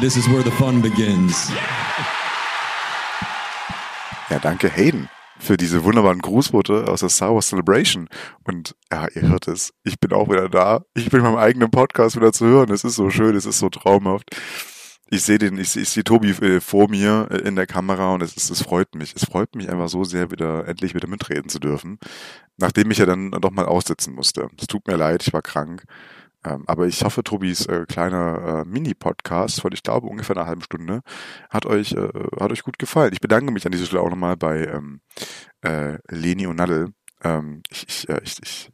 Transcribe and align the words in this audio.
This 0.00 0.16
is 0.16 0.28
where 0.28 0.44
the 0.44 0.50
fun 0.52 0.80
begins. 0.80 1.50
Ja, 4.30 4.38
danke 4.38 4.68
Hayden 4.68 5.08
für 5.40 5.56
diese 5.56 5.82
wunderbaren 5.82 6.20
Grußworte 6.20 6.86
aus 6.86 7.00
der 7.00 7.08
Star 7.08 7.34
Wars 7.34 7.48
Celebration. 7.48 8.08
Und 8.44 8.76
ja, 8.92 9.08
ihr 9.12 9.22
hört 9.22 9.48
es, 9.48 9.72
ich 9.82 9.98
bin 9.98 10.12
auch 10.12 10.28
wieder 10.28 10.48
da. 10.48 10.82
Ich 10.94 11.10
bin 11.10 11.18
in 11.18 11.24
meinem 11.24 11.38
eigenen 11.38 11.72
Podcast 11.72 12.14
wieder 12.14 12.32
zu 12.32 12.46
hören. 12.46 12.70
Es 12.70 12.84
ist 12.84 12.94
so 12.94 13.10
schön, 13.10 13.34
es 13.34 13.44
ist 13.44 13.58
so 13.58 13.70
traumhaft. 13.70 14.36
Ich 15.10 15.24
sehe 15.24 15.38
den, 15.38 15.58
ich, 15.58 15.74
ich 15.76 15.88
sehe 15.88 16.04
Tobi 16.04 16.30
äh, 16.30 16.60
vor 16.60 16.88
mir 16.88 17.26
äh, 17.32 17.38
in 17.38 17.56
der 17.56 17.66
Kamera 17.66 18.14
und 18.14 18.22
es, 18.22 18.36
ist, 18.36 18.50
es 18.50 18.62
freut 18.62 18.94
mich. 18.94 19.14
Es 19.16 19.24
freut 19.24 19.56
mich 19.56 19.68
einfach 19.68 19.88
so 19.88 20.04
sehr, 20.04 20.30
wieder 20.30 20.68
endlich 20.68 20.94
wieder 20.94 21.08
mitreden 21.08 21.48
zu 21.48 21.58
dürfen, 21.58 21.98
nachdem 22.56 22.92
ich 22.92 22.98
ja 22.98 23.06
dann 23.06 23.32
doch 23.32 23.50
mal 23.50 23.66
aussitzen 23.66 24.14
musste. 24.14 24.48
Es 24.60 24.68
tut 24.68 24.86
mir 24.86 24.96
leid, 24.96 25.24
ich 25.26 25.32
war 25.32 25.42
krank. 25.42 25.82
Ähm, 26.44 26.64
aber 26.66 26.86
ich 26.86 27.02
hoffe, 27.02 27.24
Tobis 27.24 27.66
äh, 27.66 27.84
kleiner 27.86 28.62
äh, 28.64 28.68
Mini-Podcast 28.68 29.60
von, 29.60 29.72
ich 29.72 29.82
glaube, 29.82 30.06
ungefähr 30.06 30.36
einer 30.36 30.46
halben 30.46 30.62
Stunde 30.62 31.00
hat 31.50 31.66
euch, 31.66 31.92
äh, 31.92 32.08
hat 32.40 32.52
euch 32.52 32.62
gut 32.62 32.78
gefallen. 32.78 33.12
Ich 33.12 33.20
bedanke 33.20 33.52
mich 33.52 33.66
an 33.66 33.72
dieser 33.72 33.86
Stelle 33.86 34.02
auch 34.02 34.10
nochmal 34.10 34.36
bei 34.36 34.66
ähm, 34.66 35.00
äh, 35.62 35.98
Leni 36.08 36.46
und 36.46 36.56
Nadel. 36.56 36.92
Ähm, 37.24 37.62
ich, 37.70 37.86
ich, 37.88 38.08
äh, 38.08 38.20
ich, 38.22 38.36
ich, 38.42 38.70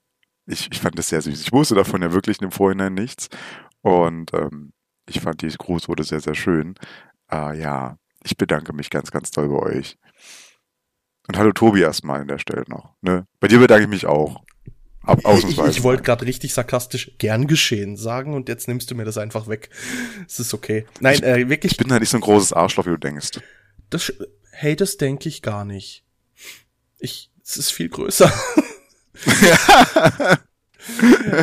ich, 0.47 0.69
ich 0.71 0.81
fand 0.81 0.99
das 0.99 1.09
sehr 1.09 1.23
süß. 1.23 1.41
Ich 1.41 1.53
wusste 1.53 1.75
davon 1.75 2.03
ja 2.03 2.13
wirklich 2.13 2.43
im 2.43 2.51
Vorhinein 2.51 2.95
nichts. 2.95 3.29
Und 3.81 4.35
ähm, 4.35 4.73
ich 5.07 5.21
fand 5.21 5.43
die 5.43 5.49
Grußworte 5.49 6.05
sehr, 6.05 6.21
sehr 6.21 6.35
schön. 6.35 6.75
Äh, 7.31 7.59
ja, 7.59 7.97
ich 8.23 8.37
bedanke 8.37 8.73
mich 8.73 8.91
ganz, 8.91 9.11
ganz 9.11 9.31
toll 9.31 9.49
bei 9.49 9.59
euch. 9.59 9.97
Und 11.29 11.39
hallo 11.39 11.53
Tobi 11.53 11.81
erstmal 11.81 12.21
an 12.21 12.29
der 12.29 12.39
Stelle 12.39 12.65
noch. 12.69 12.95
Ne? 13.01 13.27
Bei 13.41 13.49
dir 13.49 13.59
bedanke 13.59 13.85
ich 13.85 13.91
mich 13.91 14.07
auch. 14.07 14.43
Ich, 15.49 15.59
ich 15.59 15.83
wollte 15.83 16.03
gerade 16.03 16.25
richtig 16.25 16.55
sarkastisch 16.55 17.13
gern 17.19 17.47
geschehen 17.47 17.97
sagen 17.97 18.35
und 18.35 18.49
jetzt 18.49 18.69
nimmst 18.69 18.91
du 18.91 18.95
mir 18.95 19.05
das 19.05 19.19
einfach 19.19 19.49
weg. 19.49 19.71
Es 20.27 20.41
ist 20.41 20.55
okay. 20.55 20.87
Nein, 21.01 21.17
ich, 21.17 21.23
äh, 21.23 21.49
wirklich. 21.49 21.73
Ich 21.73 21.79
bin 21.79 21.93
halt 21.93 22.01
nicht 22.01 22.11
so 22.11 22.17
ein 22.17 22.23
großes 22.23 22.53
Arschloch, 22.53 22.87
wie 22.87 22.91
du 22.91 22.99
denkst. 22.99 23.41
Das, 23.91 24.13
hey, 24.51 24.77
das 24.77 24.97
denke 24.97 25.29
ich 25.29 25.43
gar 25.43 25.65
nicht. 25.65 26.05
Ich, 26.99 27.31
es 27.43 27.57
ist 27.57 27.71
viel 27.71 27.89
größer. 27.89 28.33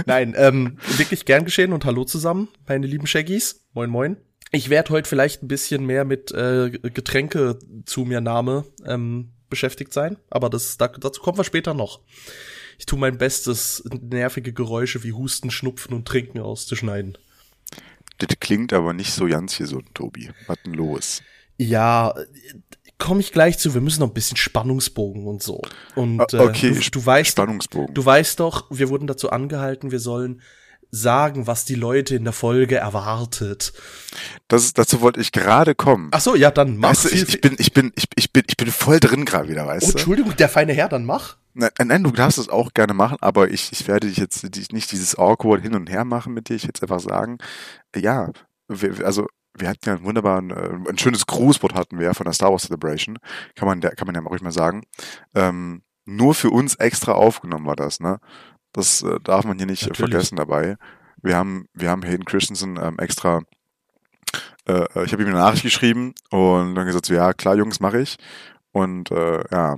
Nein, 0.05 0.35
ähm, 0.37 0.77
wirklich 0.97 1.25
gern 1.25 1.45
geschehen 1.45 1.73
und 1.73 1.85
hallo 1.85 2.03
zusammen, 2.03 2.49
meine 2.67 2.87
lieben 2.87 3.07
Shaggies. 3.07 3.65
Moin, 3.73 3.89
moin. 3.89 4.17
Ich 4.51 4.69
werde 4.69 4.91
heute 4.91 5.07
vielleicht 5.07 5.43
ein 5.43 5.47
bisschen 5.47 5.85
mehr 5.85 6.03
mit 6.03 6.31
äh, 6.31 6.69
Getränke 6.69 7.57
zu 7.85 8.01
mir 8.01 8.21
Name 8.21 8.65
ähm, 8.85 9.31
beschäftigt 9.49 9.93
sein, 9.93 10.17
aber 10.29 10.49
das, 10.49 10.77
dazu 10.77 11.21
kommen 11.21 11.37
wir 11.37 11.43
später 11.43 11.73
noch. 11.73 12.01
Ich 12.81 12.87
tue 12.87 12.97
mein 12.97 13.19
Bestes, 13.19 13.83
nervige 14.01 14.53
Geräusche 14.53 15.03
wie 15.03 15.13
Husten, 15.13 15.51
Schnupfen 15.51 15.93
und 15.93 16.07
Trinken 16.07 16.39
auszuschneiden. 16.39 17.15
Das 18.17 18.29
klingt 18.39 18.73
aber 18.73 18.93
nicht 18.93 19.13
so 19.13 19.27
ganz 19.27 19.55
gesund, 19.59 19.93
Tobi. 19.93 20.31
Was 20.47 20.57
denn 20.65 20.73
los? 20.73 21.21
Ja, 21.57 22.15
komme 22.97 23.19
ich 23.19 23.33
gleich 23.33 23.59
zu. 23.59 23.75
Wir 23.75 23.81
müssen 23.81 23.99
noch 23.99 24.07
ein 24.07 24.15
bisschen 24.15 24.35
Spannungsbogen 24.35 25.27
und 25.27 25.43
so. 25.43 25.61
Und 25.93 26.21
ah, 26.33 26.43
okay, 26.43 26.69
äh, 26.69 26.73
du, 26.73 26.89
du 26.89 27.05
weißt, 27.05 27.29
Spannungsbogen. 27.29 27.93
Du 27.93 28.03
weißt 28.03 28.39
doch, 28.39 28.65
wir 28.71 28.89
wurden 28.89 29.05
dazu 29.05 29.29
angehalten, 29.29 29.91
wir 29.91 29.99
sollen 29.99 30.41
sagen, 30.89 31.45
was 31.45 31.65
die 31.65 31.75
Leute 31.75 32.15
in 32.15 32.23
der 32.23 32.33
Folge 32.33 32.77
erwartet. 32.77 33.73
Das, 34.47 34.73
dazu 34.73 35.01
wollte 35.01 35.21
ich 35.21 35.31
gerade 35.31 35.75
kommen. 35.75 36.09
Ach 36.13 36.19
so, 36.19 36.33
ja, 36.33 36.49
dann 36.49 36.77
mach. 36.77 36.89
Weißt 36.89 37.05
du, 37.05 37.09
ich, 37.09 37.29
ich, 37.29 37.41
bin, 37.41 37.55
ich 37.59 37.73
bin, 37.73 37.93
ich, 37.95 38.05
ich 38.15 38.33
bin, 38.33 38.43
ich 38.47 38.57
bin 38.57 38.71
voll 38.71 38.99
drin 38.99 39.23
gerade 39.23 39.49
wieder, 39.49 39.67
weißt 39.67 39.83
oh, 39.83 39.91
du? 39.91 39.97
Entschuldigung, 39.99 40.35
der 40.35 40.49
feine 40.49 40.73
Herr, 40.73 40.89
dann 40.89 41.05
mach. 41.05 41.37
Nein, 41.53 41.71
nein, 41.83 42.03
du 42.03 42.11
darfst 42.11 42.37
es 42.37 42.49
auch 42.49 42.73
gerne 42.73 42.93
machen, 42.93 43.17
aber 43.19 43.49
ich, 43.49 43.71
ich 43.71 43.87
werde 43.87 44.07
dich 44.07 44.17
jetzt 44.17 44.43
nicht 44.71 44.91
dieses 44.91 45.17
awkward 45.17 45.61
hin 45.61 45.75
und 45.75 45.89
her 45.89 46.05
machen 46.05 46.33
mit 46.33 46.49
dir. 46.49 46.55
Ich 46.55 46.63
werde 46.63 46.81
einfach 46.81 46.99
sagen, 46.99 47.39
ja, 47.95 48.31
wir, 48.67 49.05
also 49.05 49.27
wir 49.57 49.69
hatten 49.69 49.81
ja 49.85 49.95
einen 49.95 50.03
wunderbaren, 50.05 50.51
äh, 50.51 50.89
ein 50.89 50.97
schönes 50.97 51.25
Grußwort 51.25 51.75
hatten 51.75 51.99
wir 51.99 52.05
ja 52.05 52.13
von 52.13 52.25
der 52.25 52.33
Star 52.33 52.51
Wars 52.51 52.63
Celebration, 52.63 53.17
kann 53.55 53.67
man, 53.67 53.81
kann 53.81 54.05
man 54.05 54.15
ja 54.15 54.21
ruhig 54.21 54.41
mal 54.41 54.51
sagen. 54.51 54.83
Ähm, 55.35 55.83
nur 56.05 56.33
für 56.33 56.49
uns 56.49 56.75
extra 56.75 57.13
aufgenommen 57.13 57.65
war 57.65 57.75
das, 57.75 57.99
ne? 57.99 58.19
Das 58.71 59.03
äh, 59.03 59.19
darf 59.21 59.45
man 59.45 59.57
hier 59.57 59.67
nicht 59.67 59.83
Natürlich. 59.83 60.11
vergessen 60.11 60.37
dabei. 60.37 60.77
Wir 61.21 61.35
haben, 61.35 61.67
wir 61.73 61.89
haben 61.89 62.03
Hayden 62.03 62.25
Christensen 62.25 62.79
ähm, 62.81 62.97
extra, 62.97 63.41
äh, 64.67 64.85
ich 65.03 65.11
habe 65.11 65.21
ihm 65.21 65.29
eine 65.29 65.37
Nachricht 65.37 65.63
geschrieben 65.63 66.13
und 66.29 66.75
dann 66.75 66.85
gesagt, 66.85 67.05
so, 67.05 67.13
ja 67.13 67.33
klar, 67.33 67.55
Jungs, 67.55 67.79
mache 67.79 67.99
ich. 67.99 68.17
Und 68.71 69.11
äh, 69.11 69.43
ja, 69.51 69.77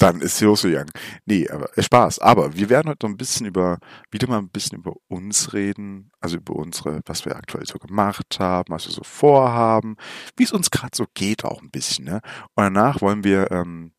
dann 0.00 0.20
ist 0.20 0.38
sie 0.38 0.46
losgegangen. 0.46 0.90
Nee, 1.26 1.48
aber 1.48 1.76
äh, 1.76 1.82
Spaß. 1.82 2.20
Aber 2.20 2.54
wir 2.56 2.70
werden 2.70 2.88
heute 2.88 3.06
ein 3.06 3.16
bisschen 3.16 3.46
über, 3.46 3.78
wieder 4.10 4.28
mal 4.28 4.38
ein 4.38 4.48
bisschen 4.48 4.78
über 4.78 4.94
uns 5.08 5.52
reden, 5.52 6.10
also 6.20 6.38
über 6.38 6.56
unsere, 6.56 7.00
was 7.04 7.24
wir 7.26 7.36
aktuell 7.36 7.66
so 7.66 7.78
gemacht 7.78 8.38
haben, 8.38 8.72
was 8.72 8.86
wir 8.86 8.92
so 8.92 9.02
vorhaben, 9.04 9.96
wie 10.36 10.44
es 10.44 10.52
uns 10.52 10.70
gerade 10.70 10.96
so 10.96 11.06
geht 11.14 11.44
auch 11.44 11.60
ein 11.60 11.70
bisschen. 11.70 12.06
Ne? 12.06 12.20
Und 12.54 12.64
danach 12.64 13.00
wollen 13.02 13.24
wir 13.24 13.50
ähm, 13.50 13.92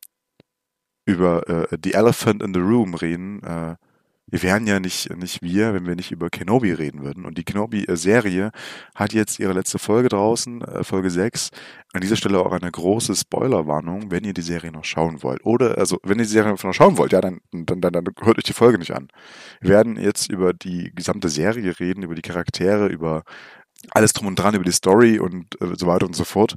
über 1.06 1.48
äh, 1.48 1.78
The 1.84 1.94
Elephant 1.94 2.42
in 2.42 2.54
the 2.54 2.60
Room 2.60 2.96
reden, 2.96 3.44
äh, 3.44 3.76
wir 4.31 4.42
wären 4.44 4.66
ja 4.66 4.80
nicht, 4.80 5.14
nicht 5.18 5.42
wir, 5.42 5.74
wenn 5.74 5.86
wir 5.86 5.96
nicht 5.96 6.12
über 6.12 6.30
Kenobi 6.30 6.72
reden 6.72 7.03
würden. 7.03 7.25
Und 7.25 7.38
die 7.38 7.44
Kenobi-Serie 7.44 8.52
hat 8.96 9.12
jetzt 9.12 9.40
ihre 9.40 9.52
letzte 9.52 9.78
Folge 9.78 10.08
draußen, 10.08 10.62
äh, 10.62 10.84
Folge 10.86 11.12
6. 11.12 11.50
An 11.94 12.00
dieser 12.00 12.16
Stelle 12.16 12.40
auch 12.40 12.53
eine 12.53 12.72
große 12.72 13.14
Spoilerwarnung, 13.14 14.09
wenn 14.09 14.24
ihr 14.24 14.34
die 14.34 14.41
Serie 14.41 14.72
noch 14.72 14.86
schauen 14.86 15.22
wollt. 15.22 15.46
Oder, 15.46 15.78
also, 15.78 16.00
wenn 16.03 16.18
ihr 16.18 16.24
die 16.24 16.31
Serie 16.31 16.53
noch 16.53 16.74
schauen 16.74 16.97
wollt, 16.97 17.12
ja, 17.12 17.20
dann, 17.20 17.41
dann, 17.52 17.81
dann, 17.81 17.91
dann 17.91 18.06
hört 18.22 18.38
euch 18.38 18.46
die 18.46 18.53
Folge 18.53 18.80
nicht 18.80 18.94
an. 18.94 19.09
Wir 19.59 19.72
werden 19.72 19.97
jetzt 19.97 20.31
über 20.31 20.53
die 20.53 20.94
gesamte 20.96 21.28
Serie 21.28 21.78
reden, 21.80 22.03
über 22.03 22.16
die 22.16 22.22
Charaktere, 22.22 22.88
über 22.88 23.24
alles 23.90 24.14
drum 24.14 24.28
und 24.28 24.40
dran, 24.40 24.56
über 24.56 24.64
die 24.64 24.72
Story 24.72 25.20
und 25.20 25.59
äh, 25.62 25.75
so 25.78 25.88
weiter 25.88 26.06
und 26.06 26.16
so 26.16 26.24
fort. 26.24 26.56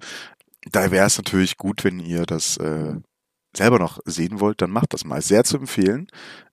Da 0.70 0.92
wäre 0.92 1.06
es 1.06 1.18
natürlich 1.18 1.56
gut, 1.56 1.82
wenn 1.82 1.98
ihr 1.98 2.24
das 2.24 2.56
äh, 2.58 2.94
selber 3.56 3.78
noch 3.80 3.98
sehen 4.04 4.38
wollt, 4.38 4.62
dann 4.62 4.70
macht 4.70 4.92
das 4.94 5.04
mal. 5.04 5.20
Sehr 5.22 5.44
zu 5.44 5.56
empfehlen. 5.56 6.06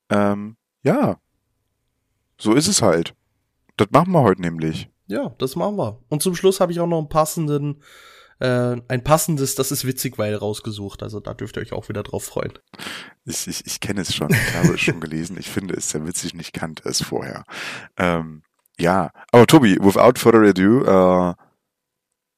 Ähm, 0.09 0.55
ja, 0.83 1.17
so 2.37 2.53
ist 2.53 2.67
es 2.67 2.81
halt. 2.81 3.13
Das 3.77 3.87
machen 3.91 4.11
wir 4.11 4.21
heute 4.21 4.41
nämlich. 4.41 4.89
Ja, 5.07 5.35
das 5.37 5.55
machen 5.55 5.77
wir. 5.77 5.99
Und 6.09 6.21
zum 6.23 6.35
Schluss 6.35 6.59
habe 6.59 6.71
ich 6.71 6.79
auch 6.79 6.87
noch 6.87 6.99
einen 6.99 7.09
passenden, 7.09 7.81
äh, 8.39 8.77
ein 8.87 9.03
passendes, 9.03 9.55
das 9.55 9.71
ist 9.71 9.85
witzig, 9.85 10.17
weil 10.17 10.35
rausgesucht. 10.35 11.03
Also 11.03 11.19
da 11.19 11.33
dürft 11.33 11.57
ihr 11.57 11.61
euch 11.61 11.73
auch 11.73 11.89
wieder 11.89 12.03
drauf 12.03 12.23
freuen. 12.23 12.53
Ich, 13.25 13.47
ich, 13.47 13.65
ich 13.65 13.79
kenne 13.79 14.01
es 14.01 14.15
schon, 14.15 14.31
ich 14.31 14.55
habe 14.55 14.73
es 14.73 14.81
schon 14.81 14.99
gelesen. 15.01 15.37
Ich 15.39 15.49
finde 15.49 15.75
es 15.75 15.89
sehr 15.89 16.05
witzig, 16.05 16.33
nicht 16.33 16.53
kannte 16.53 16.87
es 16.87 17.01
vorher. 17.01 17.43
Ähm, 17.97 18.43
ja, 18.79 19.11
aber 19.31 19.45
Tobi, 19.45 19.77
without 19.79 20.17
further 20.17 20.41
ado, 20.41 20.83
äh, 20.83 21.35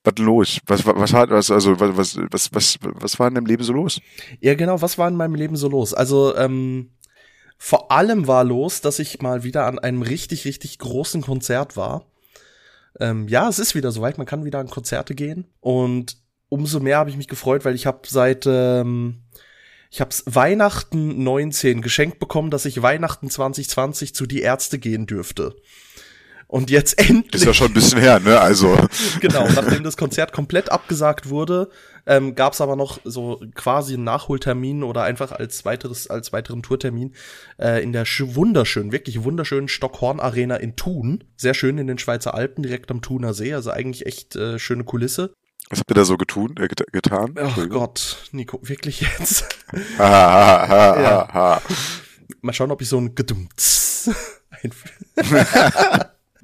was 0.03 0.17
los? 0.17 0.59
Was, 0.65 0.85
was, 0.85 0.95
was 0.95 1.13
hat, 1.13 1.29
was, 1.29 1.49
also, 1.49 1.79
was, 1.79 1.95
was, 1.95 2.17
was, 2.31 2.49
was, 2.53 2.79
was 2.81 3.19
war 3.19 3.29
in 3.29 3.35
deinem 3.35 3.45
Leben 3.45 3.63
so 3.63 3.71
los? 3.71 4.01
Ja, 4.41 4.53
genau, 4.55 4.81
was 4.81 4.97
war 4.97 5.07
in 5.07 5.15
meinem 5.15 5.35
Leben 5.35 5.55
so 5.55 5.69
los? 5.69 5.93
Also, 5.93 6.35
ähm, 6.35 6.91
vor 7.57 7.91
allem 7.91 8.27
war 8.27 8.43
los, 8.43 8.81
dass 8.81 8.99
ich 8.99 9.21
mal 9.21 9.43
wieder 9.43 9.65
an 9.65 9.79
einem 9.79 10.01
richtig, 10.01 10.45
richtig 10.45 10.79
großen 10.79 11.21
Konzert 11.21 11.77
war. 11.77 12.05
Ähm, 12.99 13.27
ja, 13.27 13.47
es 13.49 13.59
ist 13.59 13.75
wieder 13.75 13.91
soweit, 13.91 14.17
man 14.17 14.27
kann 14.27 14.45
wieder 14.45 14.59
an 14.59 14.69
Konzerte 14.69 15.15
gehen. 15.15 15.47
Und 15.59 16.17
umso 16.49 16.79
mehr 16.79 16.97
habe 16.97 17.09
ich 17.09 17.17
mich 17.17 17.27
gefreut, 17.27 17.65
weil 17.65 17.75
ich 17.75 17.85
habe 17.85 18.01
seit 18.07 18.45
ähm, 18.45 19.23
ich 19.93 20.01
habe 20.01 20.09
Weihnachten 20.25 21.23
19 21.23 21.83
geschenkt 21.83 22.17
bekommen, 22.17 22.49
dass 22.49 22.65
ich 22.65 22.81
Weihnachten 22.81 23.29
2020 23.29 24.15
zu 24.15 24.25
die 24.25 24.41
Ärzte 24.41 24.79
gehen 24.79 25.05
dürfte. 25.05 25.55
Und 26.53 26.69
jetzt 26.69 26.99
endlich. 27.09 27.41
Ist 27.41 27.45
ja 27.45 27.53
schon 27.55 27.69
ein 27.69 27.73
bisschen 27.73 27.99
her, 27.99 28.19
ne? 28.19 28.39
Also. 28.39 28.77
genau, 29.21 29.47
nachdem 29.55 29.83
das 29.83 29.97
Konzert 29.97 30.33
komplett 30.33 30.71
abgesagt 30.71 31.29
wurde, 31.29 31.71
ähm, 32.05 32.35
gab 32.35 32.53
es 32.53 32.61
aber 32.61 32.75
noch 32.75 32.99
so 33.03 33.41
quasi 33.55 33.95
einen 33.95 34.03
Nachholtermin 34.03 34.83
oder 34.83 35.01
einfach 35.01 35.31
als 35.31 35.65
weiteres, 35.65 36.11
als 36.11 36.31
weiteren 36.31 36.61
Tourtermin 36.61 37.15
äh, 37.57 37.81
in 37.81 37.91
der 37.91 38.05
wunderschönen, 38.05 38.91
wirklich 38.91 39.23
wunderschönen 39.23 39.67
Stockhorn 39.67 40.19
Arena 40.19 40.57
in 40.57 40.75
Thun. 40.75 41.23
Sehr 41.37 41.55
schön 41.55 41.79
in 41.79 41.87
den 41.87 41.97
Schweizer 41.97 42.35
Alpen, 42.35 42.61
direkt 42.61 42.91
am 42.91 43.01
Thuner 43.01 43.33
See, 43.33 43.51
also 43.51 43.71
eigentlich 43.71 44.05
echt 44.05 44.35
äh, 44.35 44.59
schöne 44.59 44.83
Kulisse. 44.83 45.33
Was 45.71 45.79
habt 45.79 45.89
ihr 45.89 45.95
da 45.95 46.05
so 46.05 46.17
getun, 46.17 46.55
äh, 46.57 46.67
get 46.67 46.85
getan? 46.93 47.33
Ach 47.35 47.57
Gott, 47.67 48.29
Nico, 48.31 48.59
wirklich 48.61 49.01
jetzt? 49.01 49.47
ha, 49.97 50.07
ha, 50.07 50.67
ha, 50.67 51.01
ja. 51.01 51.33
ha. 51.33 51.61
Mal 52.41 52.53
schauen, 52.53 52.69
ob 52.69 52.79
ich 52.83 52.89
so 52.89 52.99
ein 52.99 53.15
Gedumts 53.15 54.11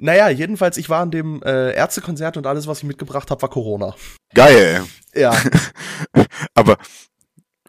Naja, 0.01 0.29
jedenfalls, 0.29 0.77
ich 0.77 0.89
war 0.89 1.01
an 1.01 1.11
dem 1.11 1.43
äh, 1.43 1.73
Ärztekonzert 1.73 2.37
und 2.37 2.47
alles, 2.47 2.67
was 2.67 2.79
ich 2.79 2.85
mitgebracht 2.85 3.29
habe, 3.29 3.41
war 3.41 3.49
Corona. 3.49 3.95
Geil. 4.33 4.83
Ja. 5.13 5.35
aber 6.53 6.77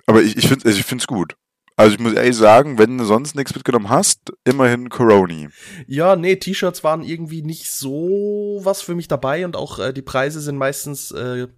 aber 0.07 0.23
ich, 0.23 0.37
ich 0.37 0.49
finde 0.49 0.67
also 0.67 0.79
ich 0.79 0.85
find's 0.85 1.07
gut. 1.07 1.37
Also 1.81 1.95
ich 1.95 1.99
muss 1.99 2.13
ehrlich 2.13 2.37
sagen, 2.37 2.77
wenn 2.77 2.99
du 2.99 3.05
sonst 3.07 3.35
nichts 3.35 3.55
mitgenommen 3.55 3.89
hast, 3.89 4.35
immerhin 4.45 4.91
Coroni. 4.91 5.49
Ja, 5.87 6.15
nee, 6.15 6.37
T-Shirts 6.37 6.85
waren 6.85 7.03
irgendwie 7.03 7.41
nicht 7.41 7.71
so 7.71 8.61
was 8.63 8.83
für 8.83 8.95
mich 8.95 9.09
dabei 9.09 9.47
und 9.47 9.57
auch 9.57 9.79
äh, 9.79 9.95
die 9.95 10.03
Preise 10.03 10.43
sind 10.43 10.59
meistens 10.59 11.11
äh, 11.11 11.49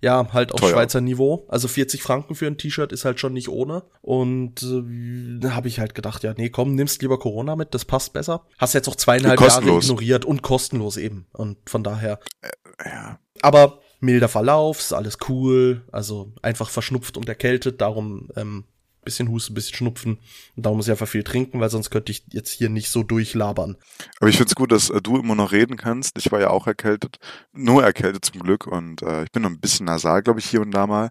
ja 0.00 0.32
halt 0.32 0.52
auf 0.52 0.60
Teuer. 0.60 0.70
Schweizer 0.70 1.00
Niveau. 1.00 1.44
Also 1.48 1.66
40 1.66 2.04
Franken 2.04 2.36
für 2.36 2.46
ein 2.46 2.56
T-Shirt 2.56 2.92
ist 2.92 3.04
halt 3.04 3.18
schon 3.18 3.32
nicht 3.32 3.48
ohne. 3.48 3.82
Und 4.00 4.62
äh, 4.62 5.40
da 5.40 5.56
habe 5.56 5.66
ich 5.66 5.80
halt 5.80 5.96
gedacht, 5.96 6.22
ja, 6.22 6.34
nee, 6.36 6.50
komm, 6.50 6.76
nimmst 6.76 7.02
lieber 7.02 7.18
Corona 7.18 7.56
mit, 7.56 7.74
das 7.74 7.84
passt 7.84 8.12
besser. 8.12 8.46
Hast 8.58 8.74
jetzt 8.74 8.88
auch 8.88 8.94
zweieinhalb 8.94 9.40
Jahre 9.40 9.76
ignoriert 9.76 10.24
und 10.24 10.42
kostenlos 10.42 10.96
eben. 10.96 11.26
Und 11.32 11.58
von 11.68 11.82
daher. 11.82 12.20
Äh, 12.42 12.50
ja. 12.88 13.18
aber 13.42 13.80
milder 13.98 14.28
Verlauf, 14.28 14.78
ist 14.78 14.92
alles 14.92 15.18
cool, 15.28 15.82
also 15.90 16.32
einfach 16.42 16.70
verschnupft 16.70 17.16
und 17.16 17.28
erkältet, 17.28 17.80
darum 17.80 18.28
ähm, 18.36 18.64
bisschen 19.04 19.28
Husten, 19.28 19.54
bisschen 19.54 19.76
Schnupfen 19.76 20.18
und 20.56 20.66
darum 20.66 20.78
muss 20.78 20.86
ich 20.86 20.92
einfach 20.92 21.08
viel 21.08 21.24
trinken, 21.24 21.60
weil 21.60 21.70
sonst 21.70 21.90
könnte 21.90 22.12
ich 22.12 22.24
jetzt 22.32 22.50
hier 22.50 22.68
nicht 22.68 22.90
so 22.90 23.02
durchlabern. 23.02 23.76
Aber 24.20 24.28
ich 24.28 24.36
finde 24.36 24.48
es 24.48 24.54
gut, 24.54 24.72
dass 24.72 24.90
äh, 24.90 25.00
du 25.00 25.18
immer 25.18 25.34
noch 25.34 25.52
reden 25.52 25.76
kannst. 25.76 26.18
Ich 26.18 26.30
war 26.32 26.40
ja 26.40 26.50
auch 26.50 26.66
erkältet, 26.66 27.18
nur 27.52 27.84
erkältet 27.84 28.24
zum 28.24 28.40
Glück 28.40 28.66
und 28.66 29.02
äh, 29.02 29.24
ich 29.24 29.32
bin 29.32 29.42
noch 29.42 29.50
ein 29.50 29.60
bisschen 29.60 29.86
nasal, 29.86 30.22
glaube 30.22 30.40
ich, 30.40 30.46
hier 30.46 30.60
und 30.60 30.70
da 30.72 30.86
mal. 30.86 31.10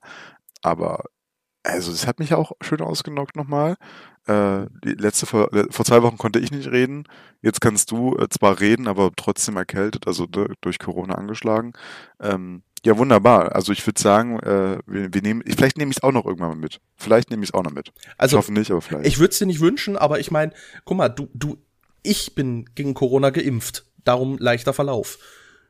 Aber 0.61 1.03
also 1.63 1.91
es 1.91 2.05
hat 2.05 2.19
mich 2.19 2.33
auch 2.33 2.51
schön 2.61 2.81
ausgenockt 2.81 3.35
nochmal. 3.35 3.77
Äh, 4.25 4.67
die 4.83 4.93
letzte 4.93 5.25
vor, 5.25 5.49
vor 5.69 5.85
zwei 5.85 6.01
Wochen 6.03 6.17
konnte 6.17 6.39
ich 6.39 6.51
nicht 6.51 6.71
reden. 6.71 7.05
Jetzt 7.41 7.61
kannst 7.61 7.91
du 7.91 8.17
äh, 8.17 8.27
zwar 8.29 8.59
reden, 8.59 8.87
aber 8.87 9.11
trotzdem 9.15 9.57
erkältet, 9.57 10.07
also 10.07 10.25
durch 10.27 10.79
Corona 10.79 11.15
angeschlagen. 11.15 11.73
Ähm, 12.21 12.63
ja, 12.85 12.97
wunderbar. 12.97 13.55
Also 13.55 13.71
ich 13.71 13.85
würde 13.85 14.01
sagen, 14.01 14.39
äh, 14.39 14.79
wir, 14.85 15.13
wir 15.13 15.21
nehmen, 15.21 15.43
vielleicht 15.47 15.77
nehme 15.77 15.91
ich 15.91 15.97
es 15.97 16.03
auch 16.03 16.11
noch 16.11 16.25
irgendwann 16.25 16.49
mal 16.49 16.55
mit. 16.57 16.79
Vielleicht 16.95 17.29
nehme 17.29 17.43
ich 17.43 17.49
es 17.49 17.53
auch 17.53 17.63
noch 17.63 17.71
mit. 17.71 17.91
Also, 18.17 18.35
ich 18.35 18.37
hoffe 18.39 18.53
nicht, 18.53 18.71
aber 18.71 18.81
vielleicht. 18.81 19.05
Ich 19.07 19.19
würde 19.19 19.31
es 19.31 19.39
dir 19.39 19.45
nicht 19.45 19.59
wünschen, 19.61 19.97
aber 19.97 20.19
ich 20.19 20.31
meine, 20.31 20.51
guck 20.85 20.97
mal, 20.97 21.09
du, 21.09 21.29
du, 21.33 21.57
ich 22.03 22.35
bin 22.35 22.65
gegen 22.75 22.93
Corona 22.93 23.29
geimpft. 23.29 23.85
Darum 24.03 24.37
leichter 24.37 24.73
Verlauf. 24.73 25.17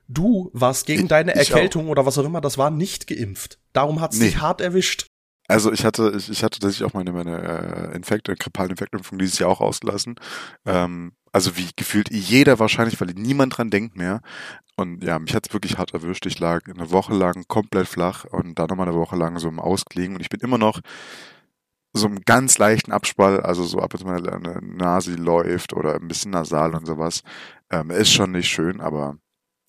Du 0.08 0.50
warst 0.54 0.86
gegen 0.88 1.04
Ich- 1.04 1.08
deine 1.10 1.32
ich 1.40 1.50
Erkältung 1.52 1.88
oder 1.90 2.06
was 2.06 2.18
auch 2.18 2.26
immer 2.26 2.42
das 2.42 2.58
war, 2.58 2.72
nicht 2.72 3.08
geimpft. 3.08 3.60
Darum 3.74 4.02
hat's 4.02 4.18
Nee. 4.18 4.26
dich 4.26 4.42
hart 4.42 4.60
erwischt. 4.60 5.06
Also 5.48 5.72
ich 5.72 5.84
hatte, 5.86 6.14
ich, 6.18 6.30
ich 6.30 6.44
hatte 6.44 6.60
tatsächlich 6.60 6.88
auch 6.90 6.94
meine, 6.94 7.12
meine 7.12 7.92
äh, 7.92 7.96
Infekte, 7.96 8.34
grippalen 8.36 8.72
Infektimpfung 8.72 9.20
dieses 9.20 9.40
Jahr 9.40 9.50
auch 9.50 9.62
ausgelassen. 9.62 10.16
Ähm, 10.66 11.12
also 11.32 11.58
wie 11.58 11.68
gefühlt 11.76 12.10
jeder 12.12 12.60
wahrscheinlich, 12.60 13.00
weil 13.02 13.10
niemand 13.16 13.58
dran 13.58 13.70
denkt 13.70 13.96
mehr. 13.98 14.22
Und 14.76 15.04
ja, 15.04 15.20
mich 15.20 15.36
hat's 15.36 15.54
wirklich 15.54 15.78
hart 15.78 15.94
erwischt. 15.94 16.26
Ich 16.26 16.40
lag 16.40 16.62
eine 16.68 16.90
Woche 16.92 17.14
lang 17.14 17.46
komplett 17.48 17.88
flach 17.88 18.26
und 18.26 18.58
dann 18.58 18.68
nochmal 18.68 18.88
eine 18.88 18.98
Woche 18.98 19.16
lang 19.16 19.38
so 19.38 19.48
im 19.48 19.60
Ausklingen. 19.60 20.16
Und 20.16 20.22
ich 20.22 20.30
bin 20.30 20.40
immer 20.40 20.58
noch 20.58 20.82
so 21.94 22.08
im 22.08 22.22
ganz 22.22 22.58
leichten 22.58 22.92
Abspall, 22.92 23.42
also 23.42 23.64
so 23.64 23.80
ab 23.80 23.94
und 23.94 24.00
zu 24.00 24.06
mal 24.06 24.28
eine 24.28 24.60
Nase 24.62 25.14
läuft 25.14 25.74
oder 25.74 25.96
ein 25.96 26.08
bisschen 26.08 26.32
nasal 26.32 26.74
und 26.74 26.88
sowas. 26.88 27.22
Ähm, 27.70 27.92
ist 27.92 28.12
schon 28.12 28.32
nicht 28.32 28.50
schön, 28.50 28.82
aber 28.82 29.18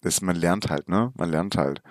das, 0.05 0.21
man 0.21 0.37
lernt 0.37 0.71
halt, 0.71 0.89
ne? 0.89 1.13
Man 1.17 1.31
lernt 1.31 1.57
halt. 1.57 1.83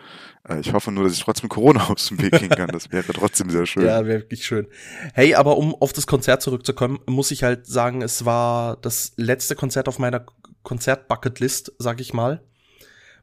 Äh, 0.47 0.59
ich 0.59 0.73
hoffe 0.73 0.91
nur, 0.91 1.03
dass 1.03 1.13
ich 1.13 1.23
trotzdem 1.23 1.49
Corona 1.49 1.83
aus 1.89 2.07
dem 2.07 2.21
Weg 2.21 2.31
gehen 2.39 2.49
kann. 2.49 2.67
Das 2.69 2.91
wäre 2.91 3.13
trotzdem 3.13 3.49
sehr 3.49 3.65
schön. 3.65 3.85
Ja, 3.85 4.05
wäre 4.05 4.21
wirklich 4.21 4.45
schön. 4.45 4.67
Hey, 5.13 5.35
aber 5.35 5.57
um 5.57 5.75
auf 5.75 5.93
das 5.93 6.07
Konzert 6.07 6.41
zurückzukommen, 6.41 6.99
muss 7.07 7.31
ich 7.31 7.43
halt 7.43 7.67
sagen, 7.67 8.01
es 8.01 8.25
war 8.25 8.77
das 8.77 9.13
letzte 9.17 9.55
Konzert 9.55 9.87
auf 9.87 9.99
meiner 9.99 10.25
Konzert-Bucketlist, 10.63 11.73
sag 11.77 12.01
ich 12.01 12.13
mal. 12.13 12.43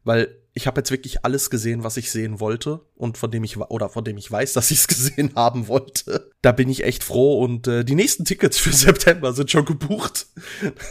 Weil 0.04 0.36
ich 0.52 0.66
habe 0.66 0.80
jetzt 0.80 0.90
wirklich 0.90 1.24
alles 1.24 1.50
gesehen, 1.50 1.84
was 1.84 1.96
ich 1.96 2.10
sehen 2.10 2.40
wollte 2.40 2.80
und 2.96 3.18
von 3.18 3.30
dem 3.30 3.44
ich 3.44 3.56
oder 3.56 3.88
von 3.88 4.04
dem 4.04 4.16
ich 4.16 4.30
weiß, 4.30 4.52
dass 4.54 4.70
ich 4.70 4.78
es 4.78 4.88
gesehen 4.88 5.32
haben 5.36 5.68
wollte. 5.68 6.30
Da 6.42 6.52
bin 6.52 6.68
ich 6.68 6.84
echt 6.84 7.04
froh 7.04 7.42
und 7.42 7.66
äh, 7.66 7.84
die 7.84 7.94
nächsten 7.94 8.24
Tickets 8.24 8.58
für 8.58 8.72
September 8.72 9.32
sind 9.32 9.50
schon 9.50 9.64
gebucht. 9.64 10.26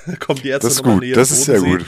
Da 0.05 0.15
kommen 0.15 0.41
die 0.41 0.49
Ärzte 0.49 0.67
Das 0.67 0.75
ist 0.75 0.83
nochmal 0.83 0.99
näher 0.99 1.15
das 1.15 1.31
ist 1.31 1.45
sehr 1.45 1.61
gut. 1.61 1.85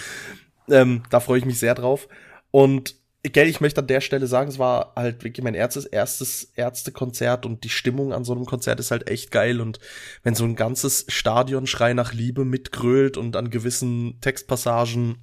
Ähm, 0.69 1.03
da 1.09 1.19
freue 1.19 1.39
ich 1.39 1.45
mich 1.45 1.59
sehr 1.59 1.75
drauf. 1.75 2.07
Und 2.51 2.95
gell, 3.23 3.47
ich 3.47 3.61
möchte 3.61 3.81
an 3.81 3.87
der 3.87 4.01
Stelle 4.01 4.27
sagen, 4.27 4.49
es 4.49 4.59
war 4.59 4.93
halt 4.95 5.23
wirklich 5.23 5.43
mein 5.43 5.53
erstes, 5.53 5.85
erstes 5.85 6.51
Ärztekonzert 6.55 7.45
und 7.45 7.63
die 7.63 7.69
Stimmung 7.69 8.13
an 8.13 8.23
so 8.23 8.33
einem 8.33 8.45
Konzert 8.45 8.79
ist 8.79 8.91
halt 8.91 9.09
echt 9.09 9.31
geil. 9.31 9.61
Und 9.61 9.79
wenn 10.23 10.35
so 10.35 10.43
ein 10.43 10.55
ganzes 10.55 11.05
Stadion 11.07 11.67
Schrei 11.67 11.93
nach 11.93 12.13
Liebe 12.13 12.45
mitgrölt 12.45 13.17
und 13.17 13.35
an 13.35 13.49
gewissen 13.49 14.19
Textpassagen 14.21 15.17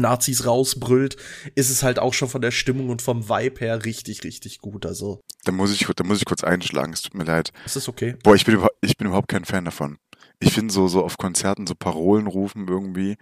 Nazis 0.00 0.46
rausbrüllt, 0.46 1.16
ist 1.54 1.70
es 1.70 1.82
halt 1.82 1.98
auch 1.98 2.14
schon 2.14 2.28
von 2.28 2.40
der 2.40 2.50
Stimmung 2.50 2.88
und 2.88 3.02
vom 3.02 3.28
Vibe 3.28 3.60
her 3.60 3.84
richtig, 3.84 4.24
richtig 4.24 4.58
gut. 4.60 4.86
Also, 4.86 5.20
Da 5.44 5.52
muss 5.52 5.72
ich, 5.72 5.86
da 5.94 6.04
muss 6.04 6.18
ich 6.18 6.24
kurz 6.24 6.42
einschlagen. 6.44 6.92
Es 6.92 7.02
tut 7.02 7.14
mir 7.14 7.24
leid. 7.24 7.52
es 7.66 7.76
ist 7.76 7.88
okay. 7.88 8.16
Boah, 8.22 8.34
ich 8.34 8.44
bin, 8.44 8.54
überhaupt- 8.54 8.76
ich 8.80 8.96
bin 8.96 9.06
überhaupt 9.08 9.28
kein 9.28 9.44
Fan 9.44 9.64
davon. 9.64 9.98
Ich 10.40 10.52
finde 10.52 10.72
so, 10.72 10.88
so 10.88 11.04
auf 11.04 11.18
Konzerten 11.18 11.66
so 11.66 11.74
Parolen 11.74 12.26
rufen 12.26 12.66
irgendwie. 12.68 13.16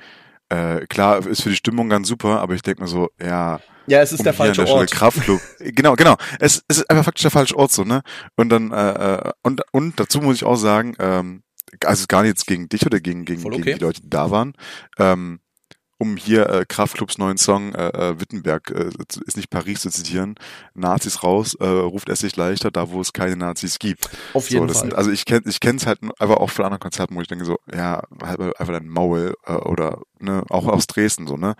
Äh, 0.48 0.86
klar, 0.86 1.24
ist 1.26 1.42
für 1.42 1.50
die 1.50 1.56
Stimmung 1.56 1.88
ganz 1.88 2.08
super, 2.08 2.40
aber 2.40 2.54
ich 2.54 2.62
denke 2.62 2.82
mir 2.82 2.88
so, 2.88 3.08
ja, 3.22 3.60
Ja, 3.86 4.00
es 4.00 4.12
ist 4.12 4.20
um 4.20 4.24
der 4.24 4.34
falsche 4.34 4.64
der 4.64 4.72
Ort. 4.74 4.90
Kraftclub. 4.90 5.40
genau, 5.60 5.94
genau. 5.94 6.16
Es, 6.40 6.62
es 6.66 6.78
ist 6.78 6.90
einfach 6.90 7.04
faktisch 7.04 7.22
der 7.22 7.30
falsche 7.30 7.56
Ort 7.56 7.70
so, 7.72 7.84
ne? 7.84 8.02
Und 8.36 8.48
dann, 8.48 8.72
äh, 8.72 9.16
äh, 9.28 9.32
und, 9.42 9.62
und 9.72 10.00
dazu 10.00 10.20
muss 10.20 10.36
ich 10.36 10.44
auch 10.44 10.56
sagen, 10.56 10.96
ähm, 10.98 11.42
also 11.84 12.06
gar 12.08 12.22
nicht 12.22 12.30
jetzt 12.30 12.46
gegen 12.48 12.68
dich 12.68 12.84
oder 12.84 12.98
gegen, 13.00 13.24
gegen, 13.24 13.42
Voll 13.42 13.52
gegen 13.52 13.62
okay. 13.62 13.74
die 13.74 13.84
Leute, 13.84 14.00
die 14.02 14.10
da 14.10 14.30
waren, 14.32 14.54
ähm, 14.98 15.38
um 16.00 16.16
hier 16.16 16.48
äh, 16.48 16.64
Kraftclubs 16.66 17.18
neuen 17.18 17.36
Song 17.36 17.74
äh, 17.74 17.88
äh, 17.88 18.20
Wittenberg 18.20 18.70
äh, 18.70 18.88
ist 19.26 19.36
nicht 19.36 19.50
Paris 19.50 19.82
zu 19.82 19.90
zitieren, 19.90 20.34
Nazis 20.72 21.22
raus, 21.22 21.54
äh, 21.60 21.66
ruft 21.66 22.08
es 22.08 22.20
sich 22.20 22.36
leichter, 22.36 22.70
da 22.70 22.90
wo 22.90 23.02
es 23.02 23.12
keine 23.12 23.36
Nazis 23.36 23.78
gibt. 23.78 24.08
Auf 24.32 24.48
jeden 24.48 24.66
so, 24.66 24.74
Fall. 24.74 24.82
Sind, 24.82 24.94
also 24.94 25.10
ich 25.10 25.26
kenne 25.26 25.42
ich 25.44 25.60
kenn's 25.60 25.86
halt 25.86 26.00
einfach 26.18 26.38
auch 26.38 26.48
von 26.48 26.64
anderen 26.64 26.80
Konzerten, 26.80 27.14
wo 27.14 27.20
ich 27.20 27.28
denke 27.28 27.44
so, 27.44 27.58
ja, 27.70 28.02
halt 28.22 28.40
einfach 28.40 28.72
dein 28.72 28.88
Maul 28.88 29.34
äh, 29.44 29.52
oder 29.52 30.00
ne, 30.18 30.42
auch 30.48 30.66
aus 30.66 30.86
Dresden 30.86 31.26
so, 31.26 31.36
ne? 31.36 31.54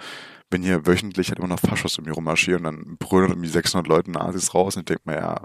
Wenn 0.49 0.63
hier 0.63 0.87
wöchentlich 0.87 1.29
halt 1.29 1.39
immer 1.39 1.47
noch 1.47 1.61
Faschos 1.61 1.99
um 1.99 2.07
mich 2.07 2.17
rummarschieren, 2.17 2.65
dann 2.65 2.97
brüllen 2.99 3.29
irgendwie 3.31 3.49
600 3.49 3.87
Leute 3.87 4.11
Nazis 4.11 4.55
raus 4.55 4.75
und 4.75 4.81
ich 4.81 4.87
denke 4.87 5.03
mir, 5.05 5.17
ja, 5.17 5.43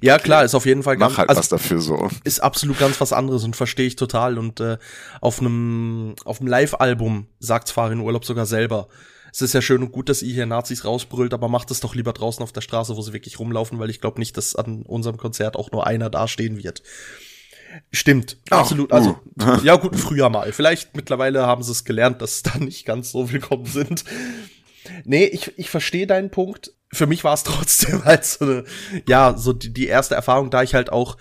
ja, 0.00 0.18
klar, 0.18 0.44
ist 0.44 0.54
auf 0.54 0.66
jeden 0.66 0.82
Fall 0.82 0.96
mach 0.96 1.18
halt 1.18 1.28
also, 1.28 1.38
was 1.38 1.48
dafür 1.48 1.80
so. 1.80 2.08
ist 2.24 2.40
absolut 2.40 2.78
ganz 2.78 3.00
was 3.00 3.12
anderes 3.12 3.44
und 3.44 3.56
verstehe 3.56 3.86
ich 3.86 3.96
total. 3.96 4.38
Und 4.38 4.60
äh, 4.60 4.78
auf 5.20 5.40
einem 5.40 6.14
auf 6.24 6.40
einem 6.40 6.48
Live-Album 6.48 7.26
sagt's 7.38 7.70
Farin 7.70 8.00
Urlaub 8.00 8.24
sogar 8.24 8.46
selber. 8.46 8.88
Es 9.32 9.42
ist 9.42 9.52
ja 9.52 9.60
schön 9.60 9.82
und 9.82 9.92
gut, 9.92 10.08
dass 10.08 10.22
ihr 10.22 10.32
hier 10.32 10.46
Nazis 10.46 10.86
rausbrüllt, 10.86 11.34
aber 11.34 11.48
macht 11.48 11.70
es 11.70 11.80
doch 11.80 11.94
lieber 11.94 12.14
draußen 12.14 12.42
auf 12.42 12.52
der 12.52 12.62
Straße, 12.62 12.96
wo 12.96 13.02
sie 13.02 13.12
wirklich 13.12 13.38
rumlaufen, 13.38 13.78
weil 13.78 13.90
ich 13.90 14.00
glaube 14.00 14.18
nicht, 14.18 14.36
dass 14.38 14.56
an 14.56 14.82
unserem 14.82 15.18
Konzert 15.18 15.56
auch 15.56 15.70
nur 15.72 15.86
einer 15.86 16.08
dastehen 16.08 16.62
wird. 16.62 16.82
Stimmt, 17.92 18.38
Ach, 18.50 18.60
absolut. 18.60 18.92
Also, 18.92 19.18
uh. 19.40 19.58
ja, 19.62 19.76
gut, 19.76 19.96
früher 19.96 20.30
mal. 20.30 20.52
Vielleicht 20.52 20.96
mittlerweile 20.96 21.46
haben 21.46 21.62
sie 21.62 21.72
es 21.72 21.84
gelernt, 21.84 22.22
dass 22.22 22.42
da 22.42 22.56
nicht 22.58 22.86
ganz 22.86 23.12
so 23.12 23.30
willkommen 23.30 23.66
sind. 23.66 24.04
Nee, 25.04 25.26
ich, 25.26 25.52
ich 25.58 25.68
verstehe 25.68 26.06
deinen 26.06 26.30
Punkt. 26.30 26.72
Für 26.92 27.06
mich 27.06 27.24
war 27.24 27.34
es 27.34 27.42
trotzdem 27.42 28.04
halt 28.04 28.24
so 28.24 28.44
eine, 28.44 28.64
ja, 29.08 29.36
so 29.36 29.52
die, 29.52 29.72
die 29.72 29.86
erste 29.86 30.14
Erfahrung, 30.14 30.50
da 30.50 30.62
ich 30.62 30.74
halt 30.74 30.90
auch, 30.90 31.16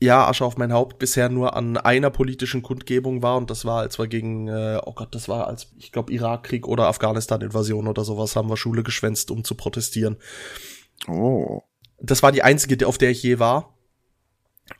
ja, 0.00 0.26
Asche 0.26 0.44
auf 0.44 0.56
mein 0.56 0.72
Haupt 0.72 0.98
bisher 0.98 1.28
nur 1.28 1.54
an 1.54 1.76
einer 1.76 2.10
politischen 2.10 2.62
Kundgebung 2.62 3.22
war 3.22 3.36
und 3.36 3.50
das 3.50 3.64
war, 3.64 3.80
als 3.80 3.98
wir 4.00 4.08
gegen, 4.08 4.48
äh, 4.48 4.80
oh 4.84 4.94
Gott, 4.94 5.14
das 5.14 5.28
war 5.28 5.46
als, 5.46 5.68
ich 5.78 5.92
glaube, 5.92 6.12
Irakkrieg 6.12 6.66
oder 6.66 6.88
Afghanistan-Invasion 6.88 7.86
oder 7.86 8.04
sowas, 8.04 8.34
haben 8.34 8.48
wir 8.48 8.56
Schule 8.56 8.82
geschwänzt, 8.82 9.30
um 9.30 9.44
zu 9.44 9.54
protestieren. 9.54 10.16
Oh. 11.08 11.62
Das 12.00 12.24
war 12.24 12.32
die 12.32 12.42
einzige, 12.42 12.84
auf 12.86 12.98
der 12.98 13.10
ich 13.10 13.22
je 13.22 13.38
war. 13.38 13.74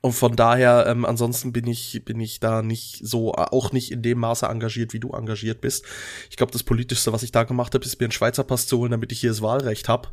Und 0.01 0.13
von 0.13 0.35
daher, 0.35 0.87
ähm, 0.89 1.05
ansonsten 1.05 1.53
bin 1.53 1.67
ich, 1.67 2.03
bin 2.05 2.21
ich 2.21 2.41
da 2.41 2.63
nicht 2.63 2.99
so, 3.03 3.35
auch 3.35 3.73
nicht 3.73 3.93
in 3.93 4.03
dem 4.03 4.19
Maße 4.19 4.47
engagiert, 4.47 4.93
wie 4.93 5.01
du 5.01 5.13
engagiert 5.13 5.61
bist. 5.61 5.85
Ich 6.31 6.37
glaube, 6.37 6.53
das 6.53 6.63
Politischste, 6.63 7.13
was 7.13 7.23
ich 7.23 7.33
da 7.33 7.45
gemacht 7.45 7.75
habe, 7.75 7.85
ist 7.85 8.01
mir 8.01 8.07
einen 8.07 8.13
Schweizer 8.13 8.45
Pass 8.45 8.67
zu 8.67 8.79
holen, 8.79 8.91
damit 8.91 9.13
ich 9.13 9.21
hier 9.21 9.31
das 9.31 9.43
Wahlrecht 9.43 9.89
hab. 9.89 10.13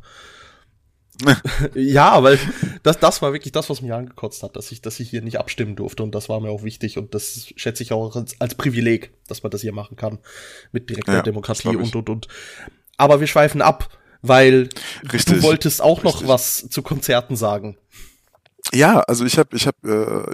ja, 1.75 2.24
weil 2.24 2.39
das, 2.83 3.00
das 3.00 3.21
war 3.21 3.33
wirklich 3.33 3.51
das, 3.51 3.69
was 3.69 3.81
mich 3.81 3.91
angekotzt 3.91 4.43
hat, 4.43 4.55
dass 4.55 4.71
ich, 4.71 4.81
dass 4.81 5.00
ich 5.00 5.09
hier 5.09 5.21
nicht 5.21 5.39
abstimmen 5.39 5.75
durfte. 5.75 6.03
Und 6.03 6.15
das 6.15 6.29
war 6.29 6.39
mir 6.39 6.50
auch 6.50 6.63
wichtig. 6.63 6.98
Und 6.98 7.13
das 7.13 7.51
schätze 7.55 7.83
ich 7.83 7.91
auch 7.91 8.15
als, 8.15 8.39
als 8.39 8.55
Privileg, 8.55 9.12
dass 9.27 9.43
man 9.43 9.51
das 9.51 9.62
hier 9.62 9.74
machen 9.74 9.98
kann. 9.98 10.19
Mit 10.71 10.89
direkter 10.89 11.13
Ja, 11.15 11.21
Demokratie 11.21 11.75
und, 11.75 11.95
und, 11.95 12.09
und. 12.09 12.27
Aber 12.98 13.19
wir 13.19 13.27
schweifen 13.27 13.62
ab, 13.62 13.89
weil 14.21 14.69
Richtig. 15.12 15.38
du 15.38 15.43
wolltest 15.43 15.81
auch 15.81 16.03
noch 16.03 16.15
Richtig. 16.15 16.27
was 16.29 16.69
zu 16.69 16.81
Konzerten 16.81 17.36
sagen. 17.36 17.77
Ja, 18.73 18.99
also 19.01 19.25
ich 19.25 19.38
habe, 19.39 19.55
ich 19.55 19.65
habe, 19.67 19.77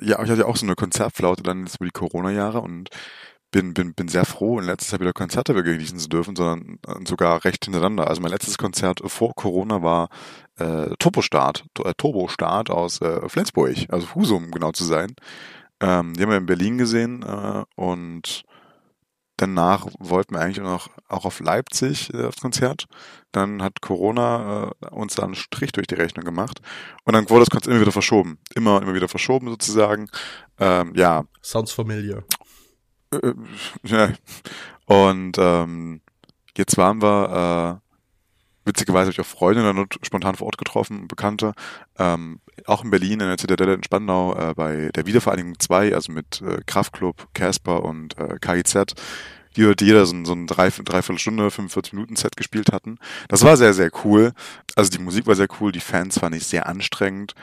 äh, 0.01 0.05
ja, 0.05 0.21
ich 0.21 0.29
hatte 0.29 0.41
ja 0.41 0.45
auch 0.45 0.57
so 0.57 0.65
eine 0.65 0.75
Konzertflaute 0.75 1.43
dann 1.43 1.61
jetzt 1.61 1.77
über 1.77 1.85
die 1.85 1.91
Corona-Jahre 1.91 2.59
und 2.61 2.89
bin, 3.51 3.73
bin, 3.73 3.93
bin 3.93 4.09
sehr 4.09 4.25
froh, 4.25 4.59
in 4.59 4.65
letzter 4.65 4.91
Zeit 4.91 4.99
wieder 4.99 5.13
Konzerte 5.13 5.53
genießen 5.53 5.97
zu 5.97 6.09
dürfen, 6.09 6.35
sondern 6.35 6.77
äh, 6.87 7.07
sogar 7.07 7.45
recht 7.45 7.63
hintereinander. 7.63 8.07
Also 8.09 8.21
mein 8.21 8.31
letztes 8.31 8.57
Konzert 8.57 8.99
vor 9.05 9.33
Corona 9.35 9.81
war 9.81 10.09
äh, 10.57 10.89
Turbostart, 10.99 11.65
äh, 11.85 11.93
Turbostart 11.97 12.69
aus 12.69 13.01
äh, 13.01 13.29
Flensburg, 13.29 13.75
also 13.89 14.13
Husum, 14.15 14.45
um 14.45 14.51
genau 14.51 14.71
zu 14.73 14.83
sein. 14.83 15.15
Ähm, 15.79 16.13
die 16.13 16.23
haben 16.23 16.29
wir 16.29 16.37
in 16.37 16.45
Berlin 16.45 16.77
gesehen 16.77 17.23
äh, 17.23 17.63
und 17.75 18.43
danach 19.37 19.87
wollten 19.99 20.35
wir 20.35 20.41
eigentlich 20.41 20.63
noch 20.63 20.89
auch 21.07 21.25
auf 21.25 21.39
Leipzig 21.39 22.13
äh, 22.13 22.25
aufs 22.25 22.41
Konzert. 22.41 22.85
Dann 23.31 23.61
hat 23.61 23.81
Corona 23.81 24.71
äh, 24.81 24.87
uns 24.87 25.15
da 25.15 25.23
einen 25.23 25.35
Strich 25.35 25.71
durch 25.71 25.87
die 25.87 25.95
Rechnung 25.95 26.25
gemacht. 26.25 26.61
Und 27.03 27.13
dann 27.13 27.29
wurde 27.29 27.41
das 27.41 27.49
Konzert 27.49 27.71
immer 27.71 27.81
wieder 27.81 27.91
verschoben. 27.91 28.39
Immer, 28.55 28.81
immer 28.81 28.93
wieder 28.93 29.07
verschoben 29.09 29.47
sozusagen. 29.49 30.09
Ähm, 30.59 30.93
ja, 30.95 31.25
Sounds 31.41 31.71
familiar. 31.71 32.23
äh, 33.11 33.33
ja. 33.83 34.09
Und 34.85 35.37
ähm, 35.37 36.01
jetzt 36.57 36.77
waren 36.77 37.01
wir, 37.01 37.81
äh, 37.81 37.84
witzigerweise 38.65 39.05
habe 39.05 39.11
ich 39.13 39.21
auch 39.21 39.25
Freunde 39.25 39.63
dann 39.63 39.87
spontan 40.03 40.35
vor 40.35 40.47
Ort 40.47 40.57
getroffen, 40.57 41.07
Bekannte, 41.07 41.53
ähm, 41.97 42.39
auch 42.65 42.83
in 42.83 42.89
Berlin, 42.89 43.19
in 43.21 43.27
der 43.27 43.37
Zitadelle 43.37 43.73
in 43.75 43.83
Spandau, 43.83 44.35
äh, 44.35 44.53
bei 44.55 44.89
der 44.95 45.05
Wiedervereinigung 45.05 45.59
2, 45.59 45.93
also 45.93 46.11
mit 46.11 46.41
äh, 46.41 46.61
Kraftklub, 46.65 47.27
Casper 47.33 47.83
und 47.83 48.17
äh, 48.17 48.37
KIZ, 48.41 48.93
die 49.55 49.63
dort 49.63 49.81
jeder 49.81 50.05
so, 50.05 50.13
ein- 50.15 50.25
so 50.25 50.33
ein 50.33 50.47
drei, 50.47 50.69
dreiviertel 50.69 51.19
Stunde, 51.19 51.49
45 51.51 51.93
Minuten 51.93 52.15
Set 52.15 52.35
gespielt 52.35 52.71
hatten. 52.73 52.97
Das 53.29 53.43
war 53.43 53.55
sehr, 53.57 53.73
sehr 53.73 53.91
cool. 54.03 54.33
also 54.75 54.91
die 54.91 54.99
Musik 55.03 55.27
war 55.27 55.35
sehr 55.35 55.47
cool, 55.61 55.71
die 55.71 55.79
Fans 55.79 56.19
fand 56.19 56.35
ich 56.35 56.45
sehr 56.45 56.67
anstrengend. 56.67 57.33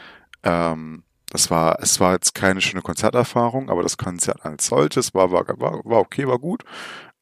Ähm, 0.42 1.04
das 1.30 1.50
war, 1.50 1.78
es 1.80 1.98
war 2.00 2.12
jetzt 2.12 2.34
keine 2.34 2.60
schöne 2.60 2.82
Konzerterfahrung, 2.82 3.70
aber 3.70 3.82
das 3.82 3.96
Konzert 3.96 4.44
als 4.44 4.66
solches 4.66 5.14
war, 5.14 5.30
war, 5.32 5.46
war, 5.58 5.80
war 5.84 6.00
okay, 6.00 6.26
war 6.26 6.38
gut. 6.38 6.62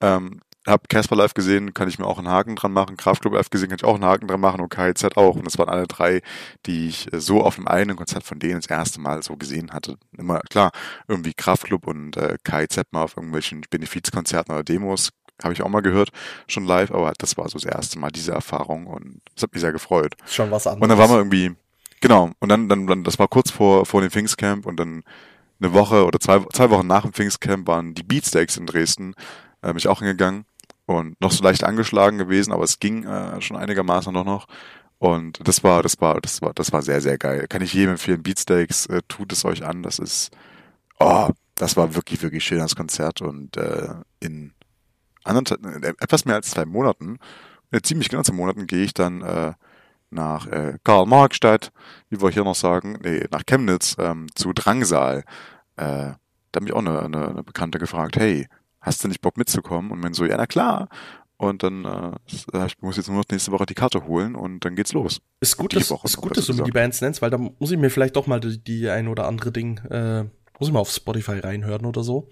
Ähm, 0.01 0.41
hab 0.67 0.89
Casper 0.89 1.17
live 1.17 1.33
gesehen, 1.33 1.73
kann 1.73 1.89
ich 1.89 1.99
mir 1.99 2.07
auch 2.07 2.19
einen 2.19 2.29
Haken 2.29 2.55
dran 2.55 2.73
machen. 2.73 2.97
Kraftclub 2.97 3.33
live 3.33 3.49
gesehen, 3.49 3.71
kann 3.71 3.79
ich 3.79 3.85
auch 3.85 3.95
einen 3.95 4.05
Haken 4.05 4.29
dran 4.29 4.41
machen 4.41 4.61
und 4.61 4.69
KIZ 4.69 5.17
auch. 5.17 5.37
Und 5.37 5.47
das 5.47 5.59
waren 5.59 5.71
alle 5.71 5.87
drei, 5.87 6.21
die 6.67 6.89
ich 6.89 7.13
äh, 7.13 7.21
so 7.21 7.43
auf 7.43 7.57
einem 7.57 7.67
eigenen 7.67 7.97
Konzert 7.97 8.25
von 8.25 8.39
denen 8.39 8.61
das 8.61 8.69
erste 8.69 9.01
Mal 9.01 9.23
so 9.23 9.37
gesehen 9.37 9.73
hatte. 9.73 9.97
Immer, 10.17 10.41
klar, 10.41 10.71
irgendwie 11.09 11.33
Kraftclub 11.33 11.87
und 11.87 12.17
äh, 12.17 12.37
KIZ 12.45 12.83
mal 12.91 13.05
auf 13.05 13.17
irgendwelchen 13.17 13.63
Benefizkonzerten 13.71 14.55
oder 14.55 14.65
Demos 14.65 15.11
habe 15.43 15.55
ich 15.55 15.63
auch 15.63 15.69
mal 15.71 15.81
gehört, 15.81 16.11
schon 16.49 16.67
live, 16.67 16.91
aber 16.91 17.15
das 17.17 17.39
war 17.39 17.49
so 17.49 17.59
das 17.59 17.65
erste 17.65 17.99
Mal 17.99 18.11
diese 18.11 18.33
Erfahrung 18.33 18.87
und 18.87 19.23
das 19.35 19.45
hat 19.45 19.55
mich 19.55 19.63
sehr 19.63 19.73
gefreut. 19.73 20.15
Schon 20.27 20.51
was 20.51 20.67
anderes. 20.67 20.83
Und 20.83 20.89
dann 20.91 20.99
waren 20.99 21.11
wir 21.11 21.17
irgendwie, 21.17 21.57
genau, 22.03 22.33
und 22.41 22.49
dann, 22.51 22.69
dann, 22.69 22.87
dann 22.87 23.05
das 23.05 23.19
war 23.19 23.27
kurz 23.27 23.51
vor, 23.51 23.87
vor 23.87 24.03
dem 24.03 24.11
Pfingstcamp 24.11 24.67
und 24.67 24.77
dann 24.77 25.03
eine 25.59 25.73
Woche 25.73 26.05
oder 26.05 26.21
zwei, 26.21 26.41
zwei 26.53 26.69
Wochen 26.69 26.87
nach 26.87 27.05
dem 27.05 27.15
Pfingstcamp 27.15 27.67
waren 27.67 27.95
die 27.95 28.03
Beatsteaks 28.03 28.59
in 28.59 28.67
Dresden, 28.67 29.15
äh, 29.63 29.69
bin 29.69 29.79
ich 29.79 29.89
auch 29.89 30.01
hingegangen 30.01 30.45
und 30.91 31.21
noch 31.21 31.31
so 31.31 31.45
leicht 31.45 31.63
angeschlagen 31.63 32.19
gewesen, 32.19 32.53
aber 32.53 32.65
es 32.65 32.81
ging 32.81 33.05
äh, 33.05 33.41
schon 33.41 33.57
einigermaßen 33.57 34.13
noch 34.13 34.25
noch. 34.25 34.47
Und 34.99 35.39
das 35.47 35.63
war, 35.63 35.85
das 35.85 36.01
war, 36.01 36.21
das 36.21 36.43
war, 36.43 36.53
das 36.53 36.73
war 36.73 36.83
sehr, 36.83 37.01
sehr 37.01 37.17
geil. 37.17 37.47
Kann 37.49 37.63
ich 37.63 37.73
jedem 37.73 37.93
empfehlen. 37.93 38.25
Beatsteaks, 38.25 38.87
äh, 38.87 39.01
tut 39.07 39.33
es 39.33 39.45
euch 39.45 39.65
an. 39.65 39.85
Das 39.85 40.01
ist, 40.01 40.31
oh, 40.99 41.29
das 41.55 41.77
war 41.77 41.95
wirklich, 41.95 42.23
wirklich 42.23 42.45
schön, 42.45 42.59
das 42.59 42.75
Konzert. 42.75 43.23
Und 43.23 43.57
äh, 43.57 43.95
in 44.19 44.53
anderthalb, 45.23 45.65
äh, 45.65 45.95
etwas 46.01 46.25
mehr 46.25 46.35
als 46.35 46.51
zwei 46.51 46.65
Monaten, 46.65 47.19
äh, 47.71 47.81
ziemlich 47.81 48.09
genau 48.09 48.25
zwei 48.25 48.35
Monaten, 48.35 48.67
gehe 48.67 48.83
ich 48.83 48.93
dann 48.93 49.23
äh, 49.23 49.53
nach 50.11 50.49
äh, 50.49 50.77
Karl-Marx-Stadt, 50.83 51.71
wie 52.09 52.21
wir 52.21 52.31
hier 52.31 52.43
noch 52.43 52.57
sagen, 52.57 52.99
nee, 53.05 53.25
nach 53.31 53.47
Chemnitz 53.47 53.95
ähm, 54.01 54.27
zu 54.35 54.53
Drangsal. 54.53 55.23
Äh, 55.77 56.15
da 56.51 56.57
hat 56.57 56.63
mich 56.65 56.73
auch 56.73 56.79
eine, 56.79 57.01
eine, 57.01 57.29
eine 57.29 57.45
Bekannte 57.45 57.79
gefragt, 57.79 58.17
hey, 58.17 58.49
hast 58.81 59.05
du 59.05 59.09
nicht 59.09 59.21
Bock 59.21 59.37
mitzukommen? 59.37 59.91
Und 59.91 60.01
man 60.01 60.15
so, 60.15 60.25
ja, 60.25 60.37
na 60.37 60.47
klar. 60.47 60.89
Und 61.37 61.63
dann, 61.63 61.85
äh, 61.87 62.13
ich 62.27 62.45
muss 62.81 62.99
jetzt 62.99 63.09
nur 63.09 63.17
noch 63.17 63.25
nächste 63.31 63.51
Woche 63.51 63.65
die 63.65 63.75
Karte 63.75 64.07
holen 64.07 64.35
und 64.35 64.63
dann 64.65 64.77
geht's 64.77 64.93
los. 64.93 65.23
Ist 65.41 65.57
gut, 65.57 65.75
dass, 65.75 65.91
Woche 65.91 66.07
ist 66.07 66.19
gut, 66.19 66.37
dass 66.37 66.47
du 66.47 66.53
mir 66.53 66.65
die. 66.65 66.71
Bands 66.71 67.01
nennst, 67.01 67.23
weil 67.23 67.31
da 67.31 67.39
muss 67.39 67.71
ich 67.71 67.79
mir 67.79 67.89
vielleicht 67.89 68.17
doch 68.17 68.27
mal 68.27 68.41
die, 68.41 68.63
die 68.63 68.91
ein 68.91 69.09
oder 69.09 69.27
andere 69.27 69.51
Ding, 69.51 69.79
äh, 69.89 70.25
muss 70.59 70.69
ich 70.69 70.73
mal 70.73 70.81
auf 70.81 70.91
Spotify 70.91 71.39
reinhören 71.39 71.87
oder 71.87 72.03
so. 72.03 72.29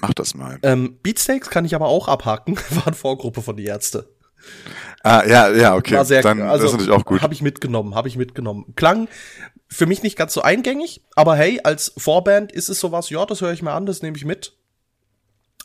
Mach 0.00 0.14
das 0.14 0.34
mal. 0.34 0.58
Ähm, 0.62 0.98
Beatsteaks 1.02 1.50
kann 1.50 1.66
ich 1.66 1.74
aber 1.74 1.88
auch 1.88 2.08
abhaken, 2.08 2.56
war 2.70 2.86
eine 2.86 2.96
Vorgruppe 2.96 3.42
von 3.42 3.56
die 3.56 3.66
Ärzte. 3.66 4.08
Ah, 5.02 5.22
ja, 5.26 5.50
ja, 5.52 5.74
okay. 5.74 5.96
War 5.96 6.06
sehr, 6.06 6.22
dann 6.22 6.40
also, 6.40 6.64
das 6.64 6.72
ist 6.72 6.78
natürlich 6.78 6.98
auch 6.98 7.04
gut. 7.04 7.20
Habe 7.20 7.34
ich 7.34 7.42
mitgenommen, 7.42 7.94
habe 7.94 8.08
ich 8.08 8.16
mitgenommen. 8.16 8.74
Klang 8.74 9.08
für 9.68 9.84
mich 9.84 10.02
nicht 10.02 10.16
ganz 10.16 10.32
so 10.32 10.40
eingängig, 10.40 11.02
aber 11.14 11.36
hey, 11.36 11.60
als 11.62 11.92
Vorband 11.96 12.52
ist 12.52 12.70
es 12.70 12.80
sowas, 12.80 13.10
ja, 13.10 13.24
das 13.26 13.42
höre 13.42 13.52
ich 13.52 13.62
mir 13.62 13.72
an, 13.72 13.84
das 13.84 14.02
nehme 14.02 14.16
ich 14.16 14.24
mit. 14.24 14.56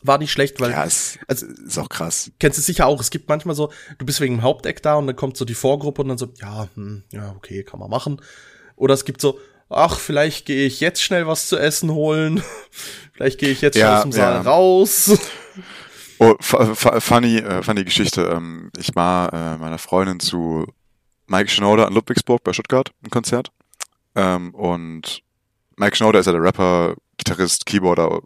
War 0.08 0.18
nicht 0.18 0.32
schlecht, 0.32 0.60
weil 0.62 0.72
Ja, 0.72 0.84
es 0.86 1.18
also- 1.28 1.46
ist 1.46 1.78
auch 1.78 1.90
krass. 1.90 2.32
kennst 2.40 2.58
du 2.58 2.62
sicher 2.62 2.86
auch, 2.86 3.00
es 3.00 3.10
gibt 3.10 3.28
manchmal 3.30 3.56
so, 3.56 3.72
du 3.98 4.06
bist 4.06 4.20
wegen 4.22 4.36
dem 4.38 4.42
Haupteck 4.44 4.82
da 4.84 4.96
und 4.96 5.08
dann 5.08 5.16
kommt 5.16 5.38
so 5.38 5.46
die 5.46 5.54
Vorgruppe 5.56 6.02
und 6.02 6.10
dann 6.10 6.18
so, 6.18 6.28
ja, 6.42 6.68
hm, 6.76 7.04
ja, 7.12 7.32
okay, 7.38 7.64
kann 7.64 7.80
man 7.80 7.90
machen. 7.90 8.22
Oder 8.76 8.94
es 8.94 9.06
gibt 9.06 9.22
so, 9.22 9.40
ach, 9.70 9.98
vielleicht 10.00 10.46
gehe 10.46 10.66
ich 10.68 10.80
jetzt 10.80 11.02
schnell 11.02 11.28
was 11.28 11.48
zu 11.48 11.58
essen 11.58 11.92
holen. 11.92 12.44
vielleicht 13.14 13.40
gehe 13.40 13.50
ich 13.50 13.62
jetzt 13.62 13.78
Ja, 13.78 13.98
aus 13.98 14.02
dem 14.04 14.12
Saal 14.12 14.34
ja. 14.34 14.42
raus. 14.42 15.18
Oh, 16.18 16.34
fu- 16.40 16.74
fu- 16.76 17.00
funny, 17.02 17.40
äh, 17.40 17.62
funny 17.62 17.84
Geschichte. 17.84 18.22
Ähm, 18.34 18.72
ich 18.78 18.96
war 18.96 19.34
äh, 19.34 19.58
meiner 19.58 19.78
Freundin 19.78 20.22
zu 20.22 20.66
Mike 21.28 21.50
Schnoder 21.50 21.90
in 21.90 21.94
Ludwigsburg 21.94 22.42
bei 22.42 22.54
Stuttgart 22.54 22.92
ein 23.04 23.10
Konzert. 23.10 23.52
Ähm, 24.16 24.56
und 24.56 25.24
Mike 25.76 25.98
Schnoder 25.98 26.20
ist 26.22 26.28
ja 26.28 26.32
der 26.32 26.42
Rapper, 26.42 26.96
Gitarrist, 27.18 27.66
Keyboarder, 27.66 28.22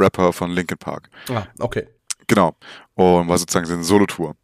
Rapper 0.00 0.32
von 0.32 0.50
Linkin 0.50 0.78
Park. 0.78 1.10
ah, 1.28 1.46
okay. 1.58 1.86
Genau. 2.26 2.56
Und 2.94 3.28
war 3.28 3.38
sozusagen 3.38 3.66
seine 3.66 3.84
Solotour. 3.84 4.36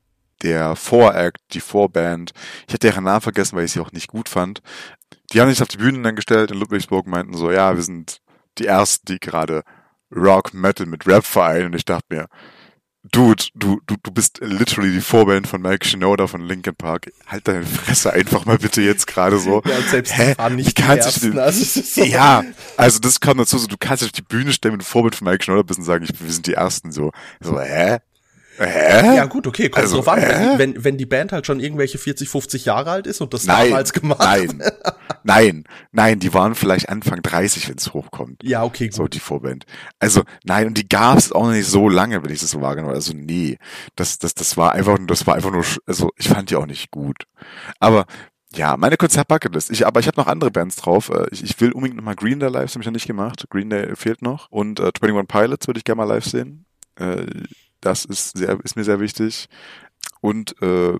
Der 0.42 0.76
Voract, 0.76 1.38
die 1.52 1.60
Vorband, 1.60 2.32
ich 2.66 2.74
hätte 2.74 2.88
deren 2.88 3.04
Namen 3.04 3.20
vergessen, 3.20 3.56
weil 3.56 3.64
ich 3.64 3.72
sie 3.72 3.80
auch 3.80 3.92
nicht 3.92 4.08
gut 4.08 4.28
fand. 4.28 4.60
Die 5.32 5.40
haben 5.40 5.48
sich 5.48 5.62
auf 5.62 5.68
die 5.68 5.78
Bühne 5.78 6.02
dann 6.02 6.16
gestellt 6.16 6.50
in 6.50 6.58
Ludwigsburg 6.58 7.06
und 7.06 7.12
meinten 7.12 7.34
so, 7.34 7.50
ja, 7.50 7.74
wir 7.74 7.82
sind 7.82 8.20
die 8.58 8.66
Ersten, 8.66 9.06
die 9.06 9.18
gerade 9.18 9.62
Rock, 10.14 10.52
Metal 10.52 10.86
mit 10.86 11.06
Rap 11.06 11.24
vereinen. 11.24 11.66
Und 11.66 11.74
ich 11.74 11.84
dachte 11.84 12.06
mir, 12.10 12.26
Dude, 13.12 13.44
du, 13.54 13.80
du, 13.86 13.96
du 14.02 14.10
bist 14.10 14.40
literally 14.42 14.92
die 14.92 15.00
Vorband 15.00 15.46
von 15.46 15.62
Mike 15.62 15.86
Shinoda 15.86 16.26
von 16.26 16.42
Linkin 16.42 16.74
Park. 16.74 17.12
Halt 17.26 17.46
deine 17.46 17.64
Fresse 17.64 18.12
einfach 18.12 18.44
mal 18.46 18.58
bitte 18.58 18.82
jetzt 18.82 19.06
gerade 19.06 19.38
so. 19.38 19.62
Ja, 19.64 19.76
und 19.76 19.88
selbst 19.88 20.16
Hä? 20.16 20.34
Wie 20.48 20.54
nicht 20.54 20.76
kannst 20.76 21.22
du 21.22 21.42
Also, 21.42 21.82
so, 21.82 22.04
ja, 22.04 22.42
also 22.76 22.98
das 22.98 23.20
kommt 23.20 23.40
dazu, 23.40 23.58
so, 23.58 23.66
du 23.66 23.76
kannst 23.78 24.02
dich 24.02 24.08
auf 24.08 24.12
die 24.12 24.22
Bühne 24.22 24.52
stellen, 24.52 24.72
wenn 24.72 24.78
du 24.78 24.84
Vorbild 24.84 25.14
von 25.14 25.26
Mike 25.28 25.44
Schnoller 25.44 25.64
bist 25.64 25.78
und 25.78 25.84
sagen, 25.84 26.04
ich, 26.04 26.20
wir 26.20 26.32
sind 26.32 26.46
die 26.46 26.54
Ersten, 26.54 26.92
so, 26.92 27.12
so, 27.40 27.60
hä? 27.60 27.98
Hä? 28.58 29.16
Ja, 29.16 29.24
gut, 29.26 29.46
okay, 29.46 29.68
kommt 29.68 29.84
Also, 29.84 29.96
drauf 29.96 30.08
an. 30.08 30.22
Wenn, 30.22 30.58
wenn, 30.58 30.84
wenn 30.84 30.96
die 30.98 31.06
Band 31.06 31.32
halt 31.32 31.46
schon 31.46 31.60
irgendwelche 31.60 31.98
40, 31.98 32.28
50 32.28 32.64
Jahre 32.64 32.90
alt 32.90 33.06
ist 33.06 33.20
und 33.20 33.34
das 33.34 33.44
Nein, 33.46 33.70
damals 33.70 33.92
gemacht 33.92 34.20
nein, 34.20 34.62
nein, 35.24 35.64
nein, 35.92 36.18
die 36.18 36.32
waren 36.32 36.54
vielleicht 36.54 36.88
Anfang 36.88 37.22
30, 37.22 37.68
wenn 37.68 37.76
es 37.76 37.92
hochkommt. 37.92 38.42
Ja, 38.42 38.64
okay, 38.64 38.86
gut. 38.86 38.94
So, 38.94 39.08
die 39.08 39.20
Vorband. 39.20 39.64
Also, 39.98 40.22
nein, 40.44 40.68
und 40.68 40.78
die 40.78 40.88
gab 40.88 41.18
es 41.18 41.32
auch 41.32 41.44
noch 41.44 41.52
nicht 41.52 41.68
so 41.68 41.88
lange, 41.88 42.22
wenn 42.22 42.30
ich 42.30 42.40
das 42.40 42.50
so 42.50 42.60
wahrgenommen 42.60 42.90
habe. 42.90 42.96
Also, 42.98 43.12
nee. 43.14 43.58
Das, 43.94 44.18
das, 44.18 44.34
das 44.34 44.56
war 44.56 44.72
einfach, 44.72 44.98
das 45.06 45.26
war 45.26 45.34
einfach 45.34 45.50
nur, 45.50 45.64
also, 45.86 46.10
ich 46.16 46.28
fand 46.28 46.50
die 46.50 46.56
auch 46.56 46.66
nicht 46.66 46.90
gut. 46.90 47.24
Aber, 47.78 48.06
ja, 48.54 48.76
meine 48.76 48.96
Konzertbucketlist. 48.96 49.70
Ich, 49.70 49.86
aber 49.86 50.00
ich 50.00 50.06
habe 50.06 50.18
noch 50.18 50.28
andere 50.28 50.50
Bands 50.50 50.76
drauf. 50.76 51.10
Äh, 51.10 51.26
Ich, 51.30 51.42
ich 51.44 51.60
will 51.60 51.72
unbedingt 51.72 51.96
nochmal 51.96 52.14
Green 52.16 52.40
Day 52.40 52.48
live, 52.48 52.62
das 52.64 52.74
habe 52.74 52.82
ich 52.82 52.86
noch 52.86 52.92
nicht 52.92 53.06
gemacht. 53.06 53.44
Green 53.50 53.68
Day 53.68 53.94
fehlt 53.96 54.22
noch. 54.22 54.50
Und 54.50 54.80
äh, 54.80 54.90
21 55.00 55.28
Pilots 55.28 55.66
würde 55.66 55.78
ich 55.78 55.84
gerne 55.84 55.98
mal 55.98 56.04
live 56.08 56.24
sehen. 56.24 56.64
Äh, 56.98 57.26
das 57.86 58.04
ist 58.04 58.36
sehr, 58.36 58.58
ist 58.64 58.76
mir 58.76 58.84
sehr 58.84 59.00
wichtig. 59.00 59.48
Und 60.20 60.60
äh, 60.60 60.98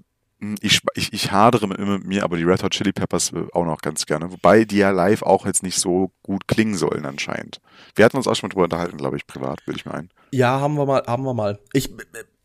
ich, 0.60 0.80
ich, 0.94 1.12
ich 1.12 1.32
hadere 1.32 1.66
mit, 1.66 1.78
mit 1.78 2.04
mir, 2.04 2.22
aber 2.22 2.36
die 2.36 2.44
Red 2.44 2.62
Hot 2.62 2.72
Chili 2.72 2.92
Peppers 2.92 3.32
äh, 3.32 3.46
auch 3.52 3.64
noch 3.64 3.80
ganz 3.80 4.06
gerne. 4.06 4.30
Wobei 4.30 4.64
die 4.64 4.78
ja 4.78 4.90
live 4.90 5.22
auch 5.22 5.46
jetzt 5.46 5.62
nicht 5.62 5.78
so 5.78 6.12
gut 6.22 6.46
klingen 6.46 6.76
sollen 6.76 7.04
anscheinend. 7.06 7.60
Wir 7.94 8.04
hatten 8.04 8.16
uns 8.16 8.28
auch 8.28 8.36
schon 8.36 8.48
mal 8.48 8.52
drüber 8.52 8.64
unterhalten, 8.64 8.98
glaube 8.98 9.16
ich, 9.16 9.26
privat, 9.26 9.66
will 9.66 9.76
ich 9.76 9.84
meinen. 9.84 10.10
Ja, 10.30 10.60
haben 10.60 10.74
wir 10.74 10.86
mal, 10.86 11.02
haben 11.06 11.24
wir 11.24 11.34
mal. 11.34 11.58
Ich, 11.72 11.90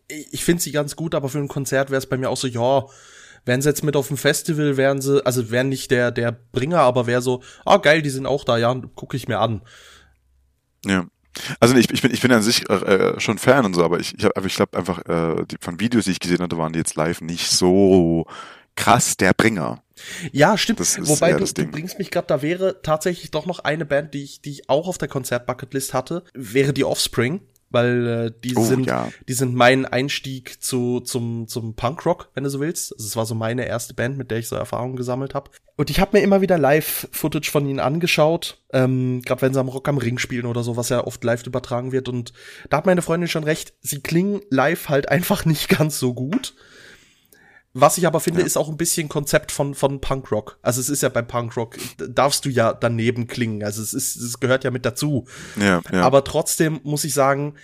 ich 0.07 0.43
finde 0.43 0.63
sie 0.63 0.71
ganz 0.71 0.95
gut, 0.95 1.13
aber 1.13 1.29
für 1.29 1.37
ein 1.37 1.47
Konzert 1.47 1.91
wäre 1.91 1.99
es 1.99 2.07
bei 2.07 2.17
mir 2.17 2.29
auch 2.29 2.37
so, 2.37 2.47
ja, 2.47 2.85
wären 3.45 3.61
sie 3.61 3.69
jetzt 3.69 3.83
mit 3.83 3.95
auf 3.95 4.07
dem 4.07 4.17
Festival, 4.17 4.77
wären 4.77 5.01
sie, 5.01 5.23
also 5.25 5.51
wären 5.51 5.69
nicht 5.69 5.91
der, 5.91 6.11
der 6.11 6.31
Bringer, 6.31 6.79
aber 6.79 7.07
wäre 7.07 7.21
so, 7.21 7.43
ah 7.65 7.77
geil, 7.77 8.01
die 8.01 8.09
sind 8.09 8.25
auch 8.25 8.43
da, 8.43 8.57
ja, 8.57 8.73
gucke 8.95 9.17
ich 9.17 9.27
mir 9.27 9.39
an. 9.39 9.61
Ja. 10.85 11.05
Also 11.59 11.75
ich, 11.75 11.89
ich 11.91 12.01
bin 12.01 12.11
ich 12.13 12.21
bin 12.21 12.31
an 12.31 12.41
sich 12.41 12.69
äh, 12.69 12.73
äh, 12.73 13.19
schon 13.19 13.37
Fan 13.37 13.65
und 13.65 13.73
so, 13.73 13.83
aber 13.83 13.99
ich 13.99 14.13
ich, 14.17 14.25
hab- 14.25 14.45
ich 14.45 14.55
glaube 14.55 14.77
einfach 14.77 14.99
äh, 15.07 15.45
die, 15.45 15.57
von 15.61 15.79
Videos, 15.79 16.05
die 16.05 16.11
ich 16.11 16.19
gesehen 16.19 16.39
hatte, 16.39 16.57
waren 16.57 16.73
die 16.73 16.79
jetzt 16.79 16.95
live 16.95 17.21
nicht 17.21 17.47
so 17.49 18.25
krass 18.75 19.17
der 19.17 19.33
Bringer. 19.33 19.81
Ja, 20.31 20.57
stimmt. 20.57 20.79
Wobei 21.09 21.33
du, 21.33 21.39
das 21.39 21.53
du 21.53 21.61
bringst 21.71 21.99
mich 21.99 22.09
gerade, 22.11 22.27
da 22.27 22.41
wäre 22.41 22.81
tatsächlich 22.81 23.31
doch 23.31 23.45
noch 23.45 23.59
eine 23.59 23.85
Band, 23.85 24.13
die 24.13 24.23
ich, 24.23 24.41
die 24.41 24.51
ich 24.51 24.69
auch 24.69 24.87
auf 24.87 24.97
der 24.97 25.07
Konzertbucketlist 25.07 25.93
hatte, 25.93 26.23
wäre 26.33 26.73
die 26.73 26.83
Offspring, 26.85 27.41
weil 27.71 28.07
äh, 28.07 28.31
die 28.43 28.55
Oh, 28.55 28.63
sind, 28.63 28.85
ja. 28.85 29.09
die 29.27 29.33
sind 29.33 29.55
mein 29.55 29.85
Einstieg 29.85 30.61
zu 30.61 30.99
zum 30.99 31.47
zum 31.47 31.75
Punkrock, 31.75 32.29
wenn 32.33 32.43
du 32.43 32.49
so 32.49 32.59
willst. 32.59 32.93
Also 32.93 33.05
es 33.07 33.15
war 33.15 33.25
so 33.25 33.35
meine 33.35 33.65
erste 33.65 33.93
Band, 33.93 34.17
mit 34.17 34.31
der 34.31 34.39
ich 34.39 34.47
so 34.47 34.55
Erfahrungen 34.55 34.95
gesammelt 34.95 35.33
habe. 35.33 35.51
Und 35.77 35.89
ich 35.89 35.99
habe 35.99 36.15
mir 36.15 36.23
immer 36.23 36.41
wieder 36.41 36.59
Live-Footage 36.59 37.49
von 37.49 37.65
ihnen 37.65 37.79
angeschaut, 37.79 38.59
ähm, 38.71 39.21
gerade 39.25 39.41
wenn 39.41 39.53
sie 39.53 39.59
am 39.59 39.69
Rock 39.69 39.87
am 39.87 39.97
Ring 39.97 40.19
spielen 40.19 40.45
oder 40.45 40.61
so, 40.63 40.77
was 40.77 40.89
ja 40.89 41.03
oft 41.05 41.23
live 41.23 41.45
übertragen 41.47 41.91
wird. 41.91 42.07
Und 42.07 42.33
da 42.69 42.77
hat 42.77 42.85
meine 42.85 43.01
Freundin 43.01 43.29
schon 43.29 43.43
recht. 43.43 43.73
Sie 43.81 43.99
klingen 44.01 44.41
live 44.49 44.89
halt 44.89 45.09
einfach 45.09 45.45
nicht 45.45 45.69
ganz 45.77 45.97
so 45.97 46.13
gut. 46.13 46.53
Was 47.73 47.97
ich 47.97 48.05
aber 48.05 48.19
finde, 48.19 48.41
Ja. 48.41 48.45
ist 48.45 48.57
auch 48.57 48.69
ein 48.69 48.77
bisschen 48.77 49.07
Konzept 49.07 49.51
von, 49.51 49.73
von 49.75 50.01
Punkrock. 50.01 50.57
Also 50.61 50.81
es 50.81 50.89
ist 50.89 51.03
ja 51.03 51.09
beim 51.09 51.27
Punkrock, 51.27 51.77
darfst 52.09 52.43
du 52.45 52.49
ja 52.49 52.73
daneben 52.73 53.27
klingen. 53.27 53.63
Also 53.63 53.81
es 53.81 53.93
ist, 53.93 54.15
es 54.17 54.39
gehört 54.39 54.63
ja 54.65 54.71
mit 54.71 54.85
dazu. 54.85 55.25
Ja, 55.57 55.81
ja. 55.91 56.01
Aber 56.03 56.23
trotzdem 56.23 56.81
muss 56.83 57.03
ich 57.05 57.13
sagen, 57.13 57.55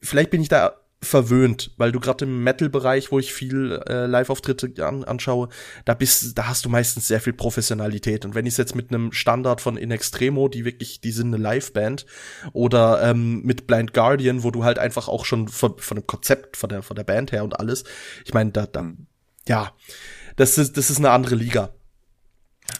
vielleicht 0.00 0.30
bin 0.30 0.40
ich 0.40 0.48
da 0.48 0.74
verwöhnt, 1.02 1.72
weil 1.78 1.92
du 1.92 1.98
gerade 1.98 2.26
im 2.26 2.44
Metal-Bereich, 2.44 3.10
wo 3.10 3.18
ich 3.18 3.32
viel 3.32 3.80
äh, 3.88 4.04
Live-Auftritte 4.04 4.86
an, 4.86 5.02
anschaue, 5.02 5.48
da 5.86 5.94
bist, 5.94 6.36
da 6.36 6.46
hast 6.46 6.66
du 6.66 6.68
meistens 6.68 7.08
sehr 7.08 7.22
viel 7.22 7.32
Professionalität. 7.32 8.26
Und 8.26 8.34
wenn 8.34 8.44
ich 8.44 8.52
es 8.52 8.58
jetzt 8.58 8.74
mit 8.74 8.90
einem 8.92 9.10
Standard 9.12 9.62
von 9.62 9.78
In 9.78 9.90
Extremo, 9.90 10.48
die 10.48 10.66
wirklich, 10.66 11.00
die 11.00 11.10
sind 11.12 11.28
eine 11.34 11.42
Live-Band, 11.42 12.04
oder 12.52 13.02
ähm, 13.02 13.40
mit 13.42 13.66
Blind 13.66 13.94
Guardian, 13.94 14.42
wo 14.42 14.50
du 14.50 14.62
halt 14.62 14.78
einfach 14.78 15.08
auch 15.08 15.24
schon 15.24 15.48
von, 15.48 15.78
von 15.78 15.96
dem 15.96 16.06
Konzept, 16.06 16.58
von 16.58 16.68
der, 16.68 16.82
von 16.82 16.96
der 16.96 17.04
Band 17.04 17.32
her 17.32 17.44
und 17.44 17.58
alles, 17.58 17.84
ich 18.26 18.34
meine, 18.34 18.50
da, 18.52 18.66
da, 18.66 18.82
Mhm. 18.82 19.06
Ja, 19.48 19.72
das 20.36 20.58
ist, 20.58 20.76
das 20.76 20.90
ist 20.90 20.98
eine 20.98 21.10
andere 21.10 21.34
Liga. 21.34 21.70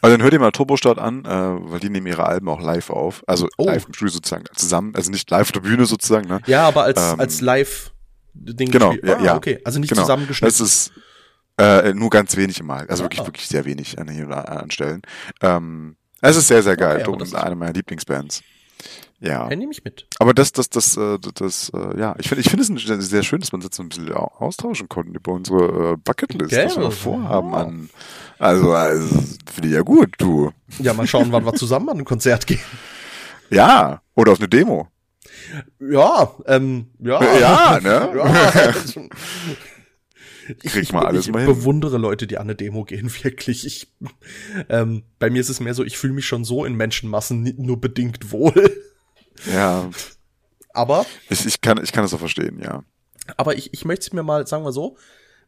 Also 0.03 0.17
dann 0.17 0.23
hört 0.23 0.33
ihr 0.33 0.39
mal 0.41 0.53
Turbostart 0.53 0.99
an, 0.99 1.25
äh, 1.25 1.29
weil 1.29 1.81
die 1.81 1.91
nehmen 1.91 2.07
ihre 2.07 2.25
Alben 2.25 2.49
auch 2.49 2.61
live 2.61 2.91
auf. 2.91 3.23
Also 3.27 3.49
Oh. 3.59 3.67
live 3.67 3.87
im 3.87 3.93
Studio 3.95 4.13
sozusagen 4.13 4.45
zusammen, 4.55 4.95
also 4.95 5.11
nicht 5.11 5.29
live 5.31 5.49
auf 5.49 5.53
der 5.53 5.61
Bühne 5.61 5.85
sozusagen, 5.85 6.29
ne? 6.29 6.41
Ja, 6.47 6.67
aber 6.69 6.85
als, 6.85 7.01
Ähm, 7.13 7.21
als 7.21 7.41
Live-Ding 7.41 8.71
Genau, 8.71 8.91
gespielt. 8.91 9.09
ja, 9.11 9.17
ah, 9.19 9.25
ja. 9.25 9.37
okay, 9.37 9.61
also 9.65 9.81
nicht 9.81 9.89
Genau. 9.91 10.03
zusammengeschnitten. 10.03 10.49
Das 10.59 10.61
ist 10.61 10.93
Äh, 11.59 11.93
nur 11.93 12.09
ganz 12.09 12.37
wenig 12.39 12.63
mal. 12.63 12.87
Also 12.89 13.03
Ah. 13.03 13.05
wirklich, 13.07 13.27
wirklich 13.27 13.47
sehr 13.47 13.67
wenig 13.67 13.99
an 13.99 14.09
hier 14.09 14.27
oder 14.27 14.49
an 14.49 14.71
Stellen. 14.71 15.03
Ähm, 15.43 15.95
es 16.23 16.37
ist 16.37 16.49
sehr, 16.49 16.63
sehr 16.63 16.75
geil. 16.77 17.01
Okay, 17.03 17.11
und 17.11 17.21
ist- 17.21 17.35
eine 17.35 17.55
meiner 17.55 17.75
Lieblingsbands. 17.75 18.43
Ja. 19.23 19.51
Ja, 19.51 19.57
nehme 19.57 19.71
ich 19.73 19.85
mit. 19.85 20.07
Aber 20.19 20.33
das, 20.33 20.53
das, 20.53 20.71
das, 20.71 20.97
äh, 20.97 21.19
das, 21.35 21.71
äh, 21.75 21.99
ja, 22.01 22.15
ich 22.19 22.29
finde, 22.29 22.41
ich 22.41 22.49
finde 22.51 22.65
es 22.65 23.09
sehr 23.11 23.23
schön, 23.23 23.41
dass 23.41 23.53
man 23.53 23.61
jetzt 23.61 23.77
so 23.77 23.83
ein 23.83 23.91
bisschen 23.91 24.11
au- 24.15 24.33
austauschen 24.39 24.89
konnte 24.89 25.13
über 25.19 25.33
unsere 25.33 25.93
äh, 25.93 25.97
Bucketlist, 26.03 26.51
Gell? 26.51 26.65
was 26.67 26.77
wir 26.79 26.91
vorhaben 26.91 27.53
Ja. 27.53 27.57
an. 27.59 27.91
Also, 28.39 28.73
also 28.73 29.09
finde 29.53 29.69
ich 29.69 29.75
ja 29.75 29.83
gut, 29.83 30.15
du. 30.19 30.51
Ja, 30.79 30.95
mal 30.95 31.07
schauen, 31.07 31.33
wann 31.33 31.45
wir 31.45 31.53
zusammen 31.55 31.91
an 31.91 31.99
ein 31.99 32.05
Konzert 32.07 32.47
gehen. 32.47 32.61
Ja, 33.51 34.01
oder 34.15 34.33
auf 34.33 34.39
eine 34.39 34.49
Demo. 34.49 34.89
Ja, 35.81 36.31
ähm, 36.47 36.87
ja. 36.99 37.23
Ja, 37.39 37.81
ne? 37.81 38.11
Ja. 38.17 38.71
Ich, 38.73 38.95
Krieg 40.73 40.83
ich, 40.83 40.93
mal 40.93 41.07
alles 41.07 41.27
ich 41.27 41.33
mal 41.33 41.41
hin. 41.45 41.47
bewundere 41.55 41.99
Leute, 41.99 42.27
die 42.27 42.37
an 42.39 42.45
eine 42.45 42.55
Demo 42.55 42.85
gehen, 42.85 43.11
wirklich. 43.23 43.67
Ich, 43.67 43.93
ähm, 44.69 45.03
bei 45.19 45.31
mir 45.31 45.41
ist 45.41 45.49
es 45.51 45.61
mehr 45.61 45.75
so, 45.75 45.85
ich 45.85 45.99
fühle 45.99 46.13
mich 46.15 46.27
schon 46.27 46.45
so 46.45 46.65
in 46.65 46.75
Menschenmassen 46.75 47.55
nur 47.59 47.81
bedingt 47.81 48.33
wohl. 48.33 48.71
Ja, 49.53 49.89
Aber, 50.73 51.07
ich, 51.29 51.47
ich 51.47 51.61
kann, 51.61 51.83
ich 51.83 51.93
kann 51.93 52.03
das 52.05 52.13
auch 52.15 52.19
verstehen, 52.19 52.61
ja. 52.63 52.83
aber 53.37 53.57
ich, 53.57 53.73
ich 53.73 53.85
möchte 53.85 54.07
es 54.07 54.13
mir 54.13 54.23
mal, 54.23 54.47
sagen 54.47 54.65
wir 54.65 54.73
so, 54.73 54.97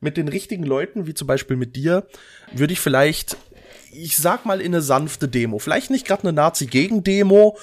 mit 0.01 0.17
den 0.17 0.29
richtigen 0.29 0.65
Leuten, 0.65 1.07
wie 1.07 1.15
zum 1.15 1.27
Beispiel 1.27 1.57
mit 1.57 1.77
dir, 1.77 2.07
würde 2.53 2.73
ich 2.73 2.81
vielleicht, 2.81 3.37
ich 3.93 4.17
sag 4.17 4.45
mal, 4.47 4.61
in 4.61 4.75
eine 4.75 4.83
sanfte 4.83 5.29
Demo. 5.29 5.59
Vielleicht 5.59 5.91
nicht 5.91 6.07
gerade 6.07 6.23
eine 6.23 6.33
Nazi-Gegen-Demo, 6.33 7.57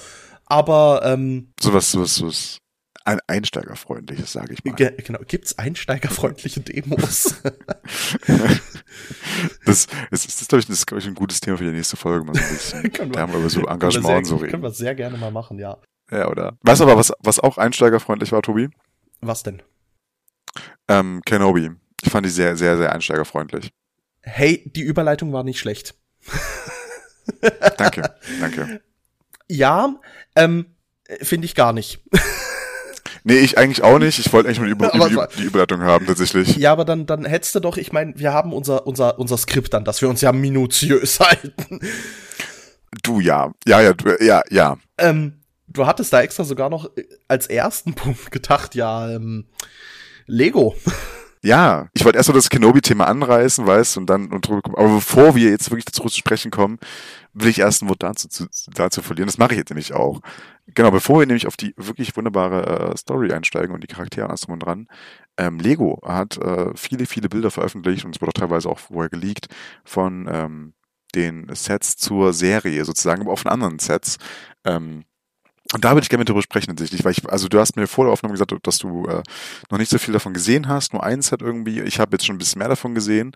aber 0.46 1.02
ähm, 1.04 1.52
Sowas, 1.60 1.90
sowas, 1.90 2.14
sowas. 2.14 2.58
Ein 3.04 3.18
Einsteigerfreundliches, 3.26 4.32
sage 4.32 4.52
ich 4.54 4.62
mal. 4.64 4.74
ge 4.74 4.92
genau, 5.02 5.20
gibt's 5.26 5.58
einsteigerfreundliche 5.58 6.60
Demos? 6.60 7.34
Das, 9.64 9.86
das, 10.10 10.24
ist, 10.26 10.48
glaube 10.48 10.60
ich, 10.60 10.66
das 10.66 10.78
ist, 10.78 10.86
glaub 10.86 11.00
ich, 11.00 11.06
ein 11.06 11.14
gutes 11.14 11.40
Thema 11.40 11.56
für 11.56 11.64
die 11.64 11.70
nächste 11.70 11.96
Folge. 11.96 12.24
Mal 12.26 12.34
so 12.34 12.42
ein 12.42 12.48
bisschen. 12.48 12.92
Können 12.92 13.10
wir- 13.10 13.14
da 13.14 13.20
haben 13.20 13.32
wir 13.32 13.38
über 13.40 13.48
so 13.50 13.60
Können 13.60 13.72
Engagement 13.72 14.06
sehr, 14.06 14.16
und 14.18 14.24
so 14.24 14.36
Können 14.38 14.50
reden. 14.50 14.62
wir 14.62 14.70
sehr 14.70 14.94
gerne 14.94 15.16
mal 15.16 15.30
machen, 15.30 15.58
ja. 15.58 15.78
Ja, 16.10 16.28
oder? 16.28 16.56
Weißt 16.62 16.80
du 16.80 16.84
aber, 16.84 16.96
was, 16.96 17.12
was 17.20 17.38
auch 17.38 17.58
einsteigerfreundlich 17.58 18.32
war, 18.32 18.42
Tobi? 18.42 18.68
Was 19.20 19.42
denn? 19.42 19.62
Ähm, 20.88 21.22
Kenobi. 21.24 21.70
Ich 22.02 22.10
fand 22.10 22.26
die 22.26 22.30
sehr, 22.30 22.56
sehr, 22.56 22.76
sehr 22.76 22.92
einsteigerfreundlich. 22.92 23.70
Hey, 24.22 24.70
die 24.74 24.82
Überleitung 24.82 25.32
war 25.32 25.44
nicht 25.44 25.58
schlecht. 25.58 25.94
Danke, 27.78 28.14
danke. 28.40 28.80
Ja, 29.48 29.94
ähm, 30.34 30.66
finde 31.22 31.46
ich 31.46 31.54
gar 31.54 31.72
nicht. 31.72 32.02
Nee, 33.22 33.38
ich 33.38 33.58
eigentlich 33.58 33.82
auch 33.82 33.98
nicht. 33.98 34.18
Ich 34.18 34.32
wollte 34.32 34.48
eigentlich 34.48 34.60
nur 34.60 34.66
die, 34.68 34.72
Über 34.72 34.94
Aber 34.94 35.28
die 35.36 35.42
Überleitung 35.42 35.82
haben, 35.82 36.06
tatsächlich. 36.06 36.56
Ja, 36.56 36.72
aber 36.72 36.84
dann, 36.84 37.06
dann 37.06 37.24
hättest 37.24 37.54
du 37.54 37.60
doch, 37.60 37.76
ich 37.76 37.92
meine, 37.92 38.14
wir 38.16 38.32
haben 38.32 38.52
unser, 38.52 38.86
unser, 38.86 39.18
unser 39.18 39.36
Skript 39.36 39.74
dann, 39.74 39.84
dass 39.84 40.00
wir 40.00 40.08
uns 40.08 40.20
ja 40.22 40.32
minutiös 40.32 41.20
halten. 41.20 41.80
Du, 43.02 43.20
ja. 43.20 43.52
Ja, 43.66 43.80
ja, 43.80 43.92
du, 43.92 44.16
ja, 44.24 44.42
ja. 44.48 44.78
Ähm, 44.96 45.39
du 45.70 45.86
hattest 45.86 46.12
da 46.12 46.20
extra 46.20 46.44
sogar 46.44 46.70
noch 46.70 46.96
äh, 46.96 47.04
als 47.28 47.46
ersten 47.46 47.94
Punkt 47.94 48.30
gedacht, 48.30 48.74
ja, 48.74 49.10
ähm, 49.10 49.46
Lego. 50.26 50.74
Ja, 51.42 51.88
ich 51.94 52.04
wollte 52.04 52.18
erst 52.18 52.28
mal 52.28 52.34
das 52.34 52.50
Kenobi-Thema 52.50 53.06
anreißen, 53.06 53.66
weißt 53.66 53.96
und 53.96 54.10
dann 54.10 54.30
und 54.30 54.46
drüber 54.46 54.60
kommen. 54.60 54.76
Aber 54.76 54.96
bevor 54.96 55.34
wir 55.34 55.48
jetzt 55.48 55.70
wirklich 55.70 55.86
dazu 55.86 56.02
zu 56.02 56.18
sprechen 56.18 56.50
kommen, 56.50 56.78
will 57.32 57.48
ich 57.48 57.60
erst 57.60 57.80
ein 57.80 57.88
Wort 57.88 58.02
dazu, 58.02 58.28
zu, 58.28 58.46
dazu 58.74 59.00
verlieren. 59.00 59.26
Das 59.26 59.38
mache 59.38 59.52
ich 59.52 59.58
jetzt 59.58 59.70
nämlich 59.70 59.94
auch. 59.94 60.20
Genau, 60.66 60.90
bevor 60.90 61.20
wir 61.20 61.26
nämlich 61.26 61.46
auf 61.46 61.56
die 61.56 61.72
wirklich 61.78 62.14
wunderbare 62.14 62.90
äh, 62.92 62.96
Story 62.98 63.32
einsteigen 63.32 63.74
und 63.74 63.82
die 63.82 63.86
Charaktere 63.86 64.26
und 64.26 64.30
alles 64.32 64.42
drum 64.42 64.52
und 64.52 64.62
dran. 64.62 64.86
Ähm, 65.38 65.58
Lego 65.58 66.02
hat 66.04 66.36
äh, 66.36 66.72
viele, 66.74 67.06
viele 67.06 67.30
Bilder 67.30 67.50
veröffentlicht 67.50 68.04
und 68.04 68.14
es 68.14 68.20
wurde 68.20 68.28
auch 68.28 68.40
teilweise 68.40 68.68
auch 68.68 68.78
vorher 68.78 69.08
geleakt 69.08 69.46
von 69.82 70.28
ähm, 70.30 70.74
den 71.14 71.48
Sets 71.54 71.96
zur 71.96 72.34
Serie 72.34 72.84
sozusagen, 72.84 73.22
aber 73.22 73.32
auch 73.32 73.38
von 73.38 73.50
anderen 73.50 73.78
Sets. 73.78 74.18
Ähm, 74.66 75.04
und 75.72 75.84
da 75.84 75.90
würde 75.90 76.02
ich 76.02 76.08
gerne 76.08 76.22
mit 76.22 76.28
drüber 76.28 76.42
sprechen 76.42 76.68
tatsächlich, 76.68 77.04
weil 77.04 77.12
ich, 77.12 77.28
also 77.28 77.48
du 77.48 77.60
hast 77.60 77.76
mir 77.76 77.86
vor 77.86 78.04
der 78.04 78.12
Aufnahme 78.12 78.32
gesagt, 78.32 78.54
dass 78.62 78.78
du 78.78 79.06
äh, 79.06 79.22
noch 79.70 79.78
nicht 79.78 79.90
so 79.90 79.98
viel 79.98 80.12
davon 80.12 80.34
gesehen 80.34 80.68
hast, 80.68 80.92
nur 80.92 81.04
eins 81.04 81.30
hat 81.30 81.42
irgendwie, 81.42 81.80
ich 81.80 82.00
habe 82.00 82.12
jetzt 82.12 82.26
schon 82.26 82.36
ein 82.36 82.38
bisschen 82.38 82.58
mehr 82.58 82.68
davon 82.68 82.94
gesehen. 82.94 83.32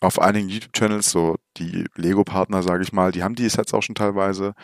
Auf 0.00 0.18
einigen 0.18 0.48
YouTube-Channels, 0.48 1.10
so 1.10 1.36
die 1.58 1.84
Lego-Partner, 1.94 2.62
sage 2.62 2.82
ich 2.82 2.92
mal, 2.92 3.12
die 3.12 3.22
haben 3.22 3.34
die 3.34 3.48
Sets 3.48 3.74
auch 3.74 3.82
schon 3.82 3.94
teilweise. 3.94 4.54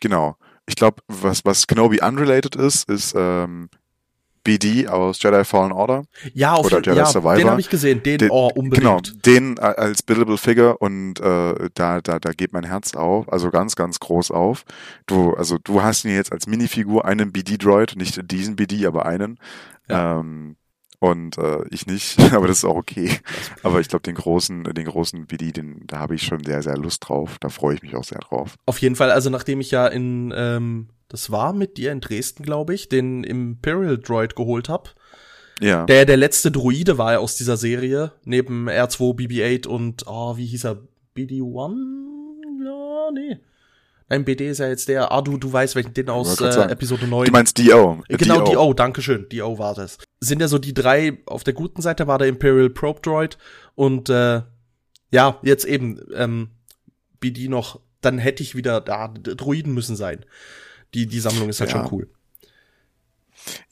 Genau. 0.00 0.36
Ich 0.66 0.76
glaube, 0.76 1.02
was, 1.08 1.44
was 1.44 1.66
Kenobi 1.66 2.00
unrelated 2.02 2.54
ist, 2.56 2.88
ist 2.88 3.14
ähm, 3.16 3.68
BD 4.44 4.86
aus 4.88 5.20
Jedi 5.22 5.44
Fallen 5.44 5.72
Order. 5.72 6.04
Ja, 6.34 6.52
auf 6.52 6.66
Oder 6.66 6.76
Jedi 6.78 6.96
ja, 6.98 7.06
Survivor. 7.06 7.34
den 7.36 7.50
habe 7.50 7.60
ich 7.60 7.70
gesehen, 7.70 8.02
den, 8.02 8.18
Den- 8.18 8.30
oh, 8.30 8.50
Genau, 8.50 8.96
unbedingt. 8.98 9.26
den 9.26 9.56
äh, 9.56 9.60
als 9.62 10.02
Billable 10.02 10.36
Figure 10.38 10.76
und 10.78 11.18
äh, 11.20 11.70
da, 11.74 12.00
da, 12.00 12.18
da 12.18 12.30
geht 12.32 12.52
mein 12.52 12.64
Herz 12.64 12.94
auf, 12.94 13.32
also 13.32 13.50
ganz, 13.50 13.74
ganz 13.74 13.98
groß 14.00 14.30
auf. 14.30 14.64
Du, 15.06 15.32
also 15.34 15.58
du 15.58 15.82
hast 15.82 16.04
ihn 16.04 16.14
jetzt 16.14 16.30
als 16.32 16.46
Minifigur, 16.46 17.04
einen 17.04 17.32
BD-Droid, 17.32 17.96
nicht 17.96 18.30
diesen 18.30 18.54
BD, 18.56 18.86
aber 18.86 19.06
einen. 19.06 19.38
Ähm, 19.88 20.56
und 21.00 21.36
äh, 21.38 21.58
ich 21.70 21.86
nicht, 21.86 22.18
aber 22.34 22.46
das 22.46 22.58
ist 22.58 22.64
auch 22.64 22.76
okay. 22.76 23.10
Aber 23.62 23.80
ich 23.80 23.88
glaube, 23.88 24.02
den 24.04 24.14
großen, 24.14 24.64
den 24.64 24.84
großen 24.86 25.26
BD, 25.26 25.52
den, 25.52 25.82
da 25.86 25.98
habe 25.98 26.14
ich 26.14 26.22
schon 26.22 26.42
sehr, 26.44 26.62
sehr 26.62 26.76
Lust 26.78 27.06
drauf. 27.08 27.36
Da 27.40 27.48
freue 27.50 27.74
ich 27.74 27.82
mich 27.82 27.94
auch 27.96 28.04
sehr 28.04 28.20
drauf. 28.20 28.54
Auf 28.66 28.78
jeden 28.78 28.96
Fall, 28.96 29.10
also 29.10 29.28
nachdem 29.30 29.60
ich 29.60 29.70
ja 29.70 29.86
in, 29.86 30.32
ähm, 30.36 30.88
das 31.14 31.30
war 31.30 31.52
mit 31.52 31.76
dir 31.76 31.92
in 31.92 32.00
Dresden, 32.00 32.42
glaube 32.42 32.74
ich, 32.74 32.88
den 32.88 33.22
Imperial 33.22 33.98
Droid 33.98 34.34
geholt 34.34 34.68
hab. 34.68 34.96
Ja. 35.60 35.86
Der 35.86 36.06
der 36.06 36.16
letzte 36.16 36.50
Druide 36.50 36.98
war 36.98 37.12
ja 37.12 37.18
aus 37.20 37.36
dieser 37.36 37.56
Serie, 37.56 38.10
neben 38.24 38.68
R2, 38.68 39.14
BB-8 39.14 39.68
und, 39.68 40.08
oh, 40.08 40.36
wie 40.36 40.46
hieß 40.46 40.64
er? 40.64 40.82
BD-1? 41.16 41.76
Ja, 42.64 43.10
nee. 43.12 43.38
Nein, 44.08 44.24
BD 44.24 44.50
ist 44.50 44.58
ja 44.58 44.66
jetzt 44.66 44.88
der, 44.88 45.12
ah, 45.12 45.22
du, 45.22 45.38
du 45.38 45.52
weißt 45.52 45.76
welchen, 45.76 45.94
den 45.94 46.10
aus 46.10 46.40
äh. 46.40 46.62
Episode 46.62 47.06
9. 47.06 47.26
Du 47.26 47.30
meinst 47.30 47.60
DO. 47.60 48.02
Genau, 48.08 48.44
DO, 48.44 48.74
dankeschön. 48.74 49.28
DO 49.28 49.56
war 49.56 49.76
das. 49.76 49.98
Sind 50.18 50.40
ja 50.40 50.48
so 50.48 50.58
die 50.58 50.74
drei, 50.74 51.18
auf 51.26 51.44
der 51.44 51.54
guten 51.54 51.80
Seite 51.80 52.08
war 52.08 52.18
der 52.18 52.26
Imperial 52.26 52.70
Probe 52.70 53.02
Droid 53.02 53.38
und 53.76 54.08
äh, 54.08 54.42
ja, 55.12 55.38
jetzt 55.42 55.64
eben 55.64 56.00
ähm, 56.12 56.48
BD 57.20 57.46
noch, 57.46 57.78
dann 58.00 58.18
hätte 58.18 58.42
ich 58.42 58.56
wieder, 58.56 58.80
da 58.80 59.06
Druiden 59.06 59.74
müssen 59.74 59.94
sein. 59.94 60.24
Die, 60.94 61.06
die 61.06 61.20
Sammlung 61.20 61.48
ist 61.48 61.60
halt 61.60 61.70
Ja. 61.72 61.82
schon 61.82 61.92
cool. 61.92 62.08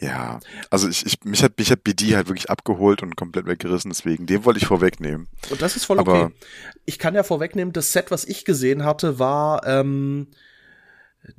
Ja, 0.01 0.41
also 0.71 0.89
ich, 0.89 1.07
ich, 1.07 1.25
mich 1.25 1.43
hat, 1.43 1.57
mich 1.57 1.71
hat 1.71 1.83
BD 1.85 2.15
halt 2.15 2.29
wirklich 2.29 2.51
abgeholt 2.51 3.03
und 3.03 3.17
komplett 3.17 3.47
weggerissen, 3.47 3.91
deswegen, 3.91 4.27
den 4.27 4.45
wollte 4.45 4.59
ich 4.59 4.67
vorwegnehmen. 4.67 5.29
Und 5.51 5.63
das 5.63 5.77
ist 5.77 5.85
voll 5.87 5.99
Aber- 5.99 6.25
okay. 6.27 6.35
Ich 6.85 6.99
kann 6.99 7.15
ja 7.15 7.23
vorwegnehmen, 7.23 7.73
das 7.73 7.93
Set, 7.93 8.11
was 8.11 8.25
ich 8.25 8.45
gesehen 8.45 8.85
hatte, 8.85 9.19
war 9.19 9.67
ähm, 9.67 10.27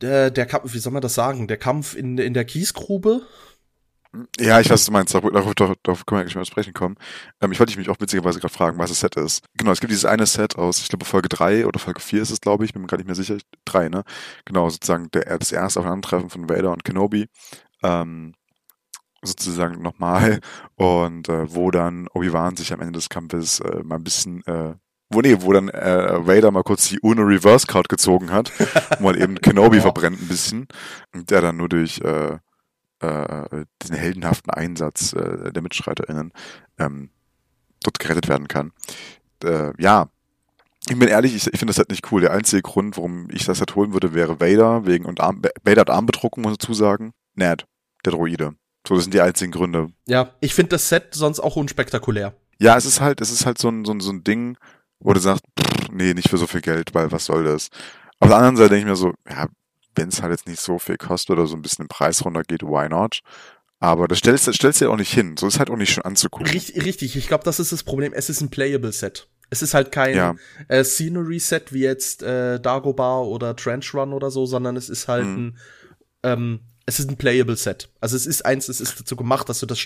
der, 0.01 0.31
der 0.31 0.45
Kampf, 0.45 0.73
wie 0.73 0.79
soll 0.79 0.93
man 0.93 1.01
das 1.01 1.13
sagen, 1.13 1.47
der 1.47 1.57
Kampf 1.57 1.93
in, 1.95 2.17
in 2.17 2.33
der 2.33 2.45
Kiesgrube. 2.45 3.21
Ja, 4.39 4.59
ich 4.59 4.67
weiß, 4.67 4.73
was 4.73 4.85
du 4.85 4.91
meinst. 4.91 5.13
Darauf, 5.13 5.31
darauf, 5.55 5.75
darauf, 5.81 6.05
können 6.05 6.17
wir 6.17 6.21
eigentlich 6.21 6.35
mal 6.35 6.45
sprechen 6.45 6.73
kommen. 6.73 6.95
Ähm, 7.41 7.51
ich 7.51 7.59
wollte 7.59 7.77
mich 7.77 7.89
auch 7.89 7.99
witzigerweise 7.99 8.39
gerade 8.39 8.53
fragen, 8.53 8.77
was 8.77 8.91
das 8.91 8.99
Set 8.99 9.15
ist. 9.15 9.43
Genau, 9.57 9.71
es 9.71 9.79
gibt 9.79 9.91
dieses 9.91 10.05
eine 10.05 10.27
Set 10.27 10.55
aus, 10.57 10.79
ich 10.79 10.89
glaube, 10.89 11.05
Folge 11.05 11.29
3 11.29 11.65
oder 11.65 11.79
Folge 11.79 11.99
4 11.99 12.21
ist 12.21 12.29
es, 12.29 12.39
glaube 12.39 12.63
ich, 12.65 12.73
bin 12.73 12.83
mir 12.83 12.87
gar 12.87 12.97
nicht 12.97 13.07
mehr 13.07 13.15
sicher. 13.15 13.37
3, 13.65 13.89
ne? 13.89 14.03
Genau, 14.45 14.69
sozusagen 14.69 15.09
der, 15.11 15.37
das 15.39 15.51
erste 15.51 15.79
Aufeinandertreffen 15.79 16.29
von 16.29 16.49
Vader 16.49 16.71
und 16.71 16.83
Kenobi. 16.83 17.27
Ähm, 17.81 18.33
sozusagen 19.23 19.81
nochmal. 19.81 20.41
Und 20.75 21.29
äh, 21.29 21.53
wo 21.53 21.71
dann 21.71 22.07
Obi-Wan 22.13 22.55
sich 22.55 22.71
am 22.71 22.81
Ende 22.81 22.93
des 22.93 23.09
Kampfes 23.09 23.61
äh, 23.61 23.81
mal 23.83 23.95
ein 23.95 24.03
bisschen 24.03 24.45
äh, 24.45 24.75
wo 25.09 25.21
nee, 25.21 25.37
wo 25.39 25.53
dann 25.53 25.69
äh, 25.69 26.25
Vader 26.25 26.51
mal 26.51 26.63
kurz 26.63 26.89
die 26.89 26.99
Uno 26.99 27.21
Reverse 27.21 27.67
Card 27.67 27.87
gezogen 27.87 28.31
hat, 28.31 28.51
und 28.91 29.01
mal 29.01 29.21
eben 29.21 29.35
Kenobi 29.35 29.79
verbrennt 29.79 30.21
ein 30.21 30.27
bisschen 30.27 30.67
und 31.13 31.29
der 31.29 31.41
dann 31.41 31.57
nur 31.57 31.69
durch 31.69 31.99
äh, 32.01 32.37
äh, 33.03 33.65
diesen 33.81 33.95
heldenhaften 33.95 34.51
Einsatz 34.51 35.13
äh, 35.13 35.51
der 35.51 35.61
MitstreiterInnen 35.61 36.31
ähm, 36.79 37.09
dort 37.83 37.99
gerettet 37.99 38.27
werden 38.27 38.47
kann. 38.47 38.71
Äh, 39.43 39.73
ja, 39.81 40.09
ich 40.89 40.99
bin 40.99 41.07
ehrlich, 41.07 41.35
ich, 41.35 41.47
ich 41.47 41.59
finde 41.59 41.71
das 41.71 41.77
halt 41.77 41.89
nicht 41.89 42.11
cool. 42.11 42.21
Der 42.21 42.31
einzige 42.31 42.61
Grund, 42.61 42.97
warum 42.97 43.29
ich 43.31 43.45
das 43.45 43.59
halt 43.59 43.75
holen 43.75 43.93
würde, 43.93 44.13
wäre 44.13 44.41
Vader, 44.41 44.85
wegen 44.85 45.05
und 45.05 45.21
Arm, 45.21 45.41
Vader 45.63 45.81
hat 45.81 45.89
Armbedruckung, 45.89 46.43
muss 46.43 46.53
ich 46.53 46.57
dazu 46.57 46.73
sagen. 46.73 47.13
Ned, 47.35 47.65
der 48.05 48.13
Droide. 48.13 48.55
So, 48.87 48.95
das 48.95 49.05
sind 49.05 49.13
die 49.13 49.21
einzigen 49.21 49.51
Gründe. 49.51 49.91
Ja, 50.07 50.31
ich 50.41 50.53
finde 50.53 50.69
das 50.69 50.89
Set 50.89 51.13
sonst 51.13 51.39
auch 51.39 51.55
unspektakulär. 51.55 52.33
Ja, 52.59 52.75
es 52.75 52.85
ist 52.85 52.99
halt, 52.99 53.21
es 53.21 53.31
ist 53.31 53.45
halt 53.45 53.57
so 53.57 53.69
ein, 53.69 53.85
so 53.85 53.93
ein, 53.93 54.01
so 54.01 54.11
ein 54.11 54.23
Ding, 54.23 54.57
wo 54.99 55.13
du 55.13 55.19
sagst, 55.19 55.45
pff, 55.57 55.89
nee, 55.91 56.13
nicht 56.13 56.29
für 56.29 56.37
so 56.37 56.47
viel 56.47 56.61
Geld, 56.61 56.93
weil 56.93 57.11
was 57.11 57.25
soll 57.25 57.45
das? 57.45 57.69
Auf 58.19 58.27
der 58.27 58.37
anderen 58.37 58.57
Seite 58.57 58.69
denke 58.71 58.81
ich 58.81 58.89
mir 58.89 58.95
so, 58.95 59.13
ja, 59.29 59.47
wenn 59.95 60.09
es 60.09 60.21
halt 60.21 60.31
jetzt 60.31 60.47
nicht 60.47 60.59
so 60.61 60.79
viel 60.79 60.97
kostet 60.97 61.31
oder 61.31 61.47
so 61.47 61.55
ein 61.55 61.61
bisschen 61.61 61.83
im 61.83 61.87
Preis 61.89 62.23
runtergeht, 62.25 62.63
why 62.63 62.89
not? 62.89 63.21
Aber 63.79 64.07
das 64.07 64.19
stellst, 64.19 64.47
das 64.47 64.55
stellst 64.55 64.79
du 64.81 64.85
ja 64.85 64.91
auch 64.91 64.97
nicht 64.97 65.13
hin. 65.13 65.35
So 65.37 65.45
ist 65.47 65.59
halt 65.59 65.69
auch 65.69 65.75
nicht 65.75 65.91
schön 65.93 66.05
anzugucken. 66.05 66.47
Richtig, 66.47 66.85
richtig. 66.85 67.15
ich 67.17 67.27
glaube, 67.27 67.43
das 67.43 67.59
ist 67.59 67.71
das 67.71 67.83
Problem. 67.83 68.13
Es 68.13 68.29
ist 68.29 68.39
ein 68.41 68.49
Playable 68.49 68.91
Set. 68.93 69.27
Es 69.49 69.61
ist 69.61 69.73
halt 69.73 69.91
kein 69.91 70.15
Ja. 70.15 70.35
äh, 70.69 70.83
Scenery 70.83 71.37
Set 71.39 71.73
wie 71.73 71.81
jetzt 71.81 72.23
äh, 72.23 72.59
Dagobah 72.59 73.19
oder 73.19 73.55
Trench 73.55 73.93
Run 73.93 74.13
oder 74.13 74.31
so, 74.31 74.45
sondern 74.45 74.77
es 74.77 74.89
ist 74.89 75.07
halt 75.07 75.25
Mhm. 75.25 75.35
ein 75.47 75.57
ähm, 76.23 76.59
Es 76.85 76.99
ist 76.99 77.09
ein 77.09 77.15
playable 77.17 77.55
Set. 77.55 77.89
Also 78.01 78.15
es 78.17 78.25
ist 78.25 78.45
eins, 78.45 78.67
es 78.67 78.81
ist 78.81 78.99
dazu 78.99 79.15
gemacht, 79.15 79.47
dass 79.47 79.59
du 79.59 79.65
das, 79.65 79.79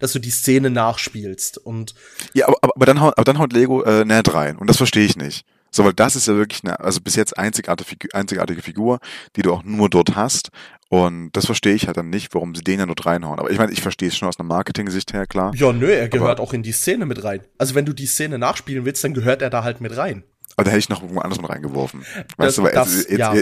dass 0.00 0.12
du 0.12 0.18
die 0.20 0.30
Szene 0.30 0.68
nachspielst 0.70 1.58
und. 1.58 1.94
Ja, 2.32 2.48
aber, 2.48 2.56
aber, 2.62 2.86
dann 2.86 3.00
haut, 3.00 3.14
aber 3.16 3.24
dann 3.24 3.38
haut 3.38 3.52
Lego 3.52 3.82
äh, 3.82 4.04
Ned 4.04 4.32
rein 4.34 4.56
und 4.58 4.68
das 4.68 4.76
verstehe 4.76 5.04
ich 5.04 5.16
nicht. 5.16 5.44
So, 5.74 5.84
weil 5.84 5.92
das 5.92 6.14
ist 6.14 6.28
ja 6.28 6.36
wirklich 6.36 6.62
eine, 6.62 6.78
also 6.78 7.00
bis 7.00 7.16
jetzt 7.16 7.36
einzigartige, 7.36 8.06
einzigartige 8.14 8.62
Figur, 8.62 9.00
die 9.34 9.42
du 9.42 9.52
auch 9.52 9.64
nur 9.64 9.90
dort 9.90 10.14
hast. 10.14 10.50
Und 10.88 11.32
das 11.32 11.46
verstehe 11.46 11.74
ich 11.74 11.88
halt 11.88 11.96
dann 11.96 12.10
nicht, 12.10 12.32
warum 12.32 12.54
sie 12.54 12.62
den 12.62 12.78
ja 12.78 12.86
dort 12.86 13.04
reinhauen. 13.04 13.40
Aber 13.40 13.50
ich 13.50 13.58
meine, 13.58 13.72
ich 13.72 13.82
verstehe 13.82 14.06
es 14.06 14.16
schon 14.16 14.28
aus 14.28 14.38
einer 14.38 14.46
Marketing-Sicht 14.46 15.12
her, 15.12 15.26
klar. 15.26 15.52
Ja, 15.56 15.72
nö, 15.72 15.90
er 15.90 16.08
gehört 16.08 16.38
aber 16.38 16.42
auch 16.44 16.52
in 16.52 16.62
die 16.62 16.70
Szene 16.70 17.06
mit 17.06 17.24
rein. 17.24 17.40
Also 17.58 17.74
wenn 17.74 17.86
du 17.86 17.92
die 17.92 18.06
Szene 18.06 18.38
nachspielen 18.38 18.84
willst, 18.84 19.02
dann 19.02 19.14
gehört 19.14 19.42
er 19.42 19.50
da 19.50 19.64
halt 19.64 19.80
mit 19.80 19.96
rein. 19.96 20.22
Aber 20.56 20.64
da 20.64 20.70
hätte 20.70 20.78
ich 20.78 20.88
noch 20.88 21.02
irgendwo 21.02 21.20
anders 21.20 21.40
mit 21.40 21.50
reingeworfen. 21.50 22.00
Weißt 22.00 22.28
das, 22.38 22.54
du, 22.56 22.62
weil, 22.62 22.72
das, 22.72 23.08
jetzt, 23.08 23.18
ja. 23.18 23.32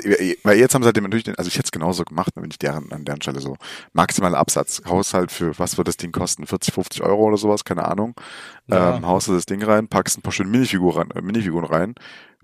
weil 0.45 0.59
jetzt 0.59 0.75
haben 0.75 0.83
sie 0.83 0.87
halt 0.87 1.01
natürlich, 1.01 1.25
den, 1.25 1.37
also 1.37 1.49
ich 1.49 1.55
hätte 1.55 1.67
es 1.67 1.73
genauso 1.73 2.05
gemacht, 2.05 2.33
wenn 2.35 2.51
ich 2.51 2.59
deren, 2.59 2.91
an 2.93 3.05
deren 3.05 3.21
Stelle 3.21 3.41
so 3.41 3.57
maximaler 3.93 4.39
Absatz. 4.39 4.83
Haushalt 4.87 5.31
für, 5.31 5.59
was 5.59 5.77
wird 5.79 5.89
das 5.89 5.97
Ding 5.97 6.13
kosten? 6.13 6.47
40, 6.47 6.73
50 6.75 7.03
Euro 7.03 7.25
oder 7.25 7.37
sowas? 7.37 7.65
Keine 7.65 7.85
Ahnung. 7.85 8.15
Ja. 8.67 8.97
Ähm, 8.97 9.07
haust 9.07 9.29
du 9.29 9.35
das 9.35 9.47
Ding 9.47 9.63
rein, 9.63 9.89
packst 9.89 10.19
ein 10.19 10.23
paar 10.23 10.33
schöne 10.33 10.51
Minifiguren, 10.51 11.11
äh, 11.11 11.21
Minifiguren 11.21 11.67
rein, 11.67 11.95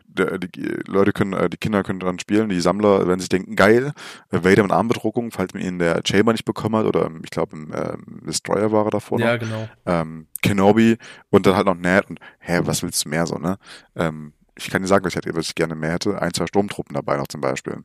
die 0.08 0.76
Leute 0.86 1.12
können, 1.12 1.32
äh, 1.32 1.48
die 1.48 1.56
Kinder 1.56 1.82
können 1.82 2.00
dran 2.00 2.18
spielen, 2.18 2.48
die 2.48 2.60
Sammler 2.60 3.06
werden 3.06 3.20
sich 3.20 3.28
denken, 3.28 3.56
geil, 3.56 3.92
äh, 4.30 4.42
Vader 4.42 4.62
mit 4.62 4.72
Armbedruckung, 4.72 5.30
falls 5.30 5.54
man 5.54 5.62
ihn 5.62 5.68
in 5.68 5.78
der 5.78 6.02
Chamber 6.04 6.32
nicht 6.32 6.44
bekommen 6.44 6.76
hat, 6.76 6.86
oder 6.86 7.10
ich 7.22 7.30
glaube 7.30 7.56
im 7.56 7.72
äh, 7.72 7.96
Destroyer 8.26 8.72
war 8.72 8.86
er 8.86 8.90
davor 8.90 9.20
Ja, 9.20 9.34
noch. 9.34 9.40
genau. 9.40 9.68
Ähm, 9.86 10.26
Kenobi 10.42 10.96
und 11.30 11.46
dann 11.46 11.56
halt 11.56 11.66
noch 11.66 11.74
Ned 11.74 12.08
und, 12.10 12.20
hä, 12.40 12.60
was 12.64 12.82
willst 12.82 13.04
du 13.04 13.08
mehr 13.08 13.26
so, 13.26 13.36
ne? 13.36 13.58
Ähm, 13.96 14.32
ich 14.58 14.70
kann 14.70 14.82
dir 14.82 14.88
sagen, 14.88 15.04
was 15.04 15.12
ich, 15.12 15.16
hätte, 15.16 15.34
was 15.34 15.46
ich 15.46 15.54
gerne 15.54 15.74
mehr 15.74 15.92
hätte. 15.92 16.20
Ein, 16.20 16.34
zwei 16.34 16.46
Sturmtruppen 16.46 16.94
dabei 16.94 17.16
noch 17.16 17.28
zum 17.28 17.40
Beispiel. 17.40 17.84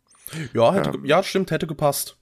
Ja, 0.54 0.74
hätte, 0.74 0.92
ähm, 0.92 1.06
ja 1.06 1.24
stimmt, 1.24 1.52
hätte 1.52 1.68
gepasst. 1.68 2.18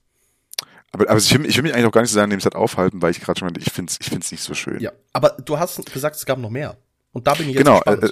Aber, 0.92 1.08
aber 1.08 1.18
ich, 1.18 1.36
will, 1.36 1.46
ich 1.46 1.56
will 1.56 1.62
mich 1.62 1.74
eigentlich 1.74 1.86
auch 1.86 1.92
gar 1.92 2.02
nicht 2.02 2.10
so 2.10 2.14
sehr 2.14 2.24
an 2.24 2.30
dem 2.30 2.40
Set 2.40 2.54
aufhalten, 2.54 3.00
weil 3.00 3.10
ich 3.10 3.20
gerade 3.20 3.38
schon 3.38 3.46
meinte, 3.46 3.60
ich 3.60 3.72
finde 3.72 3.90
es 3.90 3.98
ich 4.00 4.10
find's 4.10 4.30
nicht 4.30 4.42
so 4.42 4.54
schön. 4.54 4.78
Ja, 4.80 4.92
aber 5.12 5.30
du 5.30 5.58
hast 5.58 5.90
gesagt, 5.92 6.16
es 6.16 6.26
gab 6.26 6.38
noch 6.38 6.50
mehr. 6.50 6.76
Und 7.12 7.26
da 7.26 7.34
bin 7.34 7.48
ich 7.48 7.54
jetzt 7.54 7.64
genau, 7.64 7.80
gespannt. 7.80 8.04
Äh, 8.04 8.08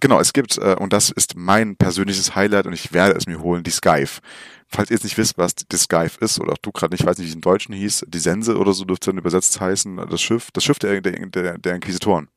Genau, 0.00 0.20
es 0.20 0.32
gibt, 0.32 0.58
äh, 0.58 0.76
und 0.78 0.92
das 0.92 1.10
ist 1.10 1.36
mein 1.36 1.76
persönliches 1.76 2.34
Highlight 2.36 2.66
und 2.66 2.72
ich 2.72 2.92
werde 2.92 3.18
es 3.18 3.26
mir 3.26 3.40
holen, 3.40 3.64
die 3.64 3.70
Skype. 3.70 4.20
Falls 4.68 4.90
ihr 4.90 4.94
jetzt 4.94 5.04
nicht 5.04 5.18
wisst, 5.18 5.38
was 5.38 5.54
die 5.54 5.76
Skype 5.76 6.12
ist, 6.20 6.38
oder 6.38 6.52
auch 6.52 6.58
du 6.58 6.70
gerade 6.70 6.94
nicht 6.94 7.04
weißt, 7.04 7.18
wie 7.20 7.26
es 7.26 7.34
im 7.34 7.40
Deutschen 7.40 7.74
hieß, 7.74 8.04
die 8.06 8.18
Sense 8.18 8.56
oder 8.56 8.72
so 8.74 8.84
dürfte 8.84 9.10
dann 9.10 9.18
übersetzt 9.18 9.60
heißen, 9.60 9.96
das 9.96 10.20
Schiff, 10.20 10.50
das 10.52 10.62
Schiff 10.62 10.78
der, 10.78 11.00
der, 11.00 11.58
der 11.58 11.74
Inquisitoren. 11.74 12.28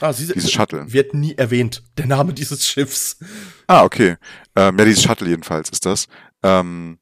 Ah, 0.00 0.12
sie, 0.12 0.32
dieses 0.32 0.50
Shuttle. 0.50 0.92
Wird 0.92 1.14
nie 1.14 1.34
erwähnt, 1.34 1.82
der 1.98 2.06
Name 2.06 2.32
dieses 2.32 2.66
Schiffs. 2.66 3.18
Ah, 3.66 3.84
okay. 3.84 4.16
Ähm, 4.56 4.78
ja, 4.78 4.84
dieses 4.84 5.02
Shuttle 5.02 5.28
jedenfalls 5.28 5.68
ist 5.70 5.84
das. 5.86 6.06
Ähm, 6.42 6.98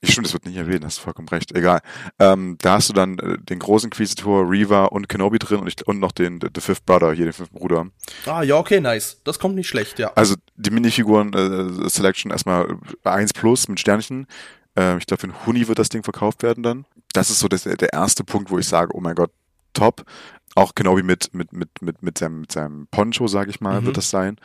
ich 0.00 0.12
stimmt, 0.12 0.26
das 0.26 0.32
wird 0.32 0.46
nicht 0.46 0.56
erwähnt, 0.56 0.84
hast 0.84 0.98
du 0.98 1.02
vollkommen 1.02 1.28
recht. 1.28 1.54
Egal. 1.56 1.80
Ähm, 2.18 2.56
da 2.60 2.74
hast 2.74 2.88
du 2.88 2.92
dann 2.92 3.18
äh, 3.18 3.38
den 3.38 3.58
großen 3.58 3.88
Inquisitor, 3.88 4.48
Reva 4.48 4.84
und 4.86 5.08
Kenobi 5.08 5.38
drin 5.38 5.60
und, 5.60 5.66
ich, 5.66 5.86
und 5.86 5.98
noch 5.98 6.12
den 6.12 6.38
The 6.40 6.60
Fifth 6.60 6.86
Brother, 6.86 7.12
hier 7.12 7.24
den 7.24 7.32
fünften 7.32 7.58
Bruder. 7.58 7.86
Ah, 8.24 8.42
ja, 8.42 8.56
okay, 8.56 8.80
nice. 8.80 9.20
Das 9.24 9.38
kommt 9.38 9.56
nicht 9.56 9.68
schlecht, 9.68 9.98
ja. 9.98 10.12
Also 10.14 10.36
die 10.56 10.70
Minifiguren 10.70 11.32
äh, 11.32 11.88
Selection 11.88 12.30
erstmal 12.30 12.76
1 13.02 13.32
plus 13.32 13.68
mit 13.68 13.80
Sternchen. 13.80 14.26
Äh, 14.78 14.98
ich 14.98 15.06
glaube, 15.06 15.20
für 15.20 15.46
Huni 15.46 15.66
wird 15.66 15.78
das 15.78 15.88
Ding 15.88 16.04
verkauft 16.04 16.42
werden 16.42 16.62
dann. 16.62 16.84
Das 17.12 17.30
ist 17.30 17.40
so 17.40 17.48
das, 17.48 17.64
der 17.64 17.92
erste 17.92 18.22
Punkt, 18.22 18.50
wo 18.50 18.58
ich 18.58 18.68
sage, 18.68 18.94
oh 18.94 19.00
mein 19.00 19.16
Gott, 19.16 19.32
top. 19.72 20.04
Auch 20.58 20.74
Kenobi 20.74 21.02
mit, 21.02 21.32
mit, 21.34 21.52
mit, 21.52 21.70
mit, 21.80 22.02
mit, 22.02 22.18
seinem, 22.18 22.40
mit 22.40 22.52
seinem 22.52 22.88
Poncho, 22.90 23.28
sage 23.28 23.50
ich 23.50 23.60
mal, 23.60 23.80
mhm. 23.80 23.86
wird 23.86 23.96
das 23.96 24.10
sein. 24.10 24.36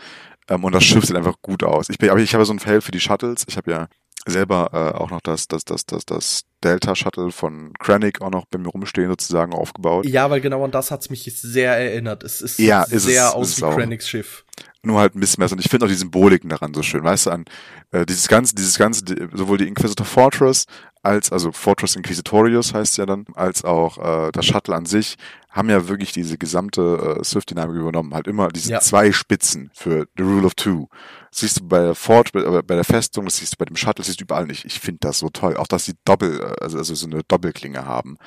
Ähm, 0.48 0.64
und 0.64 0.74
das 0.74 0.84
Schiff 0.84 1.06
sieht 1.06 1.16
einfach 1.16 1.42
gut 1.42 1.64
aus. 1.64 1.90
Ich, 1.90 1.98
bin, 1.98 2.10
aber 2.10 2.20
ich 2.20 2.34
habe 2.34 2.46
so 2.46 2.54
ein 2.54 2.60
Feld 2.60 2.84
für 2.84 2.92
die 2.92 3.00
Shuttles. 3.00 3.46
Ich 3.48 3.58
habe 3.58 3.72
ja 3.72 3.88
selber 4.28 4.70
äh, 4.74 4.98
auch 4.98 5.10
noch 5.10 5.22
das, 5.22 5.48
das, 5.48 5.66
das, 5.66 5.86
das, 5.86 6.06
das 6.06 6.44
Delta-Shuttle 6.64 7.32
von 7.32 7.74
Krennic 7.80 8.22
auch 8.22 8.30
noch 8.30 8.46
bei 8.46 8.58
mir 8.58 8.70
rumstehen 8.70 9.10
sozusagen 9.10 9.54
aufgebaut. 9.54 10.06
Ja, 10.06 10.30
weil 10.30 10.40
genau 10.40 10.64
an 10.64 10.72
das 10.72 10.92
hat's 10.92 11.10
mich 11.10 11.24
sehr 11.24 11.76
erinnert. 11.78 12.24
Es 12.24 12.42
ist 12.42 12.60
ja, 12.60 12.84
ist 12.84 13.04
sehr 13.04 13.28
es, 13.28 13.34
aus 13.34 13.58
wie 13.58 13.62
Krennics 13.62 14.08
Schiff. 14.08 14.46
Nur 14.82 15.00
halt 15.00 15.16
ein 15.16 15.20
bisschen 15.20 15.42
mehr. 15.42 15.52
Und 15.52 15.60
ich 15.60 15.70
finde 15.70 15.86
auch 15.86 15.90
die 15.90 15.96
Symboliken 15.96 16.50
daran 16.50 16.74
so 16.74 16.84
schön. 16.84 17.04
Weißt 17.04 17.26
du, 17.26 17.32
an 17.32 17.46
äh, 17.92 18.06
dieses 18.06 18.28
ganze, 18.28 18.54
dieses 18.56 18.78
ganze, 18.78 19.04
sowohl 19.34 19.58
die 19.58 19.68
Inquisitor 19.68 20.06
Fortress 20.06 20.66
als, 21.04 21.32
also 21.32 21.52
Fortress 21.52 21.96
Inquisitorius 21.96 22.74
heißt 22.74 22.98
ja 22.98 23.06
dann, 23.06 23.26
als 23.36 23.64
auch 23.66 23.98
äh, 23.98 24.32
das 24.32 24.46
Shuttle 24.46 24.74
an 24.74 24.86
sich, 24.86 25.18
haben 25.50 25.70
ja 25.70 25.88
wirklich 25.88 26.14
diese 26.14 26.38
gesamte 26.38 27.18
äh, 27.20 27.24
Swift-Dynamik 27.24 27.76
übernommen. 27.76 28.14
Halt 28.14 28.28
immer 28.28 28.48
diese 28.48 28.72
ja. 28.72 28.80
zwei 28.80 29.12
Spitzen 29.12 29.70
für 29.74 30.08
The 30.18 30.24
Rule 30.24 30.46
of 30.46 30.56
Two. 30.56 30.88
Das 31.30 31.42
siehst 31.42 31.60
du 31.60 31.68
bei 31.68 31.80
der 31.80 31.96
Fort, 31.96 32.32
bei, 32.32 32.62
bei, 32.62 32.76
der 32.76 32.86
Festung, 32.86 33.26
das 33.26 33.38
siehst 33.38 33.54
du 33.54 33.58
bei 33.58 33.66
dem 33.66 33.76
Shuttle, 33.76 33.96
das 33.96 34.08
siehst 34.08 34.22
du 34.22 34.24
überall 34.24 34.48
nicht. 34.48 34.66
Ich 34.66 34.80
finde 34.80 35.00
das 35.02 35.20
so 35.20 35.30
toll. 35.30 35.58
Auch, 35.58 35.68
dass 35.68 35.86
sie 35.86 35.94
Doppel, 36.06 36.40
äh, 36.40 36.64
also, 36.64 36.78
also 36.78 36.96
so 36.96 37.06
eine 37.06 37.22
Doppelklinge 37.24 37.86
haben. 37.86 38.18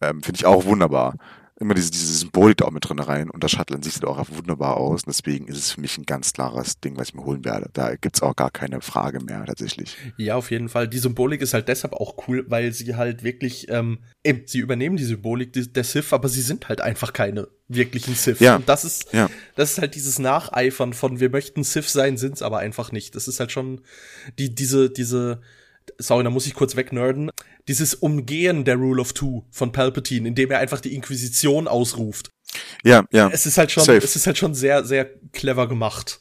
Ähm, 0.00 0.22
finde 0.22 0.38
ich 0.38 0.46
auch 0.46 0.64
wunderbar 0.66 1.14
immer 1.60 1.74
diese, 1.74 1.90
diese 1.90 2.12
Symbolik 2.12 2.58
da 2.58 2.66
auch 2.66 2.70
mit 2.70 2.88
drin 2.88 2.98
rein 2.98 3.30
und 3.30 3.42
das 3.42 3.50
Shuttle 3.50 3.76
an 3.76 3.82
sich 3.82 3.94
sieht 3.94 4.04
auch 4.04 4.24
wunderbar 4.30 4.76
aus 4.76 5.02
und 5.02 5.08
deswegen 5.08 5.48
ist 5.48 5.58
es 5.58 5.72
für 5.72 5.80
mich 5.80 5.98
ein 5.98 6.06
ganz 6.06 6.32
klares 6.32 6.80
Ding, 6.80 6.96
was 6.96 7.08
ich 7.08 7.14
mir 7.14 7.24
holen 7.24 7.44
werde. 7.44 7.68
Da 7.72 7.96
gibt's 7.96 8.22
auch 8.22 8.36
gar 8.36 8.50
keine 8.50 8.80
Frage 8.80 9.20
mehr 9.20 9.44
tatsächlich. 9.44 9.96
Ja, 10.16 10.36
auf 10.36 10.50
jeden 10.50 10.68
Fall. 10.68 10.88
Die 10.88 10.98
Symbolik 10.98 11.42
ist 11.42 11.54
halt 11.54 11.68
deshalb 11.68 11.94
auch 11.94 12.28
cool, 12.28 12.44
weil 12.48 12.72
sie 12.72 12.94
halt 12.94 13.24
wirklich, 13.24 13.68
ähm, 13.70 13.98
eben, 14.22 14.42
sie 14.46 14.58
übernehmen 14.58 14.96
die 14.96 15.04
Symbolik 15.04 15.52
der 15.52 15.84
Sith, 15.84 16.12
aber 16.12 16.28
sie 16.28 16.42
sind 16.42 16.68
halt 16.68 16.80
einfach 16.80 17.12
keine 17.12 17.48
wirklichen 17.66 18.14
Sith. 18.14 18.40
Ja. 18.40 18.56
Und 18.56 18.68
das 18.68 18.84
ist, 18.84 19.12
ja. 19.12 19.28
das 19.56 19.72
ist 19.72 19.78
halt 19.78 19.94
dieses 19.94 20.18
Nacheifern 20.18 20.92
von 20.92 21.20
wir 21.20 21.30
möchten 21.30 21.64
Sith 21.64 21.92
sein, 21.92 22.16
sind's 22.16 22.42
aber 22.42 22.58
einfach 22.58 22.92
nicht. 22.92 23.16
Das 23.16 23.26
ist 23.26 23.40
halt 23.40 23.52
schon 23.52 23.80
die, 24.38 24.54
diese, 24.54 24.90
diese, 24.90 25.40
sorry, 25.98 26.24
da 26.24 26.30
muss 26.30 26.46
ich 26.46 26.54
kurz 26.54 26.76
wegnerden, 26.76 27.30
dieses 27.66 27.94
Umgehen 27.94 28.64
der 28.64 28.76
Rule 28.76 29.00
of 29.00 29.12
Two 29.12 29.44
von 29.50 29.72
Palpatine, 29.72 30.28
indem 30.28 30.50
er 30.50 30.58
einfach 30.58 30.80
die 30.80 30.94
Inquisition 30.94 31.68
ausruft. 31.68 32.30
Ja, 32.84 33.04
ja. 33.10 33.28
Es 33.30 33.46
ist 33.46 33.58
halt 33.58 33.70
schon, 33.70 33.84
Safe. 33.84 33.98
es 33.98 34.16
ist 34.16 34.26
halt 34.26 34.38
schon 34.38 34.54
sehr, 34.54 34.84
sehr 34.84 35.06
clever 35.32 35.68
gemacht. 35.68 36.20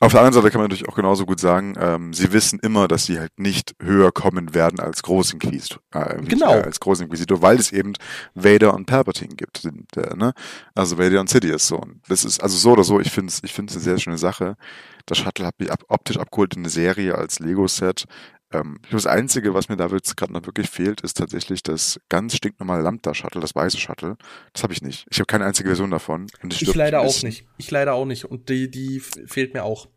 Auf 0.00 0.12
der 0.12 0.20
anderen 0.20 0.34
Seite 0.34 0.50
kann 0.50 0.60
man 0.60 0.70
natürlich 0.70 0.88
auch 0.88 0.94
genauso 0.94 1.26
gut 1.26 1.40
sagen, 1.40 1.74
ähm, 1.78 2.14
sie 2.14 2.32
wissen 2.32 2.58
immer, 2.60 2.88
dass 2.88 3.04
sie 3.04 3.18
halt 3.18 3.38
nicht 3.38 3.74
höher 3.82 4.12
kommen 4.12 4.54
werden 4.54 4.80
als 4.80 5.02
Großinquisitor, 5.02 5.80
äh, 5.92 6.22
genau. 6.22 6.54
Äh, 6.54 6.62
als 6.62 6.80
Großinquisitor, 6.80 7.42
weil 7.42 7.58
es 7.58 7.72
eben 7.72 7.92
Vader 8.34 8.74
und 8.74 8.86
Palpatine 8.86 9.34
gibt, 9.34 9.58
sind, 9.58 9.94
äh, 9.96 10.16
ne? 10.16 10.32
Also 10.74 10.98
Vader 10.98 11.20
und 11.20 11.28
Sidious 11.28 11.66
so. 11.68 11.76
Und 11.76 12.00
das 12.08 12.24
ist 12.24 12.42
also 12.42 12.56
so 12.56 12.72
oder 12.72 12.84
so. 12.84 13.00
Ich 13.00 13.10
finde 13.10 13.30
es, 13.30 13.42
ich 13.44 13.52
finde 13.52 13.70
es 13.70 13.76
eine 13.76 13.84
sehr 13.84 13.98
schöne 13.98 14.18
Sache. 14.18 14.56
Das 15.06 15.18
Shuttle 15.18 15.46
hat 15.46 15.58
mich 15.58 15.70
ab, 15.70 15.84
optisch 15.88 16.18
abgeholt 16.18 16.54
in 16.54 16.62
eine 16.62 16.70
Serie 16.70 17.16
als 17.16 17.38
Lego-Set. 17.38 18.04
Ähm, 18.52 18.78
das 18.90 19.06
Einzige, 19.06 19.52
was 19.52 19.68
mir 19.68 19.76
da 19.76 19.86
jetzt 19.88 20.16
gerade 20.16 20.32
noch 20.32 20.46
wirklich 20.46 20.70
fehlt, 20.70 21.02
ist 21.02 21.18
tatsächlich 21.18 21.62
das 21.62 22.00
ganz 22.08 22.34
stinknormale 22.34 22.82
Lambda-Shuttle, 22.82 23.40
das 23.40 23.54
weiße 23.54 23.78
Shuttle. 23.78 24.16
Das 24.54 24.62
habe 24.62 24.72
ich 24.72 24.82
nicht. 24.82 25.06
Ich 25.10 25.18
habe 25.18 25.26
keine 25.26 25.44
einzige 25.44 25.68
Version 25.68 25.90
davon. 25.90 26.28
ich 26.48 26.74
leider 26.74 27.00
auch 27.00 27.22
nicht. 27.22 27.44
Ich 27.58 27.70
leider 27.70 27.94
auch 27.94 28.06
nicht. 28.06 28.24
Und 28.24 28.48
die, 28.48 28.70
die 28.70 29.00
fehlt 29.00 29.54
mir 29.54 29.64
auch. 29.64 29.88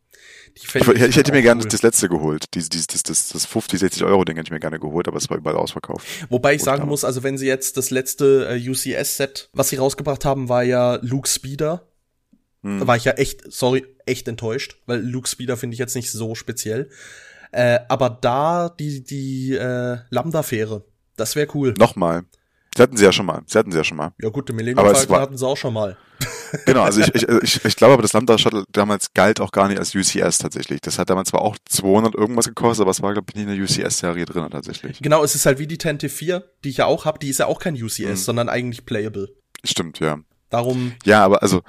Ich, 0.54 0.76
ich, 0.76 1.16
hätte 1.16 1.32
mir 1.32 1.42
gerne 1.42 1.64
cool. 1.64 1.70
das 1.70 1.82
letzte 1.82 2.10
geholt. 2.10 2.46
Dieses, 2.54 2.70
dieses, 2.70 2.88
das, 2.88 3.04
das, 3.04 3.30
das 3.30 3.46
50, 3.46 3.80
60 3.80 4.04
Euro 4.04 4.26
Ding 4.26 4.36
hätte 4.36 4.48
ich 4.48 4.52
mir 4.52 4.60
gerne 4.60 4.80
geholt, 4.80 5.08
aber 5.08 5.18
es 5.18 5.30
war 5.30 5.38
überall 5.38 5.56
ausverkauft. 5.56 6.06
Wobei 6.30 6.56
ich 6.56 6.62
sagen 6.62 6.88
muss, 6.88 7.04
also 7.04 7.24
wenn 7.24 7.38
sie 7.38 7.48
jetzt 7.48 7.78
das 7.78 7.90
letzte 7.90 8.48
äh, 8.50 8.70
UCS-Set, 8.70 9.50
was 9.54 9.70
sie 9.70 9.78
rausgebracht 9.78 10.26
haben, 10.26 10.50
war 10.50 10.64
ja 10.64 11.00
Luke 11.02 11.30
Speeder. 11.30 11.88
Hm. 12.64 12.80
Da 12.82 12.88
war 12.88 12.98
ich 12.98 13.06
ja 13.06 13.14
echt, 13.14 13.52
sorry, 13.52 13.86
echt 14.06 14.28
enttäuscht, 14.28 14.78
weil 14.86 15.00
Luke 15.00 15.28
Speeder 15.28 15.58
finde 15.58 15.76
ich 15.76 15.80
jetzt 15.80 15.96
nicht 15.96 16.12
so 16.12 16.36
speziell. 16.36 16.90
Äh, 17.52 17.80
aber 17.90 18.10
da 18.10 18.70
die, 18.70 19.04
die 19.04 19.54
äh, 19.56 19.98
Lambda-Fähre, 20.10 20.86
das 21.18 21.36
wäre 21.36 21.48
cool. 21.54 21.74
Nochmal. 21.78 22.24
Sie 22.76 22.82
hatten 22.82 22.96
sie 22.96 23.04
ja 23.04 23.12
schon 23.12 23.26
mal. 23.26 23.42
Sie 23.46 23.58
hatten 23.58 23.72
sie 23.72 23.78
ja 23.78 23.84
schon 23.84 23.98
mal. 23.98 24.14
Ja 24.22 24.30
gut, 24.30 24.48
den 24.48 24.56
Millennium 24.56 24.86
Falcon 24.86 25.10
war, 25.10 25.22
hatten 25.22 25.38
sie 25.38 25.46
auch 25.46 25.58
schon 25.58 25.74
mal. 25.74 25.98
genau, 26.66 26.84
also 26.84 27.02
ich, 27.02 27.14
ich, 27.14 27.28
ich, 27.28 27.66
ich 27.66 27.76
glaube 27.76 27.94
aber, 27.94 28.02
das 28.02 28.14
Lambda 28.14 28.38
Shuttle 28.38 28.64
damals 28.72 29.14
galt 29.14 29.42
auch 29.42 29.52
gar 29.52 29.68
nicht 29.68 29.78
als 29.78 29.94
UCS 29.94 30.38
tatsächlich. 30.38 30.80
Das 30.80 30.98
hat 30.98 31.10
damals 31.10 31.30
zwar 31.30 31.42
auch 31.42 31.58
200 31.68 32.16
irgendwas 32.16 32.48
gekostet, 32.48 32.84
aber 32.84 32.92
es 32.92 33.02
war, 33.02 33.12
glaube 33.12 33.28
ich, 33.30 33.36
nicht 33.36 33.48
in 33.48 33.56
der 33.56 33.62
UCS-Serie 33.62 34.26
drin 34.26 34.48
tatsächlich. 34.50 35.00
Genau, 35.00 35.22
es 35.24 35.36
ist 35.36 35.46
halt 35.46 35.60
wie 35.60 35.68
die 35.68 35.78
Tente 35.78 36.08
4, 36.08 36.44
die 36.64 36.70
ich 36.70 36.78
ja 36.78 36.86
auch 36.86 37.04
habe, 37.04 37.20
die 37.20 37.30
ist 37.30 37.40
ja 37.40 37.48
auch 37.48 37.60
kein 37.60 37.76
UCS, 37.76 38.00
mhm. 38.00 38.16
sondern 38.16 38.50
eigentlich 38.50 38.86
playable. 38.86 39.36
Stimmt, 39.66 40.00
ja. 40.00 40.20
Darum. 40.50 40.94
Ja, 41.06 41.26
aber 41.26 41.42
also 41.42 41.64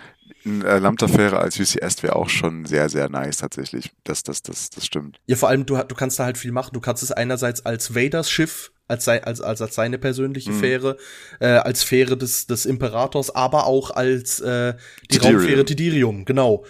Lambda-Fähre 0.45 1.39
als 1.39 1.59
UCS 1.59 2.03
wäre 2.03 2.17
auch 2.17 2.29
schon 2.29 2.65
sehr, 2.65 2.89
sehr 2.89 3.09
nice 3.09 3.39
tatsächlich. 3.39 3.91
Das, 4.05 4.23
das, 4.23 4.43
das, 4.43 4.71
das 4.71 4.87
stimmt. 4.87 5.21
Ja, 5.27 5.37
vor 5.37 5.49
allem, 5.49 5.67
du, 5.67 5.77
du 5.77 5.95
kannst 5.95 6.19
da 6.19 6.25
halt 6.25 6.39
viel 6.39 6.53
machen. 6.53 6.71
Du 6.73 6.81
kannst 6.81 7.03
es 7.03 7.13
einerseits 7.13 7.65
als 7.65 7.95
Vaders 7.95 8.31
Schiff, 8.31 8.73
als, 8.89 9.09
als, 9.09 9.41
als, 9.41 9.63
als 9.63 9.75
seine 9.75 9.99
persönliche 9.99 10.51
mhm. 10.51 10.61
Fähre, 10.61 10.97
äh, 11.41 11.47
als 11.47 11.83
Fähre 11.83 12.17
des, 12.17 12.47
des 12.47 12.67
Imperators, 12.67 13.35
aber 13.35 13.67
auch 13.67 13.91
als 13.91 14.41
äh, 14.41 14.75
die 15.03 15.19
Tidirium. 15.19 15.41
Raumfähre 15.41 15.65
Tidirium, 15.65 16.25
genau. 16.25 16.65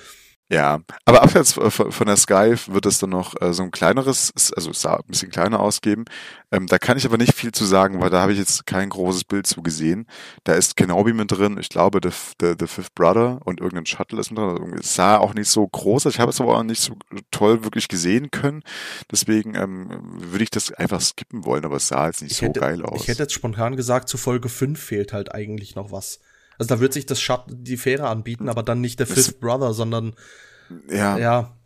Ja, 0.51 0.81
aber 1.07 1.23
abseits 1.23 1.55
von 1.55 2.07
der 2.07 2.17
Sky 2.17 2.55
wird 2.67 2.85
es 2.85 2.99
dann 2.99 3.09
noch 3.09 3.41
äh, 3.41 3.55
so 3.55 3.63
ein 3.63 3.71
kleineres, 3.71 4.33
also 4.55 4.71
es 4.71 4.83
sah 4.83 4.97
ein 4.97 5.07
bisschen 5.07 5.31
kleiner 5.31 5.61
ausgeben. 5.61 6.05
Ähm, 6.51 6.67
da 6.67 6.79
kann 6.79 6.99
ich 6.99 7.07
aber 7.07 7.17
nicht 7.17 7.35
viel 7.35 7.53
zu 7.53 7.65
sagen, 7.65 8.03
weil 8.03 8.11
da 8.11 8.21
habe 8.21 8.33
ich 8.33 8.39
jetzt 8.39 8.67
kein 8.67 8.91
großes 8.91 9.25
Bild 9.25 9.47
zu 9.47 9.63
gesehen. 9.63 10.07
Da 10.45 10.53
ist 10.53 10.77
Kenobi 10.77 11.15
mit 11.15 11.33
drin, 11.33 11.57
ich 11.59 11.71
glaube 11.71 12.01
The, 12.03 12.11
The, 12.39 12.55
The 12.61 12.67
Fifth 12.67 12.95
Brother 12.95 13.41
und 13.45 13.61
irgendein 13.61 13.87
Shuttle 13.87 14.21
ist 14.21 14.31
mit 14.31 14.41
drin. 14.41 14.51
Also 14.51 14.65
es 14.79 14.95
sah 14.95 15.17
auch 15.17 15.33
nicht 15.33 15.49
so 15.49 15.67
groß, 15.67 16.05
ich 16.05 16.21
habe 16.21 16.29
es 16.29 16.41
aber 16.41 16.59
auch 16.59 16.63
nicht 16.65 16.83
so 16.83 16.97
toll 17.31 17.65
wirklich 17.65 17.89
gesehen 17.89 18.31
können. 18.31 18.63
Deswegen 19.11 19.55
ähm, 19.55 19.89
würde 20.19 20.45
ich 20.45 20.51
das 20.51 20.71
einfach 20.73 21.01
skippen 21.01 21.47
wollen, 21.47 21.65
aber 21.65 21.77
es 21.77 21.89
sah 21.89 22.09
jetzt 22.09 22.21
nicht 22.21 22.33
ich 22.33 22.39
so 22.39 22.47
hätte, 22.47 22.61
geil 22.61 22.85
aus. 22.85 23.01
Ich 23.01 23.09
hätte 23.09 23.23
jetzt 23.23 23.33
spontan 23.33 23.75
gesagt, 23.75 24.11
zu 24.11 24.19
Folge 24.19 24.51
5 24.51 24.79
fehlt 24.79 25.15
halt 25.15 25.35
eigentlich 25.35 25.77
noch 25.77 25.93
was. 25.93 26.21
Also 26.63 26.77
da 26.77 26.81
wird 26.81 26.93
sich 26.93 27.07
das 27.07 27.21
Shut 27.21 27.43
die 27.49 27.77
Fähre 27.77 28.07
anbieten, 28.07 28.49
aber 28.49 28.63
dann 28.63 28.81
nicht 28.81 29.01
der 29.01 29.09
Fifth 29.09 29.41
Brother, 29.41 29.75
sondern 29.75 30.15
ja, 30.89 31.19
ja, 31.19 31.57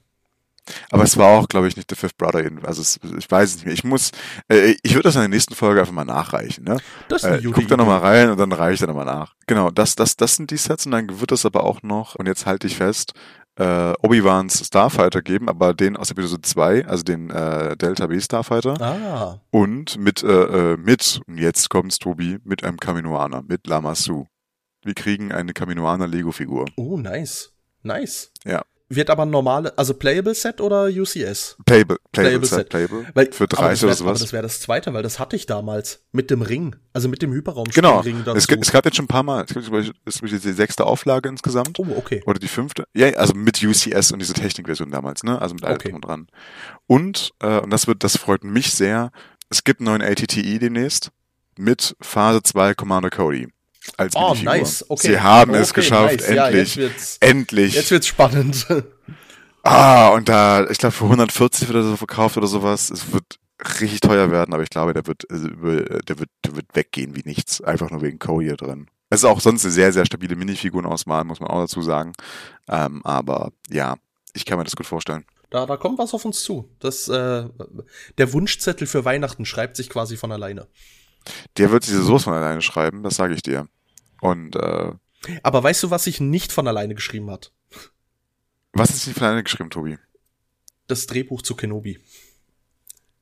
aber 0.90 1.04
es 1.04 1.16
war 1.18 1.38
auch, 1.38 1.48
glaube 1.48 1.68
ich, 1.68 1.76
nicht 1.76 1.90
The 1.90 1.96
Fifth 1.96 2.16
Brother. 2.16 2.50
Also 2.62 2.80
es, 2.80 2.98
ich 3.18 3.30
weiß 3.30 3.50
es 3.50 3.56
nicht 3.56 3.66
mehr. 3.66 3.74
Ich 3.74 3.84
muss, 3.84 4.10
äh, 4.48 4.74
ich 4.82 4.94
würde 4.94 5.02
das 5.02 5.14
in 5.14 5.20
der 5.20 5.28
nächsten 5.28 5.54
Folge 5.54 5.80
einfach 5.80 5.92
mal 5.92 6.06
nachreichen. 6.06 6.64
Ne? 6.64 6.78
das 7.08 7.24
ist 7.24 7.28
Äh, 7.28 7.42
gute 7.42 7.52
guck 7.52 7.68
da 7.68 7.76
nochmal 7.76 7.98
rein 7.98 8.30
und 8.30 8.38
dann 8.38 8.52
reiche 8.52 8.74
ich 8.74 8.80
da 8.80 8.86
nochmal 8.86 9.04
nach. 9.04 9.34
Genau, 9.46 9.70
das, 9.70 9.96
das, 9.96 10.16
das 10.16 10.36
sind 10.36 10.50
die 10.50 10.56
Sets 10.56 10.86
und 10.86 10.92
dann 10.92 11.20
wird 11.20 11.32
es 11.32 11.44
aber 11.44 11.64
auch 11.64 11.82
noch, 11.82 12.14
und 12.14 12.26
jetzt 12.26 12.46
halte 12.46 12.66
ich 12.66 12.76
fest, 12.78 13.12
äh, 13.58 13.92
Obi-Wans 14.02 14.66
Starfighter 14.66 15.22
geben, 15.22 15.48
aber 15.48 15.72
den 15.72 15.96
aus 15.96 16.10
Episode 16.10 16.42
2, 16.42 16.86
also 16.86 17.04
den 17.04 17.30
äh, 17.30 17.76
Delta 17.76 18.06
B 18.06 18.20
Starfighter. 18.20 18.80
Ah, 18.80 19.40
Und 19.50 19.98
mit, 19.98 20.22
äh, 20.22 20.72
äh, 20.72 20.76
mit, 20.76 21.20
und 21.26 21.38
jetzt 21.38 21.70
kommt's, 21.70 21.98
Tobi, 21.98 22.38
mit 22.44 22.64
einem 22.64 22.78
Kaminoaner, 22.78 23.42
mit 23.46 23.66
Lamasu. 23.66 24.26
Wir 24.86 24.94
kriegen 24.94 25.32
eine 25.32 25.52
Kaminoaner 25.52 26.06
Lego-Figur. 26.06 26.66
oh, 26.76 26.96
nice. 26.96 27.52
Nice. 27.82 28.30
Ja. 28.44 28.62
Wird 28.88 29.10
aber 29.10 29.24
ein 29.24 29.30
normale, 29.30 29.76
also 29.76 29.94
Playable 29.94 30.32
Set 30.32 30.60
oder 30.60 30.84
UCS? 30.84 31.56
Playable, 31.66 31.66
Playable, 31.66 31.96
Playable 32.12 32.46
Set, 32.46 32.58
Set. 32.58 32.68
Playable. 32.68 33.04
Weil, 33.14 33.32
Für 33.32 33.44
aber 33.44 33.56
30 33.56 33.80
das 33.80 33.82
oder 33.82 33.88
wär- 33.90 33.96
sowas. 33.96 34.00
Aber 34.02 34.18
das 34.20 34.32
wäre 34.32 34.42
das 34.44 34.60
zweite, 34.60 34.94
weil 34.94 35.02
das 35.02 35.18
hatte 35.18 35.34
ich 35.34 35.46
damals 35.46 36.04
mit 36.12 36.30
dem 36.30 36.40
Ring, 36.40 36.76
also 36.92 37.08
mit 37.08 37.20
dem 37.20 37.30
Genau. 37.32 37.38
Hyperraumspringring 37.40 38.22
dazu. 38.24 38.38
Es, 38.38 38.46
es 38.48 38.70
gab 38.70 38.84
jetzt 38.84 38.94
schon 38.96 39.06
ein 39.06 39.08
paar 39.08 39.24
Mal, 39.24 39.44
es 39.44 40.20
gibt 40.20 40.32
jetzt 40.32 40.44
die 40.44 40.52
sechste 40.52 40.86
Auflage 40.86 41.28
insgesamt. 41.28 41.80
oh, 41.80 41.86
okay. 41.96 42.22
Oder 42.26 42.38
die 42.38 42.46
fünfte? 42.46 42.84
Ja, 42.94 43.08
also 43.14 43.34
mit 43.34 43.60
UCS 43.60 44.12
und 44.12 44.20
diese 44.20 44.34
Technikversion 44.34 44.92
damals, 44.92 45.24
ne? 45.24 45.42
Also 45.42 45.56
mit 45.56 45.64
allem 45.64 45.74
Okay. 45.74 45.88
drum 45.88 45.96
und 45.96 46.04
dran. 46.04 46.26
Und, 46.86 47.32
äh, 47.40 47.58
und 47.58 47.70
das 47.70 47.88
wird, 47.88 48.04
das 48.04 48.16
freut 48.16 48.44
mich 48.44 48.72
sehr, 48.72 49.10
es 49.50 49.64
gibt 49.64 49.80
einen 49.80 49.86
neuen 49.86 50.02
ATTI 50.02 50.60
demnächst 50.60 51.10
mit 51.58 51.96
Phase 52.00 52.40
2 52.44 52.74
Commander 52.74 53.10
Cody. 53.10 53.48
Als 53.96 54.14
Oh, 54.16 54.28
Minifigur. 54.34 54.52
nice. 54.54 54.84
Okay. 54.88 55.06
Sie 55.08 55.20
haben 55.20 55.54
es 55.54 55.70
Okay, 55.70 55.80
geschafft, 55.80 56.16
nice. 56.20 56.28
Ja, 56.30 56.46
endlich. 56.48 56.74
jetzt 56.74 56.76
wird's, 56.76 57.16
endlich. 57.20 57.74
jetzt 57.74 57.90
wird's 57.90 58.06
spannend. 58.06 58.66
ah, 59.62 60.08
und 60.10 60.28
da, 60.28 60.68
ich 60.68 60.78
glaube, 60.78 60.92
für 60.94 61.04
140 61.04 61.68
wird 61.68 61.76
er 61.76 61.82
so 61.82 61.96
verkauft 61.96 62.36
oder 62.36 62.46
sowas. 62.46 62.90
Es 62.90 63.12
wird 63.12 63.38
richtig 63.80 64.00
teuer 64.00 64.30
werden, 64.30 64.52
aber 64.54 64.62
ich 64.62 64.70
glaube, 64.70 64.92
der 64.92 65.06
wird, 65.06 65.30
äh, 65.30 65.34
über- 65.34 65.82
der 66.02 66.18
wird, 66.18 66.28
der 66.44 66.56
wird 66.56 66.66
weggehen 66.74 67.16
wie 67.16 67.22
nichts. 67.24 67.60
Einfach 67.60 67.90
nur 67.90 68.02
wegen 68.02 68.18
Cody 68.18 68.46
hier 68.46 68.56
drin. 68.56 68.86
Es 69.08 69.20
ist 69.20 69.24
auch 69.24 69.40
sonst 69.40 69.64
eine 69.64 69.72
sehr, 69.72 69.92
sehr 69.92 70.04
stabile 70.04 70.36
Minifigurenauswahl, 70.36 71.24
muss 71.24 71.40
man 71.40 71.48
auch 71.50 71.60
dazu 71.60 71.80
sagen. 71.80 72.12
Ähm, 72.68 73.00
aber 73.04 73.52
ja, 73.70 73.96
ich 74.34 74.44
kann 74.44 74.58
mir 74.58 74.64
das 74.64 74.76
gut 74.76 74.86
vorstellen. 74.86 75.24
Da, 75.50 75.64
da 75.64 75.76
kommt 75.76 75.98
was 75.98 76.12
auf 76.12 76.24
uns 76.24 76.42
zu. 76.42 76.68
Das, 76.80 77.08
äh, 77.08 77.44
der 78.18 78.32
Wunschzettel 78.32 78.86
für 78.88 79.04
Weihnachten 79.04 79.44
schreibt 79.46 79.76
sich 79.76 79.88
quasi 79.88 80.16
von 80.16 80.32
alleine. 80.32 80.66
Der 81.56 81.70
wird 81.70 81.86
diese 81.86 82.02
Soße 82.02 82.24
von 82.24 82.34
alleine 82.34 82.62
schreiben, 82.62 83.02
das 83.04 83.14
sage 83.16 83.34
ich 83.34 83.42
dir. 83.42 83.68
Und 84.20 84.56
äh, 84.56 84.92
Aber 85.42 85.62
weißt 85.62 85.82
du, 85.82 85.90
was 85.90 86.04
sich 86.04 86.20
nicht 86.20 86.52
von 86.52 86.66
alleine 86.68 86.94
geschrieben 86.94 87.30
hat? 87.30 87.52
was 88.72 88.90
ist 88.90 89.06
die 89.06 89.12
von 89.14 89.24
alleine 89.24 89.42
geschrieben, 89.44 89.70
Tobi? 89.70 89.98
Das 90.86 91.06
Drehbuch 91.06 91.42
zu 91.42 91.54
Kenobi. 91.56 91.98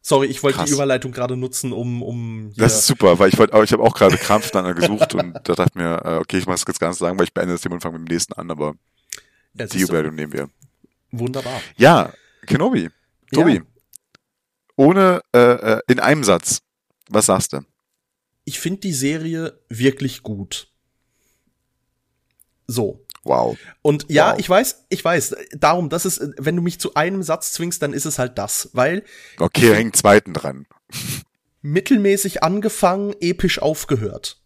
Sorry, 0.03 0.27
ich 0.27 0.43
wollte 0.43 0.59
Krass. 0.59 0.69
die 0.69 0.75
Überleitung 0.75 1.13
gerade 1.13 1.35
nutzen, 1.37 1.73
um, 1.73 2.03
um 2.03 2.53
Das 2.57 2.75
ist 2.81 2.87
super, 2.87 3.19
weil 3.19 3.31
ich 3.31 3.39
wollte, 3.39 3.59
ich 3.63 3.73
habe 3.73 3.83
auch 3.83 3.95
gerade 3.95 4.19
Krampf 4.19 4.51
dann 4.51 4.75
gesucht 4.75 5.15
und 5.15 5.33
da 5.45 5.55
dachte 5.55 5.79
mir, 5.79 6.03
äh, 6.05 6.17
okay, 6.19 6.37
ich 6.37 6.47
muss 6.47 6.61
es 6.61 6.65
jetzt 6.67 6.79
ganz 6.81 6.99
sagen, 6.99 7.17
weil 7.19 7.25
ich 7.25 7.33
beende 7.33 7.55
das 7.55 7.63
Thema 7.63 7.77
und 7.77 7.81
fange 7.81 7.99
mit 7.99 8.09
dem 8.09 8.13
nächsten 8.13 8.35
an, 8.35 8.51
aber 8.51 8.75
Ja, 9.55 9.65
die 9.67 9.81
Überleitung 9.81 10.15
nehmen 10.15 10.33
wir. 10.35 10.51
wunderbar. 11.11 11.59
Ja, 11.79 12.13
Kenobi. 12.47 12.91
Tobi. 13.33 13.55
Ja. 13.55 13.63
Ohne, 14.77 15.23
äh, 15.33 15.39
äh, 15.39 15.81
in 15.87 16.01
einem 16.01 16.25
Satz. 16.25 16.61
Was 17.09 17.27
sagst 17.27 17.53
du? 17.55 17.61
Ich 18.45 18.59
finde 18.59 18.81
die 18.81 18.93
Serie 18.93 19.59
wirklich 19.71 20.23
gut. 20.23 20.69
So. 22.67 23.01
Wow. 23.25 23.57
Und 23.81 24.07
ja, 24.11 24.33
Wow. 24.33 24.39
ich 24.39 24.49
weiß, 24.51 24.85
ich 24.91 25.03
weiß, 25.05 25.35
darum, 25.57 25.89
das 25.89 26.05
ist, 26.05 26.21
wenn 26.39 26.57
du 26.57 26.63
mich 26.63 26.79
zu 26.79 26.95
einem 26.95 27.23
Satz 27.23 27.53
zwingst, 27.53 27.81
dann 27.83 27.95
ist 27.95 28.05
es 28.05 28.19
halt 28.19 28.37
das, 28.39 28.69
weil 28.75 29.03
Okay, 29.39 29.75
hängt 29.75 29.97
zweiten 29.97 30.35
dran. 30.35 30.67
mittelmäßig 31.63 32.43
angefangen, 32.43 33.15
episch 33.21 33.61
aufgehört. 33.61 34.41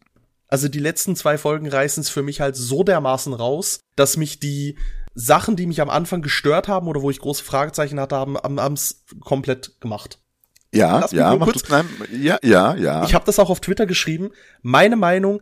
Also 0.47 0.69
die 0.69 0.79
letzten 0.79 1.15
zwei 1.17 1.37
Folgen 1.37 1.69
reißen 1.69 2.01
es 2.03 2.09
für 2.09 2.23
mich 2.23 2.41
halt 2.41 2.57
so 2.57 2.85
dermaßen 2.85 3.33
raus, 3.35 3.81
dass 3.97 4.17
mich 4.17 4.41
die 4.41 4.79
Sachen, 5.15 5.57
die 5.57 5.67
mich 5.67 5.81
am 5.81 5.91
Anfang 5.91 6.23
gestört 6.23 6.69
haben 6.69 6.87
oder 6.87 7.03
wo 7.03 7.11
ich 7.11 7.19
große 7.19 7.43
Fragezeichen 7.45 7.99
hatte, 8.01 8.17
haben 8.17 8.37
haben's 8.61 9.05
komplett 9.21 9.81
gemacht. 9.81 10.21
Ja, 10.73 11.07
ja, 11.11 11.35
kurz- 11.37 11.69
nein, 11.69 11.89
ja, 12.13 12.39
ja, 12.43 12.75
ja. 12.77 13.05
Ich 13.05 13.15
habe 13.15 13.25
das 13.25 13.39
auch 13.39 13.51
auf 13.51 13.61
Twitter 13.61 13.87
geschrieben. 13.87 14.31
Meine 14.63 14.97
Meinung, 14.97 15.41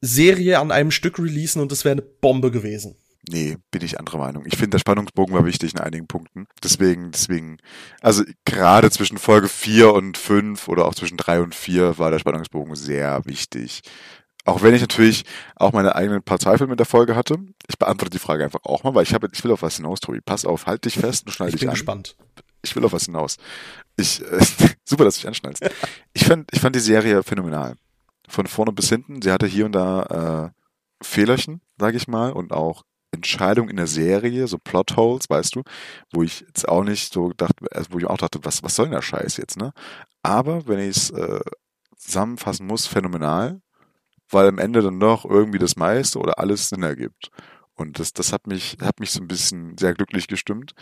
Serie 0.00 0.58
an 0.60 0.70
einem 0.70 0.90
Stück 0.90 1.18
releasen 1.18 1.60
und 1.62 1.72
es 1.72 1.84
wäre 1.84 1.92
eine 1.92 2.02
Bombe 2.02 2.50
gewesen. 2.50 2.96
Nee, 3.30 3.58
bin 3.70 3.82
ich 3.82 3.98
anderer 3.98 4.18
Meinung. 4.18 4.44
Ich 4.46 4.54
finde, 4.54 4.70
der 4.70 4.78
Spannungsbogen 4.78 5.34
war 5.34 5.44
wichtig 5.44 5.74
in 5.74 5.80
einigen 5.80 6.06
Punkten. 6.06 6.46
Deswegen, 6.62 7.10
deswegen, 7.10 7.58
also 8.00 8.24
gerade 8.46 8.90
zwischen 8.90 9.18
Folge 9.18 9.48
4 9.48 9.92
und 9.92 10.16
5 10.16 10.66
oder 10.68 10.86
auch 10.86 10.94
zwischen 10.94 11.18
3 11.18 11.40
und 11.42 11.54
4 11.54 11.98
war 11.98 12.10
der 12.10 12.20
Spannungsbogen 12.20 12.74
sehr 12.74 13.26
wichtig. 13.26 13.82
Auch 14.46 14.62
wenn 14.62 14.72
ich 14.74 14.80
natürlich 14.80 15.24
auch 15.56 15.72
meine 15.72 15.94
eigenen 15.94 16.22
paar 16.22 16.38
Zweifel 16.38 16.68
mit 16.68 16.78
der 16.78 16.86
Folge 16.86 17.16
hatte. 17.16 17.36
Ich 17.68 17.76
beantworte 17.76 18.12
die 18.12 18.18
Frage 18.18 18.44
einfach 18.44 18.64
auch 18.64 18.82
mal, 18.82 18.94
weil 18.94 19.02
ich 19.02 19.12
habe, 19.12 19.28
ich 19.30 19.44
will 19.44 19.50
auf 19.52 19.60
was 19.60 19.76
hinaus, 19.76 20.00
Tobi. 20.00 20.22
Pass 20.22 20.46
auf, 20.46 20.64
halt 20.64 20.86
dich 20.86 20.94
fest 20.94 21.26
und 21.26 21.32
schneid 21.32 21.48
Ich 21.48 21.54
dich 21.56 21.60
bin 21.60 21.68
an. 21.68 21.74
gespannt. 21.74 22.16
Ich 22.62 22.74
will 22.74 22.84
auf 22.86 22.92
was 22.94 23.04
hinaus. 23.04 23.36
Ich, 23.98 24.22
äh, 24.22 24.38
super, 24.86 25.04
dass 25.04 25.16
du 25.16 25.20
dich 25.20 25.28
anschnallst. 25.28 25.68
Ich 26.14 26.24
fand, 26.24 26.48
ich 26.50 26.60
fand 26.60 26.74
die 26.74 26.80
Serie 26.80 27.22
phänomenal. 27.22 27.74
Von 28.28 28.46
vorne 28.46 28.72
bis 28.72 28.88
hinten. 28.88 29.22
Sie 29.22 29.32
hatte 29.32 29.46
hier 29.46 29.66
und 29.66 29.72
da 29.72 30.52
äh, 30.52 31.04
Fehlerchen, 31.04 31.60
sage 31.78 31.96
ich 31.96 32.08
mal, 32.08 32.32
und 32.32 32.52
auch 32.52 32.84
Entscheidungen 33.10 33.70
in 33.70 33.76
der 33.76 33.86
Serie, 33.86 34.46
so 34.46 34.58
Plotholes, 34.58 35.30
weißt 35.30 35.56
du, 35.56 35.62
wo 36.12 36.22
ich 36.22 36.40
jetzt 36.40 36.68
auch 36.68 36.84
nicht 36.84 37.12
so 37.12 37.32
dachte, 37.32 37.64
also 37.72 37.92
wo 37.92 37.98
ich 37.98 38.06
auch 38.06 38.18
dachte, 38.18 38.40
was, 38.42 38.62
was 38.62 38.76
soll 38.76 38.86
denn 38.86 38.94
der 38.94 39.02
Scheiß 39.02 39.38
jetzt, 39.38 39.56
ne? 39.56 39.72
Aber 40.22 40.66
wenn 40.66 40.78
ich 40.78 40.96
es 40.96 41.10
äh, 41.10 41.40
zusammenfassen 41.96 42.66
muss, 42.66 42.86
phänomenal, 42.86 43.60
weil 44.30 44.48
am 44.48 44.58
Ende 44.58 44.82
dann 44.82 45.00
doch 45.00 45.24
irgendwie 45.24 45.58
das 45.58 45.76
meiste 45.76 46.18
oder 46.18 46.38
alles 46.38 46.68
Sinn 46.68 46.82
ergibt. 46.82 47.30
Und 47.74 47.98
das, 47.98 48.12
das 48.12 48.32
hat 48.32 48.46
mich, 48.46 48.76
hat 48.82 49.00
mich 49.00 49.12
so 49.12 49.20
ein 49.20 49.28
bisschen 49.28 49.78
sehr 49.78 49.94
glücklich 49.94 50.26
gestimmt. 50.26 50.72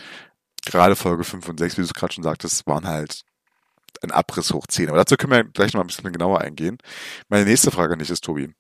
Gerade 0.64 0.96
Folge 0.96 1.24
5 1.24 1.48
und 1.48 1.59
6, 1.59 1.76
wie 1.76 1.82
du 1.82 1.87
es 1.87 1.94
gerade 1.94 2.12
schon 2.12 2.24
sagtest, 2.24 2.66
waren 2.66 2.87
halt 2.87 3.22
ein 4.02 4.11
Abriss 4.11 4.52
hoch 4.52 4.66
10. 4.66 4.88
Aber 4.88 4.98
dazu 4.98 5.16
können 5.16 5.32
wir 5.32 5.44
gleich 5.44 5.72
noch 5.72 5.78
mal 5.78 5.85
ein 5.85 5.88
bisschen 5.88 6.12
genauer 6.12 6.40
eingehen. 6.40 6.78
Meine 7.28 7.44
nächste 7.44 7.70
Frage 7.70 7.92
an 7.94 7.98
dich 7.98 8.11
ist, 8.11 8.24
Tobi, 8.24 8.50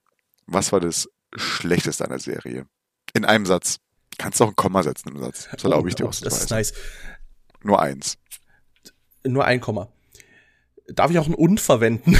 was 0.46 0.72
war 0.72 0.80
das 0.80 1.08
Schlechteste 1.34 2.04
an 2.04 2.10
der 2.10 2.18
Serie? 2.20 2.66
In 3.14 3.24
einem 3.24 3.46
Satz. 3.46 3.78
Kannst 4.18 4.40
du 4.40 4.44
auch 4.44 4.48
ein 4.48 4.56
Komma 4.56 4.82
setzen 4.82 5.10
im 5.10 5.18
Satz. 5.18 5.48
Das 5.52 5.64
erlaube 5.64 5.88
ich 5.88 5.94
dir 5.94 6.04
Oh, 6.06 6.08
auch. 6.08 6.14
Das 6.14 6.40
ist 6.42 6.50
nice. 6.50 6.72
Nur 7.62 7.80
eins. 7.82 8.16
Nur 9.26 9.44
ein 9.44 9.60
Komma. 9.60 9.88
Darf 10.88 11.10
ich 11.10 11.18
auch 11.18 11.26
ein 11.26 11.34
Und 11.34 11.60
verwenden? 11.60 12.16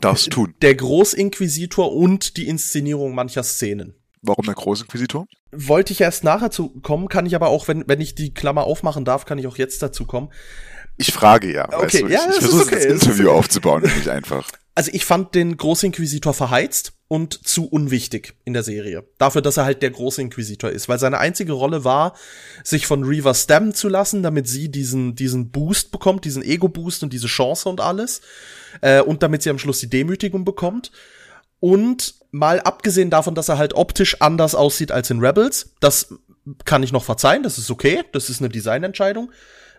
Darfst 0.00 0.30
tun. 0.30 0.54
Der 0.62 0.74
Großinquisitor 0.74 1.92
und 1.92 2.36
die 2.36 2.46
Inszenierung 2.46 3.14
mancher 3.14 3.42
Szenen. 3.42 3.94
Warum 4.22 4.44
der 4.44 4.54
Großinquisitor? 4.54 5.26
Wollte 5.52 5.92
ich 5.92 6.00
erst 6.00 6.24
nachher 6.24 6.50
zu 6.50 6.68
kommen, 6.80 7.08
kann 7.08 7.26
ich 7.26 7.34
aber 7.34 7.48
auch, 7.48 7.68
wenn, 7.68 7.88
wenn 7.88 8.00
ich 8.00 8.14
die 8.14 8.34
Klammer 8.34 8.64
aufmachen 8.64 9.04
darf, 9.04 9.24
kann 9.24 9.38
ich 9.38 9.46
auch 9.46 9.56
jetzt 9.56 9.82
dazu 9.82 10.04
kommen. 10.04 10.30
Ich 10.96 11.12
frage 11.12 11.52
ja. 11.52 11.66
Okay, 11.66 11.84
weißt 11.84 11.94
du, 11.94 12.06
ja, 12.08 12.20
ich, 12.20 12.26
das 12.26 12.36
ich 12.36 12.42
versuche 12.42 12.62
okay, 12.62 12.74
das 12.74 12.84
Interview 12.84 13.30
aufzubauen, 13.30 13.82
nicht 13.82 14.08
einfach. 14.08 14.48
Also 14.78 14.90
ich 14.92 15.06
fand 15.06 15.34
den 15.34 15.56
Großinquisitor 15.56 16.34
verheizt 16.34 16.92
und 17.08 17.48
zu 17.48 17.66
unwichtig 17.66 18.34
in 18.44 18.52
der 18.52 18.62
Serie. 18.62 19.04
Dafür, 19.16 19.40
dass 19.40 19.56
er 19.56 19.64
halt 19.64 19.80
der 19.80 19.88
Großinquisitor 19.88 20.68
ist. 20.68 20.86
Weil 20.86 20.98
seine 20.98 21.16
einzige 21.16 21.52
Rolle 21.52 21.84
war, 21.84 22.14
sich 22.62 22.86
von 22.86 23.02
Reaver 23.02 23.32
stammen 23.32 23.72
zu 23.72 23.88
lassen, 23.88 24.22
damit 24.22 24.48
sie 24.48 24.70
diesen, 24.70 25.14
diesen 25.14 25.50
Boost 25.50 25.92
bekommt, 25.92 26.26
diesen 26.26 26.42
Ego-Boost 26.42 27.02
und 27.02 27.14
diese 27.14 27.26
Chance 27.26 27.70
und 27.70 27.80
alles. 27.80 28.20
Äh, 28.82 29.00
und 29.00 29.22
damit 29.22 29.42
sie 29.42 29.48
am 29.48 29.58
Schluss 29.58 29.80
die 29.80 29.88
Demütigung 29.88 30.44
bekommt. 30.44 30.92
Und 31.58 32.16
mal 32.30 32.60
abgesehen 32.60 33.08
davon, 33.08 33.34
dass 33.34 33.48
er 33.48 33.56
halt 33.56 33.72
optisch 33.72 34.20
anders 34.20 34.54
aussieht 34.54 34.92
als 34.92 35.08
in 35.08 35.20
Rebels, 35.20 35.74
das 35.80 36.14
kann 36.64 36.82
ich 36.82 36.92
noch 36.92 37.04
verzeihen, 37.04 37.42
das 37.42 37.56
ist 37.56 37.70
okay, 37.70 38.04
das 38.12 38.28
ist 38.28 38.40
eine 38.40 38.50
Designentscheidung. 38.50 39.32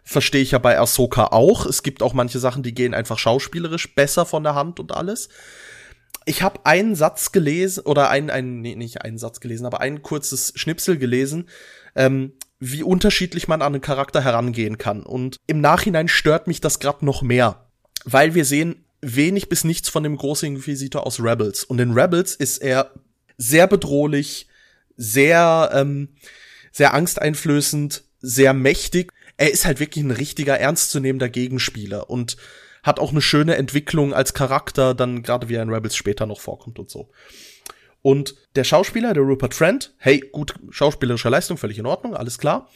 Verstehe 0.10 0.42
ich 0.42 0.52
ja 0.52 0.58
bei 0.58 0.80
Ahsoka 0.80 1.26
auch. 1.26 1.66
Es 1.66 1.84
gibt 1.84 2.02
auch 2.02 2.14
manche 2.14 2.40
Sachen, 2.40 2.64
die 2.64 2.74
gehen 2.74 2.94
einfach 2.94 3.20
schauspielerisch 3.20 3.94
besser 3.94 4.26
von 4.26 4.42
der 4.42 4.56
Hand 4.56 4.80
und 4.80 4.94
alles. 4.94 5.28
ich 6.24 6.42
habe 6.42 6.66
einen 6.66 6.96
Satz 6.96 7.34
gelesen, 7.34 7.84
oder 7.84 8.10
einen, 8.10 8.30
einen, 8.30 8.62
nee, 8.62 8.76
nicht 8.76 9.02
einen 9.02 9.18
Satz 9.18 9.42
gelesen, 9.42 9.66
aber 9.66 9.82
ein 9.82 10.04
kurzes 10.04 10.54
Schnipsel 10.56 10.98
gelesen, 10.98 11.50
ähm, 11.94 12.32
wie 12.58 12.84
unterschiedlich 12.84 13.50
man 13.50 13.62
an 13.62 13.74
einen 13.74 13.82
Charakter 13.82 14.24
herangehen 14.24 14.78
kann. 14.78 15.04
Und 15.04 15.36
im 15.46 15.60
Nachhinein 15.60 16.08
stört 16.08 16.48
mich 16.48 16.62
das 16.62 16.80
gerade 16.80 17.04
noch 17.04 17.22
mehr, 17.22 17.68
weil 18.06 18.34
wir 18.34 18.46
sehen 18.46 18.86
wenig 19.02 19.50
bis 19.50 19.66
nichts 19.66 19.90
von 19.90 20.04
dem 20.04 20.16
großen 20.16 20.48
Inquisitor 20.48 21.06
aus 21.06 21.20
Rebels. 21.20 21.66
Und 21.66 21.80
in 21.80 21.92
Rebels 21.92 22.34
ist 22.34 22.60
er 22.60 22.94
sehr 23.38 23.68
bedrohlich, 23.68 24.48
sehr, 24.96 25.70
ähm, 25.74 26.16
sehr 26.72 26.94
angsteinflößend, 26.94 28.06
sehr 28.22 28.54
mächtig. 28.54 29.12
Er 29.38 29.52
ist 29.52 29.66
halt 29.66 29.80
wirklich 29.80 30.04
ein 30.04 30.12
richtiger, 30.12 30.60
ernstzunehmender 30.60 31.30
Gegenspieler 31.30 32.10
und 32.10 32.38
hat 32.84 33.00
auch 33.00 33.12
eine 33.12 33.22
schöne 33.22 33.56
Entwicklung 33.56 34.14
als 34.14 34.34
Charakter, 34.34 34.94
dann 34.94 35.22
gerade 35.22 35.50
wie 35.50 35.56
er 35.56 35.64
in 35.64 35.70
Rebels 35.70 35.96
später 35.96 36.26
noch 36.26 36.40
vorkommt 36.40 36.80
und 36.80 36.90
so. 36.90 37.10
Und 38.02 38.36
der 38.56 38.64
Schauspieler, 38.64 39.14
der 39.14 39.24
Rupert 39.24 39.58
Trent, 39.58 39.94
hey, 39.98 40.20
gut, 40.32 40.54
schauspielerische 40.70 41.30
Leistung, 41.30 41.58
völlig 41.58 41.78
in 41.78 41.86
Ordnung, 41.86 42.16
alles 42.16 42.38
klar. 42.38 42.70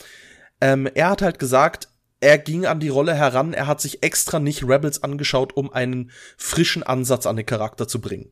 Ähm, 0.59 0.87
er 0.93 1.09
hat 1.09 1.21
halt 1.21 1.39
gesagt, 1.39 1.87
er 2.19 2.37
ging 2.37 2.65
an 2.65 2.79
die 2.79 2.89
Rolle 2.89 3.15
heran, 3.15 3.53
er 3.53 3.67
hat 3.67 3.81
sich 3.81 4.03
extra 4.03 4.39
nicht 4.39 4.63
Rebels 4.63 5.03
angeschaut, 5.03 5.55
um 5.55 5.71
einen 5.71 6.11
frischen 6.37 6.83
Ansatz 6.83 7.25
an 7.25 7.35
den 7.35 7.45
Charakter 7.45 7.87
zu 7.87 8.01
bringen. 8.01 8.31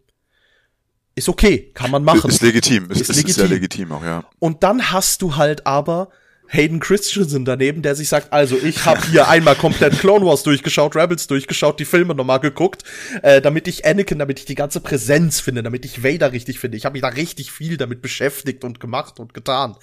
Ist 1.16 1.28
okay, 1.28 1.72
kann 1.74 1.92
man 1.92 2.04
machen. 2.04 2.30
Ist 2.30 2.42
legitim, 2.42 2.92
ist, 2.92 3.02
Ist 3.02 3.10
ist, 3.10 3.18
legitim. 3.18 3.34
sehr 3.34 3.48
legitim 3.48 3.92
auch, 3.92 4.04
ja. 4.04 4.24
Und 4.38 4.64
dann 4.64 4.92
hast 4.92 5.22
du 5.22 5.36
halt 5.38 5.66
aber 5.66 6.10
Hayden 6.52 6.80
Christensen 6.80 7.46
daneben, 7.46 7.84
der 7.84 7.96
sich 7.96 8.10
sagt, 8.10 8.34
also 8.34 8.58
ich 8.58 8.86
habe 8.86 9.06
hier 9.08 9.28
einmal 9.28 9.56
komplett 9.56 10.00
Clone 10.00 10.26
Wars 10.26 10.42
durchgeschaut, 10.42 10.96
Rebels 10.96 11.28
durchgeschaut, 11.28 11.80
die 11.80 11.86
Filme 11.86 12.16
nochmal 12.16 12.40
geguckt, 12.40 12.84
äh, 13.22 13.40
damit 13.40 13.68
ich 13.68 13.86
Anakin, 13.86 14.18
damit 14.18 14.40
ich 14.40 14.46
die 14.46 14.56
ganze 14.56 14.80
Präsenz 14.80 15.40
finde, 15.40 15.62
damit 15.62 15.86
ich 15.86 16.04
Vader 16.04 16.32
richtig 16.32 16.60
finde. 16.60 16.76
Ich 16.76 16.86
habe 16.86 16.94
mich 16.94 17.04
da 17.04 17.10
richtig 17.10 17.52
viel 17.52 17.78
damit 17.78 18.02
beschäftigt 18.02 18.64
und 18.64 18.80
gemacht 18.80 19.20
und 19.20 19.36
getan. 19.36 19.76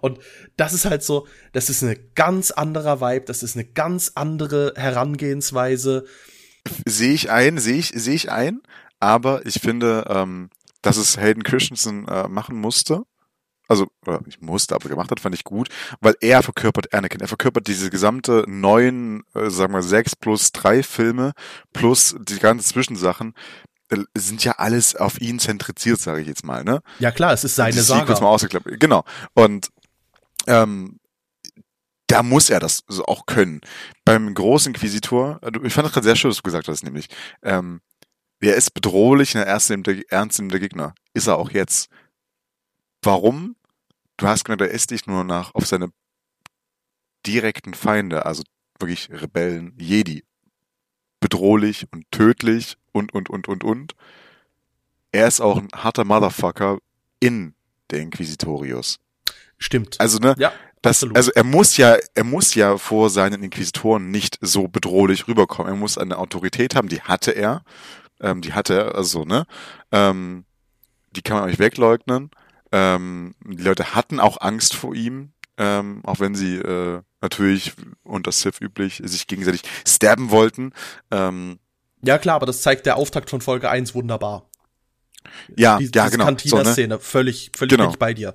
Und 0.00 0.18
das 0.56 0.72
ist 0.72 0.86
halt 0.86 1.04
so, 1.04 1.28
das 1.52 1.70
ist 1.70 1.84
eine 1.84 1.96
ganz 2.16 2.50
anderer 2.50 3.00
Vibe, 3.00 3.26
das 3.26 3.44
ist 3.44 3.54
eine 3.54 3.64
ganz 3.64 4.12
andere 4.16 4.72
Herangehensweise. 4.76 6.04
Sehe 6.84 7.12
ich 7.12 7.30
ein, 7.30 7.58
sehe 7.58 7.78
ich, 7.78 7.92
sehe 7.94 8.14
ich 8.14 8.32
ein, 8.32 8.60
aber 8.98 9.46
ich 9.46 9.60
finde, 9.60 10.04
ähm, 10.08 10.50
dass 10.82 10.96
es 10.96 11.16
Hayden 11.16 11.44
Christensen 11.44 12.08
äh, 12.08 12.26
machen 12.26 12.56
musste. 12.56 13.02
Also, 13.68 13.88
oder 14.06 14.20
nicht 14.24 14.40
musste, 14.40 14.74
aber 14.74 14.88
gemacht 14.88 15.10
hat, 15.10 15.20
fand 15.20 15.34
ich 15.34 15.44
gut, 15.44 15.68
weil 16.00 16.14
er 16.20 16.42
verkörpert 16.42 16.94
Anakin. 16.94 17.20
Er 17.20 17.28
verkörpert 17.28 17.66
diese 17.66 17.90
gesamte 17.90 18.44
neun, 18.48 19.24
äh, 19.34 19.50
sagen 19.50 19.74
wir, 19.74 19.82
sechs 19.82 20.16
plus 20.16 20.52
drei 20.52 20.82
Filme 20.82 21.32
plus 21.74 22.16
die 22.18 22.38
ganzen 22.38 22.66
Zwischensachen 22.66 23.34
äh, 23.90 23.98
sind 24.14 24.42
ja 24.42 24.52
alles 24.52 24.96
auf 24.96 25.20
ihn 25.20 25.38
zentriziert, 25.38 26.00
sage 26.00 26.22
ich 26.22 26.28
jetzt 26.28 26.44
mal, 26.44 26.64
ne? 26.64 26.80
Ja 26.98 27.10
klar, 27.10 27.34
es 27.34 27.44
ist 27.44 27.56
seine 27.56 27.72
die 27.72 27.80
Sequels 27.80 28.08
Saga. 28.08 28.20
mal 28.22 28.28
ausgeklappt. 28.30 28.80
Genau. 28.80 29.04
Und 29.34 29.68
ähm, 30.46 30.98
da 32.06 32.22
muss 32.22 32.48
er 32.48 32.58
das 32.58 32.84
auch 33.06 33.26
können. 33.26 33.60
Beim 34.04 34.32
großen 34.32 34.72
Inquisitor, 34.72 35.40
äh, 35.42 35.50
ich 35.62 35.74
fand 35.74 35.86
das 35.86 35.92
gerade 35.92 36.06
sehr 36.06 36.16
schön, 36.16 36.30
was 36.30 36.38
du 36.38 36.42
gesagt 36.42 36.68
hast, 36.68 36.82
nämlich, 36.82 37.08
ähm, 37.42 37.80
er 38.40 38.54
ist 38.54 38.72
bedrohlich 38.72 39.34
und 39.34 39.42
er 39.42 39.46
ernst 39.46 39.70
nehmender, 39.70 39.94
ernst 40.08 40.38
nehmender 40.38 40.58
Gegner. 40.58 40.94
Ist 41.12 41.26
er 41.26 41.36
auch 41.36 41.50
jetzt. 41.50 41.90
Warum? 43.02 43.56
Du 44.18 44.26
hast 44.26 44.44
gesagt, 44.44 44.60
er 44.60 44.70
ist 44.70 44.90
nicht 44.90 45.06
nur 45.06 45.24
nach 45.24 45.54
auf 45.54 45.66
seine 45.66 45.90
direkten 47.24 47.72
Feinde, 47.72 48.26
also 48.26 48.42
wirklich 48.78 49.08
Rebellen, 49.10 49.74
Jedi, 49.78 50.24
bedrohlich 51.20 51.86
und 51.92 52.04
tödlich 52.10 52.76
und, 52.92 53.14
und, 53.14 53.30
und, 53.30 53.48
und, 53.48 53.64
und. 53.64 53.94
Er 55.12 55.26
ist 55.26 55.40
auch 55.40 55.56
ein 55.56 55.68
harter 55.74 56.04
Motherfucker 56.04 56.78
in 57.20 57.54
der 57.90 58.00
Inquisitorius. 58.00 58.98
Stimmt. 59.56 60.00
Also, 60.00 60.18
ne, 60.18 60.34
ja, 60.38 60.52
das, 60.82 60.98
absolut. 60.98 61.16
also 61.16 61.30
er 61.34 61.44
muss 61.44 61.76
ja, 61.76 61.96
er 62.14 62.24
muss 62.24 62.54
ja 62.54 62.76
vor 62.76 63.10
seinen 63.10 63.42
Inquisitoren 63.42 64.10
nicht 64.10 64.38
so 64.40 64.68
bedrohlich 64.68 65.28
rüberkommen. 65.28 65.72
Er 65.72 65.76
muss 65.76 65.96
eine 65.96 66.18
Autorität 66.18 66.74
haben, 66.74 66.88
die 66.88 67.02
hatte 67.02 67.32
er. 67.32 67.62
Ähm, 68.20 68.40
die 68.40 68.52
hatte 68.52 68.74
er, 68.74 68.94
also, 68.96 69.24
ne? 69.24 69.46
Ähm, 69.92 70.44
die 71.12 71.22
kann 71.22 71.36
man 71.36 71.44
auch 71.44 71.48
nicht 71.48 71.60
wegleugnen. 71.60 72.30
Ähm, 72.72 73.34
die 73.44 73.62
Leute 73.62 73.94
hatten 73.94 74.20
auch 74.20 74.40
Angst 74.40 74.74
vor 74.74 74.94
ihm, 74.94 75.32
ähm, 75.56 76.02
auch 76.04 76.20
wenn 76.20 76.34
sie 76.34 76.56
äh, 76.56 77.02
natürlich 77.20 77.72
unter 78.02 78.32
Sith 78.32 78.60
üblich 78.60 79.00
sich 79.04 79.26
gegenseitig 79.26 79.62
stabben 79.86 80.30
wollten. 80.30 80.72
Ähm, 81.10 81.58
ja 82.02 82.18
klar, 82.18 82.36
aber 82.36 82.46
das 82.46 82.62
zeigt 82.62 82.86
der 82.86 82.96
Auftakt 82.96 83.30
von 83.30 83.40
Folge 83.40 83.68
1 83.70 83.94
wunderbar. 83.94 84.48
ja, 85.56 85.78
Die, 85.78 85.90
ja, 85.94 86.08
genau. 86.08 86.24
So, 86.24 86.30
ne? 86.30 86.36
Cantina-Szene, 86.36 86.98
völlig, 87.00 87.50
völlig 87.56 87.76
Genau. 87.76 87.92
bei 87.98 88.14
dir. 88.14 88.34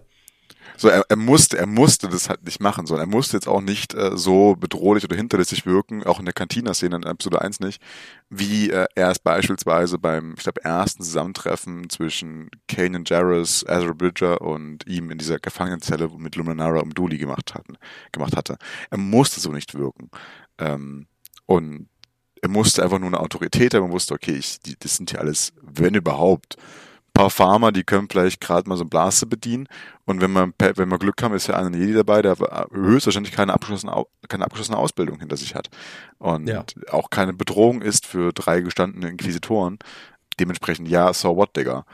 So, 0.77 0.87
er, 0.87 1.05
er 1.07 1.15
musste, 1.15 1.57
er 1.57 1.67
musste 1.67 2.07
das 2.07 2.29
halt 2.29 2.43
nicht 2.43 2.59
machen, 2.59 2.85
sondern 2.85 3.09
er 3.09 3.15
musste 3.15 3.37
jetzt 3.37 3.47
auch 3.47 3.61
nicht 3.61 3.93
äh, 3.93 4.17
so 4.17 4.55
bedrohlich 4.55 5.03
oder 5.03 5.15
hinterlistig 5.15 5.65
wirken, 5.65 6.03
auch 6.03 6.19
in 6.19 6.25
der 6.25 6.33
Cantina-Szene 6.33 6.95
in 6.95 7.03
Episode 7.03 7.41
1 7.41 7.59
nicht, 7.59 7.81
wie 8.29 8.69
äh, 8.69 8.87
er 8.95 9.11
es 9.11 9.19
beispielsweise 9.19 9.97
beim, 9.99 10.35
ich 10.37 10.43
glaube, 10.43 10.63
ersten 10.63 11.03
Zusammentreffen 11.03 11.89
zwischen 11.89 12.49
Kanan 12.67 13.03
Jarrus, 13.05 13.63
Ezra 13.63 13.93
Bridger 13.93 14.41
und 14.41 14.87
ihm 14.87 15.11
in 15.11 15.17
dieser 15.17 15.39
Gefangenenzelle 15.39 16.09
mit 16.17 16.35
Luminara 16.35 16.79
und 16.79 16.97
Dooley 16.97 17.17
gemacht 17.17 17.53
hatten, 17.53 17.77
gemacht 18.11 18.35
hatte. 18.35 18.57
Er 18.89 18.97
musste 18.97 19.39
so 19.39 19.51
nicht 19.51 19.75
wirken. 19.75 20.09
Ähm, 20.57 21.07
und 21.45 21.87
er 22.41 22.49
musste 22.49 22.83
einfach 22.83 22.99
nur 22.99 23.07
eine 23.07 23.19
Autorität 23.21 23.73
haben, 23.73 23.85
er 23.85 23.91
wusste, 23.91 24.13
okay, 24.13 24.33
ich, 24.33 24.59
die, 24.59 24.75
das 24.77 24.97
sind 24.97 25.11
ja 25.11 25.19
alles, 25.19 25.53
wenn 25.61 25.95
überhaupt, 25.95 26.57
paar 27.13 27.29
Farmer, 27.29 27.71
die 27.71 27.83
können 27.83 28.07
vielleicht 28.09 28.41
gerade 28.41 28.67
mal 28.67 28.77
so 28.77 28.83
ein 28.83 28.89
Blaster 28.89 29.25
bedienen. 29.25 29.67
Und 30.05 30.21
wenn 30.21 30.31
man, 30.31 30.53
wenn 30.57 30.89
wir 30.89 30.97
Glück 30.97 31.21
haben, 31.21 31.33
ist 31.35 31.47
ja 31.47 31.55
einer 31.55 31.75
Jedi 31.77 31.93
dabei, 31.93 32.21
der 32.21 32.35
höchstwahrscheinlich 32.71 33.31
keine 33.33 33.53
abgeschlossene, 33.53 33.93
keine 34.27 34.45
abgeschlossene 34.45 34.77
Ausbildung 34.77 35.19
hinter 35.19 35.37
sich 35.37 35.55
hat. 35.55 35.69
Und 36.17 36.47
Ja. 36.47 36.65
auch 36.91 37.09
keine 37.09 37.33
Bedrohung 37.33 37.81
ist 37.81 38.07
für 38.07 38.33
drei 38.33 38.61
gestandene 38.61 39.09
Inquisitoren. 39.09 39.77
Dementsprechend, 40.39 40.87
ja, 40.87 41.13
so 41.13 41.35
what, 41.35 41.55
Digga. 41.55 41.85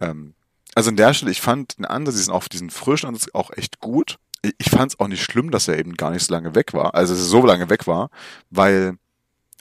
Ähm, 0.00 0.34
also 0.74 0.90
an 0.90 0.96
der 0.96 1.12
Stelle, 1.12 1.32
ich 1.32 1.40
fand 1.40 1.78
den 1.78 1.84
Ansatz, 1.84 2.14
diesen 2.14 2.32
auf 2.32 2.48
diesen 2.48 2.70
frischen 2.70 3.08
Ansatz 3.08 3.28
auch 3.34 3.50
echt 3.50 3.80
gut. 3.80 4.18
Ich, 4.58 4.70
fand 4.70 4.92
es 4.92 5.00
auch 5.00 5.08
nicht 5.08 5.24
schlimm, 5.24 5.50
dass 5.50 5.66
er 5.66 5.76
eben 5.78 5.94
gar 5.94 6.12
nicht 6.12 6.24
so 6.24 6.32
lange 6.32 6.54
weg 6.54 6.72
war, 6.72 6.94
also 6.94 7.12
dass 7.12 7.22
er 7.22 7.26
so 7.28 7.44
lange 7.44 7.68
weg 7.70 7.88
war, 7.88 8.08
weil 8.50 8.94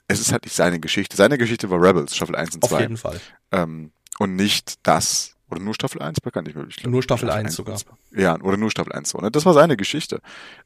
es 0.08 0.19
ist 0.19 0.32
halt 0.32 0.43
nicht 0.45 0.56
seine 0.56 0.80
Geschichte. 0.80 1.17
Seine 1.17 1.39
Geschichte 1.39 1.71
war 1.71 1.82
Rebels, 1.82 2.15
Staffel 2.15 2.36
1 2.36 2.53
und 2.56 2.63
Auf 2.63 2.69
2 2.69 2.82
jeden 2.82 2.97
Fall. 2.97 3.19
ähm, 3.51 3.91
und 4.19 4.36
nicht 4.36 4.75
das. 4.84 5.34
Oder 5.49 5.62
nur 5.62 5.73
Staffel 5.73 6.01
1, 6.01 6.17
war 6.23 6.32
gar 6.34 6.41
nicht 6.41 6.56
wirklich. 6.56 6.84
Nur 6.86 7.01
Staffel 7.01 7.30
1 7.30 7.56
sogar. 7.56 7.80
Ja, 8.12 8.38
oder 8.41 8.58
nur 8.58 8.69
Staffel 8.69 8.91
1 8.91 9.10
so. 9.10 9.17
Ne? 9.19 9.32
Das 9.32 9.45
war 9.45 9.53
seine 9.53 9.77
Geschichte. 9.77 10.19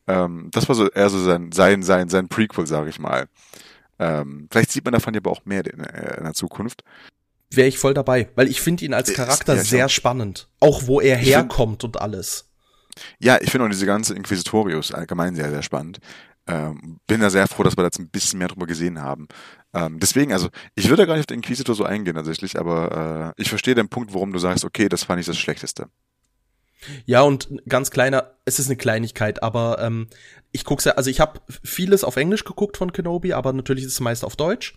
Ähm, 0.08 0.50
das 0.52 0.68
war 0.68 0.76
so 0.76 0.90
eher 0.90 1.10
so 1.10 1.20
sein, 1.24 1.52
sein, 1.52 1.84
sein, 1.84 2.10
sein 2.10 2.28
Prequel, 2.30 2.66
sage 2.66 2.90
ich 2.90 2.98
mal. 2.98 3.28
Ähm, 4.00 4.48
vielleicht 4.50 4.72
sieht 4.72 4.84
man 4.84 4.94
davon 4.94 5.14
ja 5.14 5.20
aber 5.20 5.30
auch 5.32 5.46
mehr 5.46 5.64
in, 5.66 5.84
der- 5.84 6.18
in 6.18 6.24
der 6.24 6.34
Zukunft. 6.34 6.84
Wäre 7.52 7.68
ich 7.68 7.78
voll 7.78 7.94
dabei, 7.94 8.30
weil 8.36 8.48
ich 8.48 8.60
finde 8.62 8.84
ihn 8.86 8.94
als 8.96 9.10
Ist- 9.10 9.16
Charakter 9.18 9.54
ja, 9.56 9.62
ich 9.62 9.70
sehr 9.70 9.90
spannend. 9.90 10.48
Auch 10.60 10.88
wo 10.88 11.00
er 11.00 11.18
Ich 11.20 11.26
find- 11.26 11.36
herkommt 11.36 11.84
und 11.84 12.02
alles. 12.02 12.48
Ja, 13.20 13.38
ich 13.40 13.52
finde 13.52 13.66
auch 13.68 13.70
diese 13.70 13.86
ganze 13.86 14.16
Inquisitorius 14.16 14.92
allgemein 14.94 15.36
sehr, 15.36 15.52
sehr 15.52 15.62
spannend. 15.62 16.00
Ähm, 16.48 16.98
bin 17.06 17.22
da 17.22 17.30
sehr 17.30 17.48
froh, 17.48 17.62
dass 17.62 17.74
wir 17.78 17.84
da 17.84 17.88
jetzt 17.88 18.00
ein 18.00 18.10
bisschen 18.10 18.40
mehr 18.40 18.48
drüber 18.48 18.66
gesehen 18.66 19.00
haben. 19.00 19.28
Ähm, 19.74 20.00
deswegen, 20.00 20.34
also, 20.34 20.50
ich 20.76 20.90
würde 20.90 21.08
gar 21.08 21.14
nicht 21.14 21.22
auf 21.22 21.28
den 21.28 21.38
Inquisitor 21.38 21.76
so 21.76 21.84
eingehen 21.86 22.16
tatsächlich, 22.16 22.60
aber 22.60 23.34
äh, 23.38 23.42
ich 23.42 23.50
verstehe 23.50 23.76
den 23.76 23.90
Punkt, 23.90 24.14
warum 24.14 24.34
du 24.34 24.40
sagst, 24.40 24.66
okay, 24.66 24.90
das 24.90 25.04
fand 25.04 25.20
ich 25.20 25.26
das 25.26 25.38
Schlechteste. 25.38 25.88
Ja, 27.06 27.22
und 27.22 27.50
ganz 27.70 27.92
kleiner, 27.92 28.36
es 28.46 28.60
ist 28.60 28.68
eine 28.68 28.76
Kleinigkeit, 28.76 29.44
aber 29.44 29.80
ähm, 29.80 30.08
ich 30.52 30.66
guck's 30.66 30.84
ja, 30.86 30.94
also 30.94 31.10
ich 31.10 31.20
habe 31.20 31.40
vieles 31.64 32.04
auf 32.04 32.18
Englisch 32.18 32.44
geguckt 32.44 32.78
von 32.78 32.92
Kenobi, 32.92 33.34
aber 33.34 33.54
natürlich 33.54 33.86
ist 33.86 33.94
es 33.94 34.00
meist 34.00 34.26
auf 34.26 34.36
Deutsch. 34.36 34.76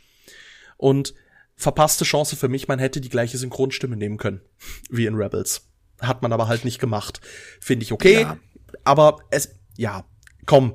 Und 0.77 1.15
verpasste 1.57 2.05
Chance 2.05 2.37
für 2.37 2.49
mich, 2.49 2.69
man 2.69 2.79
hätte 2.79 3.01
die 3.01 3.09
gleiche 3.09 3.39
Synchronstimme 3.39 3.97
nehmen 3.97 4.19
können, 4.19 4.43
wie 4.91 5.07
in 5.07 5.15
Rebels. 5.15 5.69
Hat 6.01 6.23
man 6.23 6.33
aber 6.33 6.49
halt 6.49 6.65
nicht 6.65 6.79
gemacht. 6.79 7.21
Finde 7.61 7.85
ich 7.85 7.93
okay, 7.93 8.23
Ja. 8.23 8.37
aber 8.85 9.21
es, 9.31 9.55
ja, 9.77 10.05
komm, 10.47 10.75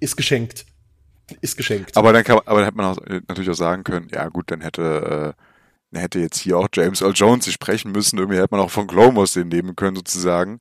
ist 0.00 0.16
geschenkt. 0.16 0.66
Ist 1.40 1.56
geschenkt. 1.56 1.96
Aber 1.96 2.12
dann 2.12 2.24
kann, 2.24 2.38
aber 2.46 2.56
dann 2.60 2.64
hätte 2.64 2.76
man 2.76 2.86
auch, 2.86 2.98
äh, 3.06 3.20
natürlich 3.28 3.50
auch 3.50 3.54
sagen 3.54 3.84
können, 3.84 4.08
ja 4.10 4.28
gut, 4.28 4.50
dann 4.50 4.60
hätte, 4.60 5.34
äh, 5.92 5.98
hätte 5.98 6.18
jetzt 6.20 6.38
hier 6.38 6.58
auch 6.58 6.68
James 6.74 7.00
Earl 7.00 7.12
Jones 7.14 7.44
sich 7.44 7.54
sprechen 7.54 7.92
müssen, 7.92 8.18
irgendwie 8.18 8.38
hätte 8.38 8.48
man 8.54 8.60
auch 8.60 8.70
von 8.70 8.86
Glomos 8.86 9.32
den 9.32 9.48
nehmen 9.48 9.76
können 9.76 9.96
sozusagen. 9.96 10.58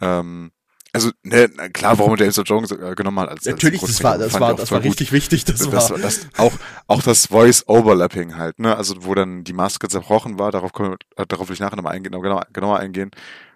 Ähm, 0.00 0.50
also, 0.94 1.10
ne, 1.22 1.48
klar, 1.72 1.98
warum 1.98 2.16
James 2.16 2.36
Earl 2.36 2.46
Jones 2.46 2.70
äh, 2.70 2.94
genommen 2.94 3.20
hat 3.20 3.30
als 3.30 3.46
Natürlich, 3.46 3.80
als 3.82 3.92
das 3.92 4.02
war, 4.04 4.18
das 4.18 4.38
war, 4.38 4.54
das 4.54 4.70
war 4.70 4.80
gut. 4.80 4.88
richtig 4.88 5.12
wichtig, 5.12 5.44
das, 5.46 5.60
Das, 5.70 5.90
war. 5.90 5.98
das, 5.98 6.26
auch, 6.36 6.52
auch 6.86 7.02
das 7.02 7.26
Voice 7.26 7.66
Overlapping 7.66 8.36
halt, 8.36 8.58
ne? 8.58 8.76
Also 8.76 8.96
wo 9.04 9.14
dann 9.14 9.42
die 9.44 9.54
Maske 9.54 9.88
zerbrochen 9.88 10.38
war, 10.38 10.50
darauf, 10.52 10.72
können 10.74 10.90
wir- 10.90 11.22
äh, 11.22 11.26
darauf 11.26 11.48
will 11.48 11.54
ich 11.54 11.60
nachher 11.60 11.76
nochmal 11.76 11.94
eingehen, 11.94 12.12
genauer, 12.12 12.46
genauer 12.52 12.78
eingehen. 12.78 13.10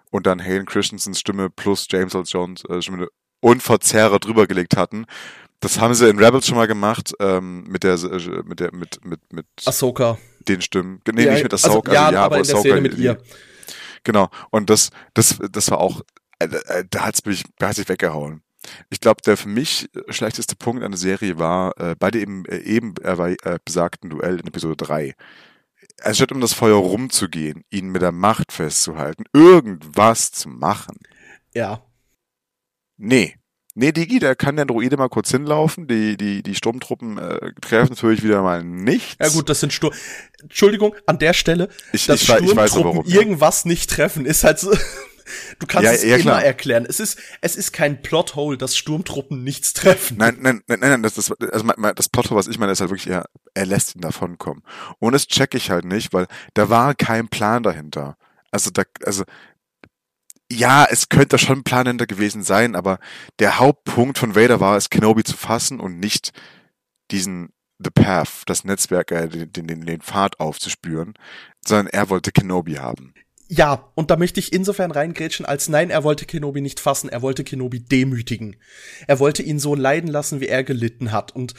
Und 0.09 0.25
dann 0.25 0.39
Hayden 0.39 0.65
Christensens 0.65 1.19
Stimme 1.19 1.49
plus 1.51 1.85
James 1.91 2.15
Earl 2.15 2.25
Jones 2.25 2.63
äh, 2.65 2.81
Stimme 2.81 3.07
unverzerrt 3.39 4.25
drüber 4.25 4.47
gelegt 4.47 4.75
hatten. 4.75 5.05
Das 5.59 5.79
haben 5.79 5.93
sie 5.95 6.07
in 6.07 6.19
Rebels 6.19 6.45
schon 6.45 6.55
mal 6.57 6.67
gemacht, 6.67 7.13
ähm, 7.19 7.63
mit 7.63 7.83
der, 7.83 7.95
äh, 7.95 8.43
mit 8.43 8.59
der, 8.59 8.73
mit, 8.73 9.03
mit, 9.03 9.33
mit 9.33 9.45
Ahsoka. 9.65 10.17
den 10.47 10.61
Stimmen. 10.61 11.01
Nee, 11.11 11.25
Ja, 11.25 11.33
nicht 11.33 11.43
mit 11.43 11.53
also, 11.53 11.67
Ahsoka. 11.69 11.93
ja, 11.93 12.05
also, 12.05 12.13
ja, 12.15 12.23
aber 12.25 12.37
in 12.37 12.43
der 12.43 12.55
Ahsoka, 12.55 12.69
Szene 12.69 12.81
mit 12.81 12.97
ihr. 12.97 13.17
Genau. 14.03 14.29
Und 14.51 14.69
das, 14.69 14.91
das, 15.15 15.39
das 15.51 15.71
war 15.71 15.79
auch, 15.79 16.01
äh, 16.39 16.45
äh, 16.45 16.85
da 16.89 17.05
hat's 17.05 17.25
mich, 17.25 17.43
da 17.57 17.67
hat's 17.69 17.77
sich 17.77 17.89
weggehauen. 17.89 18.43
Ich 18.89 18.99
glaube, 18.99 19.21
der 19.25 19.37
für 19.37 19.49
mich 19.49 19.89
schlechteste 20.09 20.55
Punkt 20.55 20.83
an 20.83 20.91
der 20.91 20.99
Serie 20.99 21.39
war 21.39 21.77
äh, 21.79 21.95
bei 21.97 22.11
dem 22.11 22.45
äh, 22.45 22.57
eben 22.57 22.93
äh, 23.01 23.59
besagten 23.63 24.09
Duell 24.09 24.39
in 24.39 24.47
Episode 24.47 24.75
3. 24.77 25.15
Anstatt 26.03 26.31
um 26.31 26.41
das 26.41 26.53
Feuer 26.53 26.75
rumzugehen, 26.75 27.63
ihn 27.71 27.89
mit 27.89 28.01
der 28.01 28.11
Macht 28.11 28.51
festzuhalten, 28.51 29.23
irgendwas 29.33 30.31
zu 30.31 30.49
machen. 30.49 30.97
Ja. 31.53 31.81
Nee. 32.97 33.35
Nee, 33.79 33.91
Digi, 33.91 34.17
da 34.19 34.33
kann 34.33 34.55
der 34.55 34.65
Droide 34.65 34.97
mal 34.97 35.07
kurz 35.07 35.29
hinlaufen. 35.29 35.87
Die, 35.87 36.17
die, 36.17 36.41
die 36.41 36.55
Sturmtruppen 36.55 37.17
äh, 37.19 37.51
treffen 37.61 37.89
natürlich 37.93 38.23
wieder 38.23 38.41
mal 38.41 38.63
nichts. 38.63 39.17
Ja 39.19 39.29
gut, 39.29 39.49
das 39.49 39.59
sind 39.59 39.71
Sturm. 39.71 39.93
Entschuldigung, 40.41 40.95
an 41.05 41.19
der 41.19 41.33
Stelle, 41.33 41.69
Ich- 41.93 42.07
dass 42.07 42.21
ich 42.23 42.29
wei- 42.29 42.39
ich 42.39 42.55
weiß 42.55 42.71
Sturmtruppen 42.71 42.99
warum, 43.05 43.07
ja. 43.07 43.19
irgendwas 43.19 43.65
nicht 43.65 43.89
treffen, 43.89 44.25
ist 44.25 44.43
halt 44.43 44.59
so. 44.59 44.71
Du 45.59 45.67
kannst 45.67 45.83
Ja, 45.83 45.91
es 45.91 46.03
ja, 46.03 46.15
immer 46.15 46.21
klar. 46.23 46.43
erklären. 46.45 46.85
Es 46.87 47.01
ist, 47.01 47.19
es 47.41 47.57
ist 47.57 47.73
kein 47.73 48.01
Plothole, 48.01 48.57
dass 48.57 48.77
Sturmtruppen 48.77 49.43
nichts 49.43 49.73
treffen. 49.73 50.15
Nein, 50.17 50.37
nein, 50.39 50.61
nein, 50.67 50.79
nein, 50.79 50.89
nein 50.91 51.03
das, 51.03 51.15
das, 51.15 51.29
also 51.51 51.65
mein- 51.65 51.75
mein- 51.77 51.95
das 51.95 52.07
Plot, 52.07 52.31
was 52.31 52.47
ich 52.47 52.57
meine, 52.59 52.71
ist 52.71 52.79
halt 52.79 52.91
wirklich 52.91 53.09
eher, 53.09 53.25
er 53.53 53.65
lässt 53.65 53.93
ihn 53.95 54.01
davonkommen. 54.01 54.63
Und 54.99 55.11
das 55.11 55.27
check 55.27 55.53
ich 55.53 55.69
halt 55.69 55.83
nicht, 55.83 56.13
weil 56.13 56.27
da 56.53 56.69
war 56.69 56.95
kein 56.95 57.27
Plan 57.27 57.61
dahinter. 57.61 58.15
Also 58.51 58.69
da, 58.71 58.83
also, 59.05 59.25
ja, 60.51 60.87
es 60.89 61.09
könnte 61.09 61.37
schon 61.37 61.59
ein 61.59 61.63
Plan 61.63 61.85
dahinter 61.85 62.07
gewesen 62.07 62.43
sein, 62.43 62.75
aber 62.75 62.99
der 63.39 63.59
Hauptpunkt 63.59 64.17
von 64.17 64.35
Vader 64.35 64.59
war 64.59 64.77
es, 64.77 64.89
Kenobi 64.89 65.23
zu 65.23 65.35
fassen 65.35 65.79
und 65.79 65.99
nicht 65.99 66.31
diesen 67.11 67.49
The 67.79 67.91
Path, 67.91 68.43
das 68.47 68.63
Netzwerk, 68.63 69.11
äh, 69.11 69.27
den, 69.27 69.51
den, 69.51 69.67
den, 69.67 69.85
den 69.85 70.01
Pfad 70.01 70.39
aufzuspüren, 70.39 71.13
sondern 71.65 71.87
er 71.87 72.09
wollte 72.09 72.31
Kenobi 72.31 72.75
haben. 72.75 73.13
Ja, 73.49 73.91
und 73.95 74.11
da 74.11 74.17
möchte 74.17 74.39
ich 74.39 74.51
insofern 74.51 74.91
reingrätschen, 74.91 75.45
als 75.45 75.69
nein, 75.69 75.89
er 75.89 76.03
wollte 76.03 76.25
Kenobi 76.25 76.59
nicht 76.59 76.79
fassen, 76.79 77.07
er 77.07 77.21
wollte 77.21 77.43
Kenobi 77.43 77.79
demütigen. 77.79 78.57
Er 79.05 79.19
wollte 79.19 79.41
ihn 79.41 79.59
so 79.59 79.73
leiden 79.73 80.09
lassen, 80.09 80.41
wie 80.41 80.47
er 80.47 80.63
gelitten 80.63 81.11
hat. 81.13 81.33
Und 81.33 81.53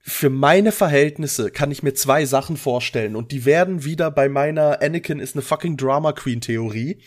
für 0.00 0.30
meine 0.30 0.72
Verhältnisse 0.72 1.50
kann 1.50 1.70
ich 1.70 1.82
mir 1.82 1.94
zwei 1.94 2.24
Sachen 2.24 2.56
vorstellen. 2.56 3.14
Und 3.14 3.30
die 3.30 3.44
werden 3.44 3.84
wieder 3.84 4.10
bei 4.10 4.28
meiner 4.28 4.82
Anakin 4.82 5.20
ist 5.20 5.36
eine 5.36 5.42
fucking 5.42 5.76
Drama 5.76 6.12
Queen 6.12 6.40
Theorie. 6.40 7.00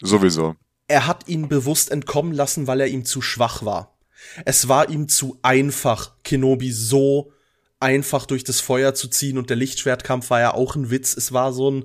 Sowieso. 0.00 0.56
Er 0.88 1.06
hat 1.06 1.28
ihn 1.28 1.48
bewusst 1.48 1.90
entkommen 1.90 2.32
lassen, 2.32 2.66
weil 2.66 2.80
er 2.80 2.88
ihm 2.88 3.04
zu 3.04 3.20
schwach 3.20 3.64
war. 3.64 3.98
Es 4.44 4.68
war 4.68 4.88
ihm 4.88 5.08
zu 5.08 5.38
einfach, 5.42 6.14
Kenobi 6.22 6.72
so 6.72 7.32
einfach 7.80 8.26
durch 8.26 8.44
das 8.44 8.60
Feuer 8.60 8.94
zu 8.94 9.08
ziehen 9.08 9.36
und 9.38 9.50
der 9.50 9.56
Lichtschwertkampf 9.56 10.30
war 10.30 10.40
ja 10.40 10.54
auch 10.54 10.76
ein 10.76 10.90
Witz. 10.90 11.16
Es 11.16 11.32
war 11.32 11.52
so 11.52 11.70
ein, 11.70 11.84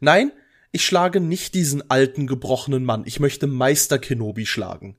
nein, 0.00 0.32
ich 0.70 0.84
schlage 0.86 1.20
nicht 1.20 1.54
diesen 1.54 1.90
alten, 1.90 2.26
gebrochenen 2.26 2.84
Mann. 2.84 3.02
Ich 3.06 3.20
möchte 3.20 3.46
Meister 3.46 3.98
Kenobi 3.98 4.46
schlagen. 4.46 4.96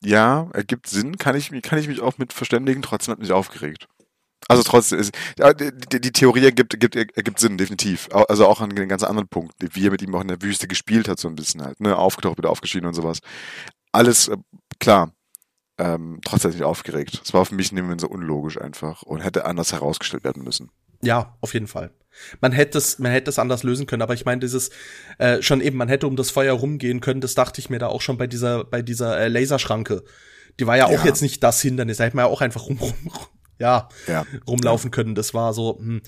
Ja, 0.00 0.48
ergibt 0.52 0.86
Sinn, 0.86 1.18
kann 1.18 1.36
ich, 1.36 1.50
mich- 1.50 1.62
kann 1.62 1.78
ich 1.78 1.88
mich 1.88 2.00
auch 2.00 2.18
mit 2.18 2.32
verständigen, 2.32 2.82
trotzdem 2.82 3.12
hat 3.12 3.18
mich 3.18 3.32
aufgeregt. 3.32 3.88
Also 4.46 4.62
trotzdem, 4.62 5.00
ist, 5.00 5.12
die, 5.92 6.00
die 6.00 6.12
Theorie 6.12 6.44
ergibt, 6.44 6.72
ergibt, 6.74 6.96
ergibt 6.96 7.38
Sinn, 7.40 7.58
definitiv. 7.58 8.08
Also 8.12 8.46
auch 8.46 8.60
an 8.60 8.70
den 8.70 8.88
ganz 8.88 9.02
anderen 9.02 9.28
Punkt, 9.28 9.54
wie 9.60 9.86
er 9.86 9.90
mit 9.90 10.00
ihm 10.00 10.14
auch 10.14 10.20
in 10.20 10.28
der 10.28 10.40
Wüste 10.40 10.68
gespielt 10.68 11.08
hat, 11.08 11.18
so 11.18 11.28
ein 11.28 11.34
bisschen 11.34 11.62
halt, 11.62 11.80
ne, 11.80 11.96
aufgetaucht, 11.96 12.38
wieder 12.38 12.50
aufgeschieden 12.50 12.86
und 12.86 12.94
sowas. 12.94 13.18
Alles, 13.92 14.28
äh, 14.28 14.36
klar. 14.78 15.12
Ähm, 15.80 16.20
trotzdem 16.24 16.52
mich 16.52 16.64
aufgeregt. 16.64 17.20
Es 17.24 17.32
war 17.34 17.44
für 17.46 17.54
mich 17.54 17.72
nehmen 17.72 17.98
so 17.98 18.08
unlogisch 18.08 18.60
einfach 18.60 19.02
und 19.02 19.20
hätte 19.20 19.44
anders 19.44 19.72
herausgestellt 19.72 20.24
werden 20.24 20.42
müssen. 20.42 20.70
Ja, 21.02 21.36
auf 21.40 21.54
jeden 21.54 21.68
Fall. 21.68 21.92
Man 22.40 22.50
hätte 22.50 22.78
es, 22.78 22.98
man 22.98 23.12
hätte 23.12 23.30
es 23.30 23.38
anders 23.38 23.62
lösen 23.62 23.86
können, 23.86 24.02
aber 24.02 24.14
ich 24.14 24.24
meine, 24.24 24.40
dieses 24.40 24.70
äh, 25.18 25.40
schon 25.40 25.60
eben, 25.60 25.76
man 25.76 25.88
hätte 25.88 26.08
um 26.08 26.16
das 26.16 26.32
Feuer 26.32 26.54
rumgehen 26.54 27.00
können. 27.00 27.20
Das 27.20 27.34
dachte 27.36 27.60
ich 27.60 27.70
mir 27.70 27.78
da 27.78 27.86
auch 27.86 28.00
schon 28.00 28.18
bei 28.18 28.26
dieser, 28.26 28.64
bei 28.64 28.82
dieser 28.82 29.18
äh, 29.20 29.28
Laserschranke. 29.28 30.02
Die 30.58 30.66
war 30.66 30.76
ja 30.76 30.86
auch 30.86 30.90
Ja. 30.90 31.04
jetzt 31.04 31.22
nicht 31.22 31.42
das 31.44 31.60
Hindernis. 31.62 31.98
Da 31.98 32.04
hätte 32.04 32.16
man 32.16 32.24
ja 32.24 32.30
auch 32.30 32.40
einfach 32.40 32.66
rum, 32.66 32.78
rum, 32.78 32.94
ja, 33.58 33.88
Ja. 34.06 34.24
rumlaufen 34.46 34.90
können. 34.90 35.14
Das 35.14 35.34
war 35.34 35.52
so. 35.54 35.78
Hm. 35.78 36.02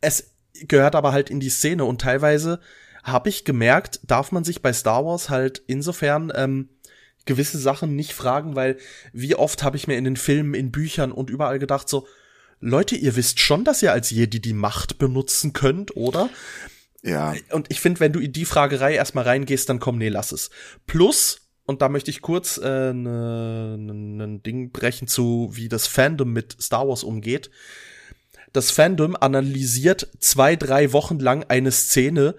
Es 0.00 0.32
gehört 0.66 0.94
aber 0.94 1.12
halt 1.12 1.30
in 1.30 1.40
die 1.40 1.50
Szene 1.50 1.84
und 1.84 2.00
teilweise 2.00 2.60
habe 3.02 3.28
ich 3.28 3.44
gemerkt, 3.44 4.00
darf 4.04 4.32
man 4.32 4.42
sich 4.44 4.62
bei 4.62 4.72
Star 4.72 5.04
Wars 5.04 5.30
halt 5.30 5.62
insofern 5.66 6.32
ähm, 6.34 6.68
gewisse 7.24 7.58
Sachen 7.58 7.94
nicht 7.94 8.14
fragen, 8.14 8.56
weil 8.56 8.78
wie 9.12 9.34
oft 9.34 9.62
habe 9.62 9.76
ich 9.76 9.86
mir 9.86 9.96
in 9.96 10.04
den 10.04 10.16
Filmen, 10.16 10.54
in 10.54 10.72
Büchern 10.72 11.12
und 11.12 11.30
überall 11.30 11.58
gedacht 11.58 11.88
so, 11.88 12.06
Leute, 12.60 12.96
ihr 12.96 13.16
wisst 13.16 13.38
schon, 13.38 13.64
dass 13.64 13.82
ihr 13.82 13.92
als 13.92 14.10
Jedi 14.10 14.40
die 14.40 14.54
Macht 14.54 14.98
benutzen 14.98 15.52
könnt, 15.52 15.94
oder? 15.96 16.30
Ja. 17.02 17.34
Und 17.52 17.70
ich 17.70 17.80
finde, 17.80 18.00
wenn 18.00 18.12
du 18.12 18.18
in 18.18 18.32
die 18.32 18.44
Fragerei 18.46 18.94
erstmal 18.94 19.24
reingehst, 19.24 19.68
dann 19.68 19.78
komm, 19.78 19.98
nee, 19.98 20.08
lass 20.08 20.32
es. 20.32 20.50
Plus, 20.86 21.45
und 21.66 21.82
da 21.82 21.88
möchte 21.88 22.10
ich 22.10 22.22
kurz 22.22 22.58
äh, 22.58 22.92
ne, 22.92 23.76
ne, 23.78 23.94
ne 23.94 24.38
Ding 24.38 24.70
brechen 24.70 25.08
zu, 25.08 25.50
wie 25.52 25.68
das 25.68 25.86
Fandom 25.86 26.32
mit 26.32 26.56
Star 26.60 26.88
Wars 26.88 27.02
umgeht. 27.02 27.50
Das 28.52 28.70
Fandom 28.70 29.16
analysiert 29.16 30.08
zwei, 30.20 30.56
drei 30.56 30.92
Wochen 30.92 31.18
lang 31.18 31.44
eine 31.48 31.72
Szene, 31.72 32.36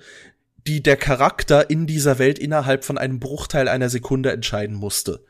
die 0.66 0.82
der 0.82 0.98
Charakter 0.98 1.70
in 1.70 1.88
dieser 1.88 2.20
Welt 2.20 2.40
innerhalb 2.40 2.86
von 2.86 2.98
einem 2.98 3.20
Bruchteil 3.20 3.68
einer 3.68 3.90
Sekunde 3.90 4.32
entscheiden 4.32 4.76
musste. 4.76 5.24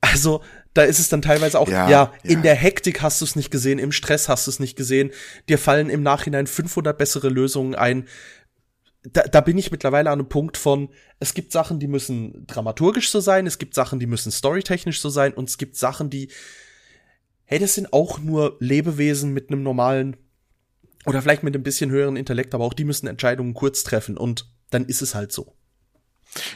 Also, 0.00 0.42
da 0.74 0.82
ist 0.84 1.00
es 1.00 1.08
dann 1.08 1.22
teilweise 1.22 1.58
auch, 1.58 1.68
ja, 1.68 1.88
Ja, 1.88 2.12
in 2.22 2.38
ja. 2.38 2.42
der 2.42 2.54
Hektik 2.54 3.02
hast 3.02 3.20
du 3.20 3.24
es 3.24 3.34
nicht 3.34 3.50
gesehen, 3.50 3.80
im 3.80 3.90
Stress 3.90 4.28
hast 4.28 4.46
du 4.46 4.50
es 4.52 4.60
nicht 4.60 4.76
gesehen, 4.76 5.10
dir 5.48 5.58
fallen 5.58 5.90
im 5.90 6.02
Nachhinein 6.02 6.46
500 6.46 6.96
bessere 6.96 7.28
Lösungen 7.28 7.74
ein. 7.74 8.06
Da, 9.12 9.22
da 9.22 9.40
bin 9.40 9.58
ich 9.58 9.70
mittlerweile 9.70 10.10
an 10.10 10.18
einem 10.18 10.28
Punkt 10.28 10.56
von, 10.56 10.88
es 11.20 11.34
gibt 11.34 11.52
Sachen, 11.52 11.78
die 11.78 11.86
müssen 11.86 12.46
dramaturgisch 12.46 13.10
so 13.10 13.20
sein, 13.20 13.46
es 13.46 13.58
gibt 13.58 13.74
Sachen, 13.74 14.00
die 14.00 14.06
müssen 14.06 14.32
storytechnisch 14.32 15.00
so 15.00 15.08
sein 15.08 15.32
und 15.32 15.48
es 15.48 15.58
gibt 15.58 15.76
Sachen, 15.76 16.10
die, 16.10 16.30
hey, 17.44 17.58
das 17.58 17.74
sind 17.74 17.92
auch 17.92 18.18
nur 18.18 18.56
Lebewesen 18.60 19.32
mit 19.32 19.50
einem 19.50 19.62
normalen 19.62 20.16
oder 21.06 21.22
vielleicht 21.22 21.42
mit 21.42 21.54
ein 21.54 21.62
bisschen 21.62 21.90
höheren 21.90 22.16
Intellekt, 22.16 22.54
aber 22.54 22.64
auch 22.64 22.74
die 22.74 22.84
müssen 22.84 23.06
Entscheidungen 23.06 23.54
kurz 23.54 23.82
treffen 23.82 24.16
und 24.16 24.50
dann 24.70 24.84
ist 24.84 25.02
es 25.02 25.14
halt 25.14 25.32
so. 25.32 25.54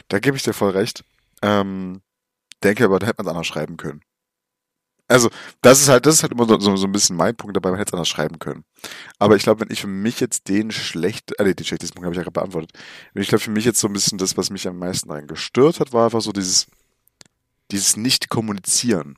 Da 0.07 0.19
gebe 0.19 0.37
ich 0.37 0.43
dir 0.43 0.53
voll 0.53 0.71
recht. 0.71 1.03
Ähm, 1.41 2.01
denke 2.63 2.85
aber, 2.85 2.99
da 2.99 3.07
hätte 3.07 3.17
man 3.17 3.27
es 3.27 3.31
anders 3.31 3.47
schreiben 3.47 3.77
können. 3.77 4.01
Also, 5.13 5.29
das 5.61 5.79
ist 5.81 5.89
halt, 5.89 6.05
das 6.07 6.15
ist 6.15 6.23
halt 6.23 6.31
immer 6.31 6.47
so, 6.47 6.59
so, 6.59 6.75
so 6.75 6.87
ein 6.87 6.91
bisschen 6.91 7.15
mein 7.15 7.35
Punkt 7.35 7.55
dabei, 7.55 7.69
man 7.69 7.77
hätte 7.77 7.89
es 7.89 7.93
anders 7.93 8.07
schreiben 8.09 8.39
können. 8.39 8.63
Aber 9.19 9.35
ich 9.35 9.43
glaube, 9.43 9.61
wenn 9.61 9.71
ich 9.71 9.81
für 9.81 9.87
mich 9.87 10.19
jetzt 10.19 10.49
den 10.49 10.71
schlecht, 10.71 11.39
äh, 11.39 11.43
nee, 11.43 11.53
den 11.53 11.65
schlechtesten 11.65 11.93
Punkt 11.95 12.05
habe 12.05 12.13
ich 12.15 12.17
ja 12.17 12.23
gerade 12.23 12.33
beantwortet. 12.33 12.71
Wenn 13.13 13.21
ich 13.21 13.29
glaube, 13.29 13.43
für 13.43 13.51
mich 13.51 13.65
jetzt 13.65 13.79
so 13.79 13.87
ein 13.87 13.93
bisschen 13.93 14.17
das, 14.17 14.37
was 14.37 14.49
mich 14.49 14.67
am 14.67 14.79
meisten 14.79 15.09
daran 15.09 15.27
gestört 15.27 15.79
hat, 15.79 15.93
war 15.93 16.05
einfach 16.05 16.21
so 16.21 16.31
dieses, 16.31 16.65
dieses 17.71 17.95
Nicht-Kommunizieren. 17.97 19.17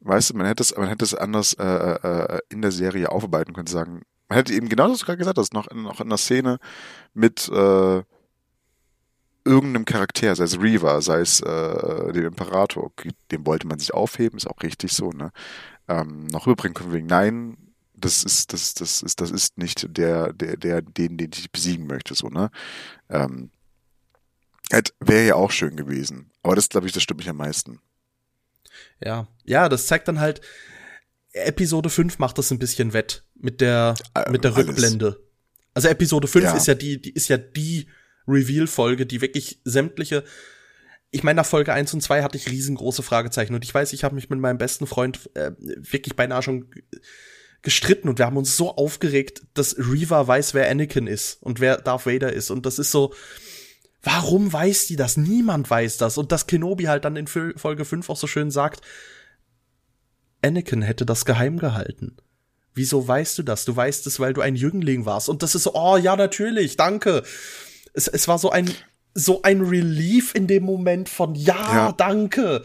Weißt 0.00 0.30
du, 0.30 0.36
man 0.36 0.46
hätte 0.46 0.62
es, 0.62 0.76
man 0.76 0.88
hätte 0.88 1.04
es 1.04 1.14
anders 1.14 1.54
äh, 1.54 1.64
äh, 1.64 2.38
in 2.50 2.60
der 2.60 2.72
Serie 2.72 3.10
aufarbeiten 3.10 3.54
können, 3.54 3.68
sagen, 3.68 4.02
man 4.28 4.36
hätte 4.36 4.52
eben 4.52 4.68
genau 4.68 4.88
das, 4.88 5.00
was 5.00 5.06
gerade 5.06 5.18
gesagt 5.18 5.38
hast, 5.38 5.54
noch, 5.54 5.66
in- 5.68 5.82
noch 5.82 6.00
in 6.00 6.08
einer 6.08 6.18
Szene 6.18 6.58
mit 7.14 7.48
äh, 7.48 8.02
irgendeinem 9.44 9.84
Charakter, 9.84 10.34
sei 10.36 10.44
es 10.44 10.60
Reaver, 10.60 11.02
sei 11.02 11.20
es 11.20 11.40
äh, 11.40 12.12
dem 12.12 12.26
Imperator, 12.26 12.92
dem 13.30 13.46
wollte 13.46 13.66
man 13.66 13.78
sich 13.78 13.94
aufheben, 13.94 14.36
ist 14.36 14.46
auch 14.46 14.62
richtig 14.62 14.92
so, 14.92 15.10
ne? 15.10 15.32
Ähm, 15.88 16.26
noch 16.26 16.46
rüberbringen 16.46 16.74
können 16.74 16.92
wegen, 16.92 17.06
nein, 17.06 17.56
das 17.94 18.24
ist, 18.24 18.52
das, 18.52 18.74
das 18.74 19.02
ist, 19.02 19.20
das 19.20 19.30
ist 19.30 19.58
nicht 19.58 19.86
der, 19.96 20.32
der, 20.32 20.56
der, 20.56 20.82
den, 20.82 21.18
den 21.18 21.30
ich 21.32 21.50
besiegen 21.50 21.86
möchte, 21.86 22.14
so, 22.14 22.28
ne? 22.28 22.50
Ähm, 23.08 23.50
Wäre 25.00 25.26
ja 25.26 25.34
auch 25.34 25.50
schön 25.50 25.76
gewesen. 25.76 26.30
Aber 26.42 26.56
das, 26.56 26.68
glaube 26.68 26.86
ich, 26.86 26.92
das 26.92 27.02
stimmt 27.02 27.18
mich 27.20 27.28
am 27.28 27.36
meisten. 27.36 27.80
Ja, 29.00 29.28
ja, 29.44 29.68
das 29.68 29.86
zeigt 29.86 30.08
dann 30.08 30.18
halt, 30.20 30.40
Episode 31.32 31.90
5 31.90 32.18
macht 32.18 32.38
das 32.38 32.50
ein 32.50 32.58
bisschen 32.58 32.92
wett 32.92 33.24
mit 33.34 33.60
der, 33.60 33.94
Äh, 34.14 34.30
mit 34.30 34.44
der 34.44 34.54
alles. 34.54 34.68
Rückblende. 34.68 35.20
Also 35.74 35.88
Episode 35.88 36.28
5 36.28 36.44
Ja. 36.44 36.56
ist 36.56 36.66
ja 36.66 36.74
die, 36.74 37.00
die 37.00 37.10
ist 37.10 37.28
ja 37.28 37.36
die 37.38 37.86
Reveal-Folge, 38.28 39.06
die 39.06 39.20
wirklich 39.20 39.60
sämtliche, 39.64 40.24
ich 41.10 41.22
meine, 41.22 41.36
nach 41.36 41.46
Folge 41.46 41.72
1 41.72 41.92
und 41.94 42.00
2 42.00 42.22
hatte 42.22 42.38
ich 42.38 42.48
riesengroße 42.48 43.02
Fragezeichen 43.02 43.54
und 43.54 43.64
ich 43.64 43.74
weiß, 43.74 43.92
ich 43.92 44.04
habe 44.04 44.14
mich 44.14 44.30
mit 44.30 44.40
meinem 44.40 44.58
besten 44.58 44.86
Freund 44.86 45.30
äh, 45.34 45.52
wirklich 45.58 46.16
beinahe 46.16 46.42
schon 46.42 46.70
gestritten 47.62 48.08
und 48.08 48.18
wir 48.18 48.26
haben 48.26 48.36
uns 48.36 48.56
so 48.56 48.74
aufgeregt, 48.74 49.42
dass 49.54 49.76
Reva 49.78 50.26
weiß, 50.26 50.54
wer 50.54 50.70
Anakin 50.70 51.06
ist 51.06 51.42
und 51.42 51.60
wer 51.60 51.76
Darth 51.76 52.06
Vader 52.06 52.32
ist 52.32 52.50
und 52.50 52.66
das 52.66 52.78
ist 52.78 52.90
so, 52.90 53.14
warum 54.02 54.52
weiß 54.52 54.86
die 54.86 54.96
das? 54.96 55.16
Niemand 55.16 55.68
weiß 55.70 55.98
das 55.98 56.18
und 56.18 56.32
dass 56.32 56.46
Kenobi 56.46 56.84
halt 56.84 57.04
dann 57.04 57.16
in 57.16 57.26
Fol- 57.26 57.56
Folge 57.56 57.84
5 57.84 58.08
auch 58.10 58.16
so 58.16 58.26
schön 58.26 58.50
sagt, 58.50 58.80
Anakin 60.42 60.82
hätte 60.82 61.06
das 61.06 61.24
geheim 61.24 61.58
gehalten. 61.58 62.16
Wieso 62.74 63.06
weißt 63.06 63.38
du 63.38 63.42
das? 63.42 63.64
Du 63.64 63.76
weißt 63.76 64.06
es, 64.06 64.18
weil 64.18 64.32
du 64.32 64.40
ein 64.40 64.56
Jüngling 64.56 65.04
warst. 65.04 65.28
Und 65.28 65.42
das 65.42 65.54
ist 65.54 65.64
so, 65.64 65.74
oh 65.74 65.96
ja, 65.98 66.16
natürlich, 66.16 66.76
danke. 66.76 67.22
Es, 67.92 68.08
es 68.08 68.28
war 68.28 68.38
so 68.38 68.50
ein, 68.50 68.70
so 69.14 69.42
ein 69.42 69.60
Relief 69.60 70.34
in 70.34 70.46
dem 70.46 70.64
Moment 70.64 71.08
von, 71.08 71.34
ja, 71.34 71.74
Ja. 71.74 71.92
danke. 71.92 72.64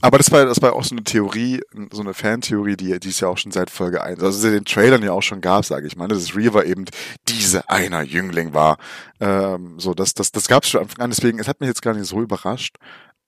Aber 0.00 0.18
das 0.18 0.30
war, 0.30 0.44
das 0.44 0.62
war 0.62 0.74
auch 0.74 0.84
so 0.84 0.94
eine 0.94 1.02
Theorie, 1.02 1.60
so 1.92 2.02
eine 2.02 2.14
Fantheorie, 2.14 2.76
die, 2.76 3.00
die 3.00 3.08
es 3.08 3.18
ja 3.20 3.28
auch 3.28 3.38
schon 3.38 3.50
seit 3.50 3.68
Folge 3.68 4.02
1, 4.02 4.22
also 4.22 4.48
den 4.48 4.64
Trailern 4.64 5.02
ja 5.02 5.10
auch 5.12 5.22
schon 5.22 5.40
gab, 5.40 5.64
sage 5.64 5.86
ich 5.88 5.96
mal, 5.96 6.06
ne, 6.06 6.14
dass 6.14 6.36
Reaver 6.36 6.66
eben 6.66 6.84
diese 7.28 7.68
einer 7.68 8.02
Jüngling 8.02 8.54
war. 8.54 8.78
Ähm, 9.20 9.78
so, 9.78 9.92
das, 9.94 10.14
das, 10.14 10.30
das 10.30 10.46
gab 10.46 10.62
es 10.62 10.70
schon 10.70 10.82
Anfang 10.82 11.00
an, 11.04 11.10
deswegen, 11.10 11.40
es 11.40 11.48
hat 11.48 11.60
mich 11.60 11.66
jetzt 11.68 11.82
gar 11.82 11.94
nicht 11.94 12.06
so 12.06 12.20
überrascht, 12.20 12.76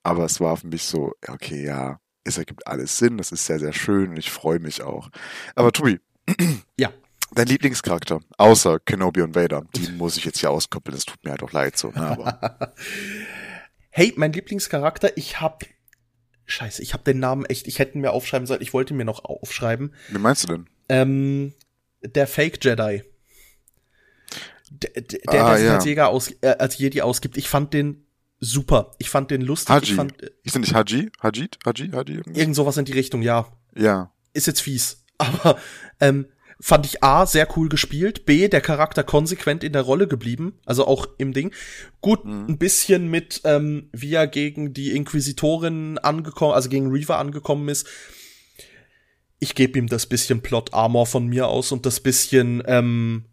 aber 0.05 0.25
es 0.25 0.39
war 0.41 0.57
für 0.57 0.69
mich 0.69 0.85
so, 0.85 1.12
okay, 1.27 1.65
ja, 1.65 1.99
es 2.23 2.39
ergibt 2.39 2.67
alles 2.67 2.99
Sinn, 2.99 3.19
das 3.19 3.33
ist 3.33 3.47
sehr, 3.47 3.59
sehr 3.59 3.73
schön 3.73 4.11
und 4.11 4.17
ich 4.17 4.31
freue 4.31 4.59
mich 4.61 4.83
auch. 4.83 5.11
Aber 5.57 5.73
Tobi. 5.73 5.99
Ja. 6.79 6.91
Dein 7.35 7.47
Lieblingscharakter, 7.49 8.20
außer 8.39 8.78
Kenobi 8.80 9.22
und 9.22 9.35
Vader, 9.35 9.64
die 9.74 9.89
muss 9.97 10.16
ich 10.16 10.24
jetzt 10.24 10.39
hier 10.39 10.51
auskoppeln, 10.51 10.95
das 10.97 11.05
tut 11.05 11.22
mir 11.24 11.30
halt 11.32 11.43
auch 11.43 11.53
leid 11.53 11.76
so. 11.76 11.91
Ne, 11.91 12.01
aber 12.01 12.74
hey, 13.91 14.12
mein 14.16 14.32
Lieblingscharakter, 14.32 15.16
ich 15.16 15.41
hab 15.41 15.64
Scheiße, 16.47 16.82
ich 16.82 16.93
hab 16.93 17.05
den 17.05 17.18
Namen 17.20 17.45
echt, 17.47 17.66
ich 17.66 17.78
hätte 17.78 17.97
mir 17.99 18.12
aufschreiben 18.12 18.47
sollen, 18.47 18.61
ich 18.62 18.72
wollte 18.74 18.93
mir 18.95 19.05
noch 19.05 19.24
aufschreiben. 19.24 19.95
wie 20.11 20.18
meinst 20.18 20.45
du 20.45 20.49
denn? 20.49 20.66
Ähm, 20.89 21.55
der 22.03 22.26
Fake 22.26 22.62
Jedi. 22.62 23.03
Der, 24.70 24.91
der, 24.91 25.03
der, 25.03 25.45
Ah, 25.45 25.51
der 25.51 25.57
sich 25.59 25.66
ja. 25.66 25.74
als 25.76 25.85
Jäger 25.85 26.09
aus, 26.09 26.30
äh, 26.43 26.57
als 26.59 26.76
Jedi 26.78 27.01
ausgibt. 27.01 27.37
Ich 27.37 27.49
fand 27.49 27.72
den 27.72 28.07
super. 28.41 28.95
Ich 28.99 29.09
fand 29.09 29.30
den 29.30 29.41
lustig. 29.41 29.74
Ich 29.82 29.89
Haji. 29.91 29.95
fand 29.95 30.22
äh, 30.22 30.30
Ist 30.43 30.59
nicht 30.59 30.74
Haji? 30.74 31.11
Hajid? 31.22 31.59
Haji? 31.64 31.91
Haji? 31.93 32.22
irgend 32.35 32.55
sowas 32.57 32.76
in 32.76 32.85
die 32.85 32.93
Richtung, 32.93 33.22
ja. 33.22 33.47
Ja. 33.74 34.12
Ist 34.32 34.47
jetzt 34.47 34.61
fies. 34.61 35.05
Aber 35.18 35.59
ähm, 36.01 36.26
fand 36.61 36.87
ich 36.87 37.03
A, 37.03 37.27
sehr 37.27 37.49
cool 37.57 37.69
gespielt. 37.69 38.27
B, 38.27 38.49
der 38.49 38.61
Charakter 38.61 39.03
konsequent 39.03 39.65
in 39.65 39.73
der 39.73 39.83
Rolle 39.83 40.07
geblieben. 40.09 40.59
Also 40.65 40.87
auch 40.87 41.07
im 41.19 41.33
Ding. 41.33 41.53
Gut, 42.01 42.25
Mhm. 42.25 42.47
ein 42.49 42.59
bisschen 42.59 43.09
mit, 43.11 43.41
ähm, 43.45 43.89
wie 43.93 44.15
er 44.15 44.27
gegen 44.27 44.73
die 44.73 44.93
Inquisitorin 44.97 45.99
angekommen, 45.99 46.55
also 46.55 46.69
gegen 46.69 46.91
Reaver 46.91 47.19
angekommen 47.19 47.69
ist. 47.69 47.87
Ich 49.41 49.55
gebe 49.55 49.79
ihm 49.79 49.89
das 49.89 50.07
bisschen 50.07 50.41
Plot-Armor 50.41 51.07
von 51.07 51.27
mir 51.27 51.49
aus 51.49 51.73
und 51.73 51.85
das 51.87 52.01
bisschen, 52.01 52.63
ähm, 52.67 53.25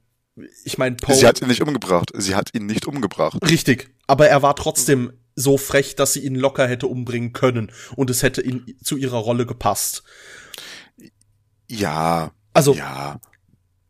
ich 0.65 0.77
meine, 0.77 0.95
Poe. 0.95 1.15
Sie 1.15 1.25
hat 1.27 1.41
ihn 1.41 1.47
nicht 1.47 1.61
umgebracht. 1.61 2.11
Sie 2.15 2.35
hat 2.35 2.49
ihn 2.53 2.65
nicht 2.65 2.85
umgebracht. 2.87 3.37
Richtig. 3.49 3.89
Aber 4.07 4.27
er 4.27 4.41
war 4.41 4.55
trotzdem 4.55 5.13
so 5.35 5.57
frech, 5.57 5.95
dass 5.95 6.13
sie 6.13 6.21
ihn 6.25 6.35
locker 6.35 6.67
hätte 6.67 6.87
umbringen 6.87 7.31
können. 7.31 7.71
Und 7.95 8.09
es 8.09 8.23
hätte 8.23 8.41
ihn 8.41 8.75
zu 8.83 8.97
ihrer 8.97 9.19
Rolle 9.19 9.45
gepasst. 9.45 10.03
Ja. 11.69 12.31
Also, 12.53 12.73
Ja. 12.73 13.19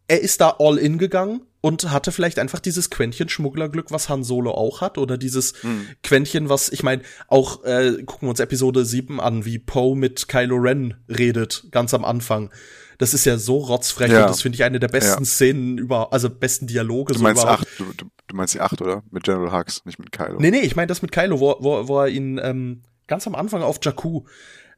er 0.08 0.22
ist 0.22 0.42
da 0.42 0.56
all 0.60 0.78
in 0.78 0.98
gegangen 0.98 1.42
und 1.62 1.92
hatte 1.92 2.12
vielleicht 2.12 2.40
einfach 2.40 2.60
dieses 2.60 2.90
Quäntchen 2.90 3.30
Schmugglerglück, 3.30 3.92
was 3.92 4.10
Han 4.10 4.24
Solo 4.24 4.52
auch 4.52 4.82
hat, 4.82 4.98
oder 4.98 5.18
dieses 5.18 5.54
Hm. 5.62 5.88
Quäntchen, 6.04 6.50
was, 6.50 6.70
ich 6.70 6.84
meine, 6.84 7.02
auch 7.28 7.64
äh, 7.64 8.02
gucken 8.04 8.28
wir 8.28 8.30
uns 8.32 8.40
Episode 8.40 8.84
7 8.86 9.20
an, 9.20 9.46
wie 9.46 9.60
Poe 9.60 9.96
mit 9.96 10.28
Kylo 10.28 10.56
Ren 10.58 10.96
redet, 11.08 11.66
ganz 11.72 11.94
am 11.94 12.04
Anfang. 12.04 12.52
Das 12.98 13.14
ist 13.16 13.26
ja 13.26 13.38
so 13.38 13.58
rotzfrech 13.58 14.12
Ja. 14.12 14.22
und 14.22 14.30
das 14.30 14.42
finde 14.44 14.56
ich 14.58 14.64
eine 14.64 14.80
der 14.80 14.88
besten 14.88 15.24
Ja. 15.24 15.26
Szenen 15.30 15.78
über, 15.80 16.14
also 16.14 16.30
besten 16.30 16.68
Dialoge 16.68 17.14
Du 17.14 17.20
so 17.20 17.24
meinst 17.24 17.42
überhaupt. 17.44 17.62
acht, 17.64 17.80
du, 17.80 18.06
du, 18.28 18.36
meinst 18.36 18.54
die 18.54 18.60
acht, 18.62 18.80
oder? 18.82 19.04
Mit 19.10 19.24
General 19.24 19.52
Hux, 19.52 19.86
nicht 19.86 19.98
mit 20.00 20.12
Kylo. 20.12 20.40
Nee, 20.40 20.52
nee, 20.52 20.60
ich 20.60 20.76
meine 20.76 20.88
das 20.88 21.02
mit 21.02 21.12
Kylo, 21.12 21.40
wo, 21.40 21.56
wo, 21.60 21.88
wo 21.88 22.00
er 22.02 22.10
ihn 22.10 22.40
ähm, 22.44 22.82
ganz 23.08 23.26
am 23.28 23.34
Anfang 23.36 23.62
auf 23.64 23.80
Jakku, 23.82 24.24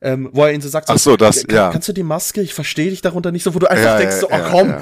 ähm, 0.04 0.30
wo 0.34 0.44
er 0.44 0.54
ihn 0.54 0.62
so 0.62 0.68
sagt, 0.68 0.90
Ach 0.90 1.00
so, 1.00 1.16
das, 1.16 1.48
kann, 1.48 1.56
ja. 1.56 1.72
kannst 1.72 1.88
du 1.88 1.94
die 1.94 2.04
Maske, 2.04 2.42
ich 2.42 2.54
verstehe 2.54 2.90
dich 2.90 3.02
darunter 3.02 3.32
nicht 3.32 3.44
so, 3.44 3.56
wo 3.56 3.60
du 3.60 3.70
einfach 3.70 3.84
Ja, 3.84 3.98
denkst, 3.98 4.18
so, 4.18 4.30
oh 4.30 4.40
komm, 4.52 4.76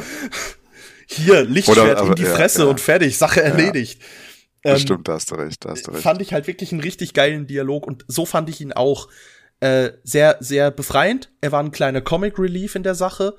hier, 1.05 1.43
Lichtschwert 1.43 2.01
Oder, 2.01 2.09
in 2.09 2.15
die 2.15 2.25
Fresse 2.25 2.67
und 2.67 2.79
fertig, 2.79 3.17
Sache 3.17 3.41
erledigt. 3.41 4.01
Ähm, 4.63 4.77
stimmt, 4.77 5.07
da 5.07 5.13
hast 5.13 5.31
du 5.31 5.35
recht, 5.35 5.63
da 5.63 5.69
hast 5.69 5.87
du 5.87 5.91
recht. 5.91 6.03
Fand 6.03 6.21
ich 6.21 6.33
halt 6.33 6.47
wirklich 6.47 6.71
einen 6.71 6.81
richtig 6.81 7.13
geilen 7.13 7.47
Dialog 7.47 7.85
und 7.85 8.03
so 8.07 8.25
fand 8.25 8.49
ich 8.49 8.61
ihn 8.61 8.73
auch 8.73 9.09
äh, 9.59 9.91
sehr, 10.03 10.37
sehr 10.39 10.71
befreiend. 10.71 11.29
Er 11.39 11.51
war 11.51 11.61
ein 11.61 11.71
kleiner 11.71 12.01
Comic 12.01 12.39
Relief 12.39 12.75
in 12.75 12.83
der 12.83 12.95
Sache. 12.95 13.35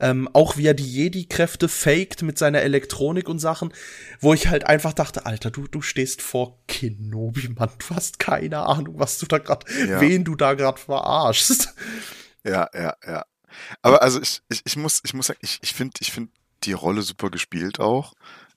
Ähm, 0.00 0.28
auch 0.32 0.56
wie 0.56 0.66
er 0.66 0.74
die 0.74 0.90
Jedi-Kräfte 0.90 1.68
faked 1.68 2.22
mit 2.22 2.36
seiner 2.38 2.62
Elektronik 2.62 3.28
und 3.28 3.38
Sachen, 3.38 3.72
wo 4.20 4.34
ich 4.34 4.48
halt 4.48 4.66
einfach 4.66 4.92
dachte, 4.92 5.26
Alter, 5.26 5.50
du, 5.50 5.68
du 5.68 5.82
stehst 5.82 6.20
vor 6.22 6.58
Kenobi, 6.66 7.48
Mann, 7.48 7.70
du 7.78 7.94
hast 7.94 8.18
keine 8.18 8.66
Ahnung, 8.66 8.98
was 8.98 9.18
du 9.18 9.26
da 9.26 9.38
grad, 9.38 9.64
Ja. 9.86 10.00
wen 10.00 10.24
du 10.24 10.34
da 10.34 10.54
grad 10.54 10.78
verarschst. 10.80 11.74
Ja, 12.44 12.68
ja, 12.74 12.94
ja. 13.06 13.24
Aber 13.82 14.02
also 14.02 14.20
ich, 14.20 14.42
ich, 14.50 14.62
ich 14.64 14.76
muss, 14.76 15.00
ich 15.04 15.14
muss 15.14 15.28
sagen, 15.28 15.38
ich, 15.42 15.58
ich 15.62 15.72
finde, 15.74 15.94
ich 16.00 16.12
finde 16.12 16.32
die 16.64 16.72
Rolle 16.72 17.02
super 17.02 17.30
gespielt 17.30 17.78
auch. 17.80 18.14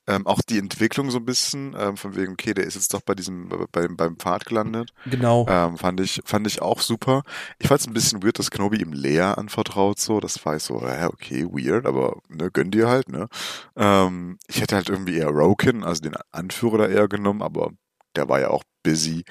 Ähm, 0.07 0.25
auch 0.25 0.41
die 0.41 0.57
Entwicklung 0.57 1.11
so 1.11 1.17
ein 1.17 1.25
bisschen, 1.25 1.75
ähm, 1.77 1.97
von 1.97 2.15
wegen, 2.15 2.33
okay, 2.33 2.53
der 2.53 2.65
ist 2.65 2.75
jetzt 2.75 2.93
doch 2.93 3.01
bei 3.01 3.13
diesem, 3.13 3.49
beim, 3.71 3.97
beim 3.97 4.17
Pfad 4.17 4.45
gelandet. 4.45 4.91
Genau. 5.05 5.45
Ähm, 5.49 5.77
fand 5.77 5.99
ich, 5.99 6.21
fand 6.23 6.47
ich 6.47 6.61
auch 6.61 6.81
super. 6.81 7.23
Ich 7.59 7.67
fand 7.67 7.81
es 7.81 7.87
ein 7.87 7.93
bisschen 7.93 8.23
weird, 8.23 8.39
dass 8.39 8.51
Kenobi 8.51 8.77
ihm 8.77 8.93
Lea 8.93 9.33
anvertraut, 9.35 9.99
so. 9.99 10.19
Das 10.19 10.43
war 10.45 10.55
ich 10.55 10.63
so, 10.63 10.81
hä, 10.81 11.05
okay, 11.05 11.45
weird, 11.45 11.85
aber, 11.85 12.21
ne, 12.29 12.49
gönn 12.51 12.71
dir 12.71 12.87
halt, 12.87 13.09
ne. 13.09 13.27
Ähm, 13.75 14.37
ich 14.47 14.61
hätte 14.61 14.75
halt 14.75 14.89
irgendwie 14.89 15.17
eher 15.17 15.29
Rokin, 15.29 15.83
also 15.83 16.01
den 16.01 16.15
Anführer 16.31 16.77
da 16.77 16.87
eher 16.87 17.07
genommen, 17.07 17.41
aber 17.41 17.71
der 18.15 18.29
war 18.29 18.39
ja 18.39 18.49
auch 18.49 18.63
busy. 18.83 19.25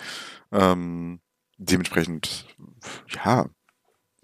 Ähm, 0.52 1.20
dementsprechend, 1.58 2.46
ja, 3.24 3.46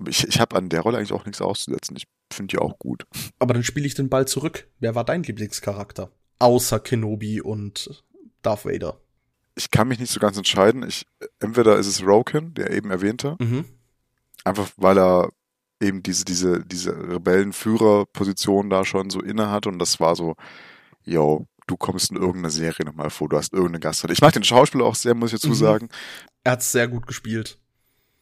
ich, 0.06 0.26
ich 0.26 0.40
habe 0.40 0.56
an 0.56 0.68
der 0.68 0.80
Rolle 0.80 0.98
eigentlich 0.98 1.12
auch 1.12 1.24
nichts 1.24 1.40
auszusetzen. 1.40 1.96
Ich 1.96 2.04
finde 2.32 2.52
die 2.52 2.58
auch 2.58 2.78
gut. 2.78 3.06
Aber 3.38 3.54
dann 3.54 3.62
spiele 3.62 3.86
ich 3.86 3.94
den 3.94 4.08
Ball 4.08 4.26
zurück. 4.26 4.68
Wer 4.78 4.94
war 4.94 5.04
dein 5.04 5.22
Lieblingscharakter? 5.22 6.10
Außer 6.42 6.80
Kenobi 6.80 7.40
und 7.40 8.02
Darth 8.42 8.64
Vader. 8.64 8.98
Ich 9.54 9.70
kann 9.70 9.86
mich 9.88 9.98
nicht 10.00 10.10
so 10.12 10.18
ganz 10.18 10.36
entscheiden. 10.36 10.82
Ich, 10.86 11.06
entweder 11.40 11.76
ist 11.76 11.86
es 11.86 12.02
Rokin, 12.04 12.54
der 12.54 12.70
eben 12.72 12.90
erwähnte, 12.90 13.36
Mhm. 13.38 13.64
einfach 14.44 14.70
weil 14.76 14.98
er 14.98 15.28
eben 15.80 16.02
diese, 16.02 16.24
diese, 16.24 16.64
diese 16.64 16.90
Rebellenführerposition 17.76 18.70
da 18.70 18.84
schon 18.84 19.10
so 19.10 19.20
inne 19.20 19.50
hat 19.50 19.66
und 19.66 19.78
das 19.78 20.00
war 20.00 20.16
so, 20.16 20.34
yo, 21.04 21.46
du 21.66 21.76
kommst 21.76 22.10
in 22.10 22.16
irgendeiner 22.16 22.50
Serie 22.50 22.86
nochmal 22.86 23.10
vor, 23.10 23.28
du 23.28 23.36
hast 23.36 23.52
irgendeine 23.52 23.80
Gastrolle. 23.80 24.12
Ich 24.12 24.20
mag 24.20 24.32
den 24.32 24.44
Schauspieler 24.44 24.84
auch 24.84 24.94
sehr, 24.94 25.14
muss 25.14 25.32
ich 25.32 25.40
dazu 25.40 25.50
Mhm. 25.50 25.54
sagen. 25.58 25.88
Er 26.44 26.52
hat's 26.52 26.72
sehr 26.72 26.88
gut 26.88 27.06
gespielt. 27.06 27.58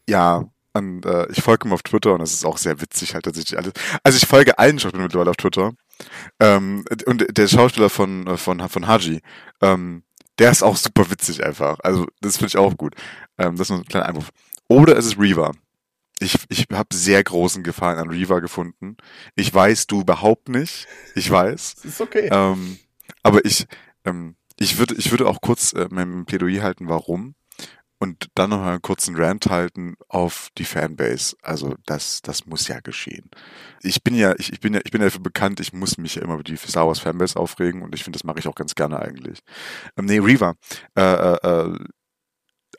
Ja, 0.09 0.45
und, 0.75 1.05
äh, 1.07 1.27
ich 1.31 1.43
folge 1.43 1.69
ihm 1.69 1.73
auf 1.73 1.83
Twitter 1.83 2.13
und 2.15 2.21
das 2.21 2.33
ist 2.35 2.45
auch 2.45 2.59
sehr 2.59 2.81
witzig 2.81 3.15
halt 3.15 3.25
tatsächlich 3.25 3.59
alles. 3.59 3.73
Also 4.03 4.17
ich 4.19 4.27
folge 4.27 4.59
allen 4.59 4.79
Schauspielern 4.79 5.05
mittlerweile 5.07 5.31
auf 5.31 5.37
Twitter. 5.37 5.73
Ähm, 6.39 6.85
und 7.07 7.37
der 7.37 7.49
Schauspieler 7.49 7.91
von, 7.91 8.37
von, 8.37 8.69
von 8.69 8.87
Haji, 8.87 9.21
ähm, 9.61 10.03
der 10.39 10.51
ist 10.51 10.63
auch 10.63 10.77
super 10.77 11.11
witzig 11.11 11.45
einfach. 11.45 11.79
Also 11.83 12.07
das 12.21 12.37
finde 12.37 12.49
ich 12.49 12.57
auch 12.57 12.77
gut. 12.77 12.95
Ähm, 13.39 13.57
das 13.57 13.67
ist 13.67 13.71
nur 13.71 13.81
ein 13.81 13.85
kleiner 13.85 14.07
Einwurf. 14.07 14.31
Oder 14.69 14.97
es 14.97 15.07
ist 15.07 15.19
Reaver. 15.19 15.53
Ich, 16.19 16.37
ich 16.49 16.67
habe 16.73 16.95
sehr 16.95 17.23
großen 17.25 17.63
Gefallen 17.63 17.99
an 17.99 18.11
Reaver 18.11 18.41
gefunden. 18.41 18.97
Ich 19.37 19.53
weiß, 19.53 19.87
du 19.87 20.03
überhaupt 20.03 20.49
nicht. 20.49 20.87
Ich 21.15 21.31
weiß. 21.31 21.77
Das 21.77 21.85
ist 21.93 22.01
okay. 22.01 22.29
Ähm, 22.31 22.79
aber 23.23 23.45
ich, 23.45 23.67
ähm, 24.05 24.37
ich 24.59 24.79
würde, 24.79 24.95
ich 24.95 25.11
würde 25.11 25.27
auch 25.27 25.41
kurz 25.41 25.73
äh, 25.73 25.89
mein 25.91 26.27
Plädoyer 26.27 26.63
halten, 26.63 26.89
warum. 26.89 27.35
Und 28.03 28.29
dann 28.35 28.49
noch 28.49 28.63
einen 28.63 28.81
kurzen 28.81 29.15
Rant 29.15 29.47
halten 29.47 29.95
auf 30.09 30.49
die 30.57 30.65
Fanbase. 30.65 31.37
Also 31.43 31.75
das, 31.85 32.23
das 32.23 32.47
muss 32.47 32.67
ja 32.67 32.81
geschehen. 32.81 33.31
Ich 33.83 34.03
bin 34.03 34.15
ja, 34.15 34.35
ich, 34.39 34.55
ich 34.55 34.61
bin 34.61 34.73
ja, 34.73 34.81
ich 34.83 34.91
bin 34.91 35.03
ja 35.03 35.09
dafür 35.09 35.21
bekannt, 35.21 35.61
ich 35.61 35.75
muss 35.75 35.99
mich 35.99 36.15
ja 36.15 36.23
immer 36.23 36.35
über 36.35 36.43
die 36.43 36.57
Star 36.57 36.87
Wars 36.87 36.99
Fanbase 36.99 37.39
aufregen 37.39 37.83
und 37.83 37.95
ich 37.95 38.03
finde, 38.03 38.17
das 38.17 38.25
mache 38.25 38.39
ich 38.39 38.49
auch 38.49 38.55
ganz 38.55 38.75
gerne 38.75 39.01
eigentlich. 39.01 39.41
Ähm, 39.99 40.07
nee, 40.07 40.19
Reaver. 40.19 40.55
Äh, 40.97 41.03
äh, 41.03 41.37
äh, 41.47 41.79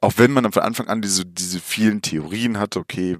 auch 0.02 0.14
wenn 0.18 0.32
man 0.32 0.52
von 0.52 0.64
Anfang 0.64 0.88
an 0.88 1.04
diese, 1.04 1.24
diese 1.24 1.60
vielen 1.60 2.02
Theorien 2.02 2.58
hatte, 2.58 2.80
okay, 2.80 3.18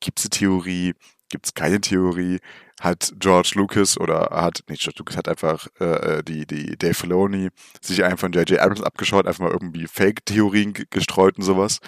gibt's 0.00 0.24
eine 0.24 0.30
Theorie, 0.30 0.94
gibt's 1.28 1.54
keine 1.54 1.80
Theorie, 1.80 2.38
hat 2.80 3.12
George 3.18 3.52
Lucas 3.54 3.98
oder 3.98 4.28
hat, 4.30 4.62
nicht 4.68 4.82
George 4.82 4.98
Lucas, 4.98 5.16
hat 5.16 5.28
einfach 5.28 5.66
äh, 5.80 6.22
die, 6.22 6.46
die 6.46 6.76
Dave 6.76 6.94
Filoni 6.94 7.48
sich 7.80 8.04
einfach 8.04 8.20
von 8.20 8.32
J.J. 8.32 8.58
Abrams 8.60 8.82
abgeschaut, 8.82 9.26
einfach 9.26 9.44
mal 9.44 9.52
irgendwie 9.52 9.86
Fake-Theorien 9.86 10.72
ge- 10.74 10.86
gestreut 10.90 11.36
und 11.38 11.44
sowas. 11.44 11.80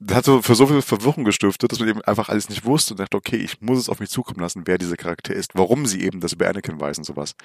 Das 0.00 0.16
hat 0.18 0.24
so 0.24 0.42
für 0.42 0.54
so 0.56 0.66
viel 0.66 0.82
Verwirrung 0.82 1.24
gestiftet, 1.24 1.70
dass 1.70 1.78
man 1.78 1.88
eben 1.88 2.02
einfach 2.02 2.28
alles 2.28 2.48
nicht 2.48 2.64
wusste 2.64 2.94
und 2.94 3.00
dachte, 3.00 3.16
okay, 3.16 3.36
ich 3.36 3.60
muss 3.60 3.78
es 3.78 3.88
auf 3.88 4.00
mich 4.00 4.10
zukommen 4.10 4.40
lassen, 4.40 4.62
wer 4.66 4.76
dieser 4.76 4.96
Charakter 4.96 5.32
ist, 5.32 5.52
warum 5.54 5.86
sie 5.86 6.02
eben 6.02 6.20
das 6.20 6.32
über 6.32 6.48
Anakin 6.48 6.80
weiß 6.80 6.98
und 6.98 7.04
sowas. 7.04 7.36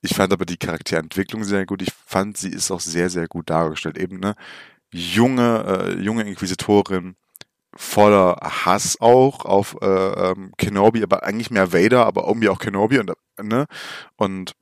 Ich 0.00 0.14
fand 0.14 0.32
aber 0.32 0.44
die 0.46 0.56
Charakterentwicklung 0.56 1.44
sehr 1.44 1.64
gut. 1.66 1.82
Ich 1.82 1.92
fand, 2.06 2.36
sie 2.36 2.48
ist 2.48 2.70
auch 2.70 2.80
sehr, 2.80 3.08
sehr 3.10 3.28
gut 3.28 3.50
dargestellt. 3.50 3.98
Eben, 3.98 4.18
ne, 4.18 4.34
junge, 4.92 5.64
äh, 5.98 6.02
junge 6.02 6.24
Inquisitorin, 6.24 7.14
voller 7.74 8.36
Hass 8.42 9.00
auch 9.00 9.44
auf 9.44 9.76
äh, 9.80 9.86
ähm, 9.86 10.52
Kenobi, 10.58 11.02
aber 11.02 11.22
eigentlich 11.24 11.50
mehr 11.50 11.72
Vader, 11.72 12.06
aber 12.06 12.26
irgendwie 12.26 12.48
auch 12.48 12.58
Kenobi 12.58 12.98
und 12.98 13.12
ne 13.40 13.66
und 14.16 14.54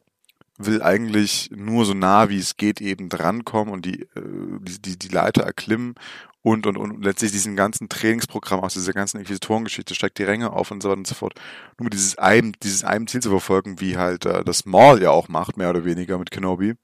will 0.58 0.82
eigentlich 0.82 1.50
nur 1.54 1.84
so 1.86 1.94
nah 1.94 2.28
wie 2.28 2.38
es 2.38 2.56
geht 2.56 2.80
eben 2.80 3.08
drankommen 3.08 3.72
und 3.72 3.84
die 3.84 4.02
äh, 4.02 4.58
die, 4.60 4.80
die 4.80 4.98
die 4.98 5.08
Leiter 5.08 5.42
erklimmen 5.42 5.94
und 6.42 6.66
und 6.66 6.76
und 6.76 7.04
letztlich 7.04 7.32
diesen 7.32 7.56
ganzen 7.56 7.88
Trainingsprogramm 7.88 8.60
aus 8.60 8.74
dieser 8.74 8.92
ganzen 8.92 9.18
Inquisitorengeschichte 9.18 9.94
steigt 9.94 10.18
die 10.18 10.24
Ränge 10.24 10.52
auf 10.52 10.70
und 10.70 10.82
so 10.82 10.88
weiter 10.88 10.98
und 10.98 11.06
so 11.06 11.14
fort. 11.14 11.34
Nur 11.78 11.84
mit 11.84 11.94
dieses 11.94 12.16
einem 12.18 12.52
dieses 12.62 12.84
einem 12.84 13.06
Ziel 13.06 13.20
zu 13.20 13.30
verfolgen, 13.30 13.80
wie 13.80 13.96
halt 13.96 14.24
äh, 14.26 14.44
das 14.44 14.64
Maul 14.66 15.02
ja 15.02 15.10
auch 15.10 15.28
macht, 15.28 15.56
mehr 15.56 15.70
oder 15.70 15.84
weniger 15.84 16.18
mit 16.18 16.30
Kenobi. 16.30 16.74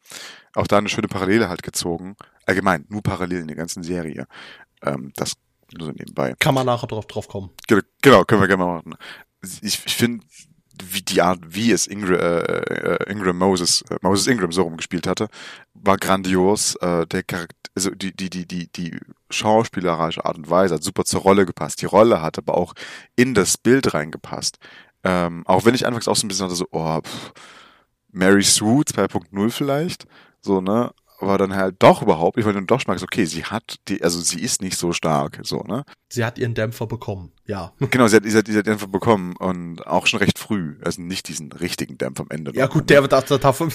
Auch 0.54 0.66
da 0.66 0.78
eine 0.78 0.88
schöne 0.88 1.08
Parallele 1.08 1.48
halt 1.48 1.62
gezogen. 1.62 2.16
Allgemein, 2.46 2.86
nur 2.88 3.02
parallel 3.02 3.40
in 3.40 3.48
der 3.48 3.56
ganzen 3.56 3.82
Serie. 3.82 4.26
Ähm, 4.82 5.12
das 5.16 5.34
so 5.78 5.86
nebenbei. 5.88 6.34
Kann 6.38 6.54
man 6.54 6.66
nachher 6.66 6.86
drauf, 6.86 7.06
drauf 7.06 7.28
kommen. 7.28 7.50
Ge- 7.66 7.82
Genau, 8.02 8.24
können 8.24 8.40
wir 8.40 8.48
gerne 8.48 8.64
mal 8.64 8.76
machen. 8.76 8.94
Ich, 9.62 9.84
ich 9.86 9.94
finde, 9.96 10.24
wie 10.84 11.02
die 11.02 11.22
Art, 11.22 11.40
wie 11.46 11.72
es 11.72 11.86
Ingram, 11.86 12.14
äh, 12.20 12.38
äh, 12.40 13.10
Ingram 13.10 13.38
Moses, 13.38 13.82
äh, 13.90 13.96
Moses 14.02 14.26
Ingram 14.26 14.52
so 14.52 14.62
rumgespielt 14.62 15.06
hatte, 15.06 15.28
war 15.74 15.96
grandios. 15.96 16.74
Äh, 16.76 17.06
der 17.06 17.22
Charakter, 17.22 17.56
also 17.74 17.90
die, 17.90 18.14
die, 18.14 18.30
die, 18.30 18.46
die, 18.46 18.70
die 18.72 18.98
schauspielerische 19.30 20.24
Art 20.24 20.36
und 20.38 20.48
Weise 20.50 20.74
hat 20.74 20.82
super 20.82 21.04
zur 21.04 21.20
Rolle 21.22 21.46
gepasst. 21.46 21.80
Die 21.82 21.86
Rolle 21.86 22.20
hat 22.22 22.38
aber 22.38 22.56
auch 22.56 22.74
in 23.16 23.34
das 23.34 23.56
Bild 23.58 23.94
reingepasst. 23.94 24.58
Ähm, 25.04 25.44
auch 25.46 25.64
wenn 25.64 25.74
ich 25.74 25.86
anfangs 25.86 26.08
auch 26.08 26.16
so 26.16 26.26
ein 26.26 26.28
bisschen 26.28 26.46
hatte, 26.46 26.56
so, 26.56 26.66
oh, 26.72 27.00
pff, 27.00 27.32
Mary 28.12 28.42
Sue 28.42 28.82
2.0 28.82 29.50
vielleicht, 29.50 30.06
so, 30.40 30.60
ne? 30.60 30.92
Aber 31.18 31.38
dann 31.38 31.54
halt 31.54 31.76
doch 31.78 32.02
überhaupt, 32.02 32.38
ich 32.38 32.44
war 32.44 32.52
dann 32.52 32.66
doch 32.66 32.80
schmackst, 32.80 33.02
okay, 33.02 33.24
sie 33.24 33.44
hat 33.44 33.76
die, 33.88 34.02
also 34.02 34.20
sie 34.20 34.40
ist 34.40 34.60
nicht 34.62 34.76
so 34.76 34.92
stark, 34.92 35.40
so, 35.42 35.62
ne? 35.62 35.84
Sie 36.08 36.24
hat 36.24 36.38
ihren 36.38 36.54
Dämpfer 36.54 36.86
bekommen, 36.86 37.32
ja. 37.46 37.72
Genau, 37.90 38.06
sie 38.06 38.16
hat, 38.16 38.24
sie 38.24 38.36
hat, 38.36 38.46
sie 38.46 38.56
hat 38.56 38.66
Dämpfer 38.66 38.86
bekommen 38.86 39.34
und 39.36 39.86
auch 39.86 40.06
schon 40.06 40.20
recht 40.20 40.38
früh. 40.38 40.76
Also 40.84 41.02
nicht 41.02 41.28
diesen 41.28 41.52
richtigen 41.52 41.98
Dämpfer 41.98 42.22
am 42.22 42.30
Ende. 42.30 42.52
Ja 42.54 42.66
noch. 42.66 42.72
gut, 42.74 42.90
der 42.90 43.02
wird 43.02 43.12
das 43.12 43.24
davon. 43.40 43.72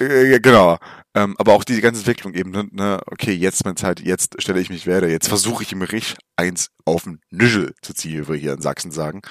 Äh, 0.00 0.30
ja, 0.30 0.38
genau. 0.38 0.78
Ähm, 1.14 1.34
aber 1.38 1.54
auch 1.54 1.64
diese 1.64 1.80
ganze 1.80 2.00
Entwicklung 2.00 2.34
eben, 2.34 2.50
ne, 2.50 2.68
ne, 2.70 3.00
okay, 3.06 3.32
jetzt 3.32 3.64
meine 3.64 3.74
Zeit, 3.74 4.00
jetzt 4.00 4.40
stelle 4.40 4.60
ich 4.60 4.70
mich 4.70 4.86
werde, 4.86 5.10
jetzt 5.10 5.28
versuche 5.28 5.62
ich 5.62 5.72
ihm 5.72 5.82
richtig 5.82 6.16
eins 6.36 6.68
auf 6.84 7.04
den 7.04 7.20
Nischel 7.30 7.74
zu 7.82 7.92
ziehen, 7.92 8.22
wie 8.22 8.28
wir 8.28 8.36
hier 8.36 8.52
in 8.52 8.60
Sachsen 8.60 8.90
sagen. 8.90 9.22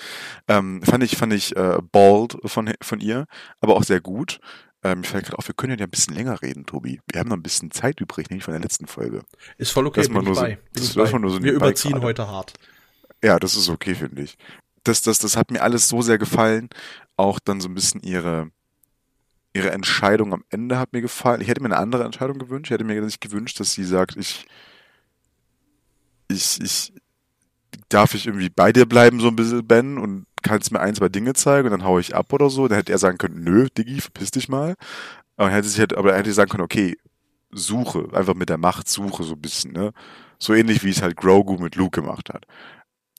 Ähm, 0.47 0.81
fand 0.83 1.03
ich, 1.03 1.15
fand 1.15 1.33
ich 1.33 1.55
äh, 1.55 1.77
bold 1.91 2.37
von, 2.45 2.73
von 2.81 2.99
ihr, 2.99 3.25
aber 3.61 3.75
auch 3.75 3.83
sehr 3.83 4.01
gut. 4.01 4.39
Ähm, 4.83 5.01
ich 5.03 5.09
fällt 5.09 5.25
gerade 5.25 5.37
auf, 5.39 5.47
wir 5.47 5.55
können 5.55 5.77
ja 5.79 5.85
ein 5.85 5.89
bisschen 5.89 6.13
länger 6.15 6.41
reden, 6.41 6.65
Tobi. 6.65 7.01
Wir 7.11 7.19
haben 7.19 7.29
noch 7.29 7.35
ein 7.37 7.43
bisschen 7.43 7.71
Zeit 7.71 7.99
übrig, 7.99 8.29
nämlich 8.29 8.43
von 8.45 8.53
der 8.53 8.61
letzten 8.61 8.87
Folge. 8.87 9.23
Ist 9.57 9.71
voll 9.71 9.87
okay, 9.87 10.01
Das 10.01 10.09
bin 10.09 10.17
ich 10.19 10.23
nur 10.25 10.35
so- 10.35 10.41
bei. 10.41 10.55
Bin 10.55 10.59
das 10.73 10.89
ich 10.91 10.95
war 10.95 11.05
bei. 11.11 11.17
nur 11.17 11.31
so 11.31 11.43
Wir 11.43 11.53
überziehen 11.53 11.91
gerade. 11.93 12.05
heute 12.05 12.27
hart. 12.27 12.53
Ja, 13.23 13.39
das 13.39 13.55
ist 13.55 13.69
okay, 13.69 13.95
finde 13.95 14.21
ich. 14.21 14.37
Das, 14.83 15.01
das, 15.01 15.17
das 15.19 15.35
hat 15.35 15.51
mir 15.51 15.61
alles 15.63 15.89
so 15.89 16.01
sehr 16.01 16.17
gefallen. 16.17 16.69
Auch 17.17 17.39
dann 17.39 17.59
so 17.59 17.67
ein 17.67 17.73
bisschen 17.73 18.01
ihre, 18.01 18.51
ihre 19.53 19.71
Entscheidung 19.71 20.33
am 20.33 20.43
Ende 20.49 20.77
hat 20.77 20.93
mir 20.93 21.01
gefallen. 21.01 21.41
Ich 21.41 21.47
hätte 21.47 21.61
mir 21.61 21.67
eine 21.67 21.77
andere 21.77 22.03
Entscheidung 22.03 22.37
gewünscht. 22.37 22.67
Ich 22.69 22.73
hätte 22.75 22.83
mir 22.83 23.01
nicht 23.01 23.19
gewünscht, 23.19 23.59
dass 23.59 23.73
sie 23.73 23.83
sagt, 23.83 24.15
ich, 24.15 24.45
ich, 26.27 26.61
ich, 26.61 26.93
darf 27.89 28.13
ich 28.13 28.27
irgendwie 28.27 28.49
bei 28.49 28.71
dir 28.73 28.85
bleiben, 28.85 29.19
so 29.19 29.27
ein 29.29 29.35
bisschen, 29.35 29.65
Ben, 29.65 29.97
und 29.97 30.25
kannst 30.43 30.71
mir 30.71 30.79
ein, 30.79 30.95
zwei 30.95 31.09
Dinge 31.09 31.33
zeigen 31.33 31.67
und 31.67 31.71
dann 31.71 31.83
hau 31.83 31.99
ich 31.99 32.15
ab 32.15 32.31
oder 32.33 32.49
so. 32.49 32.67
Dann 32.67 32.77
hätte 32.77 32.91
er 32.91 32.97
sagen 32.97 33.17
können, 33.17 33.43
nö, 33.43 33.67
Diggi, 33.77 34.01
verpiss 34.01 34.31
dich 34.31 34.49
mal. 34.49 34.75
Aber 35.37 35.49
er 35.49 35.57
hätte 35.57 35.67
sich 35.69 35.79
halt, 35.79 35.95
aber 35.95 36.13
er 36.13 36.19
hätte 36.19 36.33
sagen 36.33 36.49
können, 36.49 36.63
okay, 36.63 36.97
suche, 37.51 38.09
einfach 38.13 38.33
mit 38.35 38.49
der 38.49 38.57
Macht 38.57 38.89
suche, 38.89 39.23
so 39.23 39.33
ein 39.33 39.41
bisschen, 39.41 39.71
ne? 39.73 39.93
So 40.39 40.53
ähnlich 40.53 40.83
wie 40.83 40.89
es 40.91 41.01
halt 41.01 41.17
Grogu 41.17 41.57
mit 41.57 41.75
Luke 41.75 42.01
gemacht 42.01 42.29
hat. 42.33 42.45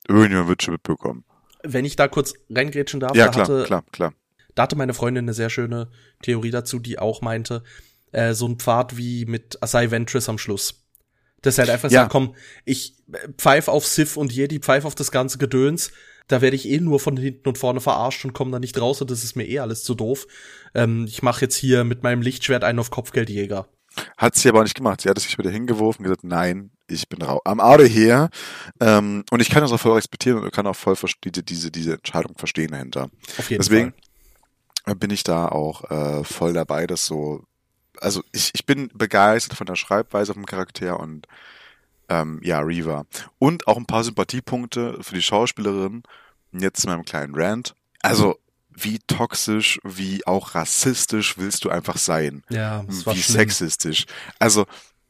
Irgendjemand 0.08 0.48
wird 0.48 0.62
schon 0.62 0.74
mitbekommen. 0.74 1.24
Wenn 1.62 1.84
ich 1.84 1.96
da 1.96 2.08
kurz 2.08 2.34
reingrätschen 2.50 3.00
darf, 3.00 3.16
Ja, 3.16 3.26
da, 3.26 3.30
klar, 3.30 3.44
hatte, 3.44 3.64
klar, 3.64 3.84
klar. 3.92 4.12
da 4.54 4.62
hatte 4.64 4.76
meine 4.76 4.94
Freundin 4.94 5.24
eine 5.24 5.34
sehr 5.34 5.50
schöne 5.50 5.90
Theorie 6.22 6.50
dazu, 6.50 6.78
die 6.78 6.98
auch 6.98 7.20
meinte, 7.22 7.62
äh, 8.12 8.34
so 8.34 8.46
ein 8.46 8.58
Pfad 8.58 8.96
wie 8.96 9.26
mit 9.26 9.62
Asai 9.62 9.90
Ventress 9.90 10.28
am 10.28 10.38
Schluss. 10.38 10.84
Das 11.42 11.58
halt 11.58 11.70
einfach 11.70 11.90
Ja. 11.90 12.00
sagt, 12.02 12.12
komm, 12.12 12.34
ich 12.64 12.94
äh, 13.12 13.28
pfeif 13.36 13.68
auf 13.68 13.86
Sif 13.86 14.16
und 14.16 14.32
Jedi, 14.32 14.58
pfeif 14.58 14.84
auf 14.84 14.94
das 14.94 15.10
ganze 15.10 15.38
Gedöns. 15.38 15.92
Da 16.26 16.42
werde 16.42 16.56
ich 16.56 16.68
eh 16.68 16.78
nur 16.80 17.00
von 17.00 17.16
hinten 17.16 17.48
und 17.48 17.56
vorne 17.58 17.80
verarscht 17.80 18.24
und 18.24 18.34
komme 18.34 18.50
da 18.50 18.58
nicht 18.58 18.78
raus 18.78 19.00
und 19.00 19.10
das 19.10 19.24
ist 19.24 19.34
mir 19.34 19.46
eh 19.46 19.60
alles 19.60 19.82
zu 19.82 19.94
doof. 19.94 20.26
Ähm, 20.74 21.06
ich 21.08 21.22
mache 21.22 21.42
jetzt 21.42 21.56
hier 21.56 21.84
mit 21.84 22.02
meinem 22.02 22.20
Lichtschwert 22.22 22.64
einen 22.64 22.78
auf 22.80 22.90
Kopfgeldjäger. 22.90 23.66
Hat 24.16 24.36
sie 24.36 24.48
aber 24.48 24.60
auch 24.60 24.64
nicht 24.64 24.76
gemacht. 24.76 25.00
Sie 25.00 25.08
hat 25.08 25.16
es 25.16 25.24
sich 25.24 25.38
wieder 25.38 25.50
hingeworfen 25.50 26.00
und 26.00 26.10
gesagt, 26.10 26.24
nein, 26.24 26.70
ich 26.88 27.08
bin 27.08 27.22
rau 27.22 27.40
am 27.44 27.60
Auto 27.60 27.84
her. 27.84 28.30
Ähm, 28.80 29.24
und 29.30 29.40
ich 29.40 29.50
kann 29.50 29.62
das 29.62 29.72
auch 29.72 29.80
voll 29.80 29.94
respektieren 29.94 30.42
und 30.42 30.52
kann 30.52 30.66
auch 30.66 30.76
voll 30.76 30.96
diese, 31.24 31.42
diese, 31.42 31.70
diese 31.70 31.94
Entscheidung 31.94 32.36
verstehen 32.36 32.70
dahinter. 32.72 33.10
Auf 33.38 33.50
jeden 33.50 33.62
Deswegen 33.62 33.94
Fall. 34.84 34.94
bin 34.96 35.10
ich 35.10 35.24
da 35.24 35.48
auch 35.48 35.90
äh, 35.90 36.24
voll 36.24 36.52
dabei, 36.52 36.86
dass 36.86 37.06
so, 37.06 37.44
also 38.00 38.22
ich, 38.32 38.50
ich 38.54 38.66
bin 38.66 38.90
begeistert 38.94 39.56
von 39.56 39.66
der 39.66 39.76
Schreibweise 39.76 40.34
vom 40.34 40.46
Charakter 40.46 40.98
und 41.00 41.26
ähm, 42.08 42.40
ja, 42.42 42.60
Reva. 42.60 43.04
Und 43.38 43.66
auch 43.66 43.76
ein 43.76 43.86
paar 43.86 44.04
Sympathiepunkte 44.04 44.98
für 45.02 45.14
die 45.14 45.22
Schauspielerin. 45.22 46.02
Jetzt 46.52 46.80
zu 46.82 46.86
meinem 46.88 47.04
kleinen 47.04 47.34
Rant. 47.34 47.74
Also, 48.00 48.38
wie 48.70 48.98
toxisch, 49.00 49.78
wie 49.84 50.26
auch 50.26 50.54
rassistisch 50.54 51.36
willst 51.36 51.64
du 51.64 51.70
einfach 51.70 51.98
sein? 51.98 52.42
Ja, 52.48 52.82
das 52.86 53.04
war 53.04 53.14
wie 53.14 53.22
schlimm. 53.22 53.36
sexistisch. 53.40 54.06
Also, 54.38 54.64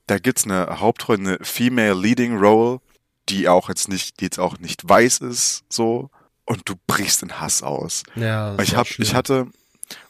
da 0.06 0.18
gibt's 0.18 0.44
eine 0.44 0.80
Hauptrolle, 0.80 1.18
eine 1.18 1.38
Female 1.42 1.94
Leading 1.94 2.36
Role, 2.38 2.80
die 3.28 3.48
auch 3.48 3.68
jetzt 3.68 3.88
nicht, 3.88 4.18
die 4.20 4.24
jetzt 4.24 4.40
auch 4.40 4.58
nicht 4.58 4.88
weiß 4.88 5.18
ist, 5.18 5.62
so. 5.68 6.10
Und 6.46 6.68
du 6.68 6.74
brichst 6.86 7.22
in 7.22 7.38
Hass 7.40 7.62
aus. 7.62 8.02
Ja, 8.16 8.56
das 8.56 8.66
Ich 8.68 8.74
hab, 8.74 8.86
schlimm. 8.88 9.06
ich 9.06 9.14
hatte, 9.14 9.46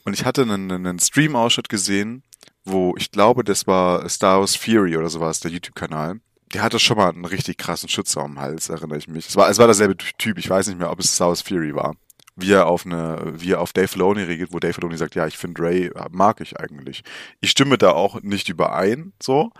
und 0.04 0.14
ich 0.14 0.24
hatte 0.24 0.42
einen, 0.42 0.70
einen 0.70 0.98
Stream-Ausschnitt 1.00 1.68
gesehen, 1.68 2.22
wo 2.64 2.94
ich 2.96 3.10
glaube, 3.10 3.44
das 3.44 3.66
war 3.66 4.08
Star 4.08 4.40
Wars 4.40 4.56
Fury 4.56 4.96
oder 4.96 5.08
sowas, 5.08 5.40
der 5.40 5.50
YouTube-Kanal. 5.50 6.20
Der 6.52 6.62
hatte 6.62 6.78
schon 6.78 6.96
mal 6.96 7.10
einen 7.10 7.24
richtig 7.24 7.58
krassen 7.58 7.88
Schützer 7.88 8.22
am 8.22 8.38
Hals, 8.38 8.68
erinnere 8.68 8.98
ich 8.98 9.08
mich. 9.08 9.28
Es 9.28 9.36
war, 9.36 9.50
es 9.50 9.58
war 9.58 9.66
derselbe 9.66 9.96
Typ, 9.96 10.38
ich 10.38 10.48
weiß 10.48 10.68
nicht 10.68 10.78
mehr, 10.78 10.90
ob 10.90 11.00
es 11.00 11.14
Star 11.14 11.28
Wars 11.28 11.42
Fury 11.42 11.74
war. 11.74 11.94
Wie 12.36 12.52
er 12.52 12.66
auf 12.66 12.86
eine, 12.86 13.34
wie 13.36 13.52
er 13.52 13.60
auf 13.60 13.72
Dave 13.72 13.88
Filoni 13.88 14.22
reagiert, 14.22 14.52
wo 14.52 14.60
Dave 14.60 14.72
Filoni 14.72 14.96
sagt, 14.96 15.14
ja, 15.16 15.26
ich 15.26 15.36
finde 15.36 15.62
Ray 15.62 15.90
mag 16.10 16.40
ich 16.40 16.58
eigentlich. 16.58 17.02
Ich 17.40 17.50
stimme 17.50 17.78
da 17.78 17.90
auch 17.90 18.22
nicht 18.22 18.48
überein, 18.48 19.12
so. 19.20 19.50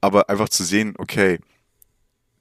Aber 0.00 0.28
einfach 0.30 0.48
zu 0.48 0.64
sehen, 0.64 0.94
okay, 0.98 1.38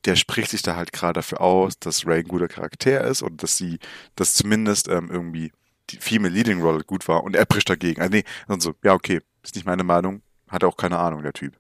der 0.05 0.16
spricht 0.16 0.51
sich 0.51 0.61
da 0.61 0.76
halt 0.76 0.93
gerade 0.93 1.14
dafür 1.14 1.41
aus, 1.41 1.80
dass 1.80 2.05
Ray 2.05 2.20
ein 2.20 2.28
guter 2.28 2.47
Charakter 2.47 3.03
ist 3.05 3.22
und 3.22 3.43
dass 3.43 3.57
sie, 3.57 3.80
dass 4.16 4.34
zumindest 4.34 4.88
ähm, 4.88 5.09
irgendwie 5.11 5.51
die 5.89 5.97
Female 5.97 6.34
Leading 6.34 6.61
Role 6.61 6.84
gut 6.84 7.07
war 7.07 7.24
und 7.24 7.36
er 7.36 7.45
bricht 7.45 7.70
dagegen. 7.70 8.01
Also 8.01 8.11
nee, 8.11 8.24
dann 8.47 8.59
so, 8.59 8.74
ja, 8.84 8.93
okay, 8.93 9.22
ist 9.43 9.55
nicht 9.55 9.65
meine 9.65 9.83
Meinung, 9.83 10.21
hat 10.49 10.63
auch 10.63 10.77
keine 10.77 10.97
Ahnung, 10.97 11.21
der 11.23 11.33
Typ. 11.33 11.53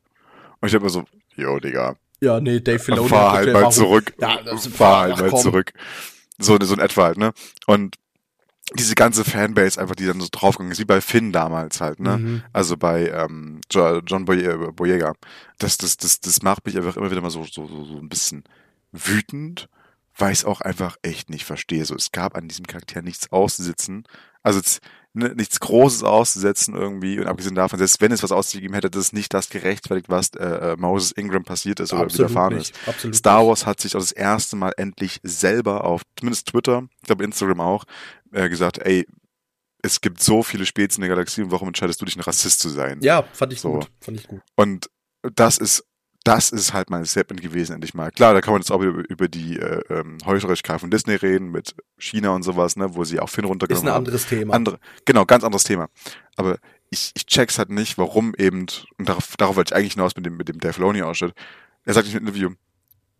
Und 0.61 0.67
ich 0.69 0.75
hab 0.75 0.81
mir 0.81 0.89
so, 0.89 1.03
yo, 1.35 1.59
Digga, 1.59 1.95
Ja, 2.21 2.39
nee, 2.39 2.59
Dave 2.61 2.79
Filoni. 2.79 3.09
fahr 3.09 3.31
halt 3.33 3.53
mal 3.53 3.71
zurück, 3.71 4.13
Ja, 4.19 4.39
fahr 4.55 5.01
halt 5.01 5.19
mal 5.19 5.35
zurück. 5.39 5.73
So, 6.39 6.57
so 6.61 6.73
in 6.73 6.79
etwa 6.79 7.03
halt, 7.03 7.17
ne? 7.17 7.33
Und 7.67 7.97
diese 8.75 8.95
ganze 8.95 9.23
Fanbase 9.25 9.79
einfach, 9.79 9.93
die 9.95 10.05
dann 10.05 10.21
so 10.21 10.27
draufgegangen 10.31 10.71
ist, 10.71 10.79
wie 10.79 10.85
bei 10.85 11.01
Finn 11.01 11.31
damals 11.33 11.81
halt, 11.81 11.99
ne? 11.99 12.17
Mhm. 12.17 12.43
Also 12.53 12.77
bei 12.77 13.09
ähm, 13.09 13.59
Jo- 13.71 13.99
John 14.05 14.25
Boye- 14.25 14.71
Boyega. 14.71 15.13
Das, 15.59 15.77
das, 15.77 15.97
das, 15.97 16.21
das 16.21 16.41
macht 16.41 16.65
mich 16.65 16.77
einfach 16.77 16.95
immer 16.97 17.11
wieder 17.11 17.21
mal 17.21 17.29
so, 17.29 17.43
so, 17.43 17.67
so, 17.67 17.83
so 17.83 17.97
ein 17.99 18.07
bisschen 18.09 18.45
wütend, 18.91 19.67
weil 20.17 20.31
ich 20.31 20.39
es 20.39 20.45
auch 20.45 20.61
einfach 20.61 20.95
echt 21.01 21.29
nicht 21.29 21.43
verstehe. 21.45 21.83
So, 21.85 21.93
es 21.95 22.11
gab 22.11 22.35
an 22.37 22.47
diesem 22.47 22.65
Charakter 22.65 23.01
nichts 23.01 23.31
auszusitzen. 23.31 24.05
Also 24.43 24.59
jetzt, 24.59 24.79
nichts 25.13 25.59
Großes 25.59 26.03
auszusetzen 26.03 26.73
irgendwie. 26.75 27.19
Und 27.19 27.27
abgesehen 27.27 27.55
davon, 27.55 27.77
selbst 27.77 28.01
wenn 28.01 28.11
es 28.11 28.23
was 28.23 28.31
auszugeben 28.31 28.73
hätte, 28.73 28.89
das 28.89 29.05
ist 29.05 29.13
nicht 29.13 29.33
das 29.33 29.49
gerechtfertigt, 29.49 30.09
was 30.09 30.29
äh, 30.31 30.73
äh, 30.73 30.75
Moses 30.77 31.11
Ingram 31.11 31.43
passiert 31.43 31.79
ist 31.79 31.93
oder 31.93 32.03
Absolut 32.03 32.29
widerfahren 32.31 32.57
nicht. 32.57 32.71
ist. 32.75 32.87
Absolut 32.87 33.15
Star. 33.15 33.45
Wars 33.47 33.65
hat 33.65 33.79
sich 33.79 33.95
auch 33.95 33.99
das 33.99 34.11
erste 34.11 34.55
Mal 34.55 34.73
endlich 34.77 35.19
selber 35.23 35.83
auf, 35.83 36.01
zumindest 36.17 36.47
Twitter, 36.47 36.83
ich 37.01 37.07
glaube 37.07 37.23
Instagram 37.23 37.59
auch, 37.61 37.83
äh, 38.31 38.49
gesagt, 38.49 38.79
ey, 38.79 39.05
es 39.83 40.01
gibt 40.01 40.21
so 40.23 40.43
viele 40.43 40.65
Spezies 40.65 40.97
in 40.97 41.01
der 41.01 41.09
Galaxie 41.09 41.41
und 41.43 41.51
warum 41.51 41.67
entscheidest 41.67 42.01
du 42.01 42.05
dich, 42.05 42.15
ein 42.15 42.21
Rassist 42.21 42.59
zu 42.59 42.69
sein? 42.69 42.99
Ja, 43.01 43.23
fand 43.33 43.53
ich 43.53 43.61
So. 43.61 43.73
gut. 43.73 43.87
Fand 43.99 44.17
ich 44.19 44.27
gut. 44.27 44.41
Und 44.55 44.89
das 45.35 45.57
ist, 45.57 45.83
das 46.23 46.51
ist 46.51 46.73
halt 46.73 46.89
mein 46.89 47.05
Statement 47.05 47.41
gewesen, 47.41 47.73
endlich 47.73 47.93
mal. 47.93 48.11
Klar, 48.11 48.33
da 48.33 48.41
kann 48.41 48.53
man 48.53 48.61
jetzt 48.61 48.71
auch 48.71 48.81
über, 48.81 49.03
über 49.09 49.27
die 49.27 49.59
äh, 49.59 49.81
ähm, 49.89 50.17
Heuchelei 50.25 50.55
von 50.79 50.89
Disney 50.89 51.15
reden, 51.15 51.51
mit 51.51 51.75
China 51.97 52.29
und 52.29 52.43
sowas, 52.43 52.77
ne, 52.77 52.95
wo 52.95 53.03
sie 53.03 53.19
auch 53.19 53.29
Finn 53.29 53.43
Ist 53.43 53.49
runtergenommen 53.49 53.87
ein 53.87 53.93
haben. 53.93 54.05
anderes 54.05 54.25
Thema. 54.27 54.53
Andere, 54.53 54.79
genau, 55.05 55.25
ganz 55.25 55.43
anderes 55.43 55.65
Thema. 55.65 55.89
Aber 56.37 56.57
ich, 56.89 57.11
ich 57.15 57.25
check's 57.25 57.57
halt 57.57 57.69
nicht, 57.69 57.97
warum 57.97 58.33
eben, 58.37 58.67
und 58.97 59.09
darauf, 59.09 59.35
darauf 59.37 59.57
wollte 59.57 59.73
ich 59.73 59.77
eigentlich 59.77 59.93
hinaus 59.93 60.15
mit 60.15 60.25
dem, 60.25 60.37
mit 60.37 60.47
dem 60.47 60.59
Dave 60.59 60.73
Filoni-Ausschnitt. 60.73 61.33
Er 61.83 61.93
sagt 61.93 62.07
nicht 62.07 62.15
im 62.15 62.21
Interview, 62.21 62.51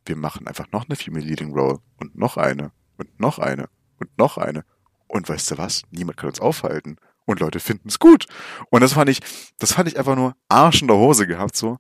wir 0.06 0.16
machen 0.16 0.48
einfach 0.48 0.72
noch 0.72 0.86
eine 0.86 0.96
Female 0.96 1.26
Leading 1.26 1.54
Role 1.54 1.80
und 1.98 2.18
noch 2.18 2.38
eine 2.38 2.72
und 2.98 3.20
noch 3.20 3.40
eine 3.40 3.68
und 4.00 4.18
noch 4.18 4.38
eine. 4.38 4.64
Und 5.08 5.28
weißt 5.28 5.52
du 5.52 5.58
was? 5.58 5.84
Niemand 5.92 6.18
kann 6.18 6.30
uns 6.30 6.40
aufhalten. 6.40 6.98
Und 7.26 7.40
Leute 7.40 7.60
finden 7.60 7.88
es 7.88 8.00
gut. 8.00 8.26
Und 8.70 8.82
das 8.82 8.94
fand 8.94 9.10
ich, 9.10 9.20
das 9.58 9.74
fand 9.74 9.88
ich 9.88 9.98
einfach 9.98 10.16
nur 10.16 10.36
Arsch 10.50 10.82
in 10.82 10.88
der 10.88 10.98
Hose 10.98 11.28
gehabt, 11.28 11.56
so. 11.56 11.78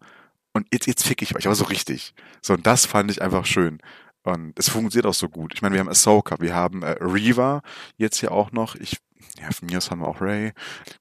Und 0.54 0.68
jetzt, 0.72 0.86
jetzt 0.88 1.04
fick 1.06 1.22
ich 1.22 1.36
euch, 1.36 1.45
aber 1.47 1.56
so 1.56 1.66
richtig. 1.66 2.14
So, 2.41 2.54
und 2.54 2.66
das 2.68 2.86
fand 2.86 3.10
ich 3.12 3.22
einfach 3.22 3.45
schön. 3.45 3.80
Und 4.24 4.58
es 4.58 4.70
funktioniert 4.70 5.06
auch 5.08 5.14
so 5.14 5.28
gut. 5.30 5.54
Ich 5.56 5.62
meine, 5.62 5.74
wir 5.74 5.80
haben 5.80 5.89
Ahsoka, 5.89 6.38
wir 6.39 6.56
haben 6.56 6.84
äh, 6.84 6.95
Reva 7.01 7.62
jetzt 7.97 8.20
hier 8.20 8.32
auch 8.32 8.51
noch. 8.51 8.76
Ich, 8.76 8.97
ja, 9.41 9.51
von 9.51 9.68
mir 9.68 9.78
aus 9.80 9.91
haben 9.91 9.99
wir 10.01 10.08
auch 10.08 10.22
Ray. 10.22 10.54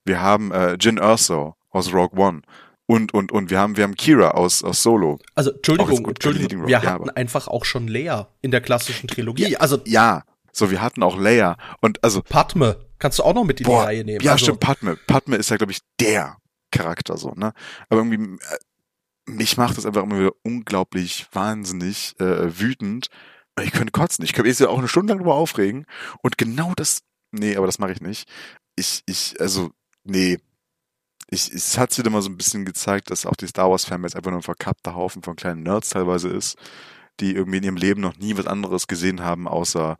Wir 0.05 0.19
haben 0.21 0.51
äh, 0.51 0.73
Jin 0.79 0.97
Erso 0.97 1.55
aus 1.69 1.93
Rogue 1.93 2.19
One. 2.19 2.41
Und, 2.85 3.13
und, 3.13 3.31
und 3.31 3.49
wir 3.49 3.59
haben, 3.59 3.77
wir 3.77 3.83
haben 3.85 3.95
Kira 3.95 4.31
aus, 4.31 4.61
aus 4.63 4.83
Solo. 4.83 5.17
Also, 5.35 5.51
Entschuldigung, 5.51 6.05
Entschuldigung, 6.05 6.59
Role, 6.61 6.67
wir 6.67 6.71
ja, 6.71 6.81
hatten 6.81 7.03
aber- 7.09 7.15
einfach 7.17 7.47
auch 7.47 7.63
schon 7.63 7.87
Leia 7.87 8.27
in 8.41 8.51
der 8.51 8.59
klassischen 8.59 9.07
Trilogie. 9.07 9.55
Also, 9.55 9.79
Ja, 9.85 10.23
so, 10.51 10.69
wir 10.69 10.81
hatten 10.81 11.01
auch 11.01 11.17
Leia. 11.17 11.55
Und 11.79 12.03
also, 12.03 12.21
Padme 12.21 12.77
kannst 12.99 13.19
du 13.19 13.23
auch 13.23 13.33
noch 13.33 13.45
mit 13.45 13.59
in 13.61 13.63
die 13.65 13.69
Boah, 13.69 13.85
Reihe 13.85 14.03
nehmen. 14.03 14.21
ja, 14.21 14.33
also, 14.33 14.45
stimmt, 14.45 14.59
Padme. 14.59 14.97
Padme 15.07 15.37
ist 15.37 15.49
ja, 15.49 15.55
glaube 15.57 15.71
ich, 15.71 15.79
der 15.99 16.37
Charakter 16.71 17.15
so, 17.17 17.31
ne? 17.35 17.53
Aber 17.89 18.01
irgendwie, 18.01 18.35
äh, 18.35 18.57
mich 19.25 19.57
macht 19.57 19.77
das 19.77 19.85
einfach 19.85 20.03
immer 20.03 20.19
wieder 20.19 20.33
unglaublich 20.43 21.27
wahnsinnig 21.31 22.19
äh, 22.19 22.59
wütend. 22.59 23.07
Ich 23.61 23.71
könnte 23.71 23.91
kotzen. 23.91 24.25
Ich 24.25 24.33
könnte 24.33 24.49
jetzt 24.49 24.59
ja 24.59 24.69
auch 24.69 24.79
eine 24.79 24.87
Stunde 24.87 25.13
lang 25.13 25.19
darüber 25.19 25.35
aufregen. 25.35 25.85
Und 26.21 26.37
genau 26.37 26.73
das, 26.75 27.01
nee, 27.31 27.55
aber 27.55 27.67
das 27.67 27.79
mache 27.79 27.91
ich 27.91 28.01
nicht. 28.01 28.27
Ich, 28.75 29.03
ich, 29.05 29.39
also, 29.39 29.71
nee. 30.03 30.39
Ich, 31.29 31.51
es 31.51 31.77
hat 31.77 31.91
sich 31.91 32.05
immer 32.05 32.21
so 32.21 32.29
ein 32.29 32.37
bisschen 32.37 32.65
gezeigt, 32.65 33.09
dass 33.09 33.25
auch 33.25 33.35
die 33.35 33.47
Star 33.47 33.69
Wars 33.69 33.85
Fanbase 33.85 34.15
einfach 34.15 34.31
nur 34.31 34.39
ein 34.39 34.43
verkappter 34.43 34.95
Haufen 34.95 35.23
von 35.23 35.35
kleinen 35.35 35.63
Nerds 35.63 35.89
teilweise 35.89 36.29
ist, 36.29 36.57
die 37.19 37.33
irgendwie 37.33 37.57
in 37.57 37.63
ihrem 37.63 37.77
Leben 37.77 38.01
noch 38.01 38.17
nie 38.17 38.37
was 38.37 38.47
anderes 38.47 38.87
gesehen 38.87 39.21
haben, 39.21 39.47
außer 39.47 39.97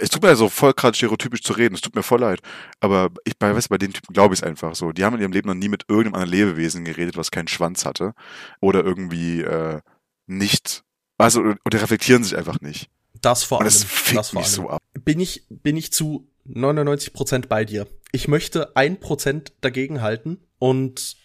es 0.00 0.10
tut 0.10 0.22
mir 0.22 0.34
so 0.36 0.48
voll 0.48 0.72
gerade 0.72 0.96
stereotypisch 0.96 1.42
zu 1.42 1.52
reden, 1.52 1.74
es 1.74 1.80
tut 1.80 1.94
mir 1.94 2.02
voll 2.02 2.20
leid. 2.20 2.40
Aber 2.80 3.10
ich 3.24 3.38
bei, 3.38 3.54
weißt, 3.54 3.68
bei 3.68 3.78
den 3.78 3.92
Typen 3.92 4.12
glaube 4.12 4.34
ich 4.34 4.40
es 4.40 4.44
einfach 4.44 4.74
so. 4.74 4.92
Die 4.92 5.04
haben 5.04 5.14
in 5.14 5.22
ihrem 5.22 5.32
Leben 5.32 5.48
noch 5.48 5.54
nie 5.54 5.68
mit 5.68 5.84
irgendeinem 5.88 6.14
anderen 6.14 6.30
Lebewesen 6.30 6.84
geredet, 6.84 7.16
was 7.16 7.30
keinen 7.30 7.48
Schwanz 7.48 7.84
hatte. 7.84 8.14
Oder 8.60 8.84
irgendwie 8.84 9.42
äh, 9.42 9.80
nicht. 10.26 10.84
Also, 11.18 11.40
oder 11.64 11.82
reflektieren 11.82 12.24
sich 12.24 12.36
einfach 12.36 12.60
nicht. 12.60 12.90
Das 13.20 13.44
vor 13.44 13.58
allem. 13.58 13.66
Und 13.66 13.74
das 13.74 13.84
fickt 13.84 14.18
das 14.18 14.30
vor 14.30 14.40
mich 14.40 14.48
allem. 14.48 14.56
so 14.56 14.70
ab. 14.70 14.82
Bin 15.04 15.20
ich, 15.20 15.44
bin 15.48 15.76
ich 15.76 15.92
zu 15.92 16.28
99 16.44 17.12
Prozent 17.12 17.48
bei 17.48 17.64
dir. 17.64 17.86
Ich 18.10 18.28
möchte 18.28 18.76
ein 18.76 18.98
Prozent 19.00 19.52
dagegen 19.60 20.02
halten 20.02 20.38
und 20.58 21.16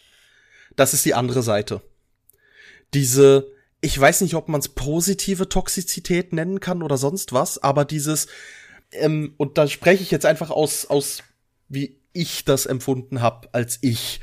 das 0.76 0.94
ist 0.94 1.06
die 1.06 1.14
andere 1.14 1.42
Seite. 1.42 1.82
Diese, 2.94 3.52
ich 3.82 4.00
weiß 4.00 4.22
nicht, 4.22 4.34
ob 4.36 4.48
man 4.50 4.60
es 4.60 4.70
positive 4.70 5.50
Toxizität 5.50 6.34
nennen 6.34 6.60
kann 6.60 6.82
oder 6.82 6.98
sonst 6.98 7.34
was, 7.34 7.62
aber 7.62 7.86
dieses, 7.86 8.28
ähm, 8.92 9.34
und 9.38 9.58
da 9.58 9.68
spreche 9.68 10.04
ich 10.04 10.12
jetzt 10.12 10.26
einfach 10.26 10.50
aus, 10.50 10.86
aus 10.86 11.24
wie 11.70 12.00
ich 12.14 12.46
das 12.46 12.66
empfunden 12.66 13.22
habe 13.22 13.50
als 13.52 13.78
ich. 13.82 14.22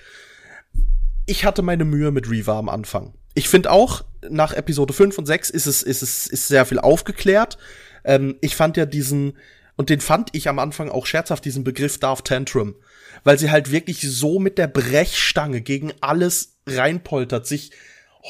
Ich 1.26 1.44
hatte 1.44 1.62
meine 1.62 1.84
Mühe 1.84 2.10
mit 2.10 2.28
Reva 2.28 2.58
am 2.58 2.68
Anfang. 2.68 3.14
Ich 3.34 3.48
finde 3.48 3.70
auch, 3.70 4.04
nach 4.28 4.52
Episode 4.52 4.92
5 4.92 5.18
und 5.18 5.26
6 5.26 5.50
ist 5.50 5.66
es, 5.66 5.82
ist 5.82 6.02
es, 6.02 6.26
ist 6.26 6.48
sehr 6.48 6.66
viel 6.66 6.78
aufgeklärt. 6.78 7.56
Ähm, 8.04 8.36
ich 8.40 8.56
fand 8.56 8.76
ja 8.76 8.86
diesen, 8.86 9.38
und 9.76 9.90
den 9.90 10.00
fand 10.00 10.30
ich 10.32 10.48
am 10.48 10.58
Anfang 10.58 10.90
auch 10.90 11.06
scherzhaft, 11.06 11.44
diesen 11.44 11.64
Begriff 11.64 11.98
Darth 11.98 12.26
Tantrum. 12.26 12.74
Weil 13.22 13.38
sie 13.38 13.50
halt 13.50 13.70
wirklich 13.70 14.00
so 14.02 14.38
mit 14.38 14.58
der 14.58 14.66
Brechstange 14.66 15.60
gegen 15.60 15.92
alles 16.00 16.56
reinpoltert, 16.66 17.46
sich 17.46 17.70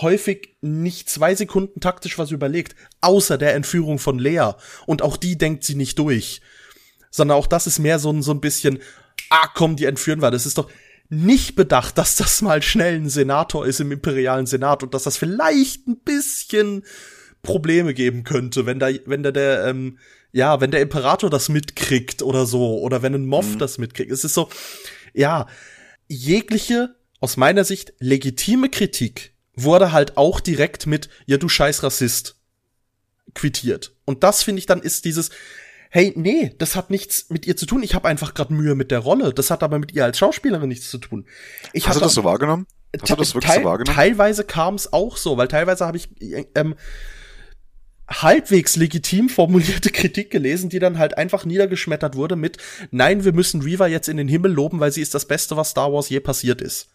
häufig 0.01 0.57
nicht 0.61 1.09
zwei 1.09 1.35
Sekunden 1.35 1.81
taktisch 1.81 2.19
was 2.19 2.31
überlegt, 2.31 2.75
außer 3.01 3.39
der 3.39 3.55
Entführung 3.55 3.99
von 3.99 4.19
Lea. 4.19 4.53
Und 4.87 5.03
auch 5.03 5.17
die 5.17 5.39
denkt 5.39 5.65
sie 5.65 5.77
nicht 5.77 5.99
durch. 5.99 6.41
Sondern 7.11 7.37
auch 7.37 7.47
das 7.47 7.67
ist 7.67 7.79
mehr 7.79 7.99
so 7.99 8.11
ein, 8.11 8.23
so 8.23 8.33
ein 8.33 8.41
bisschen, 8.41 8.81
ah 9.31 9.49
komm, 9.55 9.77
die 9.77 9.85
entführen 9.85 10.21
wir. 10.21 10.31
Das 10.31 10.47
ist 10.47 10.59
doch 10.59 10.69
nicht 11.09 11.55
bedacht, 11.55 11.97
dass 11.99 12.17
das 12.17 12.43
mal 12.43 12.63
schnell 12.63 12.97
ein 12.97 13.09
Senator 13.09 13.67
ist 13.67 13.81
im 13.81 13.93
imperialen 13.93 14.47
Senat 14.47 14.83
und 14.83 14.95
dass 14.95 15.05
das 15.05 15.17
vielleicht 15.17 15.87
ein 15.87 15.99
bisschen 15.99 16.83
Probleme 17.43 17.95
geben 17.95 18.25
könnte, 18.25 18.67
wenn 18.67 18.79
da, 18.79 18.89
wenn 19.05 19.23
da 19.23 19.31
der, 19.31 19.67
ähm, 19.67 19.99
ja, 20.33 20.61
wenn 20.61 20.71
der 20.71 20.81
Imperator 20.81 21.31
das 21.31 21.49
mitkriegt 21.49 22.23
oder 22.23 22.47
so, 22.47 22.79
oder 22.81 23.03
wenn 23.03 23.15
ein 23.15 23.27
Moff 23.27 23.55
Mhm. 23.55 23.59
das 23.59 23.79
mitkriegt. 23.79 24.11
Es 24.11 24.25
ist 24.25 24.35
so, 24.35 24.49
ja, 25.13 25.47
jegliche, 26.09 26.97
aus 27.21 27.37
meiner 27.37 27.65
Sicht, 27.65 27.93
legitime 28.01 28.71
Kritik 28.71 29.34
wurde 29.57 29.93
halt 29.93 30.17
auch 30.17 30.41
direkt 30.41 30.87
mit, 30.87 31.09
ja, 31.27 31.37
du 31.37 31.49
scheiß 31.49 31.83
Rassist, 31.83 32.37
quittiert. 33.35 33.95
Und 34.05 34.23
das 34.23 34.43
finde 34.43 34.61
ich 34.61 34.67
dann 34.67 34.81
ist 34.81 35.05
dieses, 35.05 35.31
hey, 35.91 36.13
nee, 36.17 36.55
das 36.59 36.77
hat 36.77 36.91
nichts 36.91 37.31
mit 37.31 37.47
ihr 37.47 37.57
zu 37.57 37.67
tun. 37.67 37.83
Ich 37.83 37.95
habe 37.95 38.09
einfach 38.09 38.35
gerade 38.35 38.53
Mühe 38.53 38.75
mit 38.75 38.91
der 38.91 38.99
Rolle. 38.99 39.33
Das 39.33 39.51
hat 39.51 39.63
aber 39.63 39.79
mit 39.79 39.93
ihr 39.93 40.05
als 40.05 40.19
Schauspielerin 40.19 40.69
nichts 40.69 40.91
zu 40.91 40.99
tun. 40.99 41.27
Ich 41.73 41.89
Hast 41.89 41.97
du 41.97 42.01
das 42.01 42.15
so 42.15 42.25
wahrgenommen? 42.25 42.67
Hast 43.01 43.11
du 43.11 43.17
das 43.17 43.35
wirklich 43.35 43.53
so 43.53 43.65
wahrgenommen? 43.65 43.95
Teilweise 43.95 44.45
kam 44.45 44.75
es 44.75 44.93
auch 44.93 45.17
so, 45.17 45.37
weil 45.37 45.49
teilweise 45.49 45.87
habe 45.87 45.97
ich 45.97 46.09
ähm, 46.55 46.75
halbwegs 48.09 48.77
legitim 48.77 49.29
formulierte 49.29 49.91
Kritik 49.93 50.31
gelesen, 50.31 50.69
die 50.69 50.79
dann 50.79 50.99
halt 50.99 51.17
einfach 51.17 51.45
niedergeschmettert 51.45 52.17
wurde 52.17 52.37
mit 52.37 52.59
Nein, 52.91 53.25
wir 53.25 53.33
müssen 53.33 53.63
Reva 53.63 53.87
jetzt 53.87 54.09
in 54.09 54.17
den 54.17 54.29
Himmel 54.29 54.53
loben, 54.53 54.81
weil 54.81 54.93
sie 54.93 55.03
ist 55.03 55.15
das 55.15 55.27
Beste, 55.27 55.57
was 55.57 55.71
Star 55.71 55.93
Wars 55.93 56.09
je 56.09 56.21
passiert 56.21 56.61
ist. 56.61 56.89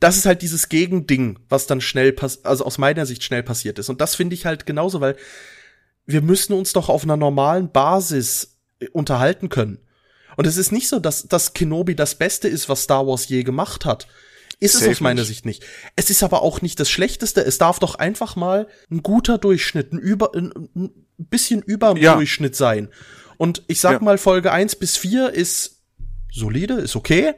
Das 0.00 0.16
ist 0.16 0.26
halt 0.26 0.42
dieses 0.42 0.68
Gegending, 0.68 1.38
was 1.48 1.66
dann 1.66 1.80
schnell 1.80 2.12
pass 2.12 2.44
also 2.44 2.64
aus 2.64 2.78
meiner 2.78 3.06
Sicht 3.06 3.22
schnell 3.22 3.42
passiert 3.42 3.78
ist. 3.78 3.88
Und 3.88 4.00
das 4.00 4.14
finde 4.16 4.34
ich 4.34 4.44
halt 4.46 4.66
genauso, 4.66 5.00
weil 5.00 5.16
wir 6.06 6.22
müssen 6.22 6.52
uns 6.54 6.72
doch 6.72 6.88
auf 6.88 7.04
einer 7.04 7.16
normalen 7.16 7.70
Basis 7.70 8.56
äh, 8.80 8.88
unterhalten 8.88 9.48
können. 9.48 9.78
Und 10.36 10.46
es 10.46 10.56
ist 10.56 10.72
nicht 10.72 10.88
so, 10.88 10.98
dass, 10.98 11.28
dass 11.28 11.54
Kenobi 11.54 11.94
das 11.94 12.16
Beste 12.16 12.48
ist, 12.48 12.68
was 12.68 12.82
Star 12.82 13.06
Wars 13.06 13.28
je 13.28 13.42
gemacht 13.42 13.84
hat. 13.84 14.06
Ist 14.58 14.74
es 14.74 14.80
Safe 14.80 14.92
aus 14.92 15.00
meiner 15.00 15.20
nicht. 15.20 15.28
Sicht 15.28 15.46
nicht. 15.46 15.64
Es 15.96 16.10
ist 16.10 16.22
aber 16.22 16.42
auch 16.42 16.62
nicht 16.62 16.80
das 16.80 16.90
Schlechteste. 16.90 17.42
Es 17.44 17.58
darf 17.58 17.78
doch 17.78 17.94
einfach 17.94 18.36
mal 18.36 18.68
ein 18.90 19.02
guter 19.02 19.38
Durchschnitt, 19.38 19.92
ein, 19.92 19.98
über, 19.98 20.34
ein, 20.34 20.50
ein 20.74 20.90
bisschen 21.18 21.62
über 21.62 21.94
dem 21.94 22.02
Ja. 22.02 22.14
Durchschnitt 22.14 22.56
sein. 22.56 22.88
Und 23.38 23.62
ich 23.66 23.80
sag 23.80 23.92
Ja. 23.92 23.98
mal, 24.00 24.18
Folge 24.18 24.52
1 24.52 24.76
bis 24.76 24.96
4 24.96 25.30
ist 25.30 25.82
solide, 26.32 26.74
ist 26.74 26.96
okay. 26.96 27.34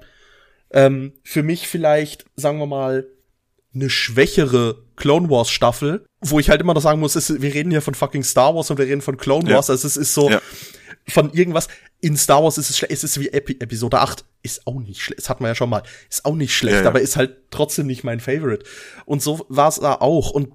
Ähm, 0.71 1.13
für 1.23 1.43
mich 1.43 1.69
vielleicht, 1.69 2.27
sagen 2.37 2.59
wir 2.59 2.67
mal, 2.67 3.07
eine 3.75 3.91
schwächere 3.91 4.83
Clone 4.97 5.31
Wars 5.31 5.51
Staffel, 5.51 6.05
wo 6.21 6.39
ich 6.41 6.51
halt 6.51 6.61
immer 6.61 6.75
noch 6.75 6.83
sagen 6.83 7.01
muss, 7.01 7.15
es, 7.17 7.41
wir 7.41 7.55
reden 7.55 7.71
hier 7.71 7.83
von 7.83 7.95
fucking 7.95 8.25
Star 8.25 8.55
Wars 8.55 8.71
und 8.71 8.79
wir 8.79 8.87
reden 8.87 9.03
von 9.03 9.17
Clone 9.17 9.49
Ja. 9.49 9.57
Wars, 9.57 9.71
also 9.71 9.87
es 9.87 9.97
ist 9.97 10.15
so 10.15 10.29
Ja. 10.31 10.41
von 11.09 11.33
irgendwas. 11.33 11.69
In 12.01 12.17
Star 12.17 12.43
Wars 12.43 12.59
ist 12.59 12.71
es 12.71 12.79
schlecht, 12.79 12.93
es 12.93 13.05
ist 13.05 13.21
wie 13.21 13.29
Epi 13.29 13.57
Episode 13.61 13.99
8, 14.01 14.25
ist 14.43 14.67
auch 14.67 14.81
nicht 14.81 15.01
schlecht, 15.03 15.21
das 15.21 15.29
hatten 15.29 15.45
wir 15.45 15.49
ja 15.49 15.55
schon 15.55 15.71
mal, 15.71 15.83
ist 16.11 16.25
auch 16.25 16.35
nicht 16.35 16.55
schlecht, 16.57 16.83
ja. 16.83 16.89
aber 16.89 17.01
ist 17.01 17.17
halt 17.17 17.37
trotzdem 17.51 17.87
nicht 17.87 18.05
mein 18.05 18.21
Favorite. 18.21 18.65
Und 19.05 19.23
so 19.23 19.45
war 19.49 19.69
es 19.69 19.77
da 19.77 19.95
auch 19.95 20.31
und 20.31 20.53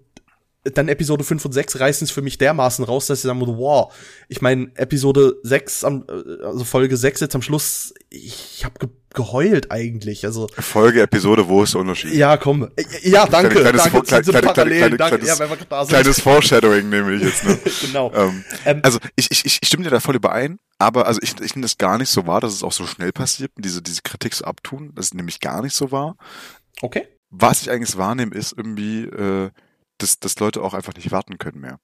dann 0.63 0.87
Episode 0.87 1.23
5 1.23 1.43
und 1.45 1.51
6 1.51 1.79
reißen 1.79 2.05
es 2.05 2.11
für 2.11 2.21
mich 2.21 2.37
dermaßen 2.37 2.85
raus, 2.85 3.07
dass 3.07 3.19
ich 3.19 3.23
sagen 3.23 3.39
würde, 3.41 3.57
wow, 3.57 3.93
ich 4.29 4.41
meine, 4.41 4.71
Episode 4.75 5.35
6, 5.43 5.83
am, 5.83 6.05
äh, 6.09 6.43
also 6.45 6.63
Folge 6.63 6.95
6 6.95 7.19
jetzt 7.19 7.35
am 7.35 7.41
Schluss, 7.41 7.93
ich 8.09 8.63
habe 8.63 8.75
ge 8.79 8.89
geheult 9.15 9.69
eigentlich, 9.69 10.25
also 10.25 10.47
Folge, 10.57 11.01
Episode, 11.03 11.47
wo 11.47 11.61
ist 11.61 11.75
der 11.75 11.81
Unterschied? 11.81 12.13
ja, 12.13 12.35
komm. 12.37 12.63
Äh, 12.75 12.83
Ja, 13.03 13.27
danke. 13.27 13.59
Kleines- 13.59 13.83
danke 13.83 14.01
kleines- 14.01 14.25
diese 14.25 14.31
kleine- 14.39 14.47
Parallelen. 14.47 14.79
kleine- 14.79 14.97
danke. 14.97 15.19
kleines- 15.19 15.69
ja. 15.69 15.85
Kleines 15.85 16.19
Foreshadowing 16.19 16.89
nehme 16.89 17.13
ich 17.13 17.21
jetzt. 17.21 17.45
Ne? 17.45 17.59
genau. 17.85 18.11
ähm, 18.15 18.43
Ähm, 18.65 18.79
also 18.81 18.97
ich, 19.15 19.29
ich, 19.29 19.45
ich 19.45 19.59
stimme 19.63 19.83
dir 19.83 19.91
da 19.91 19.99
voll 19.99 20.15
überein, 20.15 20.57
aber 20.79 21.05
also 21.05 21.19
ich, 21.21 21.39
ich 21.41 21.53
nehme 21.55 21.61
das 21.61 21.77
gar 21.77 21.99
nicht 21.99 22.09
so 22.09 22.25
wahr, 22.25 22.41
dass 22.41 22.53
es 22.53 22.63
auch 22.63 22.71
so 22.71 22.87
schnell 22.87 23.11
passiert, 23.11 23.51
diese, 23.55 23.83
diese 23.83 24.01
Kritik 24.01 24.33
so 24.33 24.45
abtun. 24.45 24.93
Das 24.95 25.05
ist 25.07 25.13
nämlich 25.13 25.39
gar 25.39 25.61
nicht 25.61 25.75
so 25.75 25.91
wahr. 25.91 26.15
okay. 26.81 27.07
Was 27.35 27.61
ich 27.63 27.69
eigentlich 27.71 27.97
wahrnehme, 27.97 28.33
ist 28.35 28.53
irgendwie, 28.55 29.03
äh, 29.05 29.49
dass, 29.97 30.19
dass 30.19 30.39
Leute 30.39 30.61
auch 30.61 30.73
einfach 30.73 30.93
nicht 30.95 31.11
warten 31.11 31.37
können 31.37 31.59
mehr. 31.61 31.79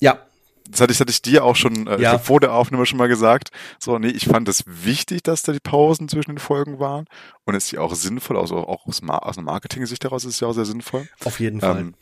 Ja, 0.00 0.26
Das 0.70 0.80
hatte 0.80 0.92
ich, 0.92 0.98
das 0.98 1.00
hatte 1.04 1.10
ich 1.12 1.22
dir 1.22 1.44
auch 1.44 1.56
schon 1.56 1.86
äh, 1.86 2.00
Ja. 2.00 2.18
vor 2.18 2.40
der 2.40 2.52
Aufnahme 2.52 2.86
schon 2.86 2.98
mal 2.98 3.08
gesagt. 3.08 3.50
So, 3.78 3.98
nee, 3.98 4.08
ich 4.08 4.26
fand 4.26 4.48
es 4.48 4.64
wichtig, 4.66 5.22
dass 5.22 5.42
da 5.42 5.52
die 5.52 5.60
Pausen 5.60 6.08
zwischen 6.08 6.32
den 6.32 6.38
Folgen 6.38 6.78
waren. 6.78 7.06
Und 7.44 7.54
es 7.54 7.66
ist 7.66 7.70
ja 7.72 7.80
auch 7.80 7.94
sinnvoll, 7.94 8.38
also 8.38 8.56
auch 8.66 8.86
aus, 8.86 9.02
Ma 9.02 9.18
aus 9.18 9.36
einer 9.38 9.44
Marketing-Sicht 9.44 10.02
heraus 10.04 10.24
ist 10.24 10.34
es 10.34 10.40
ja 10.40 10.48
auch 10.48 10.52
sehr 10.54 10.64
sinnvoll. 10.64 11.06
auf 11.24 11.38
jeden 11.40 11.60
Fall. 11.60 11.80
Ähm, 11.80 11.94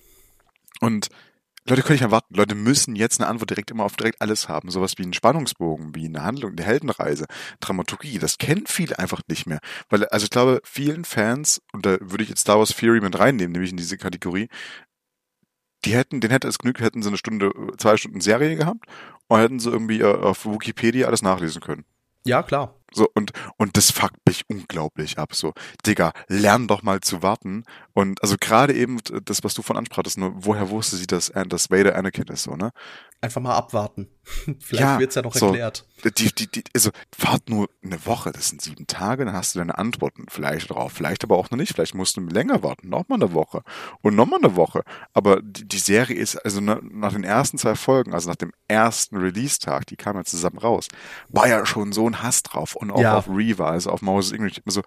und 0.81 1.09
Leute 1.65 1.83
können 1.83 1.95
nicht 1.95 2.01
mehr 2.01 2.11
warten. 2.11 2.35
Leute 2.35 2.57
müssen 2.57 2.97
jetzt 2.97 3.21
eine 3.21 3.29
Antwort 3.29 3.51
direkt 3.51 3.71
immer 3.71 3.85
auf 3.85 3.95
direkt 3.95 4.21
alles 4.21 4.49
haben. 4.49 4.69
Sowas 4.71 4.95
wie 4.99 5.05
einen 5.05 5.13
Spannungsbogen, 5.13 5.95
wie 5.95 6.07
eine 6.07 6.25
Handlung, 6.25 6.53
eine 6.53 6.65
Heldenreise, 6.65 7.27
Dramaturgie. 7.61 8.19
Das 8.19 8.39
kennen 8.39 8.65
viele 8.67 8.99
einfach 8.99 9.21
nicht 9.29 9.47
mehr. 9.47 9.61
Weil, 9.89 10.07
also 10.07 10.25
ich 10.25 10.31
glaube, 10.31 10.61
vielen 10.65 11.05
Fans, 11.05 11.63
und 11.73 11.87
da 11.87 11.99
würde 12.01 12.25
ich 12.25 12.31
jetzt 12.31 12.41
Star 12.41 12.59
Wars 12.59 12.75
Theory 12.75 13.01
mit 13.01 13.17
reinnehmen, 13.17 13.53
nämlich 13.53 13.71
in 13.71 13.77
diese 13.77 13.97
Kategorie, 13.97 14.49
die 15.85 15.95
hätten, 15.95 16.21
den 16.21 16.31
hätte 16.31 16.49
es 16.49 16.59
genügt, 16.59 16.81
hätten 16.81 17.03
sie 17.03 17.09
eine 17.09 17.17
Stunde, 17.17 17.51
zwei 17.79 17.97
Stunden 17.97 18.21
Serie 18.21 18.57
gehabt 18.57 18.87
und 19.29 19.39
hätten 19.39 19.59
sie 19.59 19.71
irgendwie 19.71 20.01
äh, 20.01 20.15
auf 20.15 20.47
Wikipedia 20.47 21.07
alles 21.07 21.23
nachlesen 21.23 21.61
können. 21.61 21.85
ja, 22.25 22.43
klar. 22.43 22.77
So, 22.93 23.09
und, 23.15 23.33
und 23.73 23.79
das 23.79 23.91
fuckt 23.91 24.19
mich 24.27 24.43
unglaublich 24.49 25.19
ab. 25.19 25.35
So, 25.35 25.55
Digga, 25.87 26.13
lern 26.29 26.69
doch 26.69 26.83
mal 26.83 27.01
zu 27.01 27.23
warten. 27.23 27.65
Und 27.95 28.23
also 28.23 28.37
gerade 28.39 28.75
eben 28.75 28.99
das, 29.25 29.43
was 29.45 29.55
du 29.55 29.63
von 29.63 29.79
ansprachtest, 29.79 30.19
nur 30.19 30.33
woher 30.37 30.69
wusste 30.69 30.97
sie, 30.97 31.07
dass, 31.07 31.33
dass 31.49 31.71
Vader 31.71 31.97
Anakin 31.97 32.25
ist, 32.29 32.43
so, 32.43 32.55
ne? 32.55 32.71
Einfach 33.23 33.41
mal 33.41 33.55
abwarten. 33.55 34.09
Vielleicht 34.59 34.73
Ja, 34.73 34.99
wird's 34.99 35.15
ja 35.15 35.23
noch 35.23 35.35
so. 35.35 35.47
erklärt. 35.47 35.87
Die, 36.19 36.35
die, 36.35 36.49
die, 36.51 36.65
also, 36.75 36.91
wart 37.19 37.49
nur 37.49 37.69
eine 37.85 38.05
Woche, 38.05 38.33
das 38.33 38.49
sind 38.49 38.61
sieben 38.61 38.89
Tage, 38.89 39.25
dann 39.25 39.35
hast 39.35 39.55
du 39.55 39.61
deine 39.61 39.79
Antworten 39.79 40.27
vielleicht 40.29 40.71
drauf, 40.71 40.93
vielleicht 40.93 41.23
aber 41.23 41.37
auch 41.39 41.49
noch 41.53 41.59
nicht, 41.59 41.73
vielleicht 41.75 41.95
musst 41.95 42.17
du 42.17 42.21
länger 42.23 42.65
warten, 42.65 42.89
nochmal 42.89 43.23
eine 43.23 43.33
Woche 43.33 43.63
und 44.01 44.17
nochmal 44.17 44.41
eine 44.43 44.57
Woche. 44.57 44.83
Aber 45.13 45.41
die, 45.41 45.67
die 45.69 45.79
Serie 45.79 46.17
ist, 46.17 46.35
also 46.45 46.61
na, 46.61 46.81
nach 46.83 47.13
den 47.13 47.23
ersten 47.23 47.59
zwei 47.59 47.77
Folgen, 47.77 48.13
also 48.15 48.29
nach 48.29 48.35
dem 48.37 48.51
ersten 48.67 49.17
Release-Tag, 49.17 49.87
die 49.87 49.95
kamen 49.97 50.19
ja 50.19 50.25
zusammen 50.25 50.59
raus, 50.59 50.89
war 51.29 51.47
ja 51.47 51.65
schon 51.65 51.93
so 51.93 52.09
ein 52.09 52.21
Hass 52.21 52.43
drauf 52.43 52.75
und 52.75 52.91
auch 52.91 53.01
Ja. 53.01 53.19
auf 53.19 53.29
Reva, 53.63 53.71
also 53.71 53.91
auf 53.91 54.03
Moses 54.03 54.33
English, 54.33 54.61
so, 54.67 54.83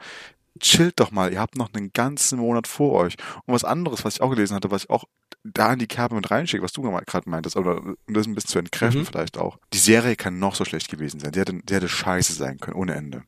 chillt 0.59 0.99
doch 0.99 1.11
mal, 1.11 1.32
ihr 1.34 1.39
habt 1.39 1.57
noch 1.57 1.73
einen 1.73 1.91
ganzen 1.91 2.39
Monat 2.39 2.67
vor 2.67 2.93
euch. 2.93 3.15
Und 3.45 3.53
was 3.53 3.63
anderes, 3.65 4.05
was 4.05 4.15
ich 4.15 4.21
auch 4.21 4.30
gelesen 4.30 4.55
hatte, 4.55 4.71
was 4.71 4.84
ich 4.86 4.89
auch 4.89 5.05
da 5.43 5.73
in 5.73 5.80
die 5.80 5.88
Kerbe 5.88 6.15
mit 6.15 6.32
reinschicke, 6.32 6.63
was 6.63 6.73
du 6.73 6.82
gerade 6.82 7.30
meintest, 7.30 7.55
oder 7.57 7.82
um 7.84 8.13
das 8.13 8.26
ein 8.26 8.36
bisschen 8.36 8.49
zu 8.49 8.59
entkräften 8.59 9.01
Mhm. 9.01 9.05
vielleicht 9.05 9.38
auch. 9.38 9.57
Die 9.73 9.78
Serie 9.78 10.15
kann 10.15 10.39
noch 10.39 10.55
so 10.55 10.65
schlecht 10.65 10.89
gewesen 10.89 11.19
sein. 11.19 11.32
Die 11.32 11.39
hätte, 11.39 11.53
die 11.53 11.73
hätte 11.73 11.89
scheiße 11.89 12.34
sein 12.34 12.57
können, 12.59 12.78
ohne 12.78 12.95
Ende. 12.95 13.23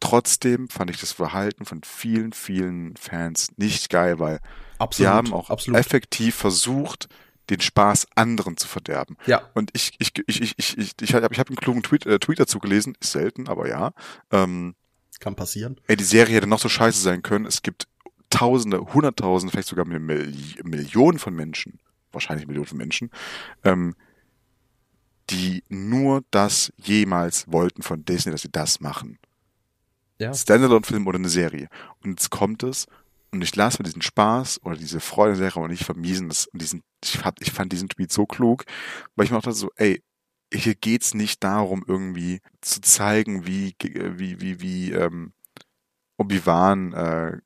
Trotzdem 0.00 0.68
fand 0.68 0.90
ich 0.90 1.00
das 1.00 1.10
Verhalten 1.12 1.64
von 1.64 1.82
vielen, 1.82 2.32
vielen 2.32 2.96
Fans 2.96 3.48
nicht 3.56 3.90
geil, 3.90 4.20
weil 4.20 4.38
Absolut. 4.78 5.08
die 5.10 5.12
haben 5.12 5.32
auch 5.32 5.50
absolut. 5.50 5.80
effektiv 5.80 6.36
versucht, 6.36 7.08
den 7.50 7.60
Spaß 7.60 8.08
anderen 8.14 8.56
zu 8.56 8.68
verderben. 8.68 9.16
Ja. 9.26 9.42
Und 9.54 9.70
ich, 9.72 9.92
ich, 9.98 10.12
ich, 10.26 10.40
ich, 10.42 10.54
ich, 10.58 10.78
ich, 10.78 10.94
ich 11.00 11.14
habe 11.14 11.28
ich 11.32 11.38
hab 11.38 11.48
einen 11.48 11.56
klugen 11.56 11.82
Tweet, 11.82 12.06
äh, 12.06 12.18
Tweet 12.18 12.40
dazu 12.40 12.58
gelesen, 12.58 12.96
ist 13.00 13.12
selten, 13.12 13.48
aber 13.48 13.68
ja. 13.68 13.92
Ähm, 14.30 14.74
Kann 15.20 15.34
passieren. 15.34 15.80
ey, 15.86 15.96
die 15.96 16.04
Serie 16.04 16.36
hätte 16.36 16.46
noch 16.46 16.60
so 16.60 16.68
scheiße 16.68 17.00
sein 17.00 17.22
können. 17.22 17.46
Es 17.46 17.62
gibt 17.62 17.88
Tausende, 18.30 18.80
Hunderttausende, 18.92 19.50
vielleicht 19.50 19.68
sogar 19.68 19.86
Milli 19.86 20.56
Millionen 20.62 21.18
von 21.18 21.34
Menschen, 21.34 21.80
wahrscheinlich 22.12 22.46
Millionen 22.46 22.66
von 22.66 22.76
Menschen, 22.76 23.10
ähm, 23.64 23.94
die 25.30 25.62
nur 25.70 26.24
das 26.30 26.72
jemals 26.76 27.50
wollten 27.50 27.82
von 27.82 28.04
Disney, 28.04 28.32
dass 28.32 28.42
sie 28.42 28.52
das 28.52 28.80
machen. 28.80 29.18
Ja. 30.18 30.34
Standalone-Film 30.34 31.06
oder 31.06 31.18
eine 31.18 31.28
Serie. 31.30 31.68
Und 32.02 32.10
jetzt 32.10 32.28
kommt 32.30 32.62
es 32.62 32.86
und 33.30 33.42
ich 33.42 33.54
lasse 33.56 33.78
mir 33.78 33.84
diesen 33.84 34.02
Spaß 34.02 34.62
oder 34.64 34.76
diese 34.76 35.00
Freude 35.00 35.36
der 35.38 35.56
aber 35.56 35.68
nicht 35.68 35.84
vermiesen. 35.84 36.28
Das, 36.28 36.46
und 36.46 36.62
diesen, 36.62 36.82
ich, 37.04 37.18
fand, 37.18 37.40
ich 37.40 37.52
fand 37.52 37.72
diesen 37.72 37.88
Tweet 37.88 38.12
so 38.12 38.26
klug, 38.26 38.64
weil 39.14 39.26
ich 39.26 39.30
mir 39.30 39.38
auch 39.38 39.42
dachte 39.42 39.56
so, 39.56 39.70
ey, 39.76 40.02
hier 40.52 40.74
geht's 40.74 41.14
nicht 41.14 41.44
darum, 41.44 41.84
irgendwie 41.86 42.40
zu 42.62 42.80
zeigen, 42.80 43.46
wie, 43.46 43.74
wie, 43.80 44.40
wie, 44.40 44.60
wie 44.60 44.92
ähm, 44.92 45.32
Obi-Wan 46.16 46.92
äh, 46.94 47.38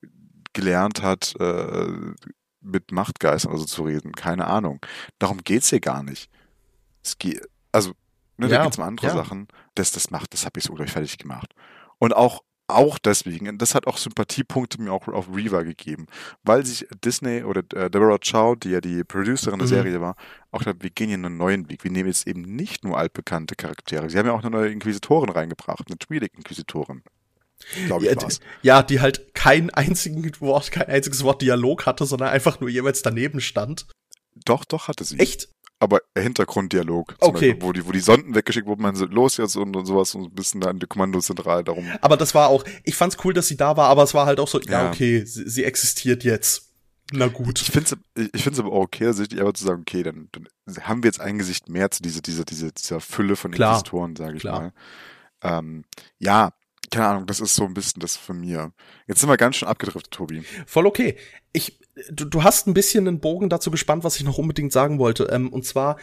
gelernt 0.52 1.02
hat, 1.02 1.34
äh, 1.40 2.14
mit 2.60 2.92
Machtgeistern 2.92 3.50
oder 3.50 3.60
so 3.60 3.66
zu 3.66 3.82
reden. 3.82 4.12
Keine 4.12 4.46
Ahnung. 4.46 4.80
Darum 5.18 5.38
geht's 5.38 5.70
hier 5.70 5.80
gar 5.80 6.04
nicht. 6.04 6.30
Es 7.02 7.18
geht, 7.18 7.44
also, 7.72 7.92
ne, 8.36 8.46
Ja, 8.48 8.58
da 8.58 8.64
geht's 8.64 8.78
um 8.78 8.84
andere 8.84 9.08
ja. 9.08 9.14
Sachen. 9.14 9.48
Das, 9.74 9.90
das 9.90 10.10
macht, 10.10 10.32
das 10.32 10.44
habe 10.44 10.60
ich 10.60 10.64
so 10.64 10.74
gleich 10.74 10.92
fertig 10.92 11.18
gemacht. 11.18 11.54
Und 11.98 12.14
auch, 12.14 12.42
auch 12.68 12.98
deswegen, 12.98 13.58
das 13.58 13.74
hat 13.74 13.86
auch 13.86 13.98
Sympathiepunkte 13.98 14.80
mir 14.80 14.92
auch 14.92 15.06
auf 15.08 15.28
Reva 15.34 15.62
gegeben, 15.62 16.06
weil 16.42 16.64
sich 16.64 16.86
Disney 17.04 17.42
oder 17.44 17.60
äh, 17.74 17.90
Deborah 17.90 18.18
Chow, 18.18 18.56
die 18.56 18.70
ja 18.70 18.80
die 18.80 19.04
Producerin 19.04 19.58
der 19.58 19.66
Mhm. 19.66 19.70
Serie 19.72 20.00
war, 20.00 20.16
auch 20.52 20.60
gedacht, 20.60 20.76
wir 20.80 20.90
gehen 20.90 21.08
hier 21.08 21.16
einen 21.18 21.36
neuen 21.36 21.68
Weg. 21.68 21.84
Wir 21.84 21.90
nehmen 21.90 22.08
jetzt 22.08 22.26
eben 22.26 22.42
nicht 22.42 22.84
nur 22.84 22.96
altbekannte 22.98 23.56
Charaktere. 23.56 24.08
Sie 24.08 24.18
haben 24.18 24.26
ja 24.26 24.32
auch 24.32 24.40
eine 24.42 24.50
neue 24.50 24.70
Inquisitorin 24.70 25.30
reingebracht, 25.30 25.84
eine 25.86 25.96
Twi'lek-Inquisitorin. 25.96 27.02
Glaube 27.86 28.04
ich 28.06 28.10
Ja, 28.10 28.20
war's. 28.22 28.38
d- 28.40 28.44
ja, 28.62 28.82
die 28.82 29.00
halt 29.00 29.34
kein 29.34 29.70
einzigen 29.70 30.28
Wort, 30.40 30.72
kein 30.72 30.86
einziges 30.88 31.22
Wort 31.24 31.42
Dialog 31.42 31.86
hatte, 31.86 32.06
sondern 32.06 32.30
einfach 32.30 32.58
nur 32.60 32.70
jeweils 32.70 33.02
daneben 33.02 33.40
stand. 33.40 33.86
Doch, 34.44 34.64
doch 34.64 34.88
hatte 34.88 35.04
sie. 35.04 35.18
Echt? 35.18 35.48
Aber 35.82 36.00
Hintergrunddialog. 36.16 37.16
Okay. 37.18 37.32
Beispiel, 37.54 37.56
wo 37.62 37.72
die, 37.72 37.84
wo 37.86 37.90
die 37.90 37.98
Sonden 37.98 38.36
weggeschickt 38.36 38.68
wurden, 38.68 38.82
man 38.82 38.94
los 38.94 39.36
jetzt 39.36 39.56
und, 39.56 39.74
und 39.76 39.84
sowas 39.84 40.14
und 40.14 40.26
ein 40.26 40.34
bisschen 40.34 40.60
da 40.60 40.70
in 40.70 40.78
die 40.78 40.86
Kommandozentrale 40.86 41.64
darum. 41.64 41.84
Aber 42.00 42.16
das 42.16 42.36
war 42.36 42.48
auch, 42.50 42.64
ich 42.84 42.94
fand's 42.94 43.16
cool, 43.24 43.34
dass 43.34 43.48
sie 43.48 43.56
da 43.56 43.76
war, 43.76 43.88
aber 43.88 44.04
es 44.04 44.14
war 44.14 44.26
halt 44.26 44.38
auch 44.38 44.46
so, 44.46 44.60
ja, 44.60 44.84
Ja. 44.84 44.88
okay, 44.90 45.24
sie, 45.24 45.48
sie 45.48 45.64
existiert 45.64 46.22
jetzt. 46.22 46.68
Na 47.12 47.26
gut. 47.26 47.60
Ich 47.60 47.70
finde 47.72 47.96
es 48.14 48.28
ich 48.32 48.44
find's 48.44 48.60
aber 48.60 48.70
auch 48.70 48.82
okay, 48.84 49.12
sich 49.12 49.32
einfach 49.32 49.54
zu 49.54 49.64
sagen, 49.64 49.80
okay, 49.82 50.04
dann, 50.04 50.28
dann 50.32 50.46
haben 50.82 51.02
wir 51.02 51.08
jetzt 51.08 51.20
ein 51.20 51.36
Gesicht 51.38 51.68
mehr 51.68 51.90
zu 51.90 52.00
dieser, 52.00 52.20
dieser, 52.22 52.44
dieser, 52.44 52.70
dieser 52.70 53.00
Fülle 53.00 53.34
von 53.34 53.50
Klar. 53.50 53.70
Inquisitoren, 53.72 54.14
sage 54.14 54.36
ich 54.36 54.40
Klar. 54.42 54.60
mal. 54.60 55.58
Ähm, 55.58 55.84
ja, 56.20 56.52
keine 56.92 57.08
Ahnung, 57.08 57.26
das 57.26 57.40
ist 57.40 57.56
so 57.56 57.64
ein 57.64 57.74
bisschen 57.74 58.00
das 58.00 58.16
von 58.16 58.38
mir. 58.38 58.72
Jetzt 59.08 59.18
sind 59.20 59.28
wir 59.28 59.36
ganz 59.36 59.56
schön 59.56 59.68
abgedriftet, 59.68 60.12
Tobi. 60.12 60.44
Voll 60.66 60.86
okay. 60.86 61.16
Ich, 61.52 61.80
du, 62.10 62.24
du 62.24 62.42
hast 62.42 62.66
ein 62.66 62.74
bisschen 62.74 63.06
einen 63.06 63.20
Bogen 63.20 63.48
dazu 63.48 63.70
gespannt, 63.70 64.04
was 64.04 64.16
ich 64.16 64.24
noch 64.24 64.38
unbedingt 64.38 64.72
sagen 64.72 64.98
wollte. 64.98 65.24
Ähm, 65.24 65.52
und 65.52 65.64
zwar, 65.64 65.98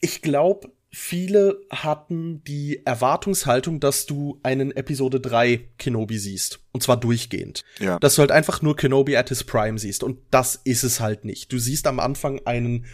ich 0.00 0.22
glaube, 0.22 0.70
viele 0.90 1.60
hatten 1.70 2.42
die 2.44 2.84
Erwartungshaltung, 2.84 3.80
dass 3.80 4.06
du 4.06 4.40
einen 4.42 4.72
Episode 4.72 5.20
3 5.20 5.68
Kenobi 5.78 6.18
siehst. 6.18 6.60
Und 6.72 6.82
zwar 6.82 6.98
durchgehend. 6.98 7.64
Ja. 7.78 7.98
Dass 7.98 8.14
du 8.14 8.20
halt 8.20 8.32
einfach 8.32 8.62
nur 8.62 8.76
Kenobi 8.76 9.16
at 9.16 9.28
his 9.28 9.44
prime 9.44 9.78
siehst. 9.78 10.02
Und 10.02 10.18
das 10.30 10.60
ist 10.64 10.84
es 10.84 11.00
halt 11.00 11.24
nicht. 11.24 11.52
Du 11.52 11.58
siehst 11.58 11.86
am 11.86 12.00
Anfang 12.00 12.40
einen, 12.46 12.86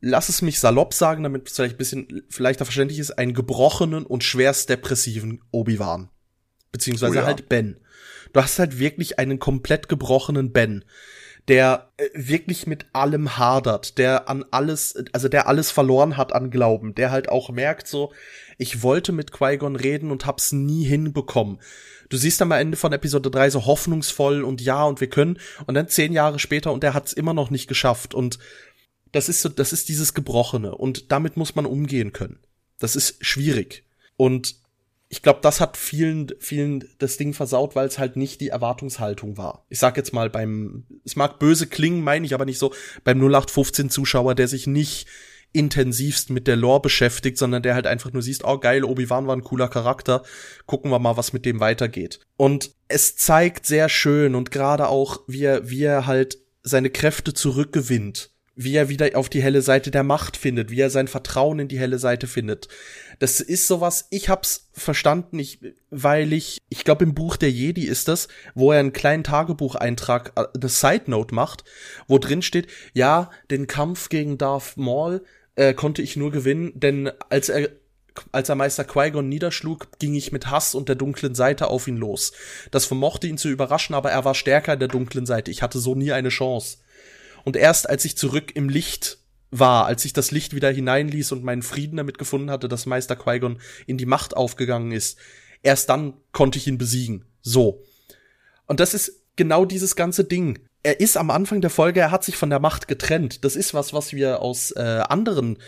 lass 0.00 0.28
es 0.28 0.42
mich 0.42 0.60
salopp 0.60 0.94
sagen, 0.94 1.22
damit 1.22 1.48
es 1.48 1.56
vielleicht 1.56 1.76
ein 1.76 1.78
bisschen 1.78 2.22
leichter 2.36 2.64
verständlich 2.64 2.98
ist, 2.98 3.12
einen 3.12 3.34
gebrochenen 3.34 4.04
und 4.04 4.24
schwerst 4.24 4.68
depressiven 4.68 5.40
Obi-Wan. 5.50 6.10
Beziehungsweise 6.72 7.12
Oh 7.12 7.20
ja. 7.20 7.26
halt 7.26 7.48
Ben. 7.48 7.76
Du 8.32 8.42
hast 8.42 8.58
halt 8.58 8.78
wirklich 8.78 9.18
einen 9.18 9.38
komplett 9.38 9.88
gebrochenen 9.88 10.52
Ben, 10.52 10.84
der 11.48 11.92
äh, 11.98 12.08
wirklich 12.14 12.66
mit 12.66 12.86
allem 12.92 13.36
hadert, 13.36 13.98
der 13.98 14.28
an 14.28 14.44
alles, 14.50 14.96
also 15.12 15.28
der 15.28 15.48
alles 15.48 15.70
verloren 15.70 16.16
hat 16.16 16.32
an 16.32 16.50
Glauben, 16.50 16.94
der 16.94 17.10
halt 17.10 17.28
auch 17.28 17.50
merkt 17.50 17.86
so, 17.86 18.12
ich 18.58 18.82
wollte 18.82 19.12
mit 19.12 19.32
Qui-Gon 19.32 19.76
reden 19.76 20.10
und 20.10 20.24
hab's 20.24 20.52
nie 20.52 20.84
hinbekommen. 20.84 21.60
Du 22.08 22.16
siehst 22.16 22.40
am 22.42 22.52
Ende 22.52 22.76
von 22.76 22.92
Episode 22.92 23.30
3 23.30 23.50
so 23.50 23.66
hoffnungsvoll 23.66 24.42
und 24.42 24.60
ja 24.60 24.84
und 24.84 25.00
wir 25.00 25.08
können 25.08 25.38
und 25.66 25.74
dann 25.74 25.88
zehn 25.88 26.12
Jahre 26.12 26.38
später 26.38 26.72
und 26.72 26.84
er 26.84 26.94
hat's 26.94 27.12
immer 27.12 27.34
noch 27.34 27.50
nicht 27.50 27.68
geschafft 27.68 28.14
und 28.14 28.38
das 29.12 29.28
ist 29.28 29.42
so, 29.42 29.48
das 29.48 29.72
ist 29.72 29.88
dieses 29.88 30.14
Gebrochene 30.14 30.74
und 30.74 31.12
damit 31.12 31.36
muss 31.36 31.54
man 31.54 31.66
umgehen 31.66 32.12
können. 32.12 32.38
Das 32.78 32.96
ist 32.96 33.24
schwierig 33.24 33.84
und 34.16 34.56
ich 35.12 35.20
glaube, 35.20 35.40
das 35.42 35.60
hat 35.60 35.76
vielen, 35.76 36.28
vielen 36.38 36.88
das 36.96 37.18
Ding 37.18 37.34
versaut, 37.34 37.76
weil 37.76 37.86
es 37.86 37.98
halt 37.98 38.16
nicht 38.16 38.40
die 38.40 38.48
Erwartungshaltung 38.48 39.36
war. 39.36 39.66
Ich 39.68 39.78
sag 39.78 39.98
jetzt 39.98 40.14
mal 40.14 40.30
beim, 40.30 40.86
es 41.04 41.16
mag 41.16 41.38
böse 41.38 41.66
klingen, 41.66 42.00
meine 42.00 42.24
ich 42.24 42.32
aber 42.32 42.46
nicht 42.46 42.58
so, 42.58 42.72
beim 43.04 43.18
0815 43.18 43.90
Zuschauer, 43.90 44.34
der 44.34 44.48
sich 44.48 44.66
nicht 44.66 45.06
intensivst 45.52 46.30
mit 46.30 46.46
der 46.46 46.56
Lore 46.56 46.80
beschäftigt, 46.80 47.36
sondern 47.36 47.62
der 47.62 47.74
halt 47.74 47.86
einfach 47.86 48.10
nur 48.14 48.22
siehst, 48.22 48.42
oh 48.44 48.56
geil, 48.56 48.84
Obi-Wan 48.84 49.26
war 49.26 49.36
ein 49.36 49.44
cooler 49.44 49.68
Charakter, 49.68 50.22
gucken 50.64 50.90
wir 50.90 50.98
mal, 50.98 51.18
was 51.18 51.34
mit 51.34 51.44
dem 51.44 51.60
weitergeht. 51.60 52.20
Und 52.38 52.70
es 52.88 53.14
zeigt 53.14 53.66
sehr 53.66 53.90
schön 53.90 54.34
und 54.34 54.50
gerade 54.50 54.88
auch, 54.88 55.20
wie 55.26 55.44
er, 55.44 55.68
wie 55.68 55.82
er 55.82 56.06
halt 56.06 56.38
seine 56.62 56.88
Kräfte 56.88 57.34
zurückgewinnt, 57.34 58.31
wie 58.54 58.76
er 58.76 58.88
wieder 58.88 59.10
auf 59.14 59.28
die 59.28 59.42
helle 59.42 59.62
Seite 59.62 59.90
der 59.90 60.02
Macht 60.02 60.36
findet, 60.36 60.70
wie 60.70 60.80
er 60.80 60.90
sein 60.90 61.08
Vertrauen 61.08 61.58
in 61.58 61.68
die 61.68 61.78
helle 61.78 61.98
Seite 61.98 62.26
findet. 62.26 62.68
Das 63.18 63.40
ist 63.40 63.66
sowas, 63.66 64.08
ich 64.10 64.28
hab's 64.28 64.68
verstanden, 64.72 65.38
ich, 65.38 65.60
weil 65.90 66.32
ich, 66.32 66.58
ich 66.68 66.84
glaube 66.84 67.04
im 67.04 67.14
Buch 67.14 67.36
der 67.36 67.50
Jedi 67.50 67.86
ist 67.86 68.08
das, 68.08 68.28
wo 68.54 68.72
er 68.72 68.80
einen 68.80 68.92
kleinen 68.92 69.24
Tagebucheintrag, 69.24 70.32
äh, 70.36 70.44
eine 70.54 70.68
Side 70.68 71.04
Note 71.06 71.34
macht, 71.34 71.64
wo 72.08 72.18
drin 72.18 72.42
steht, 72.42 72.66
ja, 72.92 73.30
den 73.50 73.66
Kampf 73.66 74.08
gegen 74.08 74.38
Darth 74.38 74.76
Maul 74.76 75.24
äh, 75.54 75.72
konnte 75.74 76.02
ich 76.02 76.16
nur 76.16 76.30
gewinnen, 76.30 76.72
denn 76.74 77.10
als 77.28 77.48
er 77.48 77.70
als 78.30 78.50
er 78.50 78.56
Meister 78.56 78.84
Qui-Gon 78.84 79.26
niederschlug, 79.28 79.98
ging 79.98 80.14
ich 80.14 80.32
mit 80.32 80.50
Hass 80.50 80.74
und 80.74 80.90
der 80.90 80.96
dunklen 80.96 81.34
Seite 81.34 81.68
auf 81.68 81.88
ihn 81.88 81.96
los. 81.96 82.32
Das 82.70 82.84
vermochte 82.84 83.26
ihn 83.26 83.38
zu 83.38 83.48
überraschen, 83.48 83.94
aber 83.94 84.10
er 84.10 84.24
war 84.26 84.34
stärker 84.34 84.74
in 84.74 84.80
der 84.80 84.88
dunklen 84.88 85.24
Seite. 85.24 85.50
Ich 85.50 85.62
hatte 85.62 85.78
so 85.78 85.94
nie 85.94 86.12
eine 86.12 86.28
Chance. 86.28 86.76
Und 87.44 87.56
erst 87.56 87.88
als 87.88 88.04
ich 88.04 88.16
zurück 88.16 88.54
im 88.54 88.68
Licht 88.68 89.18
war, 89.50 89.86
als 89.86 90.04
ich 90.04 90.12
das 90.12 90.30
Licht 90.30 90.54
wieder 90.54 90.70
hineinließ 90.70 91.32
und 91.32 91.44
meinen 91.44 91.62
Frieden 91.62 91.98
damit 91.98 92.18
gefunden 92.18 92.50
hatte, 92.50 92.68
dass 92.68 92.86
Meister 92.86 93.16
Qui-Gon 93.16 93.60
in 93.86 93.98
die 93.98 94.06
Macht 94.06 94.34
aufgegangen 94.36 94.92
ist, 94.92 95.18
erst 95.62 95.88
dann 95.88 96.14
konnte 96.32 96.58
ich 96.58 96.66
ihn 96.66 96.78
besiegen. 96.78 97.26
So. 97.42 97.82
Und 98.66 98.80
das 98.80 98.94
ist 98.94 99.22
genau 99.36 99.64
dieses 99.64 99.94
ganze 99.94 100.24
Ding. 100.24 100.58
Er 100.82 101.00
ist 101.00 101.16
am 101.16 101.30
Anfang 101.30 101.60
der 101.60 101.70
Folge, 101.70 102.00
er 102.00 102.10
hat 102.10 102.24
sich 102.24 102.36
von 102.36 102.50
der 102.50 102.60
Macht 102.60 102.88
getrennt. 102.88 103.44
Das 103.44 103.54
ist 103.54 103.74
was, 103.74 103.92
was 103.92 104.12
wir 104.12 104.40
aus 104.40 104.72
äh, 104.72 105.02
anderen 105.08 105.58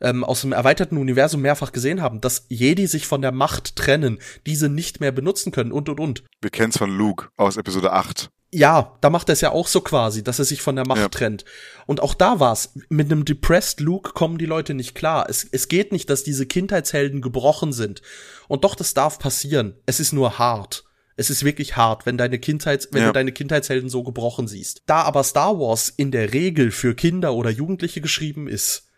ähm, 0.00 0.24
aus 0.24 0.40
dem 0.42 0.52
erweiterten 0.52 0.96
Universum 0.96 1.40
mehrfach 1.42 1.72
gesehen 1.72 2.00
haben, 2.02 2.20
dass 2.20 2.46
Jedi 2.48 2.86
sich 2.86 3.06
von 3.06 3.22
der 3.22 3.32
Macht 3.32 3.76
trennen, 3.76 4.18
diese 4.46 4.68
nicht 4.68 5.00
mehr 5.00 5.12
benutzen 5.12 5.52
können 5.52 5.72
und 5.72 5.88
und 5.88 6.00
und. 6.00 6.24
Wir 6.40 6.50
kennen's 6.50 6.78
von 6.78 6.90
Luke 6.90 7.28
aus 7.36 7.56
Episode 7.56 7.92
8. 7.92 8.30
Ja, 8.52 8.96
da 9.00 9.10
macht 9.10 9.28
er 9.28 9.34
es 9.34 9.42
ja 9.42 9.52
auch 9.52 9.68
so 9.68 9.80
quasi, 9.80 10.24
dass 10.24 10.40
er 10.40 10.44
sich 10.44 10.60
von 10.60 10.74
der 10.74 10.84
Macht 10.86 10.98
Ja. 11.00 11.08
trennt. 11.08 11.44
Und 11.86 12.02
auch 12.02 12.14
da 12.14 12.40
war's. 12.40 12.72
Mit 12.88 13.06
einem 13.12 13.24
depressed 13.24 13.78
Luke 13.78 14.10
kommen 14.12 14.38
die 14.38 14.46
Leute 14.46 14.74
nicht 14.74 14.96
klar. 14.96 15.26
Es, 15.28 15.44
es 15.44 15.68
geht 15.68 15.92
nicht, 15.92 16.10
dass 16.10 16.24
diese 16.24 16.46
Kindheitshelden 16.46 17.20
gebrochen 17.20 17.72
sind. 17.72 18.02
Und 18.48 18.64
doch, 18.64 18.74
das 18.74 18.92
darf 18.92 19.20
passieren. 19.20 19.76
Es 19.86 20.00
ist 20.00 20.12
nur 20.12 20.38
hart. 20.40 20.82
Es 21.16 21.30
ist 21.30 21.44
wirklich 21.44 21.76
hart, 21.76 22.06
wenn 22.06 22.16
deine 22.18 22.40
Kindheits, 22.40 22.88
wenn 22.90 23.02
Ja. 23.02 23.08
du 23.08 23.12
deine 23.12 23.30
Kindheitshelden 23.30 23.88
so 23.88 24.02
gebrochen 24.02 24.48
siehst. 24.48 24.82
Da 24.86 25.02
aber 25.02 25.22
Star 25.22 25.60
Wars 25.60 25.88
in 25.88 26.10
der 26.10 26.32
Regel 26.32 26.72
für 26.72 26.96
Kinder 26.96 27.34
oder 27.34 27.50
Jugendliche 27.50 28.00
geschrieben 28.00 28.48
ist, 28.48 28.88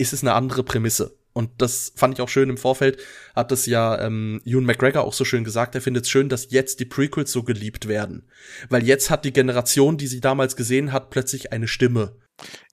ist 0.00 0.12
es 0.12 0.22
eine 0.22 0.34
andere 0.34 0.62
Prämisse. 0.64 1.16
Und 1.32 1.50
das 1.58 1.92
fand 1.94 2.14
ich 2.14 2.20
auch 2.20 2.28
schön 2.28 2.50
im 2.50 2.56
Vorfeld, 2.56 2.98
hat 3.36 3.52
das 3.52 3.66
ja 3.66 4.00
ähm, 4.00 4.40
Ewan 4.44 4.64
McGregor 4.64 5.04
auch 5.04 5.12
so 5.12 5.24
schön 5.24 5.44
gesagt, 5.44 5.74
er 5.76 5.80
findet 5.80 6.04
es 6.04 6.10
schön, 6.10 6.28
dass 6.28 6.50
jetzt 6.50 6.80
die 6.80 6.84
Prequels 6.84 7.30
so 7.30 7.44
geliebt 7.44 7.86
werden. 7.86 8.28
Weil 8.68 8.84
jetzt 8.84 9.10
hat 9.10 9.24
die 9.24 9.32
Generation, 9.32 9.96
die 9.96 10.08
sie 10.08 10.20
damals 10.20 10.56
gesehen 10.56 10.92
hat, 10.92 11.10
plötzlich 11.10 11.52
eine 11.52 11.68
Stimme. 11.68 12.16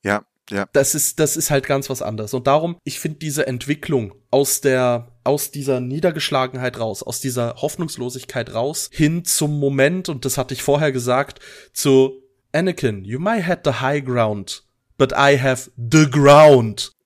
Ja, 0.03 0.25
ja. 0.49 0.65
Das 0.73 0.95
ist, 0.95 1.19
das 1.19 1.37
ist 1.37 1.51
halt 1.51 1.67
ganz 1.67 1.89
was 1.89 2.01
anderes. 2.01 2.33
Und 2.33 2.47
darum, 2.47 2.77
ich 2.83 2.99
finde 2.99 3.19
diese 3.19 3.45
Entwicklung 3.45 4.15
aus 4.31 4.61
der, 4.61 5.11
aus 5.23 5.51
dieser 5.51 5.79
Niedergeschlagenheit 5.79 6.79
raus, 6.79 7.03
aus 7.03 7.19
dieser 7.19 7.55
Hoffnungslosigkeit 7.57 8.53
raus, 8.53 8.89
hin 8.91 9.25
zum 9.25 9.59
Moment, 9.59 10.09
und 10.09 10.25
das 10.25 10.37
hatte 10.37 10.53
ich 10.53 10.63
vorher 10.63 10.91
gesagt, 10.91 11.41
zu 11.73 12.23
Anakin, 12.53 13.03
you 13.03 13.19
might 13.19 13.45
have 13.45 13.61
the 13.65 13.81
high 13.81 14.03
ground, 14.03 14.63
but 14.97 15.11
I 15.11 15.39
have 15.39 15.69
the 15.75 16.09
ground. 16.09 16.96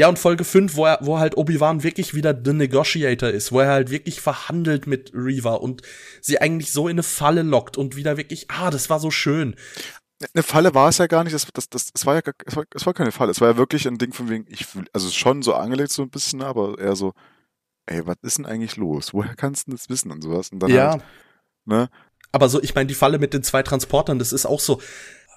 Ja, 0.00 0.08
und 0.08 0.18
Folge 0.18 0.44
5, 0.44 0.76
wo 0.76 0.86
er, 0.86 0.98
wo 1.02 1.18
halt 1.18 1.36
Obi-Wan 1.36 1.82
wirklich 1.82 2.14
wieder 2.14 2.34
The 2.34 2.54
Negotiator 2.54 3.28
ist, 3.28 3.52
wo 3.52 3.60
er 3.60 3.68
halt 3.68 3.90
wirklich 3.90 4.22
verhandelt 4.22 4.86
mit 4.86 5.12
Reva 5.12 5.56
und 5.56 5.82
sie 6.22 6.40
eigentlich 6.40 6.72
so 6.72 6.88
in 6.88 6.94
eine 6.94 7.02
Falle 7.02 7.42
lockt 7.42 7.76
und 7.76 7.96
wieder 7.96 8.16
wirklich, 8.16 8.50
ah, 8.50 8.70
das 8.70 8.88
war 8.88 8.98
so 8.98 9.10
schön. 9.10 9.56
Eine 10.32 10.42
Falle 10.42 10.72
war 10.72 10.88
es 10.88 10.96
ja 10.96 11.06
gar 11.06 11.22
nicht, 11.22 11.34
das, 11.34 11.46
das, 11.52 11.68
das, 11.68 11.92
das 11.92 12.06
war 12.06 12.14
ja 12.14 12.22
es 12.46 12.56
war, 12.56 12.64
es 12.74 12.86
war 12.86 12.94
keine 12.94 13.12
Falle, 13.12 13.30
es 13.30 13.42
war 13.42 13.48
ja 13.48 13.56
wirklich 13.58 13.86
ein 13.86 13.98
Ding 13.98 14.14
von 14.14 14.30
wegen, 14.30 14.46
ich 14.48 14.74
will, 14.74 14.86
also 14.94 15.10
schon 15.10 15.42
so 15.42 15.52
angelegt 15.52 15.92
so 15.92 16.00
ein 16.00 16.08
bisschen, 16.08 16.40
aber 16.40 16.78
eher 16.78 16.96
so, 16.96 17.12
ey, 17.84 18.06
was 18.06 18.16
ist 18.22 18.38
denn 18.38 18.46
eigentlich 18.46 18.76
los? 18.76 19.12
Woher 19.12 19.34
kannst 19.34 19.68
du 19.68 19.72
das 19.72 19.90
wissen 19.90 20.10
und 20.12 20.22
sowas? 20.22 20.48
Und 20.48 20.60
dann 20.60 20.70
ja. 20.70 20.92
halt, 20.92 21.04
ne? 21.66 21.90
Aber 22.32 22.48
so, 22.48 22.62
ich 22.62 22.74
meine, 22.74 22.86
die 22.86 22.94
Falle 22.94 23.18
mit 23.18 23.34
den 23.34 23.42
zwei 23.42 23.62
Transportern, 23.62 24.18
das 24.18 24.32
ist 24.32 24.46
auch 24.46 24.60
so, 24.60 24.80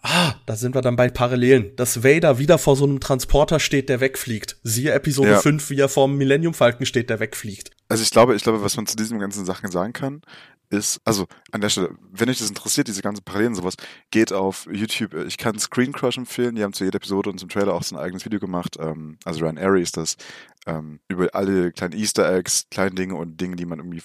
ah, 0.03 0.35
da 0.45 0.55
sind 0.55 0.75
wir 0.75 0.81
dann 0.81 0.95
bei 0.95 1.09
Parallelen, 1.09 1.75
dass 1.75 2.03
Vader 2.03 2.37
wieder 2.37 2.57
vor 2.57 2.75
so 2.75 2.85
einem 2.85 2.99
Transporter 2.99 3.59
steht, 3.59 3.89
der 3.89 3.99
wegfliegt. 3.99 4.57
Siehe 4.63 4.91
Episode 4.91 5.31
Ja. 5.31 5.39
5, 5.39 5.69
wie 5.69 5.79
er 5.79 5.89
vor 5.89 6.07
dem 6.07 6.17
Millennium 6.17 6.53
Falcon 6.53 6.85
steht, 6.85 7.09
der 7.09 7.19
wegfliegt. 7.19 7.71
Also 7.89 8.03
ich 8.03 8.11
glaube, 8.11 8.35
ich 8.35 8.43
glaube, 8.43 8.63
was 8.63 8.75
man 8.75 8.85
zu 8.85 8.95
diesen 8.95 9.19
ganzen 9.19 9.45
Sachen 9.45 9.71
sagen 9.71 9.93
kann, 9.93 10.21
ist, 10.69 10.99
also 11.05 11.27
an 11.51 11.61
der 11.61 11.69
Stelle, 11.69 11.91
wenn 12.11 12.29
euch 12.29 12.39
das 12.39 12.49
interessiert, 12.49 12.87
diese 12.87 13.01
ganzen 13.01 13.23
Parallelen 13.23 13.55
sowas, 13.55 13.75
geht 14.11 14.33
auf 14.33 14.67
YouTube. 14.71 15.13
Ich 15.27 15.37
kann 15.37 15.59
Screen 15.59 15.91
Crush 15.91 16.17
empfehlen. 16.17 16.55
Die 16.55 16.63
haben 16.63 16.73
zu 16.73 16.83
jeder 16.83 16.97
Episode 16.97 17.29
und 17.29 17.39
zum 17.39 17.49
Trailer 17.49 17.73
auch 17.73 17.83
so 17.83 17.95
ein 17.95 18.01
eigenes 18.01 18.25
Video 18.25 18.39
gemacht. 18.39 18.77
Ähm, 18.79 19.17
also 19.23 19.41
Ryan 19.41 19.57
Airy 19.57 19.81
ist 19.81 19.97
das. 19.97 20.17
Ähm, 20.65 21.01
über 21.09 21.29
alle 21.33 21.73
kleinen 21.73 21.93
Easter 21.93 22.31
Eggs, 22.33 22.67
kleine 22.71 22.91
Dinge 22.91 23.15
und 23.15 23.39
Dinge, 23.41 23.57
die 23.57 23.65
man 23.65 23.79
irgendwie 23.79 24.01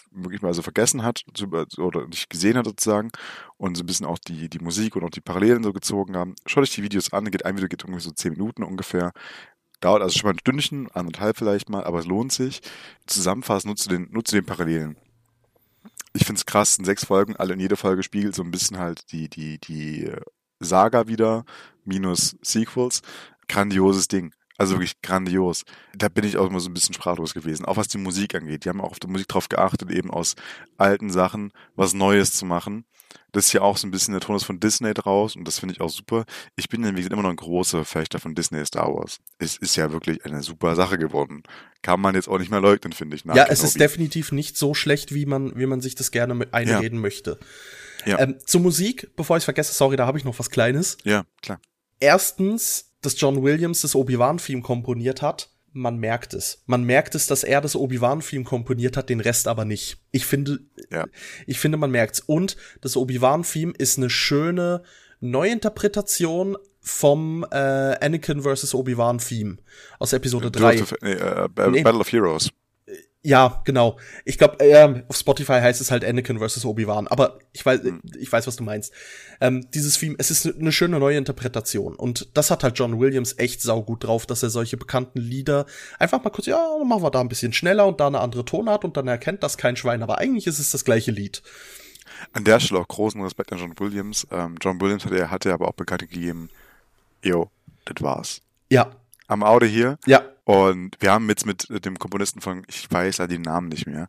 so 0.53 0.63
vergessen 0.63 1.05
hat 1.05 1.25
zu- 1.35 1.47
oder 1.79 2.07
nicht 2.09 2.31
gesehen 2.31 2.57
hat 2.57 2.67
sozusagen. 2.67 3.11
Und 3.57 3.77
so 3.77 3.85
ein 3.85 3.87
bisschen 3.87 4.07
auch 4.07 4.19
die, 4.19 4.49
die 4.49 4.59
Musik 4.59 4.97
und 4.97 5.05
auch 5.05 5.11
die 5.11 5.21
Parallelen 5.21 5.63
so 5.63 5.73
gezogen 5.73 6.17
haben. 6.17 6.35
Schaut 6.47 6.65
euch 6.65 6.75
die 6.75 6.83
Videos 6.83 7.13
an. 7.13 7.31
Geht 7.31 7.45
ein 7.45 7.57
Video 7.57 7.69
geht 7.69 7.85
irgendwie 7.85 8.01
so 8.01 8.11
zehn 8.11 8.33
Minuten 8.33 8.65
ungefähr. 8.65 9.13
Dauert 9.81 10.03
also 10.03 10.19
schon 10.19 10.29
mal 10.29 10.35
ein 10.35 10.41
Stündchen, 10.41 10.91
anderthalb 10.91 11.37
vielleicht 11.37 11.71
mal, 11.71 11.85
aber 11.85 12.01
es 12.01 12.07
lohnt 12.07 12.33
sich. 12.33 12.61
Zusammenfassen, 13.07 13.69
nutze 13.69 13.89
den, 13.89 14.09
nutze 14.11 14.35
den 14.35 14.45
Parallelen 14.45 14.97
ich 16.15 16.27
finde 16.27 16.39
es 16.39 16.47
krass, 16.47 16.75
sind 16.75 16.85
sechs 16.85 17.05
Folgen, 17.05 17.37
alle 17.37 17.55
in 17.55 17.61
jeder 17.61 17.77
Folge 17.77 18.03
spiegelt 18.03 18.35
so 18.35 18.43
ein 18.43 18.51
bisschen 18.51 18.79
halt 18.79 19.13
die, 19.13 19.29
die, 19.29 19.59
die 19.59 20.11
Saga 20.61 21.07
wieder, 21.07 21.45
minus 21.85 22.37
Sequels. 22.43 23.03
Grandioses 23.49 24.09
Ding. 24.09 24.35
Also 24.59 24.75
wirklich 24.75 25.01
grandios. 25.03 25.65
Da 25.97 26.09
bin 26.09 26.25
ich 26.25 26.37
auch 26.37 26.51
immer 26.51 26.61
so 26.61 26.69
ein 26.69 26.75
bisschen 26.75 26.95
sprachlos 26.95 27.33
gewesen. 27.33 27.65
Auch 27.65 27.77
was 27.77 27.89
die 27.89 27.99
Musik 27.99 28.35
angeht. 28.35 28.65
Die 28.65 28.69
haben 28.69 28.81
auch 28.81 28.91
auf 28.91 28.99
die 28.99 29.07
Musik 29.07 29.29
drauf 29.29 29.49
geachtet, 29.49 29.91
eben 29.91 30.11
aus 30.11 30.35
alten 30.77 31.11
Sachen 31.11 31.53
was 31.77 31.95
Neues 31.95 32.33
zu 32.33 32.45
machen. 32.45 32.85
Das 33.33 33.47
ist 33.47 33.53
ja 33.53 33.61
auch 33.61 33.77
so 33.77 33.87
ein 33.87 33.91
bisschen 33.91 34.13
der 34.13 34.21
Tonus 34.21 34.45
von 34.45 34.59
Disney 34.59 34.93
draus 34.95 35.37
und 35.37 35.47
das 35.47 35.61
finde 35.61 35.75
ich 35.75 35.81
auch 35.81 35.91
super. 35.91 36.25
Ich 36.57 36.69
bin 36.69 36.83
ja, 36.83 36.91
wie 36.91 36.97
gesagt, 36.97 37.13
immer 37.13 37.23
noch 37.23 37.31
ein 37.31 37.37
großer 37.37 37.85
Fechter 37.85 38.19
von 38.19 38.35
Disney 38.35 38.65
Star 38.67 38.93
Wars. 38.93 39.19
Es 39.39 39.57
ist 39.57 39.77
ja 39.77 39.93
wirklich 39.93 40.25
eine 40.25 40.43
super 40.43 40.75
Sache 40.75 40.99
geworden. 40.99 41.43
Kann 41.83 42.01
man 42.01 42.15
jetzt 42.15 42.29
auch 42.29 42.39
nicht 42.39 42.51
mehr 42.51 42.61
leugnen, 42.61 42.93
finde 42.93 43.17
ich. 43.17 43.25
nach 43.25 43.37
ja, 43.37 43.47
es 43.49 43.63
ist 43.63 43.79
definitiv 43.79 44.33
nicht 44.33 44.57
so 44.57 44.75
schlecht, 44.75 45.15
wie 45.15 45.27
man, 45.27 45.57
wie 45.57 45.67
man 45.67 45.81
sich 45.81 45.95
das 45.95 46.11
gerne 46.11 46.35
mit 46.35 46.53
einreden 46.53 47.01
möchte. 47.01 47.39
Ja. 48.05 48.19
Ähm, 48.19 48.37
zur 48.45 48.61
Musik, 48.61 49.11
bevor 49.17 49.37
ich 49.37 49.43
es 49.43 49.45
vergesse, 49.45 49.73
sorry, 49.73 49.97
da 49.97 50.07
habe 50.07 50.19
ich 50.19 50.25
noch 50.25 50.39
was 50.39 50.51
Kleines. 50.51 50.97
Ja, 51.05 51.25
klar. 51.43 51.61
Erstens, 52.01 52.88
dass 53.03 53.21
John 53.21 53.43
Williams 53.43 53.83
das 53.83 53.95
Obi-Wan-Theme 53.95 54.63
komponiert 54.63 55.23
hat. 55.23 55.51
Man 55.73 55.99
merkt 55.99 56.35
es. 56.35 56.63
Man 56.67 56.83
merkt 56.85 57.15
es, 57.15 57.27
dass 57.27 57.45
er 57.45 57.61
das 57.61 57.77
Obi-Wan-Theme 57.77 58.45
komponiert 58.45 58.97
hat, 58.97 59.09
den 59.11 59.21
Rest 59.21 59.47
aber 59.47 59.65
nicht. 59.65 59.99
Ich 60.11 60.25
finde, 60.27 60.61
Ja. 60.91 61.07
ich 61.47 61.61
finde, 61.61 61.77
man 61.79 61.91
merkt's. 61.91 62.21
Und 62.21 62.57
das 62.81 62.97
Obi-Wan-Theme 62.97 63.75
ist 63.77 63.99
eine 63.99 64.11
schöne 64.11 64.83
Neuinterpretation 65.21 66.57
vom 66.81 67.45
äh, 67.51 67.57
Anakin 67.57 68.43
vs. 68.43 68.75
Obi-Wan-Theme 68.75 69.59
aus 69.99 70.13
Episode 70.13 70.51
3. 70.51 70.73
Duel 70.77 70.83
of- 70.83 70.95
nee, 71.03 71.13
äh, 71.13 71.49
Ba- 71.55 71.69
Nee. 71.69 71.83
Battle 71.83 72.01
of 72.01 72.11
Heroes. 72.13 72.51
Ja, 73.29 73.61
genau. 73.67 73.99
Ich 74.25 74.39
glaube, 74.39 74.57
ähm, 74.65 75.03
auf 75.09 75.17
Spotify 75.19 75.61
heißt 75.61 75.83
es 75.83 75.91
halt 75.91 76.03
Anakin 76.03 76.39
vs. 76.39 76.65
Obi-Wan, 76.65 77.09
aber 77.09 77.39
ich 77.53 77.65
weiß, 77.67 77.83
Hm. 77.83 78.01
ich 78.19 78.33
weiß, 78.33 78.47
was 78.47 78.57
du 78.57 78.65
meinst. 78.65 78.91
Ähm, 79.43 79.71
dieses 79.75 79.99
Theme, 79.99 80.15
es 80.17 80.31
ist 80.31 80.47
eine 80.47 80.73
schöne 80.73 80.99
neue 80.99 81.19
Interpretation 81.19 81.95
und 81.95 82.31
das 82.33 82.51
hat 82.51 82.65
halt 82.65 82.79
John 82.79 82.99
Williams 82.99 83.35
echt 83.37 83.61
saugut 83.61 84.05
drauf, 84.05 84.25
dass 84.25 84.43
er 84.43 84.49
solche 84.49 84.79
bekannten 84.79 85.21
Lieder 85.21 85.67
einfach 85.99 86.25
mal 86.25 86.31
kurz, 86.31 86.47
ja, 86.47 86.59
machen 86.87 87.03
wir 87.03 87.11
da 87.11 87.21
ein 87.21 87.29
bisschen 87.29 87.53
schneller 87.53 87.87
und 87.87 88.01
da 88.01 88.07
eine 88.07 88.21
andere 88.21 88.47
Tonart 88.47 88.87
und 88.87 88.97
dann 88.97 89.07
erkennt 89.09 89.43
das 89.43 89.59
kein 89.59 89.77
Schwein, 89.77 90.03
aber 90.03 90.17
eigentlich 90.17 90.47
ist 90.47 90.59
es 90.59 90.71
das 90.71 90.87
gleiche 90.87 91.11
Lied. 91.11 91.43
An 92.33 92.45
der 92.45 92.61
Stelle 92.61 92.81
auch 92.81 92.89
großen 92.89 93.21
Respekt 93.23 93.53
an 93.53 93.59
John 93.59 93.79
Williams. 93.79 94.27
Ähm, 94.31 94.57
John 94.63 94.81
Williams 94.81 95.05
hatte, 95.05 95.31
hatte 95.31 95.53
aber 95.53 95.69
auch 95.69 95.75
bekannt 95.75 96.01
gegeben, 96.01 96.49
yo, 97.23 97.51
das 97.85 98.03
war's. 98.03 98.41
Ja, 98.71 98.91
Am 99.27 99.43
Auto 99.43 99.67
hier. 99.67 99.99
ja, 100.07 100.23
Und 100.49 100.97
wir 101.01 101.13
haben 101.13 101.29
jetzt 101.29 101.45
mit 101.45 101.67
dem 101.85 101.99
Komponisten 101.99 102.41
von, 102.41 102.63
ich 102.69 102.91
weiß 102.91 103.19
ja 103.19 103.27
den 103.27 103.43
Namen 103.43 103.69
nicht 103.69 103.87
mehr. 103.87 104.09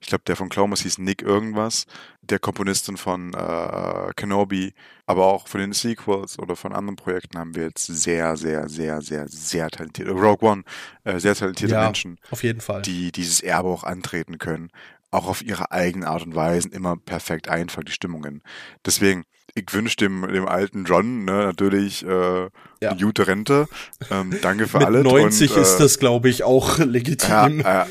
Ich 0.00 0.08
glaube, 0.08 0.22
der 0.26 0.36
von 0.36 0.50
Clomas 0.50 0.82
hieß 0.82 0.98
Nick 0.98 1.22
irgendwas. 1.22 1.86
Der 2.20 2.38
Komponistin 2.38 2.98
von 2.98 3.32
äh, 3.32 4.12
Kenobi, 4.14 4.74
aber 5.06 5.24
auch 5.24 5.48
von 5.48 5.62
den 5.62 5.72
Sequels 5.72 6.38
oder 6.38 6.56
von 6.56 6.74
anderen 6.74 6.96
Projekten 6.96 7.38
haben 7.38 7.54
wir 7.54 7.62
jetzt 7.62 7.86
sehr, 7.86 8.36
sehr, 8.36 8.68
sehr, 8.68 9.00
sehr, 9.00 9.28
sehr 9.28 9.70
talentierte, 9.70 10.12
Rogue 10.12 10.46
One, 10.46 10.62
äh, 11.04 11.18
sehr 11.20 11.34
talentierte 11.34 11.76
ja, 11.76 11.84
Menschen. 11.86 12.18
auf 12.30 12.42
jeden 12.42 12.60
Fall. 12.60 12.82
die 12.82 13.10
dieses 13.10 13.40
Erbe 13.40 13.70
auch 13.70 13.84
antreten 13.84 14.36
können, 14.36 14.70
auch 15.10 15.26
auf 15.26 15.40
ihre 15.40 15.72
eigene 15.72 16.06
Art 16.06 16.26
und 16.26 16.34
Weise 16.34 16.68
immer 16.68 16.98
perfekt 16.98 17.48
einfangen, 17.48 17.86
die 17.86 17.92
Stimmungen. 17.92 18.42
Deswegen, 18.84 19.24
ich 19.58 19.72
wünsche 19.74 19.96
dem, 19.96 20.26
dem 20.28 20.46
alten 20.46 20.84
John 20.84 21.24
ne, 21.24 21.32
natürlich 21.44 22.04
äh, 22.04 22.42
Ja. 22.80 22.90
eine 22.90 23.00
gute 23.00 23.26
Rente. 23.26 23.66
Ähm, 24.10 24.36
danke 24.42 24.66
für 24.68 24.78
Mit 24.78 24.86
alles. 24.86 25.04
90 25.04 25.56
und, 25.56 25.62
ist 25.62 25.74
äh, 25.76 25.78
das, 25.82 25.98
glaube 25.98 26.28
ich, 26.28 26.44
auch 26.44 26.78
ja, 26.78 26.84
legitim. 26.84 27.60
äh, 27.60 27.84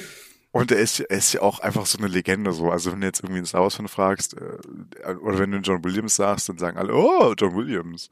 und 0.51 0.71
er 0.71 0.79
ist, 0.79 0.99
er 1.01 1.17
ist 1.17 1.33
ja 1.33 1.41
auch 1.41 1.59
einfach 1.59 1.85
so 1.85 1.97
eine 1.99 2.07
Legende 2.07 2.51
so. 2.51 2.71
Also 2.71 2.91
wenn 2.91 3.01
du 3.01 3.07
jetzt 3.07 3.19
irgendwie 3.19 3.37
einen 3.37 3.45
Star 3.45 3.61
Wars 3.61 3.75
Fan 3.75 3.87
fragst, 3.87 4.35
äh, 4.35 5.13
oder 5.21 5.37
wenn 5.39 5.51
du 5.51 5.57
John 5.59 5.83
Williams 5.83 6.15
sagst, 6.15 6.49
dann 6.49 6.57
sagen 6.57 6.77
alle, 6.77 6.93
oh, 6.95 7.33
John 7.37 7.55
Williams. 7.55 8.09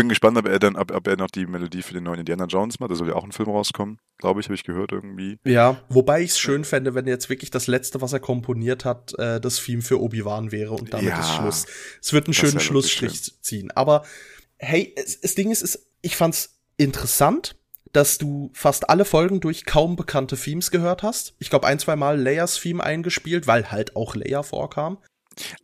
Bin 0.00 0.08
gespannt, 0.08 0.38
ob 0.38 0.48
er 0.48 0.58
dann, 0.58 0.76
ob, 0.76 0.92
ob 0.92 1.06
er 1.06 1.18
noch 1.18 1.28
die 1.28 1.44
Melodie 1.44 1.82
für 1.82 1.92
den 1.92 2.04
neuen 2.04 2.20
Indiana 2.20 2.46
Jones 2.46 2.80
macht. 2.80 2.90
Da 2.90 2.94
soll 2.94 3.08
ja 3.08 3.14
auch 3.14 3.24
ein 3.24 3.32
Film 3.32 3.50
rauskommen, 3.50 3.98
glaube 4.16 4.40
ich, 4.40 4.46
habe 4.46 4.54
ich 4.54 4.64
gehört 4.64 4.92
irgendwie. 4.92 5.38
Ja, 5.44 5.82
wobei 5.90 6.22
ich 6.22 6.30
es 6.30 6.38
schön 6.38 6.64
fände, 6.64 6.94
wenn 6.94 7.06
jetzt 7.06 7.28
wirklich 7.28 7.50
das 7.50 7.66
letzte, 7.66 8.00
was 8.00 8.14
er 8.14 8.20
komponiert 8.20 8.86
hat, 8.86 9.12
äh, 9.18 9.40
das 9.42 9.62
Theme 9.62 9.82
für 9.82 10.00
Obi-Wan 10.00 10.52
wäre 10.52 10.72
und 10.72 10.94
damit 10.94 11.08
Ja, 11.08 11.20
ist 11.20 11.34
Schluss. 11.34 11.66
Es 12.00 12.14
wird 12.14 12.26
einen 12.26 12.32
schönen 12.32 12.60
Schlussstrich 12.60 13.42
ziehen. 13.42 13.70
Aber 13.72 14.04
hey, 14.56 14.94
es, 14.96 15.20
das 15.20 15.34
Ding 15.34 15.50
ist, 15.50 15.60
ist, 15.60 15.86
ich 16.00 16.16
fand's 16.16 16.58
interessant, 16.78 17.56
dass 17.92 18.16
du 18.16 18.50
fast 18.54 18.88
alle 18.88 19.04
Folgen 19.04 19.40
durch 19.40 19.66
kaum 19.66 19.96
bekannte 19.96 20.36
Themes 20.36 20.70
gehört 20.70 21.02
hast. 21.02 21.34
Ich 21.40 21.50
glaube, 21.50 21.66
ein, 21.66 21.78
zwei 21.78 21.96
Mal 21.96 22.18
Leias 22.18 22.58
Theme 22.58 22.82
eingespielt, 22.82 23.46
weil 23.46 23.70
halt 23.70 23.96
auch 23.96 24.14
Leia 24.14 24.42
vorkam. 24.42 24.96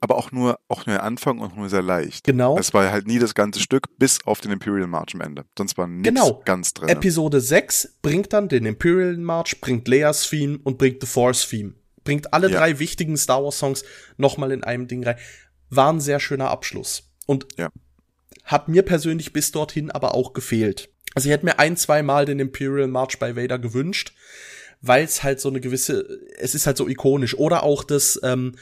Aber 0.01 0.17
auch 0.17 0.33
nur, 0.33 0.59
auch 0.69 0.87
nur 0.87 0.95
der 0.97 1.03
Anfang 1.03 1.39
und 1.41 1.57
nur 1.57 1.69
sehr 1.69 1.83
leicht. 1.83 2.25
Genau. 2.25 2.57
Es 2.59 2.73
war 2.73 2.91
halt 2.91 3.07
nie 3.07 3.19
das 3.19 3.35
ganze 3.35 3.61
Stück, 3.61 3.89
bis 3.99 4.25
auf 4.25 4.41
den 4.41 4.53
Imperial 4.53 4.87
March 4.87 5.15
am 5.15 5.21
Ende. 5.21 5.45
Sonst 5.59 5.77
war 5.77 5.87
nichts 5.87 6.09
Genau. 6.09 6.41
ganz 6.45 6.73
drin. 6.73 6.89
Episode 6.89 7.41
6 7.41 7.97
bringt 8.03 8.33
dann 8.33 8.49
den 8.49 8.65
Imperial 8.65 9.17
March, 9.17 9.61
bringt 9.61 9.87
Leias 9.89 10.29
Theme 10.29 10.59
und 10.63 10.79
bringt 10.79 11.01
The 11.03 11.07
Force 11.07 11.49
Theme. 11.49 11.75
Bringt 12.05 12.33
alle 12.33 12.49
Ja. 12.51 12.59
drei 12.59 12.79
wichtigen 12.79 13.17
Star 13.17 13.43
Wars 13.43 13.59
Songs 13.59 13.85
nochmal 14.17 14.53
in 14.53 14.63
einem 14.65 14.87
Ding 14.87 15.03
rein. 15.05 15.17
War 15.69 15.93
ein 15.93 16.01
sehr 16.01 16.21
schöner 16.21 16.51
Abschluss. 16.51 17.11
Und 17.27 17.47
Ja. 17.57 17.71
hat 18.45 18.69
mir 18.69 18.83
persönlich 18.83 19.33
bis 19.33 19.51
dorthin 19.51 19.91
aber 19.91 20.15
auch 20.15 20.33
gefehlt. 20.33 20.89
Also 21.15 21.29
ich 21.29 21.33
hätte 21.33 21.45
mir 21.45 21.59
ein, 21.59 21.77
zwei 21.77 22.03
Mal 22.03 22.25
den 22.25 22.39
Imperial 22.39 22.87
March 22.89 23.19
bei 23.19 23.35
Vader 23.37 23.59
gewünscht, 23.59 24.13
weil 24.81 25.03
es 25.05 25.23
halt 25.25 25.41
so 25.41 25.49
eine 25.49 25.61
gewisse, 25.61 26.07
es 26.39 26.55
ist 26.55 26.67
halt 26.67 26.77
so 26.77 26.87
ikonisch. 26.89 27.35
Oder 27.37 27.63
auch 27.65 27.83
das, 27.83 28.21
ähm, 28.23 28.55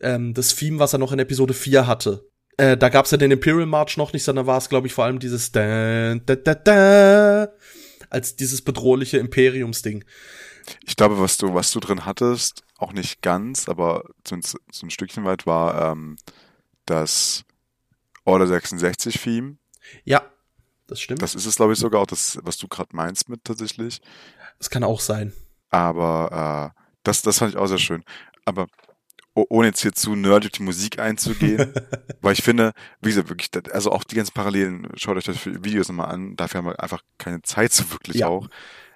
ähm, 0.00 0.34
das 0.34 0.54
Theme, 0.54 0.78
was 0.78 0.92
er 0.92 0.98
noch 0.98 1.12
in 1.12 1.18
Episode 1.18 1.54
4 1.54 1.86
hatte. 1.86 2.28
Äh, 2.56 2.76
da 2.76 2.88
gab's 2.88 3.10
ja 3.10 3.18
den 3.18 3.30
Imperial 3.30 3.66
March 3.66 3.96
noch 3.96 4.12
nicht, 4.12 4.24
sondern 4.24 4.46
war 4.46 4.58
es, 4.58 4.68
glaube 4.68 4.86
ich, 4.86 4.92
vor 4.92 5.04
allem 5.04 5.18
dieses 5.18 5.52
da, 5.52 6.16
da, 6.16 6.34
da, 6.36 6.54
da, 6.54 7.48
als 8.10 8.36
dieses 8.36 8.62
bedrohliche 8.62 9.18
Imperiumsding. 9.18 10.04
Ich 10.84 10.96
glaube, 10.96 11.20
was 11.20 11.36
du, 11.36 11.54
was 11.54 11.70
du 11.70 11.80
drin 11.80 12.04
hattest, 12.04 12.62
auch 12.76 12.92
nicht 12.92 13.22
ganz, 13.22 13.68
aber 13.68 14.04
so 14.26 14.34
ein, 14.34 14.42
so 14.42 14.58
ein 14.86 14.90
Stückchen 14.90 15.24
weit 15.24 15.46
war 15.46 15.92
ähm, 15.92 16.16
das 16.84 17.44
Order 18.24 18.46
66 18.46 19.20
Theme. 19.20 19.56
Ja, 20.04 20.22
das 20.86 21.00
stimmt. 21.00 21.22
Das, 21.22 21.32
Das 21.32 21.42
ist 21.42 21.46
es, 21.46 21.56
glaube 21.56 21.72
ich, 21.74 21.78
sogar 21.78 22.00
auch 22.00 22.06
das, 22.06 22.38
was 22.42 22.56
du 22.56 22.68
gerade 22.68 22.94
meinst 22.94 23.28
mit 23.28 23.44
tatsächlich. 23.44 24.00
kann 24.70 24.84
auch 24.84 25.00
sein. 25.00 25.32
Aber 25.70 26.74
äh, 26.74 26.80
das, 27.02 27.22
das 27.22 27.38
fand 27.38 27.52
ich 27.52 27.58
auch 27.58 27.66
sehr 27.66 27.78
schön. 27.78 28.04
Aber 28.44 28.66
ohne 29.48 29.68
jetzt 29.68 29.82
hier 29.82 29.92
zu 29.92 30.14
nerdig 30.14 30.52
die 30.52 30.62
Musik 30.62 30.98
einzugehen, 30.98 31.72
weil 32.20 32.32
ich 32.32 32.42
finde, 32.42 32.72
wie 33.00 33.10
gesagt, 33.10 33.28
wirklich, 33.28 33.50
also 33.72 33.92
auch 33.92 34.04
die 34.04 34.16
ganzen 34.16 34.34
Parallelen, 34.34 34.88
schaut 34.96 35.16
euch 35.16 35.24
das 35.24 35.38
für 35.38 35.64
Videos 35.64 35.88
nochmal 35.88 36.12
an, 36.12 36.36
dafür 36.36 36.58
haben 36.58 36.66
wir 36.66 36.80
einfach 36.82 37.02
keine 37.18 37.42
Zeit 37.42 37.72
so 37.72 37.90
wirklich 37.90 38.18
Ja. 38.18 38.28
auch. 38.28 38.48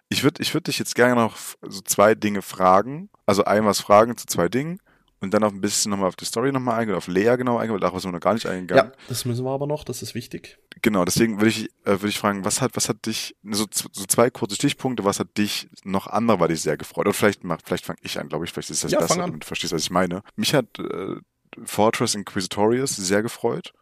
Ich 0.09 0.25
würde 0.25 0.43
ich 0.43 0.53
würd 0.53 0.67
dich 0.67 0.79
jetzt 0.79 0.95
gerne 0.95 1.15
noch 1.15 1.37
so 1.63 1.81
zwei 1.81 2.15
Dinge 2.15 2.43
fragen, 2.43 3.09
also 3.27 3.45
ein 3.45 3.65
was 3.65 3.81
fragen 3.81 4.17
zu 4.17 4.27
zwei 4.27 4.49
Dingen 4.49 4.79
und 5.23 5.33
dann 5.33 5.43
auch 5.45 5.51
ein 5.53 5.61
bisschen 5.61 5.91
nochmal 5.91 6.09
auf 6.09 6.17
die 6.17 6.25
Story 6.27 6.53
nochmal 6.53 6.81
eingehen, 6.81 6.97
auf 6.97 7.07
Lea 7.07 7.37
genau 7.37 7.57
eingehen, 7.57 7.73
weil 7.75 7.81
darauf 7.81 8.01
sind 8.03 8.11
wir 8.11 8.17
noch 8.17 8.21
gar 8.21 8.35
nicht 8.35 8.47
eingegangen. 8.47 8.91
Ja, 8.93 8.97
das 9.09 9.25
müssen 9.25 9.45
wir 9.45 9.51
aber 9.53 9.67
noch, 9.67 9.85
das 9.85 10.03
ist 10.03 10.15
wichtig. 10.15 10.59
Genau, 10.83 11.05
deswegen 11.05 11.37
würde 11.37 11.49
ich, 11.49 11.67
äh, 11.85 11.93
würde 11.93 12.09
ich 12.09 12.19
fragen, 12.19 12.45
was 12.45 12.61
hat, 12.61 12.77
was 12.77 12.89
hat 12.89 13.07
dich, 13.07 13.35
so, 13.43 13.67
so 13.71 13.89
zwei 14.07 14.29
kurze 14.31 14.57
Stichpunkte, 14.57 15.05
was 15.05 15.21
hat 15.21 15.39
dich 15.39 15.69
noch 15.85 16.07
anderweitig 16.09 16.61
sehr 16.61 16.77
gefreut? 16.77 17.07
Oder 17.07 17.15
vielleicht 17.15 17.45
macht, 17.45 17.67
vielleicht 17.67 17.87
fange 17.87 17.99
ich 18.03 18.19
an, 18.19 18.29
glaube 18.29 18.45
ich, 18.45 18.53
vielleicht 18.53 18.71
ist 18.71 18.85
das 18.85 18.91
Ja, 18.93 18.99
besser, 18.99 19.17
damit 19.17 19.43
du 19.43 19.47
verstehst, 19.47 19.73
was 19.73 19.83
ich 19.83 19.91
meine. 19.91 20.23
Mich 20.37 20.55
hat 20.55 20.67
äh, 20.79 21.17
Fortress 21.65 22.15
Inquisitorius 22.15 22.97
sehr 22.97 23.23
gefreut, 23.23 23.73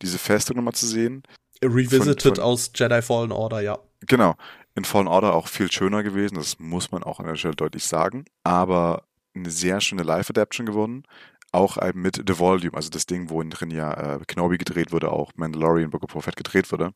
diese 0.00 0.18
Festung 0.18 0.56
nochmal 0.56 0.74
zu 0.74 0.86
sehen. 0.86 1.22
Revisited 1.62 2.22
Von- 2.22 2.34
von- 2.36 2.44
aus 2.44 2.70
Jedi 2.74 3.02
Fallen 3.02 3.32
Order, 3.32 3.60
ja. 3.60 3.78
Genau. 4.06 4.36
In 4.76 4.84
Fallen 4.84 5.08
Order 5.08 5.34
auch 5.34 5.48
viel 5.48 5.72
schöner 5.72 6.04
gewesen, 6.04 6.36
das 6.36 6.60
muss 6.60 6.92
man 6.92 7.02
auch 7.02 7.18
an 7.18 7.26
der 7.26 7.34
Stelle 7.34 7.56
deutlich 7.56 7.84
sagen. 7.84 8.26
Aber 8.44 9.07
eine 9.40 9.50
sehr 9.50 9.80
schöne 9.80 10.02
Live-Adaption 10.02 10.66
geworden. 10.66 11.04
Auch 11.50 11.78
mit 11.94 12.22
The 12.26 12.38
Volume, 12.38 12.74
also 12.74 12.90
das 12.90 13.06
Ding, 13.06 13.30
wo 13.30 13.42
drin 13.42 13.70
ja 13.70 14.16
äh, 14.16 14.20
Kenobi 14.26 14.58
gedreht 14.58 14.92
wurde, 14.92 15.10
auch 15.10 15.32
Mandalorian, 15.36 15.88
Book 15.88 16.14
of 16.14 16.22
Fett 16.22 16.36
gedreht 16.36 16.70
wurde, 16.70 16.92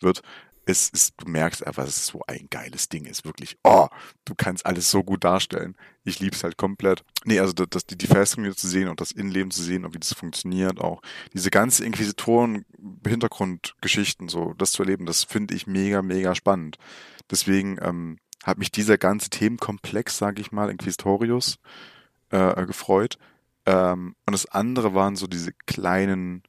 wird. 0.00 0.20
Es 0.66 0.88
ist, 0.88 1.12
du 1.18 1.28
merkst 1.28 1.66
einfach, 1.66 1.84
dass 1.84 1.96
es 1.96 2.06
so 2.06 2.22
ein 2.26 2.46
geiles 2.50 2.88
Ding 2.88 3.04
ist. 3.04 3.26
Wirklich, 3.26 3.58
oh, 3.64 3.88
du 4.24 4.34
kannst 4.34 4.64
alles 4.64 4.90
so 4.90 5.02
gut 5.02 5.24
darstellen. 5.24 5.76
Ich 6.04 6.20
lieb's 6.20 6.42
halt 6.42 6.56
komplett. 6.56 7.04
Nee, 7.24 7.38
also 7.38 7.52
das, 7.52 7.84
die, 7.86 7.98
die 7.98 8.06
Festung 8.06 8.50
zu 8.54 8.68
sehen 8.68 8.88
und 8.88 9.00
das 9.00 9.12
Innenleben 9.12 9.50
zu 9.50 9.62
sehen 9.62 9.84
und 9.84 9.94
wie 9.94 9.98
das 9.98 10.14
funktioniert, 10.14 10.80
auch 10.80 11.02
diese 11.34 11.50
ganze 11.50 11.84
Inquisitoren-Hintergrundgeschichten, 11.84 14.28
so 14.28 14.54
das 14.54 14.72
zu 14.72 14.82
erleben, 14.82 15.06
das 15.06 15.24
finde 15.24 15.54
ich 15.54 15.66
mega, 15.66 16.02
mega 16.02 16.34
spannend. 16.34 16.78
Deswegen 17.30 17.78
ähm, 17.80 18.18
hat 18.44 18.58
mich 18.58 18.70
dieser 18.70 18.98
ganze 18.98 19.30
Themenkomplex, 19.30 20.18
sage 20.18 20.40
ich 20.40 20.52
mal, 20.52 20.70
Inquisitorius, 20.70 21.58
äh, 22.30 22.66
gefreut. 22.66 23.18
Ähm, 23.66 24.14
und 24.26 24.32
das 24.32 24.46
andere 24.46 24.94
waren 24.94 25.16
so 25.16 25.26
diese 25.26 25.52
kleinen, 25.66 26.42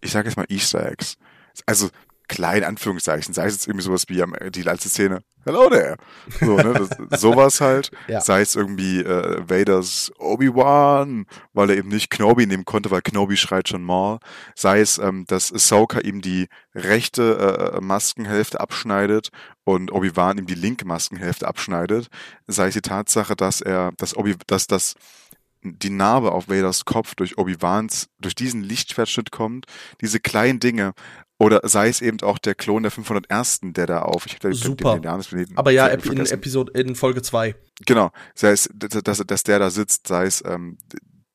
ich 0.00 0.12
sage 0.12 0.28
jetzt 0.28 0.36
mal 0.36 0.46
Easter 0.48 0.86
Eggs. 0.86 1.16
Also 1.66 1.88
klein 2.34 2.64
Anführungszeichen, 2.64 3.32
sei 3.32 3.46
es 3.46 3.54
jetzt 3.54 3.68
irgendwie 3.68 3.84
sowas 3.84 4.06
wie 4.08 4.20
am, 4.20 4.34
die 4.50 4.62
letzte 4.62 4.88
Szene, 4.88 5.22
hello 5.44 5.70
there. 5.70 5.96
So, 6.40 6.56
ne, 6.56 6.88
das, 7.08 7.20
sowas 7.20 7.60
halt. 7.60 7.92
Ja. 8.08 8.20
Sei 8.20 8.40
es 8.40 8.56
irgendwie 8.56 9.02
äh, 9.02 9.48
Vaders 9.48 10.12
Obi-Wan, 10.18 11.26
weil 11.52 11.70
er 11.70 11.76
eben 11.76 11.90
nicht 11.90 12.10
Kenobi 12.10 12.46
nehmen 12.46 12.64
konnte, 12.64 12.90
weil 12.90 13.02
Kenobi 13.02 13.36
schreit 13.36 13.68
schon 13.68 13.84
Maul. 13.84 14.18
Sei 14.56 14.80
es, 14.80 14.98
ähm, 14.98 15.26
dass 15.28 15.52
Ahsoka 15.52 16.00
ihm 16.00 16.22
die 16.22 16.48
rechte 16.74 17.76
äh, 17.76 17.80
Maskenhälfte 17.80 18.58
abschneidet 18.58 19.28
und 19.62 19.92
Obi-Wan 19.92 20.38
ihm 20.38 20.46
die 20.46 20.56
linke 20.56 20.86
Maskenhälfte 20.86 21.46
abschneidet. 21.46 22.08
Sei 22.48 22.66
es 22.66 22.74
die 22.74 22.80
Tatsache, 22.80 23.36
dass 23.36 23.60
er, 23.60 23.92
dass 23.96 24.16
Obi, 24.16 24.34
dass 24.48 24.66
das 24.66 24.96
die 25.64 25.90
Narbe 25.90 26.32
auf 26.32 26.48
Vaders 26.48 26.84
Kopf 26.84 27.14
durch 27.14 27.38
Obi-Wans, 27.38 28.08
durch 28.20 28.34
diesen 28.34 28.62
Lichtschwertschnitt 28.62 29.30
kommt, 29.30 29.66
diese 30.00 30.20
kleinen 30.20 30.60
Dinge, 30.60 30.92
oder 31.38 31.60
sei 31.64 31.88
es 31.88 32.00
eben 32.00 32.20
auch 32.22 32.38
der 32.38 32.54
Klon 32.54 32.82
der 32.82 32.92
501., 32.92 33.60
der 33.64 33.86
da 33.86 34.02
auf, 34.02 34.26
ich 34.26 34.34
habe 34.34 34.54
Super. 34.54 34.92
den, 34.92 35.02
den 35.02 35.08
Namen 35.08 35.18
des 35.18 35.28
Planeten 35.28 35.58
Aber 35.58 35.70
ja, 35.72 35.88
in. 35.88 36.26
Episode, 36.26 36.72
in 36.80 36.94
Folge 36.94 37.22
2. 37.22 37.54
Genau, 37.86 38.10
sei 38.34 38.52
es, 38.52 38.70
dass, 38.72 39.18
dass, 39.26 39.42
der 39.42 39.58
da 39.58 39.70
sitzt, 39.70 40.06
sei 40.06 40.26
es 40.26 40.44
ähm, 40.46 40.78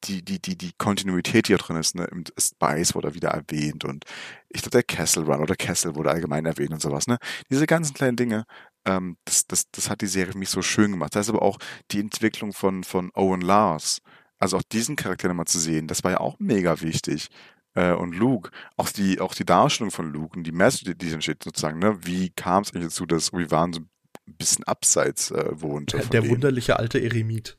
die, 0.05 0.23
die, 0.23 0.41
die, 0.41 0.57
die 0.57 0.71
Kontinuität, 0.77 1.47
die 1.47 1.51
hier 1.51 1.57
drin 1.57 1.75
ist, 1.75 1.95
ne, 1.95 2.07
Spice 2.39 2.95
wurde 2.95 3.13
wieder 3.13 3.29
erwähnt 3.29 3.83
und 3.83 4.05
ich 4.49 4.61
glaube, 4.61 4.71
der 4.71 4.83
Castle 4.83 5.25
Run 5.25 5.41
oder 5.41 5.55
Castle 5.55 5.95
wurde 5.95 6.11
allgemein 6.11 6.45
erwähnt 6.45 6.71
und 6.71 6.81
sowas, 6.81 7.07
ne? 7.07 7.17
Diese 7.49 7.67
ganzen 7.67 7.93
kleinen 7.93 8.15
Dinge, 8.15 8.45
ähm, 8.85 9.17
das, 9.25 9.45
das, 9.47 9.69
das 9.71 9.89
hat 9.89 10.01
die 10.01 10.07
Serie 10.07 10.31
für 10.31 10.37
mich 10.37 10.49
so 10.49 10.61
schön 10.61 10.91
gemacht. 10.91 11.15
Das 11.15 11.27
ist 11.27 11.29
aber 11.29 11.41
auch 11.41 11.57
die 11.91 11.99
Entwicklung 11.99 12.53
von, 12.53 12.83
von 12.83 13.11
Owen 13.13 13.41
Lars. 13.41 13.99
Also 14.39 14.57
auch 14.57 14.63
diesen 14.63 14.95
Charakter 14.95 15.27
nochmal 15.27 15.47
zu 15.47 15.59
sehen, 15.59 15.87
das 15.87 16.03
war 16.03 16.11
ja 16.11 16.19
auch 16.21 16.39
mega 16.39 16.79
wichtig. 16.81 17.29
Äh, 17.75 17.93
und 17.93 18.15
Luke, 18.15 18.51
auch 18.77 18.89
die, 18.89 19.19
auch 19.19 19.33
die 19.33 19.45
Darstellung 19.45 19.91
von 19.91 20.11
Luke 20.11 20.37
und 20.37 20.43
die 20.43 20.51
Message, 20.51 20.93
die, 20.97 21.11
entsteht 21.11 21.43
sozusagen, 21.43 21.79
ne? 21.79 21.97
Wie 22.05 22.29
kam 22.29 22.63
es 22.63 22.73
eigentlich 22.73 22.87
dazu, 22.87 23.05
dass 23.05 23.33
Obi-Wan 23.33 23.73
so 23.73 23.81
ein 23.81 23.89
bisschen 24.25 24.63
abseits 24.65 25.31
äh, 25.31 25.49
wohnte? 25.51 25.97
Der 25.97 26.21
dem? 26.21 26.29
wunderliche 26.29 26.77
alte 26.77 26.99
Eremit. 27.01 27.57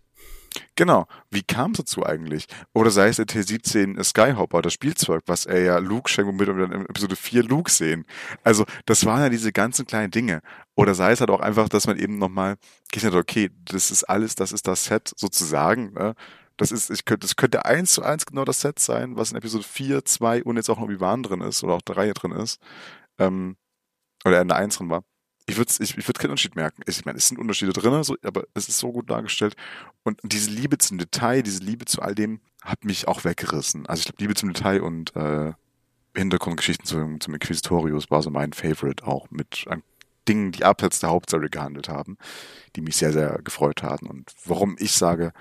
Genau. 0.75 1.07
Wie 1.31 1.43
kam 1.43 1.73
es 1.73 1.79
dazu 1.79 2.05
eigentlich? 2.05 2.47
Oder 2.73 2.91
sei 2.91 3.09
es 3.09 3.17
der 3.17 3.27
T-17 3.27 4.03
Skyhopper, 4.03 4.63
das 4.63 4.73
Spielzeug, 4.73 5.23
was 5.27 5.47
er 5.47 5.61
ja 5.61 5.79
Luke 5.79 6.11
schenkt, 6.11 6.29
womit 6.29 6.49
wir 6.49 6.67
dann 6.67 6.73
in 6.73 6.87
Episode 6.87 7.17
4 7.17 7.45
Luke 7.45 7.71
sehen. 7.71 8.05
Also, 8.43 8.65
das 8.87 9.05
waren 9.05 9.21
ja 9.21 9.29
diese 9.29 9.53
ganzen 9.53 9.87
kleinen 9.87 10.11
Dinge. 10.11 10.41
Oder 10.75 10.95
sei 10.95 11.13
es 11.13 11.21
halt 11.21 11.31
auch 11.31 11.41
einfach, 11.41 11.69
dass 11.69 11.87
man 11.87 11.99
eben 11.99 12.19
nochmal 12.19 12.57
gesagt 12.91 13.15
hat, 13.15 13.21
okay, 13.21 13.51
das 13.65 13.91
ist 13.91 14.05
alles, 14.05 14.35
das 14.35 14.53
ist 14.53 14.67
das 14.67 14.85
Set 14.87 15.13
sozusagen. 15.17 15.93
Ne? 15.93 16.15
Das 16.61 16.73
ist, 16.73 16.91
ich 16.91 17.07
könnte, 17.07 17.27
das 17.27 17.37
könnte 17.37 17.65
eins 17.65 17.95
zu 17.95 18.03
eins 18.03 18.27
genau 18.27 18.45
das 18.45 18.61
Set 18.61 18.79
sein, 18.79 19.17
was 19.17 19.31
in 19.31 19.39
Episode 19.39 19.65
4, 19.65 20.05
2 20.05 20.45
und 20.45 20.57
jetzt 20.57 20.69
auch 20.69 20.77
noch 20.77 20.85
Obi-Wan 20.85 21.23
drin 21.23 21.41
ist 21.41 21.65
oder 21.65 21.73
auch 21.73 21.81
3 21.81 22.13
drin 22.13 22.33
ist. 22.33 22.61
Ähm, 23.19 23.57
oder 24.27 24.43
in 24.43 24.49
der 24.49 24.59
1 24.59 24.77
drin 24.77 24.91
war. 24.91 25.03
Ich 25.47 25.57
würde 25.57 25.73
ich, 25.79 25.97
ich 25.97 26.07
würd 26.07 26.19
keinen 26.19 26.33
Unterschied 26.33 26.57
merken. 26.57 26.83
Ich 26.87 27.03
meine, 27.07 27.17
es 27.17 27.29
sind 27.29 27.39
Unterschiede 27.39 27.73
drin, 27.73 28.05
so, 28.05 28.15
aber 28.23 28.45
es 28.53 28.69
ist 28.69 28.77
so 28.77 28.93
gut 28.93 29.09
dargestellt. 29.09 29.57
Und 30.03 30.21
diese 30.23 30.51
Liebe 30.51 30.77
zum 30.77 30.99
Detail, 30.99 31.43
diese 31.43 31.63
Liebe 31.63 31.87
zu 31.87 32.03
all 32.03 32.15
dem, 32.15 32.41
hat 32.63 32.85
mich 32.85 33.09
auch 33.09 33.25
weggerissen. 33.25 33.87
Also 33.87 34.01
ich 34.01 34.05
glaube, 34.05 34.21
Liebe 34.21 34.35
zum 34.35 34.53
Detail 34.53 34.83
und 34.83 35.17
äh, 35.17 35.55
Hintergrundgeschichten 36.15 36.85
zum, 36.85 37.21
zum 37.21 37.33
Inquisitorius 37.33 38.11
war 38.11 38.23
so 38.23 38.29
mein 38.29 38.53
Favorite 38.53 39.07
auch 39.07 39.31
mit 39.31 39.65
an 39.67 39.83
Dingen, 40.29 40.53
die 40.53 40.67
abseits 40.67 41.01
der 41.01 41.09
Hauptstory 41.09 41.49
gehandelt 41.49 41.89
haben, 41.89 42.19
die 42.77 42.83
mich 42.83 42.97
sehr, 42.97 43.15
sehr 43.15 43.41
gefreut 43.43 43.83
hatten. 43.83 44.09
Und 44.09 44.31
warum 44.45 44.77
ich 44.79 44.93
sage, 44.93 45.33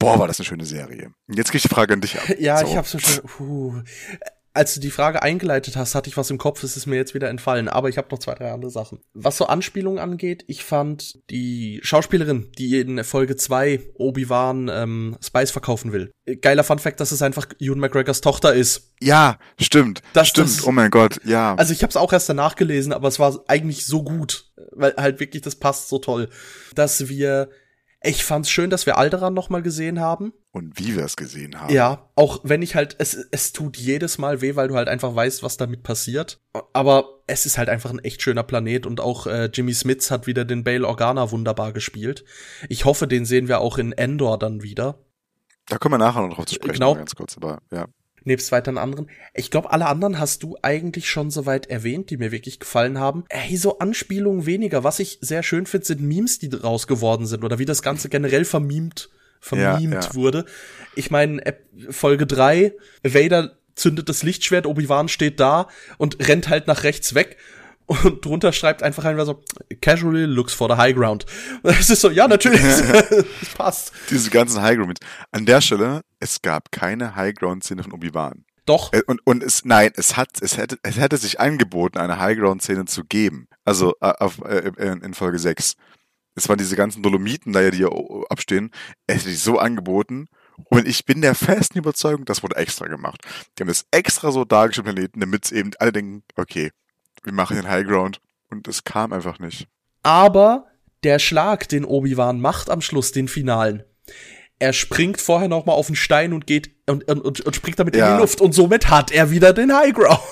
boah, 0.00 0.18
war 0.18 0.26
das 0.26 0.40
eine 0.40 0.46
schöne 0.46 0.64
Serie. 0.64 1.12
Jetzt 1.28 1.52
gehe 1.52 1.58
ich 1.58 1.62
die 1.62 1.68
Frage 1.68 1.92
an 1.94 2.00
dich 2.00 2.16
ab. 2.18 2.24
Ja, 2.40 2.58
so. 2.58 2.66
ich 2.66 2.76
habe 2.76 2.88
so 2.88 2.98
schön. 2.98 3.22
Puh. 3.22 3.82
Als 4.52 4.74
du 4.74 4.80
die 4.80 4.90
Frage 4.90 5.22
eingeleitet 5.22 5.76
hast, 5.76 5.94
hatte 5.94 6.10
ich 6.10 6.16
was 6.16 6.28
im 6.28 6.36
Kopf, 6.36 6.64
es 6.64 6.76
ist 6.76 6.86
mir 6.86 6.96
jetzt 6.96 7.14
wieder 7.14 7.28
entfallen, 7.28 7.68
aber 7.68 7.88
ich 7.88 7.98
habe 7.98 8.08
noch 8.10 8.18
zwei, 8.18 8.34
drei 8.34 8.50
andere 8.50 8.72
Sachen. 8.72 8.98
Was 9.14 9.36
so 9.36 9.46
Anspielungen 9.46 10.00
angeht, 10.00 10.42
ich 10.48 10.64
fand 10.64 11.20
die 11.30 11.78
Schauspielerin, 11.84 12.50
die 12.58 12.80
in 12.80 13.04
Folge 13.04 13.36
2 13.36 13.78
Obi-Wan 13.94 14.68
ähm, 14.68 15.16
Spice 15.22 15.52
verkaufen 15.52 15.92
will. 15.92 16.10
Geiler 16.40 16.64
Funfact, 16.64 16.98
dass 16.98 17.12
es 17.12 17.22
einfach 17.22 17.46
Ewan 17.60 17.78
McGregors 17.78 18.22
Tochter 18.22 18.52
ist. 18.52 18.92
Ja, 19.00 19.38
stimmt. 19.60 20.02
Das- 20.14 20.26
stimmt. 20.26 20.48
das- 20.48 20.66
oh 20.66 20.72
mein 20.72 20.90
Gott, 20.90 21.20
ja. 21.24 21.54
Also 21.54 21.72
ich 21.72 21.82
habe 21.84 21.90
es 21.90 21.96
auch 21.96 22.12
erst 22.12 22.28
danach 22.28 22.56
gelesen, 22.56 22.92
aber 22.92 23.06
es 23.06 23.20
war 23.20 23.44
eigentlich 23.46 23.86
so 23.86 24.02
gut, 24.02 24.50
weil 24.72 24.94
halt 24.96 25.20
wirklich 25.20 25.42
das 25.42 25.54
passt 25.54 25.88
so 25.88 26.00
toll, 26.00 26.28
dass 26.74 27.08
wir 27.08 27.50
ich 28.02 28.24
fand's 28.24 28.50
schön, 28.50 28.70
dass 28.70 28.86
wir 28.86 28.96
Alderan 28.98 29.34
noch 29.34 29.50
mal 29.50 29.62
gesehen 29.62 30.00
haben. 30.00 30.32
und 30.52 30.78
wie 30.78 30.96
wir 30.96 31.04
es 31.04 31.16
gesehen 31.16 31.60
haben. 31.60 31.72
Ja, 31.72 32.08
auch 32.16 32.40
wenn 32.42 32.62
ich 32.62 32.74
halt, 32.74 32.96
es, 32.98 33.14
es 33.30 33.52
tut 33.52 33.76
jedes 33.76 34.18
Mal 34.18 34.40
weh, 34.40 34.56
weil 34.56 34.68
du 34.68 34.74
halt 34.74 34.88
einfach 34.88 35.14
weißt, 35.14 35.42
was 35.42 35.56
damit 35.56 35.82
passiert. 35.82 36.40
Aber 36.72 37.20
es 37.26 37.46
ist 37.46 37.58
halt 37.58 37.68
einfach 37.68 37.90
ein 37.90 37.98
echt 38.00 38.22
schöner 38.22 38.42
Planet 38.42 38.86
und 38.86 39.00
auch 39.00 39.26
äh, 39.26 39.50
Jimmy 39.52 39.74
Smits 39.74 40.10
hat 40.10 40.26
wieder 40.26 40.44
den 40.44 40.64
Bail 40.64 40.84
Organa 40.84 41.30
wunderbar 41.30 41.72
gespielt. 41.72 42.24
Ich 42.68 42.84
hoffe, 42.84 43.06
den 43.06 43.24
sehen 43.26 43.48
wir 43.48 43.60
auch 43.60 43.78
in 43.78 43.92
Endor 43.92 44.38
dann 44.38 44.62
wieder. 44.62 44.98
Da 45.66 45.78
kommen 45.78 45.92
wir 45.94 45.98
nachher 45.98 46.22
noch 46.22 46.34
drauf 46.34 46.46
zu 46.46 46.54
sprechen, 46.56 46.72
Genau. 46.74 46.94
ganz 46.96 47.14
kurz, 47.14 47.36
aber 47.36 47.60
ja. 47.70 47.86
Nebst 48.24 48.52
weiteren 48.52 48.78
anderen. 48.78 49.08
Ich 49.34 49.50
glaube, 49.50 49.72
alle 49.72 49.86
anderen 49.86 50.18
hast 50.18 50.42
du 50.42 50.56
eigentlich 50.62 51.08
schon 51.08 51.30
soweit 51.30 51.66
erwähnt, 51.66 52.10
die 52.10 52.16
mir 52.16 52.32
wirklich 52.32 52.60
gefallen 52.60 52.98
haben. 52.98 53.24
Hey, 53.30 53.56
so 53.56 53.78
Anspielungen 53.78 54.46
weniger. 54.46 54.84
Was 54.84 54.98
ich 54.98 55.18
sehr 55.20 55.42
schön 55.42 55.66
finde, 55.66 55.86
sind 55.86 56.00
Memes, 56.00 56.38
die 56.38 56.48
draus 56.48 56.86
geworden 56.86 57.26
sind 57.26 57.44
oder 57.44 57.58
wie 57.58 57.64
das 57.64 57.82
Ganze 57.82 58.08
generell 58.08 58.44
vermimt, 58.44 59.10
vermimt 59.40 59.94
Ja, 59.94 60.00
ja. 60.00 60.14
wurde. 60.14 60.44
Ich 60.94 61.10
meine, 61.10 61.42
Folge 61.90 62.26
drei 62.26 62.74
Vader 63.02 63.56
zündet 63.74 64.08
das 64.08 64.22
Lichtschwert, 64.22 64.66
Obi-Wan 64.66 65.08
steht 65.08 65.40
da 65.40 65.68
und 65.96 66.28
rennt 66.28 66.48
halt 66.48 66.66
nach 66.66 66.84
rechts 66.84 67.14
weg. 67.14 67.38
Und 67.90 68.24
drunter 68.24 68.52
schreibt 68.52 68.84
einfach 68.84 69.04
einfach 69.04 69.26
so, 69.26 69.42
casually 69.80 70.24
looks 70.24 70.54
for 70.54 70.68
the 70.70 70.76
high 70.76 70.94
ground. 70.94 71.26
Und 71.62 71.70
es 71.80 71.90
ist 71.90 72.02
so, 72.02 72.10
ja, 72.10 72.28
natürlich, 72.28 72.60
es 72.62 73.48
passt. 73.56 73.92
Diese 74.10 74.30
ganzen 74.30 74.62
Highground. 74.62 75.00
An 75.32 75.44
der 75.44 75.60
Stelle, 75.60 76.02
es 76.20 76.40
gab 76.40 76.70
keine 76.70 77.16
Highground-Szene 77.16 77.82
von 77.82 77.92
Obi-Wan. 77.92 78.44
Doch, 78.64 78.92
Äh, 78.92 79.02
Und, 79.08 79.20
und 79.26 79.42
es, 79.42 79.64
nein, 79.64 79.90
es 79.96 80.16
hat, 80.16 80.40
es 80.40 80.56
hätte, 80.56 80.78
es 80.84 80.98
hätte 80.98 81.16
sich 81.16 81.40
angeboten, 81.40 81.98
eine 81.98 82.20
Highground-Szene 82.20 82.84
zu 82.84 83.02
geben. 83.04 83.48
Also, 83.64 83.94
äh, 84.00 84.12
auf, 84.18 84.38
äh, 84.44 84.70
in, 84.78 85.14
Folge 85.14 85.40
6. 85.40 85.74
Es 86.36 86.48
waren 86.48 86.58
diese 86.58 86.76
ganzen 86.76 87.02
Dolomiten 87.02 87.52
da 87.52 87.60
ja, 87.60 87.72
die 87.72 87.78
hier 87.78 87.90
abstehen. 88.28 88.70
Es 89.08 89.16
hätte 89.16 89.30
sich 89.30 89.40
so 89.40 89.58
angeboten. 89.58 90.28
Und 90.68 90.86
ich 90.86 91.06
bin 91.06 91.22
der 91.22 91.34
festen 91.34 91.78
Überzeugung, 91.78 92.24
das 92.24 92.44
wurde 92.44 92.54
extra 92.54 92.86
gemacht. 92.86 93.22
Die 93.58 93.62
haben 93.62 93.68
das 93.68 93.86
extra 93.90 94.30
so 94.30 94.44
dargestellt, 94.44 94.84
Planeten, 94.84 95.18
damit 95.18 95.46
es 95.46 95.52
eben 95.52 95.72
alle 95.80 95.90
denken, 95.90 96.22
okay, 96.36 96.70
wir 97.22 97.32
machen 97.32 97.56
den 97.56 97.68
Highground. 97.68 98.20
Und 98.50 98.66
es 98.66 98.84
kam 98.84 99.12
einfach 99.12 99.38
nicht. 99.38 99.68
Aber 100.02 100.66
der 101.04 101.18
Schlag, 101.18 101.68
den 101.68 101.84
Obi-Wan 101.84 102.40
macht 102.40 102.68
am 102.68 102.80
Schluss, 102.80 103.12
den 103.12 103.28
Finalen, 103.28 103.84
er 104.58 104.72
springt 104.72 105.20
vorher 105.20 105.48
noch 105.48 105.66
mal 105.66 105.72
auf 105.72 105.86
den 105.86 105.96
Stein 105.96 106.32
und 106.32 106.46
geht 106.46 106.70
und, 106.86 107.04
und, 107.10 107.40
und, 107.40 107.56
springt 107.56 107.78
damit 107.78 107.94
in 107.94 108.00
Ja. 108.00 108.14
die 108.16 108.20
Luft 108.20 108.40
und 108.40 108.52
somit 108.52 108.90
hat 108.90 109.10
er 109.10 109.30
wieder 109.30 109.52
den 109.52 109.74
High 109.74 109.94
Ground. 109.94 110.20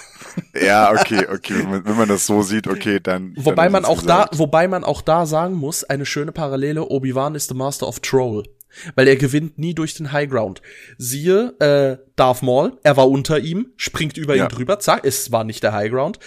Ja, 0.55 0.93
okay, 0.93 1.27
okay. 1.33 1.67
Wenn 1.69 1.97
man, 1.97 2.09
das 2.09 2.25
so 2.25 2.43
sieht, 2.43 2.69
okay, 2.69 3.01
dann. 3.03 3.33
Wobei 3.37 3.65
dann 3.65 3.73
man 3.73 3.85
auch 3.85 4.03
da, 4.03 4.19
gesagt. 4.19 4.39
wobei 4.39 4.69
man 4.69 4.85
auch 4.85 5.03
da 5.03 5.27
sagen 5.27 5.55
muss, 5.55 5.83
eine 5.83 6.07
schöne 6.07 6.31
Parallele, 6.31 6.85
Obi-Wan 6.85 7.35
ist 7.35 7.49
the 7.49 7.55
Master 7.57 7.89
of 7.89 7.99
Troll. 7.99 8.45
Weil 8.95 9.09
er 9.09 9.17
gewinnt 9.17 9.59
nie 9.59 9.75
durch 9.75 9.95
den 9.95 10.13
High 10.13 10.29
Ground. 10.29 10.63
Siehe, 10.99 11.55
äh, 11.61 11.99
Darth 12.17 12.43
Maul, 12.43 12.79
er 12.83 12.97
war 12.97 13.09
unter 13.09 13.39
ihm, 13.39 13.73
springt 13.77 14.17
über 14.17 14.35
Ja. 14.37 14.45
ihn 14.45 14.49
drüber, 14.49 14.79
zack, 14.81 15.05
es 15.05 15.31
war 15.33 15.45
nicht 15.45 15.63
der 15.63 15.73
High 15.73 15.91
Ground. 15.91 16.19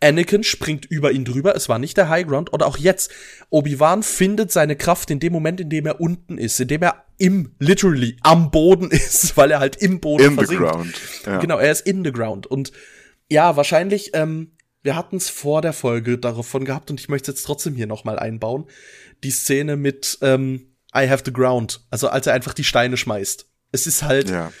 Anakin 0.00 0.42
springt 0.44 0.86
über 0.86 1.12
ihn 1.12 1.24
drüber, 1.24 1.54
es 1.56 1.68
war 1.68 1.78
nicht 1.78 1.96
der 1.96 2.08
High 2.08 2.26
Ground. 2.26 2.52
Oder 2.52 2.66
auch 2.66 2.76
jetzt, 2.78 3.10
Obi-Wan 3.50 4.02
findet 4.02 4.52
seine 4.52 4.76
Kraft 4.76 5.10
in 5.10 5.20
dem 5.20 5.32
Moment, 5.32 5.60
in 5.60 5.70
dem 5.70 5.86
er 5.86 6.00
unten 6.00 6.38
ist, 6.38 6.60
in 6.60 6.68
dem 6.68 6.82
er 6.82 7.04
im, 7.18 7.54
literally, 7.58 8.16
am 8.22 8.50
Boden 8.50 8.90
ist, 8.90 9.36
weil 9.36 9.50
er 9.50 9.58
halt 9.60 9.76
im 9.76 10.00
Boden 10.00 10.24
In 10.24 10.30
the 10.30 10.36
versinkt. 10.36 10.62
ground. 10.62 10.94
Ja. 11.26 11.38
Genau, 11.38 11.58
er 11.58 11.72
ist 11.72 11.86
in 11.86 12.04
the 12.04 12.12
ground. 12.12 12.46
Und 12.46 12.72
ja, 13.28 13.56
wahrscheinlich, 13.56 14.10
ähm, 14.14 14.52
wir 14.82 14.96
hatten 14.96 15.16
es 15.16 15.28
vor 15.28 15.60
der 15.60 15.74
Folge 15.74 16.16
davon 16.16 16.64
gehabt 16.64 16.90
und 16.90 16.98
ich 16.98 17.08
möchte 17.10 17.30
es 17.30 17.38
jetzt 17.38 17.46
trotzdem 17.46 17.74
hier 17.74 17.86
nochmal 17.86 18.18
einbauen. 18.18 18.64
Die 19.22 19.30
Szene 19.30 19.76
mit 19.76 20.16
ähm, 20.22 20.69
I 20.94 21.08
have 21.08 21.22
the 21.24 21.32
ground. 21.32 21.80
Also 21.90 22.08
als 22.08 22.26
er 22.26 22.34
einfach 22.34 22.54
die 22.54 22.64
Steine 22.64 22.96
schmeißt. 22.96 23.46
Es 23.72 23.86
ist 23.86 24.02
halt, 24.02 24.30
ja. 24.30 24.52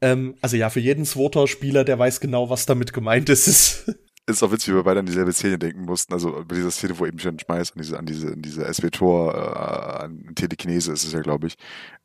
ähm, 0.00 0.36
also 0.42 0.56
ja, 0.56 0.70
für 0.70 0.80
jeden 0.80 1.04
Swotor-Spieler, 1.04 1.84
der 1.84 1.98
weiß 1.98 2.20
genau, 2.20 2.50
was 2.50 2.66
damit 2.66 2.92
gemeint 2.92 3.28
ist. 3.28 3.48
ist 3.48 3.94
Ist 4.26 4.40
auch 4.44 4.52
witzig, 4.52 4.68
wie 4.68 4.76
wir 4.76 4.84
beide 4.84 5.00
an 5.00 5.06
dieselbe 5.06 5.32
Szene 5.32 5.58
denken 5.58 5.84
mussten. 5.84 6.12
Also 6.12 6.44
bei 6.46 6.54
dieser 6.54 6.70
Szene, 6.70 6.96
wo 6.96 7.06
eben 7.06 7.18
schon 7.18 7.36
schmeißt, 7.40 7.72
an 7.74 7.82
diese, 7.82 7.98
an 7.98 8.06
diese, 8.06 8.28
an 8.28 8.40
diese 8.40 8.72
SW-Tor, 8.72 9.34
äh, 9.34 10.04
an 10.04 10.32
Telekinese 10.36 10.92
ist 10.92 11.02
es 11.02 11.12
ja, 11.12 11.20
glaube 11.20 11.48
ich, 11.48 11.54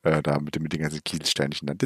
äh, 0.01 0.23
da 0.23 0.39
mit, 0.39 0.55
dem, 0.55 0.63
mit 0.63 0.73
den 0.73 0.81
ganzen 0.81 1.03
Kielsteinchen 1.03 1.67
dann. 1.67 1.77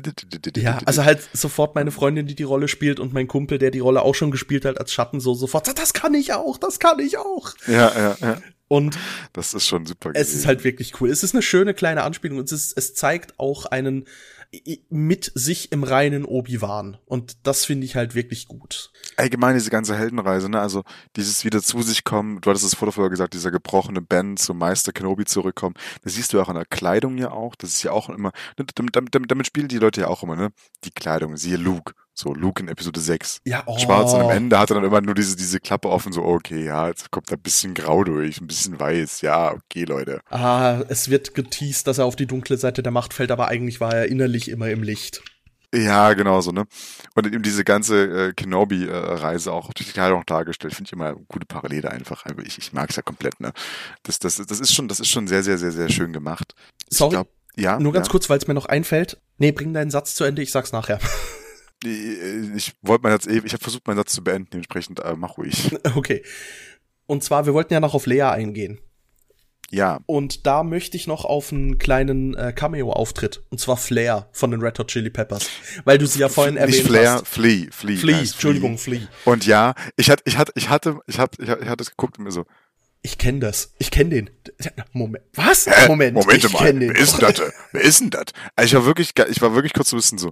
ja, 0.55 0.79
also 0.85 1.03
halt 1.03 1.27
sofort 1.33 1.75
meine 1.75 1.91
Freundin, 1.91 2.27
die 2.27 2.35
die 2.35 2.43
Rolle 2.43 2.69
spielt 2.69 3.01
und 3.01 3.11
mein 3.11 3.27
Kumpel, 3.27 3.57
der 3.57 3.71
die 3.71 3.79
Rolle 3.79 4.03
auch 4.03 4.15
schon 4.15 4.31
gespielt 4.31 4.63
hat 4.63 4.79
als 4.79 4.93
Schatten, 4.93 5.19
so 5.19 5.33
sofort, 5.33 5.65
sagt, 5.65 5.79
das 5.79 5.91
kann 5.91 6.13
ich 6.13 6.33
auch, 6.33 6.57
das 6.57 6.79
kann 6.79 6.99
ich 6.99 7.17
auch. 7.17 7.53
Ja, 7.67 7.91
ja, 7.93 8.17
ja. 8.21 8.37
Und 8.69 8.97
Das 9.33 9.53
ist 9.53 9.67
schon 9.67 9.85
super 9.85 10.11
Es 10.13 10.33
ist 10.33 10.47
halt 10.47 10.63
wirklich 10.63 11.01
cool. 11.01 11.09
Es 11.09 11.23
ist 11.23 11.35
eine 11.35 11.41
schöne 11.41 11.73
kleine 11.73 12.03
Anspielung 12.03 12.37
und 12.37 12.45
es, 12.45 12.67
ist, 12.67 12.77
es 12.77 12.93
zeigt 12.93 13.37
auch 13.37 13.65
einen 13.65 14.05
mit 14.89 15.31
sich 15.33 15.71
im 15.71 15.83
reinen 15.83 16.25
Obi-Wan. 16.25 16.97
Und 17.05 17.37
das 17.43 17.63
finde 17.63 17.85
ich 17.85 17.95
halt 17.95 18.15
wirklich 18.15 18.47
gut. 18.47 18.91
allgemein 19.15 19.53
diese 19.55 19.69
ganze 19.69 19.95
Heldenreise, 19.95 20.49
ne? 20.49 20.59
Also 20.59 20.83
dieses 21.15 21.45
wieder 21.45 21.61
zu 21.61 21.81
sich 21.81 22.03
kommen, 22.03 22.41
du 22.41 22.49
hattest 22.49 22.65
es 22.65 22.75
vor 22.75 22.87
der 22.87 22.93
Folge 22.93 23.11
gesagt, 23.11 23.33
dieser 23.33 23.51
gebrochene 23.51 24.01
Ben 24.01 24.35
zum 24.37 24.57
Meister 24.57 24.91
Kenobi 24.91 25.25
zurückkommen. 25.25 25.75
Das 26.03 26.15
siehst 26.15 26.33
du 26.33 26.41
auch 26.41 26.49
an 26.49 26.55
der 26.55 26.65
Kleidung 26.65 27.17
ja 27.17 27.31
auch. 27.31 27.55
Das 27.55 27.69
ist 27.69 27.83
ja 27.83 27.91
auch 27.91 28.09
immer, 28.09 28.31
ne, 28.57 28.65
damit, 28.75 28.95
damit, 28.95 29.31
damit 29.31 29.47
spielen 29.47 29.69
die 29.69 29.77
Leute 29.79 30.01
ja 30.01 30.07
auch 30.07 30.23
immer, 30.23 30.35
ne? 30.35 30.51
Die 30.83 30.91
Kleidung, 30.91 31.37
siehe 31.37 31.57
Luke. 31.57 31.93
So, 32.21 32.35
Luke 32.35 32.61
in 32.61 32.69
Episode 32.69 32.99
6. 32.99 33.41
Ja, 33.45 33.63
oh. 33.65 33.79
Schwarz 33.79 34.13
und 34.13 34.21
am 34.21 34.29
Ende 34.29 34.59
hat 34.59 34.69
er 34.69 34.75
dann 34.75 34.83
immer 34.83 35.01
nur 35.01 35.15
diese, 35.15 35.35
diese 35.35 35.59
Klappe 35.59 35.89
offen, 35.89 36.13
so, 36.13 36.23
okay, 36.23 36.63
ja, 36.63 36.87
jetzt 36.87 37.09
kommt 37.09 37.31
da 37.31 37.35
ein 37.35 37.41
bisschen 37.41 37.73
grau 37.73 38.03
durch, 38.03 38.39
ein 38.39 38.45
bisschen 38.45 38.79
weiß, 38.79 39.21
ja, 39.21 39.53
okay, 39.53 39.85
Leute. 39.85 40.21
Ah, 40.29 40.83
es 40.87 41.09
wird 41.09 41.33
geteased, 41.33 41.87
dass 41.87 41.97
er 41.97 42.05
auf 42.05 42.15
die 42.15 42.27
dunkle 42.27 42.57
Seite 42.57 42.83
der 42.83 42.91
Macht 42.91 43.15
fällt, 43.15 43.31
aber 43.31 43.47
eigentlich 43.47 43.81
war 43.81 43.95
er 43.95 44.05
innerlich 44.05 44.49
immer 44.49 44.69
im 44.69 44.83
Licht. 44.83 45.23
Ja, 45.73 46.13
genau 46.13 46.41
so, 46.41 46.51
ne? 46.51 46.67
Und 47.15 47.25
eben 47.25 47.41
diese 47.41 47.63
ganze 47.63 48.27
äh, 48.27 48.33
Kenobi-Reise 48.33 49.51
auch 49.51 49.73
durch 49.73 49.87
die 49.87 49.93
Kleidung 49.93 50.23
dargestellt, 50.27 50.75
finde 50.75 50.89
ich 50.89 50.93
immer 50.93 51.07
eine 51.07 51.25
gute 51.27 51.47
Parallele 51.47 51.89
einfach. 51.89 52.23
Also 52.25 52.39
Ich, 52.43 52.59
ich 52.59 52.71
mag's 52.71 52.97
ja 52.97 53.01
komplett, 53.01 53.39
ne? 53.39 53.51
Das, 54.03 54.19
das, 54.19 54.35
das 54.35 54.59
ist 54.59 54.75
schon, 54.75 54.87
das 54.87 54.99
ist 54.99 55.09
schon 55.09 55.27
sehr, 55.27 55.41
sehr, 55.41 55.57
sehr, 55.57 55.71
sehr 55.71 55.89
schön 55.89 56.13
gemacht. 56.13 56.53
Sorry, 56.87 57.11
glaub, 57.11 57.29
ja. 57.55 57.79
nur 57.79 57.93
ganz 57.93 58.07
ja. 58.07 58.11
kurz, 58.11 58.29
weil 58.29 58.37
es 58.37 58.45
mir 58.45 58.53
noch 58.53 58.67
einfällt. 58.67 59.19
Nee, 59.39 59.53
bring 59.53 59.73
deinen 59.73 59.89
Satz 59.89 60.13
zu 60.13 60.23
Ende, 60.23 60.43
ich 60.43 60.51
sag's 60.51 60.71
nachher. 60.71 60.99
Ich, 61.83 62.55
ich 62.55 62.73
wollte 62.81 63.03
meinen 63.03 63.13
Satz, 63.13 63.27
eh- 63.27 63.41
ich 63.43 63.53
habe 63.53 63.63
versucht, 63.63 63.87
meinen 63.87 63.97
Satz 63.97 64.13
zu 64.13 64.23
beenden, 64.23 64.49
dementsprechend 64.51 64.99
äh, 64.99 65.15
mach 65.15 65.37
ruhig. 65.37 65.75
okay. 65.95 66.23
Und 67.07 67.23
zwar, 67.23 67.45
wir 67.45 67.53
wollten 67.53 67.73
ja 67.73 67.79
noch 67.79 67.93
auf 67.93 68.05
Lea 68.05 68.21
eingehen. 68.23 68.79
Ja, 69.73 70.01
Und 70.05 70.45
da 70.45 70.63
möchte 70.63 70.97
ich 70.97 71.07
noch 71.07 71.23
auf 71.23 71.53
einen 71.53 71.77
kleinen 71.77 72.35
äh, 72.35 72.51
Cameo-Auftritt. 72.51 73.41
Und 73.51 73.59
zwar 73.61 73.77
Flair 73.77 74.27
von 74.33 74.51
den 74.51 74.59
Red 74.61 74.77
Hot 74.79 74.89
Chili 74.89 75.09
Peppers. 75.09 75.49
Weil 75.85 75.97
du 75.97 76.05
sie 76.05 76.19
ja 76.19 76.27
vorhin 76.27 76.57
erwähnt 76.57 76.75
nicht 76.75 76.87
Flair, 76.87 77.11
hast. 77.13 77.27
Flea, 77.27 77.67
Flea. 77.71 77.95
Flea, 77.95 78.15
heißt 78.17 78.33
Entschuldigung, 78.33 78.77
Flea. 78.77 79.07
Und 79.23 79.45
ja, 79.45 79.73
ich 79.95 80.09
hatte, 80.09 80.23
ich 80.25 80.37
hatte, 80.37 80.51
ich 80.55 80.67
hatte, 80.67 80.99
ich 81.07 81.19
hatte, 81.19 81.41
ich 81.41 81.49
hatte, 81.69 81.81
es 81.83 81.89
geguckt 81.89 82.17
und 82.17 82.25
mir 82.25 82.31
so, 82.31 82.45
Ich 83.01 83.17
kenne 83.17 83.39
das. 83.39 83.73
Ich 83.77 83.91
kenne 83.91 84.09
den. 84.09 84.29
Moment. 84.91 85.23
Was? 85.35 85.67
Hä? 85.67 85.87
Moment. 85.87 86.15
Moment 86.15 86.43
ich 86.43 86.51
mal, 86.51 86.73
den. 86.73 86.93
wer 86.93 86.97
ist 86.97 87.13
denn 87.13 87.21
das? 87.33 87.41
Wer 87.71 87.81
ist 87.81 88.01
denn 88.01 88.09
das? 88.09 88.25
Also 88.57 88.67
ich 88.67 88.73
war 88.73 88.85
wirklich, 88.85 89.13
ich 89.29 89.41
war 89.41 89.55
wirklich 89.55 89.71
kurz 89.73 89.87
zu 89.87 89.95
wissen 89.95 90.17
so, 90.17 90.31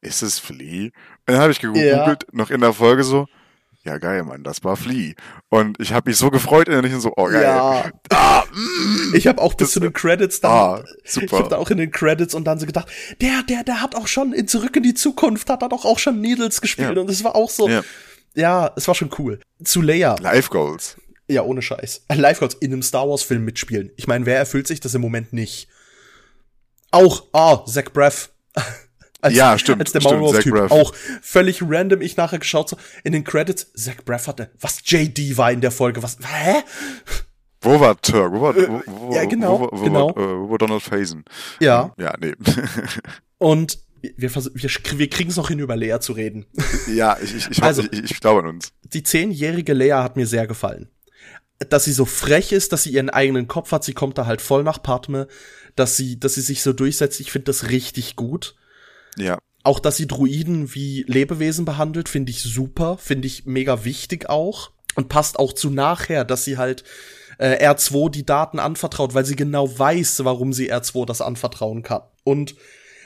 ist 0.00 0.22
es 0.22 0.38
Flea? 0.38 0.86
Und 0.86 0.92
dann 1.26 1.38
habe 1.38 1.52
ich 1.52 1.60
gegoogelt, 1.60 2.26
noch 2.32 2.50
in 2.50 2.60
der 2.60 2.72
Folge 2.72 3.02
so, 3.04 3.26
ja 3.84 3.98
geil, 3.98 4.24
Mann, 4.24 4.42
das 4.42 4.64
war 4.64 4.76
Flea. 4.76 5.14
Und 5.48 5.78
ich 5.80 5.92
habe 5.92 6.10
mich 6.10 6.18
so 6.18 6.30
gefreut 6.30 6.68
und 6.68 7.00
so, 7.00 7.12
oh 7.16 7.24
geil. 7.26 7.42
Ja. 7.42 7.90
Ah, 8.10 8.42
mm, 8.52 9.14
Ich 9.14 9.26
habe 9.28 9.40
auch 9.40 9.54
bis 9.54 9.68
Das- 9.68 9.72
zu 9.74 9.80
den 9.80 9.92
Credits 9.92 10.40
dann. 10.40 10.50
ah, 10.50 10.84
Ich 11.04 11.12
super. 11.12 11.38
habe 11.38 11.48
da 11.50 11.56
auch 11.56 11.70
in 11.70 11.78
den 11.78 11.90
Credits 11.92 12.34
und 12.34 12.44
dann 12.44 12.58
so 12.58 12.66
gedacht, 12.66 12.88
der, 13.20 13.42
der, 13.48 13.62
der 13.64 13.80
hat 13.80 13.94
auch 13.94 14.08
schon 14.08 14.32
in 14.32 14.48
Zurück 14.48 14.74
in 14.76 14.82
die 14.82 14.94
Zukunft, 14.94 15.48
hat 15.50 15.62
er 15.62 15.68
doch 15.68 15.84
auch 15.84 15.98
schon 16.00 16.20
Needles 16.20 16.60
gespielt 16.60 16.94
Ja. 16.96 17.00
und 17.00 17.08
es 17.10 17.22
war 17.22 17.36
auch 17.36 17.50
so. 17.50 17.68
Ja. 17.68 17.82
Ja. 18.34 18.72
es 18.76 18.88
war 18.88 18.94
schon 18.96 19.10
cool. 19.18 19.40
Zu 19.62 19.82
Leia. 19.82 20.16
Live 20.20 20.50
Goals. 20.50 20.96
Ja, 21.28 21.42
ohne 21.42 21.62
Scheiß. 21.62 22.06
Live 22.14 22.38
Gods 22.40 22.54
in 22.60 22.72
einem 22.72 22.82
Star 22.82 23.08
Wars 23.08 23.22
Film 23.22 23.44
mitspielen. 23.44 23.90
Ich 23.96 24.06
meine, 24.06 24.26
wer 24.26 24.36
erfüllt 24.36 24.66
sich 24.66 24.78
das 24.80 24.94
im 24.94 25.00
Moment 25.00 25.32
nicht? 25.32 25.68
Auch, 26.90 27.24
ah, 27.32 27.64
Zach 27.66 27.92
Braff. 27.92 28.30
Als, 29.26 29.34
Ja, 29.36 29.58
stimmt, 29.58 29.80
Als 29.82 29.92
der 29.92 30.00
stimmt, 30.00 30.14
Maulwurf 30.14 30.36
Zach 30.36 30.42
Typ. 30.42 30.54
Braff. 30.54 30.70
Auch 30.70 30.94
völlig 31.22 31.62
random. 31.62 32.00
Ich 32.00 32.16
nachher 32.16 32.38
geschaut 32.38 32.68
so 32.68 32.76
in 33.04 33.12
den 33.12 33.24
Credits. 33.24 33.72
Zach 33.74 33.96
Braff 34.04 34.26
hatte, 34.28 34.50
was 34.60 34.78
JD 34.84 35.36
war 35.36 35.50
in 35.52 35.60
der 35.60 35.70
Folge. 35.70 36.02
Was, 36.02 36.18
hä? 36.22 36.62
Wo 37.60 37.80
war 37.80 38.00
Turk? 38.00 38.32
Wo 38.32 38.40
war, 38.42 38.54
wo, 38.56 38.82
wo, 38.86 39.14
ja, 39.14 39.24
genau, 39.24 39.60
wo, 39.60 39.68
wo, 39.72 39.84
genau. 39.84 40.14
War, 40.14 40.22
äh, 40.22 40.38
wo 40.38 40.50
war 40.50 40.58
Donald 40.58 40.82
Faison? 40.82 41.24
Ja. 41.60 41.92
Ja, 41.98 42.14
nee. 42.20 42.34
Und 43.38 43.78
wir, 44.02 44.34
wir, 44.34 44.70
wir 44.98 45.10
kriegen 45.10 45.30
es 45.30 45.36
noch 45.36 45.48
hin, 45.48 45.58
über 45.58 45.74
Lea 45.76 45.98
zu 46.00 46.12
reden. 46.12 46.46
ja, 46.94 47.16
ich, 47.20 47.34
ich, 47.34 47.50
ich, 47.50 47.62
Also- 47.62 47.82
ich, 47.82 47.92
ich, 48.04 48.10
ich 48.12 48.20
glaube 48.20 48.40
an 48.40 48.46
uns. 48.54 48.72
Die 48.84 49.02
zehnjährige 49.02 49.72
Lea 49.72 49.92
hat 49.94 50.16
mir 50.16 50.26
sehr 50.26 50.46
gefallen. 50.46 50.88
Dass 51.70 51.84
sie 51.84 51.92
so 51.92 52.04
frech 52.04 52.52
ist, 52.52 52.72
dass 52.72 52.82
sie 52.82 52.90
ihren 52.90 53.08
eigenen 53.10 53.48
Kopf 53.48 53.72
hat, 53.72 53.82
sie 53.82 53.94
kommt 53.94 54.18
da 54.18 54.26
halt 54.26 54.42
voll 54.42 54.62
nach 54.62 54.82
Padme, 54.82 55.26
dass 55.74 55.96
sie, 55.96 56.20
dass 56.20 56.34
sie 56.34 56.42
sich 56.42 56.62
so 56.62 56.72
durchsetzt, 56.74 57.18
ich 57.18 57.32
finde 57.32 57.46
das 57.46 57.70
richtig 57.70 58.14
gut. 58.14 58.54
Ja. 59.18 59.38
Auch, 59.62 59.80
dass 59.80 59.96
sie 59.96 60.06
Druiden 60.06 60.74
wie 60.74 61.04
Lebewesen 61.08 61.64
behandelt, 61.64 62.08
finde 62.08 62.30
ich 62.30 62.42
super, 62.42 62.98
finde 62.98 63.26
ich 63.26 63.46
mega 63.46 63.84
wichtig 63.84 64.28
auch. 64.28 64.70
Und 64.94 65.08
passt 65.08 65.38
auch 65.38 65.52
zu 65.52 65.70
nachher, 65.70 66.24
dass 66.24 66.44
sie 66.44 66.56
halt 66.56 66.84
äh, 67.38 67.68
R2 67.68 68.10
die 68.10 68.24
Daten 68.24 68.58
anvertraut, 68.58 69.14
weil 69.14 69.26
sie 69.26 69.36
genau 69.36 69.78
weiß, 69.78 70.24
warum 70.24 70.52
sie 70.52 70.72
R2 70.72 71.04
das 71.04 71.20
anvertrauen 71.20 71.82
kann. 71.82 72.02
Und 72.24 72.54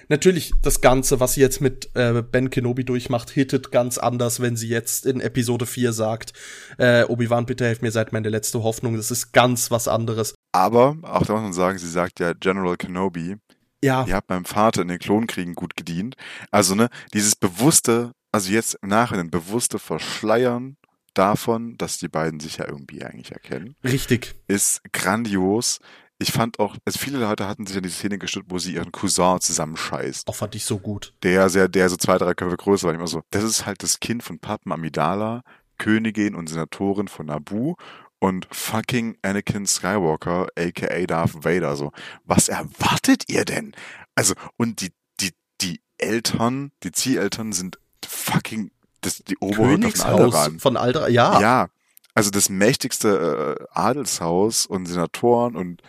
natürlich 0.08 0.52
das 0.62 0.80
Ganze, 0.80 1.20
was 1.20 1.34
sie 1.34 1.40
jetzt 1.40 1.60
mit 1.60 1.90
äh, 1.94 2.22
Ben 2.22 2.50
Kenobi 2.50 2.84
durchmacht, 2.84 3.30
hittet 3.30 3.72
ganz 3.72 3.98
anders, 3.98 4.40
wenn 4.40 4.56
sie 4.56 4.68
jetzt 4.68 5.06
in 5.06 5.20
Episode 5.20 5.66
4 5.66 5.92
sagt, 5.92 6.32
äh, 6.78 7.04
Obi-Wan, 7.04 7.46
bitte 7.46 7.64
helf 7.64 7.80
mir, 7.80 7.90
seid 7.90 8.12
meine 8.12 8.28
letzte 8.28 8.62
Hoffnung. 8.62 8.96
Das 8.96 9.10
ist 9.10 9.32
ganz 9.32 9.70
was 9.70 9.88
anderes. 9.88 10.34
Aber, 10.52 10.96
auch 11.02 11.24
da 11.24 11.34
muss 11.34 11.42
man 11.42 11.52
sagen, 11.52 11.78
sie 11.78 11.90
sagt 11.90 12.20
ja 12.20 12.32
General 12.34 12.76
Kenobi, 12.76 13.36
Ja, 13.82 14.04
ihr 14.06 14.14
habt 14.14 14.28
meinem 14.28 14.44
Vater 14.44 14.82
in 14.82 14.88
den 14.88 14.98
Klonkriegen 14.98 15.54
gut 15.54 15.76
gedient. 15.76 16.16
Also, 16.50 16.74
ne, 16.74 16.88
dieses 17.14 17.36
bewusste, 17.36 18.12
also 18.32 18.52
jetzt 18.52 18.78
im 18.82 18.88
Nachhinein 18.88 19.30
bewusste 19.30 19.78
Verschleiern 19.78 20.76
davon, 21.14 21.76
dass 21.76 21.98
die 21.98 22.08
beiden 22.08 22.40
sich 22.40 22.58
ja 22.58 22.68
irgendwie 22.68 23.04
eigentlich 23.04 23.32
erkennen, 23.32 23.74
richtig. 23.84 24.36
ist 24.46 24.82
grandios. 24.92 25.78
Ich 26.18 26.32
fand 26.32 26.58
auch, 26.58 26.76
also 26.84 26.98
viele 26.98 27.18
Leute 27.18 27.48
hatten 27.48 27.66
sich 27.66 27.78
an 27.78 27.82
die 27.82 27.88
Szene 27.88 28.18
gestört, 28.18 28.46
wo 28.48 28.58
sie 28.58 28.74
ihren 28.74 28.92
Cousin 28.92 29.40
zusammenscheißt. 29.40 30.28
Auch 30.28 30.34
fand 30.34 30.54
ich 30.54 30.66
so 30.66 30.78
gut. 30.78 31.14
Der 31.22 31.48
sehr, 31.48 31.66
der 31.68 31.88
so 31.88 31.96
zwei, 31.96 32.18
drei 32.18 32.34
Köpfe 32.34 32.58
größer 32.58 32.86
war. 32.86 32.92
Ich 32.92 32.98
immer 32.98 33.06
so, 33.06 33.22
das 33.30 33.42
ist 33.42 33.64
halt 33.64 33.82
das 33.82 34.00
Kind 34.00 34.22
von 34.22 34.38
Padma 34.38 34.74
Amidala, 34.74 35.42
Königin 35.78 36.34
und 36.34 36.48
Senatorin 36.48 37.08
von 37.08 37.26
Naboo 37.26 37.76
und 38.20 38.46
fucking 38.52 39.16
Anakin 39.22 39.66
Skywalker, 39.66 40.48
aka 40.56 41.06
Darth 41.06 41.44
Vader. 41.44 41.74
So, 41.74 41.90
was 42.24 42.48
erwartet 42.48 43.24
ihr 43.28 43.44
denn? 43.44 43.74
Also, 44.14 44.34
und 44.56 44.80
die, 44.82 44.92
die, 45.20 45.32
die 45.60 45.80
Eltern, 45.98 46.70
die 46.82 46.92
Zieheltern 46.92 47.52
sind 47.52 47.78
fucking 48.06 48.70
das, 49.00 49.18
die 49.24 49.38
Oberhäupter 49.38 49.90
von 49.90 50.06
Alderaan. 50.06 50.60
von 50.60 50.76
Alder, 50.76 51.08
ja. 51.08 51.40
Ja, 51.40 51.68
also 52.14 52.30
das 52.30 52.50
mächtigste 52.50 53.58
äh, 53.58 53.64
Adelshaus 53.72 54.66
und 54.66 54.86
Senatoren 54.86 55.56
und 55.56 55.82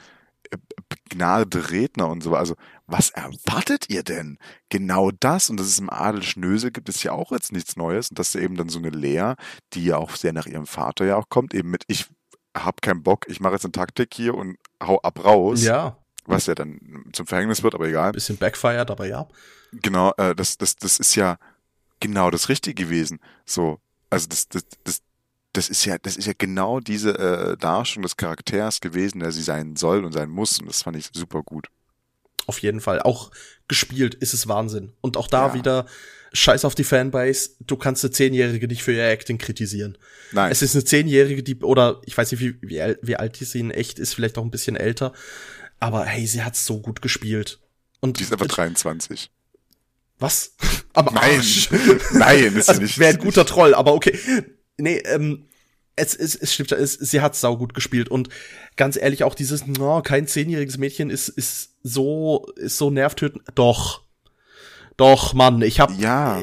äh, 0.51 0.57
begnadete 0.87 1.71
Redner 1.71 2.07
und 2.07 2.21
so. 2.23 2.33
Also, 2.35 2.55
was 2.87 3.09
erwartet 3.09 3.89
ihr 3.89 4.03
denn? 4.03 4.37
Genau 4.69 5.11
das, 5.11 5.49
und 5.49 5.59
dass 5.59 5.67
es 5.67 5.79
im 5.79 5.89
Adel 5.89 6.23
Schnösel 6.23 6.71
gibt, 6.71 6.87
ist 6.87 7.03
ja 7.03 7.11
auch 7.11 7.31
jetzt 7.31 7.51
nichts 7.51 7.75
Neues. 7.75 8.09
Und 8.09 8.19
dass 8.19 8.31
da 8.31 8.39
eben 8.39 8.55
dann 8.55 8.69
so 8.69 8.79
eine 8.79 8.89
Lea, 8.89 9.33
die 9.73 9.85
ja 9.85 9.97
auch 9.97 10.15
sehr 10.15 10.31
nach 10.31 10.45
ihrem 10.45 10.65
Vater 10.67 11.05
ja 11.05 11.17
auch 11.17 11.27
kommt, 11.29 11.53
eben 11.53 11.69
mit, 11.69 11.83
ich 11.87 12.07
hab 12.55 12.81
keinen 12.81 13.03
Bock, 13.03 13.25
ich 13.27 13.39
mache 13.39 13.53
jetzt 13.53 13.65
eine 13.65 13.71
Taktik 13.71 14.13
hier 14.13 14.35
und 14.35 14.57
hau 14.83 14.99
ab 15.01 15.23
raus, 15.23 15.63
Ja, 15.63 15.97
was 16.25 16.45
ja 16.47 16.55
dann 16.55 17.05
zum 17.13 17.25
Verhängnis 17.27 17.63
wird, 17.63 17.75
aber 17.75 17.87
egal. 17.87 18.11
bisschen 18.11 18.37
backfired, 18.37 18.91
aber 18.91 19.05
ja. 19.07 19.27
Genau, 19.71 20.11
äh, 20.17 20.35
das, 20.35 20.57
das, 20.57 20.75
das 20.75 20.99
ist 20.99 21.15
ja 21.15 21.37
genau 21.99 22.29
das 22.29 22.49
Richtige 22.49 22.83
gewesen. 22.85 23.19
So, 23.45 23.79
also 24.09 24.27
das, 24.27 24.47
das, 24.49 24.63
das, 24.83 25.01
das 25.53 25.69
ist 25.69 25.85
ja, 25.85 25.97
das 25.97 26.17
ist 26.17 26.25
ja 26.27 26.33
genau 26.37 26.79
diese 26.79 27.17
äh, 27.17 27.57
Darstellung 27.57 28.03
des 28.03 28.17
Charakters 28.17 28.81
gewesen, 28.81 29.19
der 29.19 29.31
sie 29.31 29.41
sein 29.43 29.75
soll 29.75 30.03
und 30.05 30.11
sein 30.13 30.29
muss. 30.29 30.59
Und 30.59 30.67
das 30.67 30.83
fand 30.83 30.97
ich 30.97 31.09
super 31.13 31.41
gut. 31.43 31.67
Auf 32.47 32.59
jeden 32.59 32.81
Fall. 32.81 33.01
Auch 33.01 33.31
gespielt 33.67 34.13
ist 34.15 34.33
es 34.33 34.47
Wahnsinn. 34.47 34.93
Und 35.01 35.15
auch 35.17 35.27
da 35.27 35.47
Ja. 35.47 35.53
wieder 35.53 35.85
Scheiß 36.33 36.65
auf 36.65 36.75
die 36.75 36.83
Fanbase. 36.83 37.51
Du 37.59 37.75
kannst 37.75 38.03
eine 38.03 38.11
Zehnjährige 38.11 38.67
nicht 38.67 38.83
für 38.83 38.93
ihr 38.93 39.07
Acting 39.07 39.37
kritisieren. 39.37 39.97
Nein. 40.31 40.51
Es 40.51 40.61
ist 40.61 40.75
eine 40.75 40.85
Zehnjährige, 40.85 41.43
die, 41.43 41.57
oder 41.57 42.01
ich 42.05 42.17
weiß 42.17 42.31
nicht, 42.31 42.41
wie, 42.41 42.55
wie, 42.61 42.95
wie 43.01 43.15
alt 43.15 43.35
sie 43.35 43.59
in 43.59 43.71
echt 43.71 43.99
ist, 43.99 44.13
vielleicht 44.13 44.37
auch 44.37 44.43
ein 44.43 44.51
bisschen 44.51 44.75
älter. 44.75 45.13
Aber 45.79 46.05
hey, 46.05 46.25
sie 46.25 46.43
hat 46.43 46.55
so 46.55 46.79
gut 46.79 47.01
gespielt. 47.01 47.59
Und 47.99 48.19
Die 48.19 48.23
ist 48.23 48.31
einfach 48.31 48.47
23. 48.47 49.29
was? 50.19 50.55
Am 50.93 51.05
Nein. 51.05 51.37
Arsch. 51.37 51.69
Nein, 52.13 52.55
ist 52.55 52.69
also, 52.69 52.81
nicht. 52.81 52.99
Wäre 52.99 53.13
ein 53.13 53.19
guter 53.19 53.45
Troll, 53.45 53.73
aber 53.73 53.93
okay. 53.93 54.17
Nee, 54.77 54.97
ähm, 55.05 55.45
es, 55.95 56.15
es, 56.15 56.35
es 56.35 56.53
stimmt, 56.53 56.71
es, 56.71 56.93
sie 56.93 57.21
hat 57.21 57.35
sau 57.35 57.57
gut 57.57 57.73
gespielt 57.73 58.09
und 58.09 58.29
ganz 58.75 58.95
ehrlich 58.95 59.23
auch 59.23 59.35
dieses, 59.35 59.67
no, 59.67 60.01
kein 60.01 60.27
zehnjähriges 60.27 60.77
Mädchen 60.77 61.09
ist, 61.09 61.29
ist 61.29 61.75
so, 61.83 62.45
ist 62.55 62.77
so 62.77 62.89
nervtötend. 62.89 63.43
Doch. 63.55 64.01
Doch, 65.01 65.33
Mann, 65.33 65.63
ich 65.63 65.79
habe 65.79 65.93
Ja. 65.93 66.39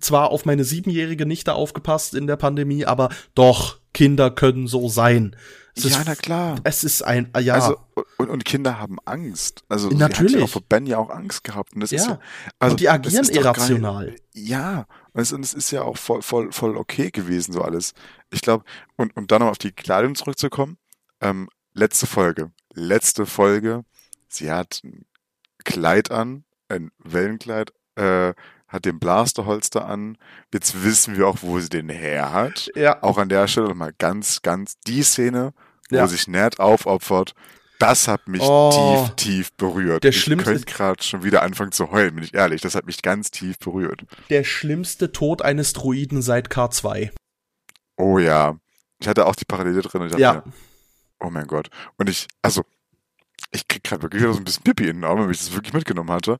zwar 0.00 0.30
auf 0.30 0.44
meine 0.44 0.64
siebenjährige 0.64 1.26
Nichte 1.26 1.54
aufgepasst 1.54 2.12
in 2.14 2.26
der 2.26 2.34
Pandemie, 2.34 2.84
aber 2.84 3.08
doch, 3.36 3.78
Kinder 3.94 4.32
können 4.32 4.66
so 4.66 4.88
sein. 4.88 5.36
Es 5.76 5.84
Ja, 5.84 5.90
ist, 6.00 6.06
na 6.06 6.14
klar. 6.16 6.56
Es 6.64 6.82
ist 6.82 7.02
ein, 7.02 7.30
ja, 7.40 7.54
Also, 7.54 7.76
und, 8.18 8.28
und 8.28 8.44
Kinder 8.44 8.80
haben 8.80 8.98
Angst. 9.04 9.62
Also, 9.68 9.88
sie 9.90 9.94
hat 9.94 10.00
Natürlich. 10.10 10.34
ja 10.34 10.42
auch 10.42 10.48
vor 10.48 10.62
Ben 10.68 10.86
ja 10.86 10.98
auch 10.98 11.08
Angst 11.10 11.44
gehabt. 11.44 11.74
Und 11.74 11.82
das 11.82 11.92
ist 11.92 12.04
Ja. 12.06 12.14
ja, 12.14 12.18
also, 12.58 12.72
Und 12.74 12.80
die 12.80 12.88
agieren 12.88 13.28
irrational. 13.28 14.16
Ja. 14.34 14.86
Und 15.12 15.20
es, 15.22 15.32
und 15.32 15.44
es 15.44 15.54
ist 15.54 15.70
ja 15.70 15.82
auch 15.82 15.96
voll, 15.96 16.20
voll, 16.22 16.50
voll 16.50 16.76
okay 16.76 17.12
gewesen, 17.12 17.52
so 17.52 17.62
alles. 17.62 17.94
Ich 18.32 18.40
glaube, 18.40 18.64
und, 18.96 19.16
um 19.16 19.28
dann 19.28 19.40
noch 19.42 19.50
auf 19.50 19.58
die 19.58 19.70
Kleidung 19.70 20.16
zurückzukommen, 20.16 20.78
ähm, 21.20 21.48
letzte 21.74 22.08
Folge. 22.08 22.50
Letzte 22.74 23.24
Folge. 23.24 23.84
Sie 24.28 24.50
hat 24.50 24.80
ein 24.84 25.04
Kleid 25.64 26.10
an, 26.10 26.42
ein 26.68 26.90
Wellenkleid, 26.98 27.72
äh, 27.96 28.34
hat 28.68 28.84
den 28.84 29.00
Blasterholster 29.00 29.84
an. 29.86 30.16
Jetzt 30.52 30.84
wissen 30.84 31.16
wir 31.16 31.26
auch, 31.28 31.38
wo 31.42 31.58
sie 31.58 31.68
den 31.68 31.88
her 31.88 32.32
hat. 32.32 32.70
ja, 32.76 33.02
Auch 33.02 33.18
an 33.18 33.28
der 33.28 33.48
Stelle 33.48 33.68
nochmal 33.68 33.92
ganz, 33.98 34.42
ganz 34.42 34.78
die 34.86 35.02
Szene, 35.02 35.52
wo 35.90 35.96
Ja. 35.96 36.06
sich 36.06 36.28
Ned 36.28 36.60
aufopfert. 36.60 37.34
Das 37.80 38.06
hat 38.08 38.28
mich 38.28 38.42
Oh. 38.42 39.08
tief, 39.16 39.16
tief 39.16 39.52
berührt. 39.54 40.04
Der 40.04 40.10
ich 40.10 40.20
schlimmste- 40.20 40.52
könnte 40.52 40.66
gerade 40.66 41.02
schon 41.02 41.24
wieder 41.24 41.42
anfangen 41.42 41.72
zu 41.72 41.90
heulen, 41.90 42.14
bin 42.14 42.24
ich 42.24 42.34
ehrlich. 42.34 42.60
Das 42.60 42.74
hat 42.74 42.84
mich 42.86 43.00
ganz 43.02 43.30
tief 43.30 43.58
berührt. 43.58 44.02
der 44.28 44.44
schlimmste 44.44 45.10
Tod 45.12 45.40
eines 45.42 45.72
Druiden 45.72 46.20
seit 46.22 46.48
K2. 46.50 47.10
Oh 47.96 48.18
ja. 48.18 48.56
Ich 49.00 49.08
hatte 49.08 49.26
auch 49.26 49.34
die 49.34 49.46
Parallele 49.46 49.80
drin 49.82 50.02
und 50.02 50.06
ich 50.08 50.12
dachte 50.12 50.22
Ja. 50.22 50.44
oh 51.20 51.30
mein 51.30 51.46
Gott. 51.46 51.70
Und 51.96 52.08
ich, 52.10 52.28
also, 52.42 52.62
ich 53.50 53.66
krieg 53.66 53.82
gerade 53.82 54.02
wirklich 54.02 54.22
wieder 54.22 54.32
so 54.34 54.38
ein 54.40 54.44
bisschen 54.44 54.62
Pipi 54.62 54.84
in 54.88 54.98
den 54.98 55.04
Augen, 55.04 55.24
weil 55.24 55.30
ich 55.32 55.38
das 55.38 55.52
wirklich 55.54 55.72
mitgenommen 55.72 56.10
hatte. 56.10 56.38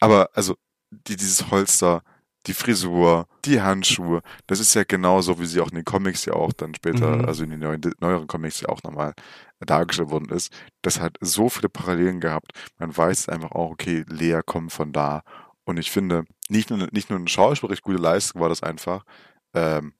Aber, 0.00 0.28
also, 0.34 0.56
die, 0.90 1.16
dieses 1.16 1.50
Holster, 1.50 2.02
die 2.46 2.54
Frisur, 2.54 3.26
die 3.44 3.60
Handschuhe, 3.60 4.22
das 4.46 4.60
ist 4.60 4.74
ja 4.74 4.84
genauso, 4.84 5.38
wie 5.40 5.46
sie 5.46 5.60
auch 5.60 5.68
in 5.70 5.76
den 5.76 5.84
Comics 5.84 6.24
ja 6.24 6.32
auch 6.34 6.52
dann 6.52 6.74
später, 6.74 7.16
Mhm. 7.16 7.24
also 7.26 7.44
in 7.44 7.50
den 7.50 7.60
neuen, 7.60 7.80
neueren 8.00 8.26
Comics 8.26 8.60
ja 8.62 8.68
auch 8.70 8.82
nochmal 8.82 9.14
dargestellt 9.60 10.10
worden 10.10 10.30
ist. 10.30 10.52
Das 10.82 11.00
hat 11.00 11.16
so 11.20 11.48
viele 11.50 11.68
Parallelen 11.68 12.20
gehabt. 12.20 12.52
Man 12.78 12.96
weiß 12.96 13.28
einfach 13.28 13.52
auch, 13.52 13.70
okay, 13.70 14.04
Lea 14.08 14.40
kommt 14.44 14.72
von 14.72 14.92
da. 14.92 15.22
Und 15.64 15.76
ich 15.78 15.90
finde, 15.90 16.24
nicht 16.48 16.70
nur, 16.70 16.88
nicht 16.92 17.10
nur 17.10 17.18
eine 17.18 17.28
schauspielerisch 17.28 17.82
gute 17.82 17.98
Leistung 17.98 18.40
war 18.40 18.48
das 18.48 18.62
einfach, 18.62 19.04
ähm, 19.54 19.94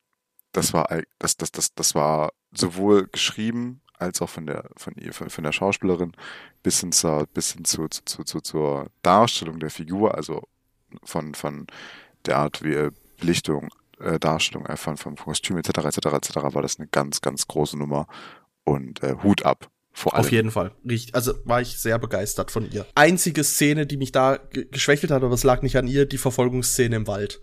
das 0.53 0.73
war, 0.73 0.89
das, 1.19 1.37
das, 1.37 1.53
das, 1.53 1.75
das 1.75 1.95
war 1.95 2.31
sowohl 2.53 3.07
geschrieben 3.07 3.83
als 3.99 4.23
auch 4.23 4.31
von 4.31 4.47
der, 4.47 4.69
von 4.77 4.95
ihr, 4.97 5.12
von, 5.12 5.45
der 5.45 5.53
Schauspielerin 5.53 6.12
bis 6.62 6.81
hin 6.81 6.91
zur, 6.93 7.27
bis 7.27 7.53
hin 7.53 7.65
zu, 7.65 7.87
zu, 7.89 8.25
zu, 8.25 8.41
zur 8.41 8.91
Darstellung 9.03 9.61
der 9.61 9.71
Figur, 9.71 10.15
also 10.15 10.43
von, 11.05 11.35
von 11.35 11.67
der 12.27 12.37
Art 12.39 12.62
wie 12.62 12.75
äh, 12.75 12.91
Belichtung, 13.19 13.69
äh, 14.01 14.19
Darstellung, 14.19 14.67
äh, 14.67 14.77
von, 14.77 14.97
vom 14.97 15.17
Kostüm 15.17 15.57
etc. 15.59 15.69
etc. 15.85 15.97
etc. 16.12 16.37
war 16.37 16.62
das 16.62 16.79
eine 16.79 16.89
ganz, 16.89 17.21
ganz 17.21 17.47
große 17.49 17.77
Nummer 17.79 18.07
und 18.65 19.03
äh, 19.03 19.17
Hut 19.23 19.45
ab. 19.45 19.69
Vor 19.93 20.15
allem. 20.15 20.21
Auf 20.25 20.31
jeden 20.33 20.51
Fall. 20.53 20.71
Also 21.12 21.35
war 21.45 21.61
ich 21.61 21.77
sehr 21.79 21.99
begeistert 21.99 22.51
von 22.53 22.71
ihr. 22.71 22.87
Einzige 22.95 23.43
Szene, 23.43 23.87
die 23.87 23.97
mich 23.97 24.12
da 24.12 24.37
ge- 24.37 24.67
geschwächelt 24.71 25.11
hat, 25.11 25.23
aber 25.25 25.35
es 25.35 25.43
lag 25.43 25.62
nicht 25.62 25.77
an 25.77 25.89
ihr, 25.89 26.07
die 26.07 26.17
Verfolgungsszene 26.19 26.95
im 26.95 27.07
Wald. 27.09 27.41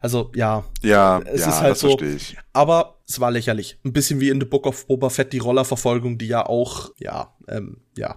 Also 0.00 0.30
ja, 0.34 0.64
Ja, 0.82 1.18
es 1.24 1.40
ja, 1.40 1.48
ist 1.48 1.60
halt 1.60 1.70
das 1.72 1.80
so- 1.80 1.88
verstehe 1.96 2.14
ich. 2.14 2.36
aber 2.52 3.00
es 3.08 3.18
war 3.20 3.30
lächerlich. 3.30 3.80
Ein 3.84 3.92
bisschen 3.94 4.20
wie 4.20 4.28
in 4.28 4.38
The 4.38 4.46
Book 4.46 4.66
of 4.66 4.86
Boba 4.86 5.08
Fett 5.08 5.32
die 5.32 5.38
Rollerverfolgung, 5.38 6.18
die 6.18 6.28
ja 6.28 6.44
auch, 6.46 6.90
ja, 6.98 7.34
ähm, 7.48 7.78
ja, 7.96 8.16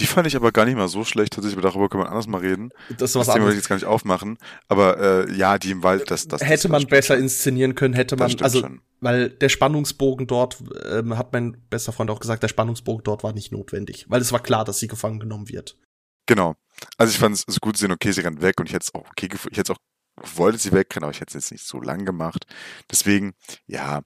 Die 0.00 0.06
fand 0.06 0.26
ich 0.26 0.34
aber 0.36 0.50
gar 0.52 0.64
nicht 0.64 0.76
mal 0.76 0.88
so 0.88 1.04
schlecht, 1.04 1.34
tatsächlich, 1.34 1.58
aber 1.58 1.68
darüber 1.68 1.88
können 1.88 2.04
wir 2.04 2.08
anders 2.08 2.26
mal 2.26 2.40
reden. 2.40 2.70
das 2.88 3.10
ist 3.10 3.14
Das 3.14 3.14
was 3.14 3.26
Thema 3.26 3.26
will 3.26 3.34
ich 3.34 3.40
anderes. 3.42 3.56
jetzt 3.56 3.68
gar 3.68 3.76
nicht 3.76 3.84
aufmachen. 3.86 4.38
Aber 4.68 4.98
äh, 5.28 5.32
ja, 5.32 5.58
die 5.58 5.70
im 5.70 5.82
Wald, 5.82 6.10
das, 6.10 6.26
das 6.26 6.42
Hätte 6.42 6.62
das, 6.62 6.70
man 6.70 6.82
das 6.82 6.90
besser 6.90 7.14
stimmt 7.14 7.22
inszenieren 7.24 7.74
können, 7.74 7.94
hätte 7.94 8.16
Das 8.16 8.32
man, 8.34 8.42
also, 8.42 8.60
schon. 8.60 8.80
weil 9.00 9.30
der 9.30 9.48
Spannungsbogen 9.48 10.26
dort, 10.26 10.58
ähm, 10.90 11.16
hat 11.16 11.32
mein 11.32 11.56
bester 11.70 11.92
Freund 11.92 12.10
auch 12.10 12.20
gesagt, 12.20 12.42
der 12.42 12.48
Spannungsbogen 12.48 13.04
dort 13.04 13.22
war 13.22 13.32
nicht 13.32 13.52
notwendig, 13.52 14.06
weil 14.08 14.20
es 14.20 14.32
war 14.32 14.40
klar, 14.42 14.64
dass 14.64 14.78
sie 14.78 14.88
gefangen 14.88 15.20
genommen 15.20 15.48
wird. 15.48 15.76
Genau. 16.26 16.54
Also 16.96 17.10
ich 17.12 17.18
fand 17.18 17.36
es 17.46 17.60
gut 17.60 17.76
zu 17.76 17.82
sehen, 17.82 17.92
okay, 17.92 18.12
sie 18.12 18.20
rennt 18.22 18.40
weg 18.40 18.58
und 18.60 18.66
ich 18.66 18.72
hätte 18.74 18.86
es 18.88 18.94
auch 18.94 19.08
okay. 19.10 19.28
Ich 19.50 19.58
hätte 19.58 19.72
auch 19.72 19.78
wollte 20.36 20.58
sie 20.58 20.72
wegrennen, 20.72 21.04
aber 21.04 21.12
ich 21.12 21.20
hätte 21.20 21.36
es 21.36 21.44
jetzt 21.44 21.52
nicht 21.52 21.64
so 21.66 21.80
lang 21.80 22.04
gemacht. 22.04 22.46
Deswegen, 22.90 23.32
ja. 23.66 24.02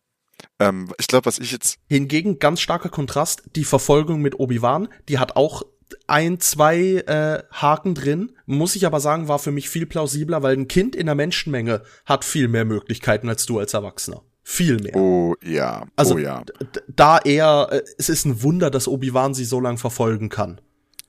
Ähm, 0.59 0.93
ich 0.99 1.07
glaube, 1.07 1.27
was 1.27 1.39
ich 1.39 1.53
jetzt 1.53 1.79
Hingegen 1.89 2.39
ganz 2.39 2.61
starker 2.61 2.89
Kontrast, 2.89 3.43
die 3.57 3.65
Verfolgung 3.65 4.21
mit 4.21 4.39
Obi-Wan, 4.39 4.89
die 5.09 5.19
hat 5.19 5.37
auch 5.37 5.62
ein, 6.06 6.40
zwei 6.40 6.77
äh, 7.06 7.43
Haken 7.52 7.94
drin, 7.94 8.32
muss 8.47 8.77
ich 8.77 8.86
aber 8.86 9.01
sagen, 9.01 9.28
war 9.28 9.39
für 9.39 9.52
mich 9.52 9.69
viel 9.69 9.86
plausibler, 9.86 10.43
weil 10.43 10.56
ein 10.56 10.69
Kind 10.69 10.97
in 10.97 11.06
der 11.06 11.15
Menschenmenge 11.15 11.82
hat 12.05 12.24
viel 12.24 12.48
mehr 12.48 12.65
Möglichkeiten 12.65 13.28
als 13.28 13.47
du 13.47 13.59
als 13.59 13.74
Erwachsener. 13.74 14.23
Viel 14.43 14.78
mehr. 14.78 14.94
Oh 14.97 15.35
ja, 15.43 15.86
Also 15.97 16.16
oh 16.16 16.19
ja, 16.19 16.43
da 16.89 17.19
eher, 17.19 17.69
äh, 17.70 17.82
es 17.97 18.09
ist 18.09 18.27
ein 18.27 18.43
Wunder, 18.43 18.70
dass 18.70 18.89
Obi-Wan 18.89 19.32
sie 19.35 19.44
so 19.47 19.59
lang 19.61 19.78
verfolgen 19.78 20.28
kann. 20.28 20.61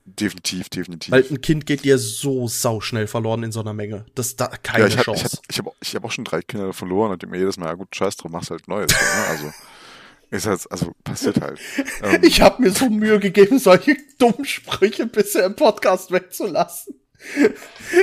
definitiv, 0.06 0.68
definitiv. 0.70 1.12
Weil 1.12 1.24
ein 1.30 1.40
Kind 1.40 1.66
geht 1.66 1.84
dir 1.84 1.98
so 1.98 2.48
sauschnell 2.48 3.06
verloren 3.06 3.42
in 3.42 3.52
so 3.52 3.60
einer 3.60 3.74
Menge. 3.74 4.06
Das 4.14 4.36
da 4.36 4.46
keine 4.46 4.84
ja, 4.84 4.86
ich 4.88 4.94
habe 4.98 5.04
Chance. 5.04 5.38
ich 5.50 5.58
hab, 5.58 5.66
ich 5.66 5.72
hab, 5.72 5.76
ich 5.82 5.94
hab 5.96 6.04
auch 6.04 6.12
schon 6.12 6.24
drei 6.24 6.40
Kinder 6.42 6.72
verloren 6.72 7.12
und 7.12 7.28
mir 7.28 7.38
jedes 7.38 7.58
Mal, 7.58 7.66
ja 7.66 7.74
gut, 7.74 7.94
scheiß 7.94 8.16
drauf, 8.16 8.30
machst 8.30 8.50
halt 8.50 8.68
Neues. 8.68 8.90
ne? 8.92 9.26
Also, 9.28 9.44
ist 10.30 10.46
halt, 10.46 10.66
also 10.70 10.92
passiert 11.04 11.40
halt. 11.40 11.60
Ähm, 12.02 12.20
Ich 12.22 12.40
habe 12.40 12.62
mir 12.62 12.70
so 12.70 12.88
Mühe 12.88 13.20
gegeben, 13.20 13.58
solche 13.58 13.96
dummen 14.18 14.44
Sprüche 14.44 15.06
bisher 15.06 15.44
im 15.44 15.56
Podcast 15.56 16.10
wegzulassen. 16.10 16.94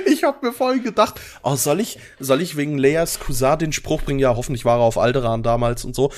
Ich 0.06 0.24
habe 0.24 0.46
mir 0.46 0.54
voll 0.54 0.80
gedacht, 0.80 1.20
oh, 1.44 1.56
soll 1.56 1.80
ich, 1.80 2.00
soll 2.20 2.42
ich 2.42 2.58
wegen 2.58 2.78
Leas 2.78 3.20
Cousin 3.20 3.60
den 3.60 3.74
Spruch 3.74 4.02
bringen? 4.02 4.20
Ja, 4.20 4.36
hoffentlich 4.36 4.66
war 4.66 4.80
er 4.80 4.84
auf 4.84 4.98
Alderan 4.98 5.44
damals 5.44 5.86
und 5.86 5.96
so. 5.96 6.12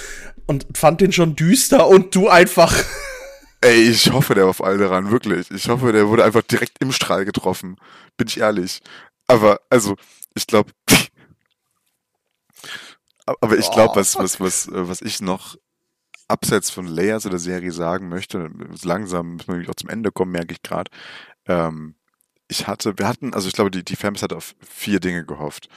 Und 0.45 0.65
fand 0.75 1.01
den 1.01 1.11
schon 1.11 1.35
düster 1.35 1.87
und 1.87 2.15
du 2.15 2.29
einfach. 2.29 2.73
Ey, 3.61 3.89
ich 3.89 4.11
hoffe, 4.11 4.35
der 4.35 4.43
war 4.43 4.51
auf 4.51 4.63
Alderan, 4.63 5.11
wirklich. 5.11 5.49
Ich 5.51 5.69
hoffe, 5.69 5.91
der 5.91 6.07
wurde 6.07 6.23
einfach 6.23 6.43
direkt 6.43 6.81
im 6.81 6.91
Strahl 6.91 7.25
getroffen. 7.25 7.77
Bin 8.15 8.27
ich 8.27 8.39
ehrlich. 8.39 8.81
Aber, 9.27 9.59
also, 9.69 9.95
ich 10.35 10.47
glaube. 10.47 10.71
aber 13.25 13.57
ich 13.57 13.69
glaube, 13.71 13.95
was, 13.95 14.17
was, 14.17 14.39
was, 14.39 14.67
äh, 14.67 14.87
was 14.87 15.01
ich 15.01 15.19
noch 15.19 15.57
abseits 16.27 16.69
von 16.69 16.87
Layers 16.87 17.25
oder 17.25 17.39
Serie 17.39 17.71
sagen 17.71 18.09
möchte, 18.09 18.49
langsam 18.83 19.33
müssen 19.35 19.47
wir 19.47 19.53
nämlich 19.55 19.69
auch 19.69 19.75
zum 19.75 19.89
Ende 19.89 20.11
kommen, 20.11 20.31
merke 20.31 20.53
ich 20.53 20.61
gerade. 20.63 20.89
Ähm, 21.47 21.95
ich 22.47 22.67
hatte, 22.67 22.97
wir 22.97 23.07
hatten, 23.07 23.33
also 23.33 23.47
ich 23.47 23.53
glaube, 23.53 23.71
die, 23.71 23.83
die 23.83 23.95
Fans 23.95 24.21
hat 24.21 24.33
auf 24.33 24.55
vier 24.61 24.99
Dinge 24.99 25.25
gehofft. 25.25 25.67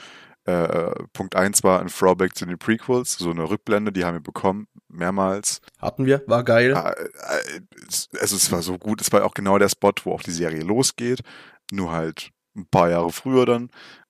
Äh, 0.45 0.91
Punkt 1.13 1.35
eins 1.35 1.63
war 1.63 1.79
ein 1.81 1.87
Throwback 1.89 2.35
zu 2.35 2.45
den 2.45 2.57
Prequels, 2.57 3.13
so 3.17 3.29
eine 3.31 3.49
Rückblende, 3.49 3.91
die 3.91 4.05
haben 4.05 4.15
wir 4.15 4.21
bekommen, 4.21 4.67
mehrmals. 4.87 5.61
Hatten 5.79 6.05
wir, 6.05 6.23
war 6.27 6.43
geil. 6.43 6.73
Ah, 6.75 6.91
äh, 6.91 7.59
es- 7.87 8.09
Also 8.19 8.35
es 8.35 8.51
war 8.51 8.61
so 8.61 8.77
gut. 8.77 9.01
Es 9.01 9.11
war 9.11 9.23
auch 9.25 9.33
genau 9.33 9.57
der 9.59 9.69
Spot, 9.69 9.91
wo 10.03 10.13
auch 10.13 10.23
die 10.23 10.31
Serie 10.31 10.61
losgeht. 10.63 11.21
Nur 11.71 11.91
halt 11.91 12.31
ein 12.55 12.65
paar 12.67 12.89
Jahre 12.89 13.11
früher 13.11 13.45
dann. 13.45 13.69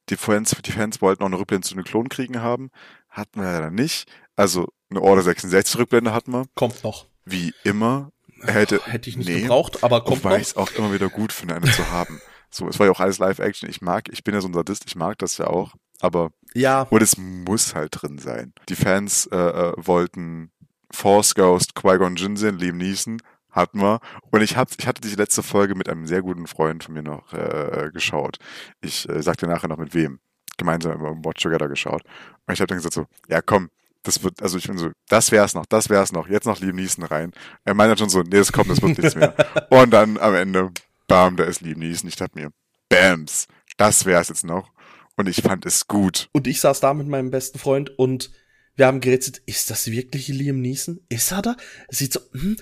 Die 0.09 0.15
Fans, 0.17 0.55
die 0.65 0.71
Fans 0.71 1.01
wollten 1.01 1.23
auch 1.23 1.27
eine 1.27 1.37
Rückblende 1.39 1.67
zu 1.67 1.75
den 1.75 1.83
Klonkriegen 1.83 2.41
haben. 2.41 2.69
Hatten 3.09 3.41
wir 3.41 3.51
leider 3.51 3.71
nicht. 3.71 4.09
Also 4.35 4.69
eine 4.89 5.01
Order 5.01 5.21
66 5.21 5.77
Rückblende 5.79 6.13
hatten 6.13 6.31
wir. 6.31 6.45
Kommt 6.55 6.83
noch. 6.83 7.05
Wie 7.25 7.53
immer. 7.63 8.11
Hätte, 8.41 8.81
Hätte 8.85 9.09
ich 9.09 9.17
nicht 9.17 9.27
nee, 9.27 9.41
gebraucht, 9.41 9.83
aber 9.83 10.03
kommt 10.03 10.23
Wobei 10.23 10.37
ich 10.37 10.55
noch. 10.55 10.67
es 10.67 10.73
auch 10.73 10.77
immer 10.77 10.93
wieder 10.93 11.09
gut 11.09 11.33
finde, 11.33 11.55
eine 11.55 11.71
zu 11.71 11.89
haben. 11.91 12.19
So, 12.51 12.67
es 12.67 12.79
war 12.79 12.87
ja 12.87 12.91
auch 12.91 12.99
alles 12.99 13.19
Live-Action. 13.19 13.69
Ich 13.69 13.79
mag, 13.79 14.09
ich 14.11 14.23
bin 14.23 14.33
ja 14.33 14.41
so 14.41 14.47
ein 14.47 14.55
Sadist, 14.55 14.85
ich 14.87 14.95
mag 14.95 15.19
das 15.19 15.37
ja 15.37 15.45
auch. 15.45 15.75
Aber 15.99 16.31
Ja, 16.55 16.87
und 16.89 17.03
es 17.03 17.15
muss 17.15 17.75
halt 17.75 18.01
drin 18.01 18.17
sein. 18.17 18.53
Die 18.69 18.75
Fans 18.75 19.27
äh, 19.27 19.37
äh, 19.37 19.73
wollten 19.77 20.49
Force 20.89 21.35
Ghost, 21.35 21.75
Qui-Gon 21.75 22.15
Jinn 22.15 22.37
sehen, 22.37 22.57
Liam 22.57 22.77
Neeson, 22.77 23.21
hatten 23.51 23.79
wir. 23.81 23.99
Und 24.31 24.41
ich, 24.41 24.57
hab, 24.57 24.69
ich 24.79 24.87
hatte 24.87 24.99
die 24.99 25.13
letzte 25.13 25.43
Folge 25.43 25.75
mit 25.75 25.89
einem 25.89 26.07
sehr 26.07 26.23
guten 26.23 26.47
Freund 26.47 26.83
von 26.83 26.95
mir 26.95 27.03
noch 27.03 27.31
äh, 27.33 27.91
geschaut. 27.93 28.37
Ich 28.81 29.07
äh, 29.07 29.21
sag 29.21 29.37
dir 29.37 29.47
nachher 29.47 29.67
noch 29.67 29.77
mit 29.77 29.93
wem. 29.93 30.19
Gemeinsam 30.57 30.93
über 30.93 31.11
Watch 31.23 31.43
Together 31.43 31.67
geschaut. 31.67 32.01
Und 32.47 32.53
ich 32.55 32.61
habe 32.61 32.67
dann 32.67 32.79
gesagt 32.79 32.95
so, 32.95 33.05
ja 33.27 33.43
komm, 33.43 33.69
das 34.03 34.23
wird, 34.23 34.41
also 34.41 34.57
ich 34.57 34.67
bin 34.67 34.77
so, 34.77 34.91
das 35.07 35.31
wär's 35.31 35.53
noch, 35.53 35.65
das 35.65 35.89
wär's 35.89 36.11
noch, 36.11 36.30
jetzt 36.30 36.45
noch 36.45 36.59
Liam 36.59 36.76
Neeson 36.76 37.03
rein. 37.03 37.31
Er 37.65 37.73
meint 37.73 37.91
dann 37.91 37.97
schon 37.97 38.09
so, 38.09 38.21
nee, 38.21 38.38
das 38.38 38.51
kommt, 38.51 38.69
das 38.69 38.81
wird 38.81 38.97
nichts 38.97 39.15
mehr. 39.15 39.35
Und 39.69 39.91
dann 39.91 40.17
am 40.17 40.35
Ende, 40.35 40.71
bam, 41.07 41.35
da 41.35 41.43
ist 41.43 41.61
Liam 41.61 41.80
Neeson. 41.80 42.07
Ich 42.07 42.15
dachte 42.15 42.39
mir, 42.39 42.51
Bams, 42.88 43.47
das 43.77 44.05
wär's 44.05 44.30
jetzt 44.30 44.45
noch. 44.45 44.71
Und 45.15 45.27
ich 45.27 45.41
fand 45.41 45.65
es 45.65 45.88
gut. 45.88 46.30
Und 46.31 46.47
ich 46.47 46.61
saß 46.61 46.80
da 46.80 46.93
mit 46.93 47.07
meinem 47.07 47.30
besten 47.30 47.59
Freund 47.59 47.97
und 47.99 48.31
wir 48.76 48.88
haben 48.88 49.01
gerätselt, 49.01 49.41
ist 49.45 49.69
das 49.69 49.91
wirklich 49.91 50.30
Liam 50.30 50.61
Neeson? 50.61 51.01
Ist 51.09 51.31
er 51.34 51.41
da? 51.41 51.57
Sieht 51.89 52.13
so, 52.13 52.21
hm, 52.31 52.55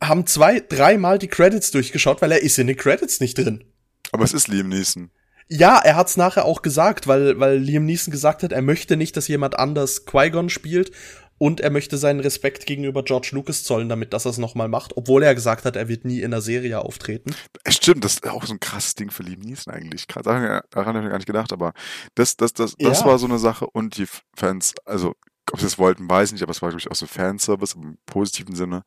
haben 0.00 0.26
zwei, 0.26 0.60
dreimal 0.60 1.18
die 1.18 1.28
Credits 1.28 1.70
durchgeschaut, 1.70 2.22
weil 2.22 2.32
er 2.32 2.42
ist 2.42 2.58
in 2.58 2.66
den 2.66 2.76
Credits 2.76 3.20
nicht 3.20 3.36
drin. 3.36 3.64
Aber 4.12 4.24
es 4.24 4.32
ist 4.32 4.48
Liam 4.48 4.70
Neeson. 4.70 5.10
Ja, 5.48 5.78
er 5.78 5.96
hat's 5.96 6.16
nachher 6.16 6.44
auch 6.44 6.62
gesagt, 6.62 7.06
weil, 7.06 7.38
weil 7.38 7.58
Liam 7.58 7.84
Neeson 7.84 8.10
gesagt 8.10 8.42
hat, 8.42 8.52
er 8.52 8.62
möchte 8.62 8.96
nicht, 8.96 9.16
dass 9.16 9.28
jemand 9.28 9.58
anders 9.58 10.04
Qui-Gon 10.04 10.48
spielt 10.48 10.90
und 11.38 11.60
er 11.60 11.70
möchte 11.70 11.98
seinen 11.98 12.20
Respekt 12.20 12.66
gegenüber 12.66 13.02
George 13.04 13.28
Lucas 13.32 13.62
zollen, 13.62 13.88
damit 13.88 14.12
dass 14.12 14.24
er 14.24 14.30
es 14.30 14.38
nochmal 14.38 14.68
macht, 14.68 14.96
obwohl 14.96 15.22
er 15.22 15.34
gesagt 15.34 15.64
hat, 15.64 15.76
er 15.76 15.86
wird 15.86 16.04
nie 16.04 16.20
in 16.20 16.30
der 16.32 16.40
Serie 16.40 16.80
auftreten. 16.80 17.34
Stimmt, 17.68 18.04
das 18.04 18.14
ist 18.14 18.26
auch 18.28 18.44
so 18.44 18.54
ein 18.54 18.60
krasses 18.60 18.94
Ding 18.96 19.10
für 19.10 19.22
Liam 19.22 19.40
Neeson 19.40 19.72
eigentlich. 19.72 20.08
Krass, 20.08 20.24
Daran, 20.24 20.62
daran 20.70 20.96
habe 20.96 21.06
ich 21.06 21.10
gar 21.10 21.18
nicht 21.18 21.26
gedacht, 21.26 21.52
aber 21.52 21.74
das, 22.16 22.36
das, 22.36 22.52
das, 22.52 22.74
das 22.78 23.00
Ja. 23.00 23.06
war 23.06 23.18
so 23.18 23.26
eine 23.26 23.38
Sache 23.38 23.66
und 23.66 23.98
die 23.98 24.06
Fans, 24.34 24.74
also 24.84 25.14
ob 25.52 25.60
sie 25.60 25.66
es 25.66 25.78
wollten, 25.78 26.08
weiß 26.08 26.30
ich 26.30 26.32
nicht, 26.32 26.42
aber 26.42 26.50
es 26.50 26.60
war, 26.62 26.70
glaube 26.70 26.80
ich, 26.80 26.90
auch 26.90 26.96
so 26.96 27.06
Fanservice 27.06 27.76
im 27.76 27.98
positiven 28.06 28.56
Sinne. 28.56 28.82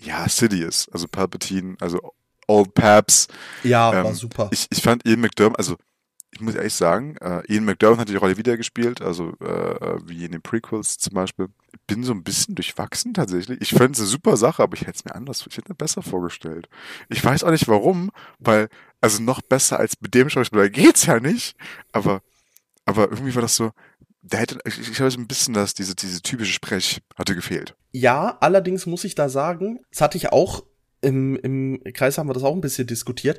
Ja, 0.00 0.28
Sidious, 0.28 0.88
also 0.92 1.08
Palpatine, 1.08 1.76
also 1.80 1.98
Old 2.46 2.74
Paps. 2.74 3.28
Ja, 3.62 3.92
Ähm, 3.92 4.04
war 4.04 4.14
super. 4.14 4.48
Ich, 4.52 4.66
ich 4.70 4.82
fand 4.82 5.06
Ian 5.06 5.20
McDermott, 5.20 5.58
also 5.58 5.76
ich 6.34 6.40
muss 6.40 6.54
ehrlich 6.54 6.72
sagen, 6.74 7.16
äh, 7.18 7.42
Ian 7.52 7.64
McDermott 7.66 7.98
hat 7.98 8.08
die 8.08 8.16
Rolle 8.16 8.38
wieder 8.38 8.56
gespielt, 8.56 9.02
also 9.02 9.34
äh, 9.40 9.98
wie 10.06 10.24
in 10.24 10.32
den 10.32 10.40
Prequels 10.40 10.96
zum 10.96 11.12
Beispiel. 11.14 11.48
Bin 11.86 12.04
so 12.04 12.12
ein 12.12 12.22
bisschen 12.22 12.54
durchwachsen 12.54 13.12
tatsächlich. 13.12 13.60
Ich 13.60 13.70
fände 13.70 13.92
es 13.92 13.98
eine 13.98 14.08
super 14.08 14.36
Sache, 14.38 14.62
aber 14.62 14.74
ich 14.74 14.82
hätte 14.82 14.92
es 14.94 15.04
mir 15.04 15.14
anders, 15.14 15.44
ich 15.46 15.56
hätte 15.56 15.70
mir 15.70 15.74
besser 15.76 16.02
vorgestellt. 16.02 16.68
Ich 17.10 17.22
weiß 17.22 17.44
auch 17.44 17.50
nicht 17.50 17.68
warum, 17.68 18.10
weil, 18.38 18.68
also 19.02 19.22
noch 19.22 19.42
besser 19.42 19.78
als 19.78 20.00
mit 20.00 20.14
dem 20.14 20.30
Schauspieler 20.30 20.70
geht's 20.70 21.04
ja 21.06 21.20
nicht, 21.20 21.54
aber, 21.92 22.22
aber 22.86 23.10
irgendwie 23.10 23.34
war 23.34 23.42
das 23.42 23.56
so, 23.56 23.72
da 24.22 24.38
hätte, 24.38 24.58
ich, 24.64 24.78
ich 24.78 25.00
habe 25.00 25.10
so 25.10 25.18
ein 25.18 25.26
bisschen 25.26 25.52
das, 25.52 25.74
diese, 25.74 25.94
diese 25.94 26.22
typische 26.22 26.52
Sprech 26.52 27.02
hatte 27.18 27.34
gefehlt. 27.34 27.74
Ja, 27.90 28.38
allerdings 28.40 28.86
muss 28.86 29.04
ich 29.04 29.14
da 29.14 29.28
sagen, 29.28 29.80
das 29.90 30.00
hatte 30.00 30.16
ich 30.16 30.32
auch 30.32 30.64
im, 31.02 31.36
im 31.36 31.82
Kreis 31.92 32.16
haben 32.18 32.28
wir 32.28 32.34
das 32.34 32.42
auch 32.44 32.54
ein 32.54 32.60
bisschen 32.60 32.86
diskutiert. 32.86 33.38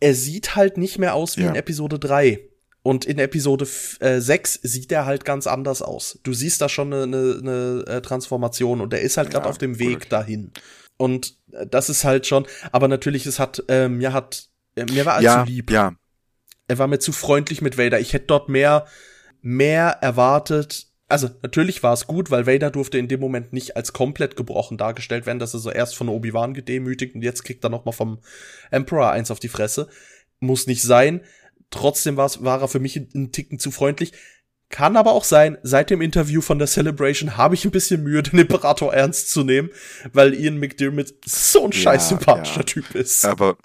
Er 0.00 0.14
sieht 0.14 0.56
halt 0.56 0.76
nicht 0.78 0.98
mehr 0.98 1.14
aus 1.14 1.36
wie 1.36 1.42
Ja. 1.42 1.50
in 1.50 1.54
Episode 1.56 1.98
3. 1.98 2.40
Und 2.82 3.04
in 3.04 3.18
Episode 3.18 3.66
äh, 4.00 4.20
6 4.20 4.60
sieht 4.62 4.90
er 4.90 5.04
halt 5.04 5.26
ganz 5.26 5.46
anders 5.46 5.82
aus. 5.82 6.18
Du 6.22 6.32
siehst 6.32 6.62
da 6.62 6.68
schon 6.70 6.92
eine, 6.94 7.02
eine, 7.02 7.38
eine 7.40 7.84
äh, 7.86 8.00
Transformation 8.00 8.80
und 8.80 8.94
er 8.94 9.02
ist 9.02 9.18
halt 9.18 9.30
gerade 9.30 9.44
Ja, 9.44 9.50
auf 9.50 9.58
dem 9.58 9.72
gut, 9.72 9.80
Weg 9.80 9.96
okay. 9.96 10.06
dahin. 10.08 10.50
Und 10.96 11.36
äh, 11.52 11.66
das 11.66 11.90
ist 11.90 12.04
halt 12.04 12.26
schon, 12.26 12.46
aber 12.72 12.88
natürlich, 12.88 13.26
es 13.26 13.38
hat, 13.38 13.62
ähm, 13.68 13.98
mir 13.98 14.14
hat, 14.14 14.48
äh, 14.76 14.86
mir 14.86 15.04
war 15.04 15.14
allzu 15.14 15.24
ja, 15.26 15.42
lieb. 15.42 15.70
ja, 15.70 15.92
Er 16.68 16.78
war 16.78 16.86
mir 16.86 16.98
zu 17.00 17.12
freundlich 17.12 17.60
mit 17.60 17.76
Vader. 17.76 18.00
Ich 18.00 18.14
hätte 18.14 18.26
dort 18.28 18.48
mehr, 18.48 18.86
mehr 19.42 19.98
erwartet. 20.00 20.86
Also, 21.10 21.28
natürlich 21.42 21.82
war 21.82 21.92
es 21.92 22.06
gut, 22.06 22.30
weil 22.30 22.46
Vader 22.46 22.70
durfte 22.70 22.98
in 22.98 23.08
dem 23.08 23.20
Moment 23.20 23.52
nicht 23.52 23.76
als 23.76 23.92
komplett 23.92 24.36
gebrochen 24.36 24.78
dargestellt 24.78 25.26
werden, 25.26 25.38
dass 25.38 25.54
er 25.54 25.60
so 25.60 25.70
erst 25.70 25.96
von 25.96 26.08
Obi-Wan 26.08 26.54
gedemütigt 26.54 27.14
und 27.14 27.22
jetzt 27.22 27.42
kriegt 27.42 27.64
er 27.64 27.70
noch 27.70 27.84
mal 27.84 27.92
vom 27.92 28.20
Emperor 28.70 29.10
eins 29.10 29.30
auf 29.30 29.40
die 29.40 29.48
Fresse. 29.48 29.88
Muss 30.38 30.66
nicht 30.66 30.82
sein. 30.82 31.22
Trotzdem 31.70 32.16
war's, 32.16 32.42
war 32.44 32.60
er 32.60 32.68
für 32.68 32.80
mich 32.80 32.96
einen 32.96 33.32
Ticken 33.32 33.58
zu 33.58 33.70
freundlich. 33.70 34.12
Kann 34.70 34.96
aber 34.96 35.12
auch 35.12 35.24
sein, 35.24 35.58
seit 35.64 35.90
dem 35.90 36.00
Interview 36.00 36.40
von 36.40 36.60
der 36.60 36.68
Celebration 36.68 37.36
habe 37.36 37.56
ich 37.56 37.64
ein 37.64 37.72
bisschen 37.72 38.04
Mühe, 38.04 38.22
den 38.22 38.38
Imperator 38.38 38.94
ernst 38.94 39.30
zu 39.30 39.42
nehmen, 39.42 39.70
weil 40.12 40.32
Ian 40.34 40.58
McDermott 40.58 41.12
so 41.26 41.64
ein 41.64 41.72
Ja, 41.72 41.78
scheiß 41.78 42.08
sympathischer 42.10 42.60
ja. 42.60 42.64
Typ 42.64 42.94
ist. 42.94 43.24
Aber, 43.24 43.56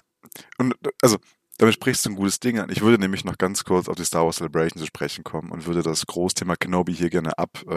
und, 0.58 0.74
also, 1.00 1.18
damit 1.58 1.74
sprichst 1.74 2.04
du 2.04 2.10
ein 2.10 2.16
gutes 2.16 2.40
Ding 2.40 2.58
an. 2.58 2.70
Ich 2.70 2.82
würde 2.82 2.98
nämlich 3.00 3.24
noch 3.24 3.38
ganz 3.38 3.64
kurz 3.64 3.88
auf 3.88 3.96
die 3.96 4.04
Star 4.04 4.24
Wars 4.24 4.36
Celebration 4.36 4.80
zu 4.80 4.86
sprechen 4.86 5.24
kommen 5.24 5.50
und 5.50 5.66
würde 5.66 5.82
das 5.82 6.06
Großthema 6.06 6.56
Kenobi 6.56 6.94
hier 6.94 7.10
gerne 7.10 7.38
abschließen. 7.38 7.70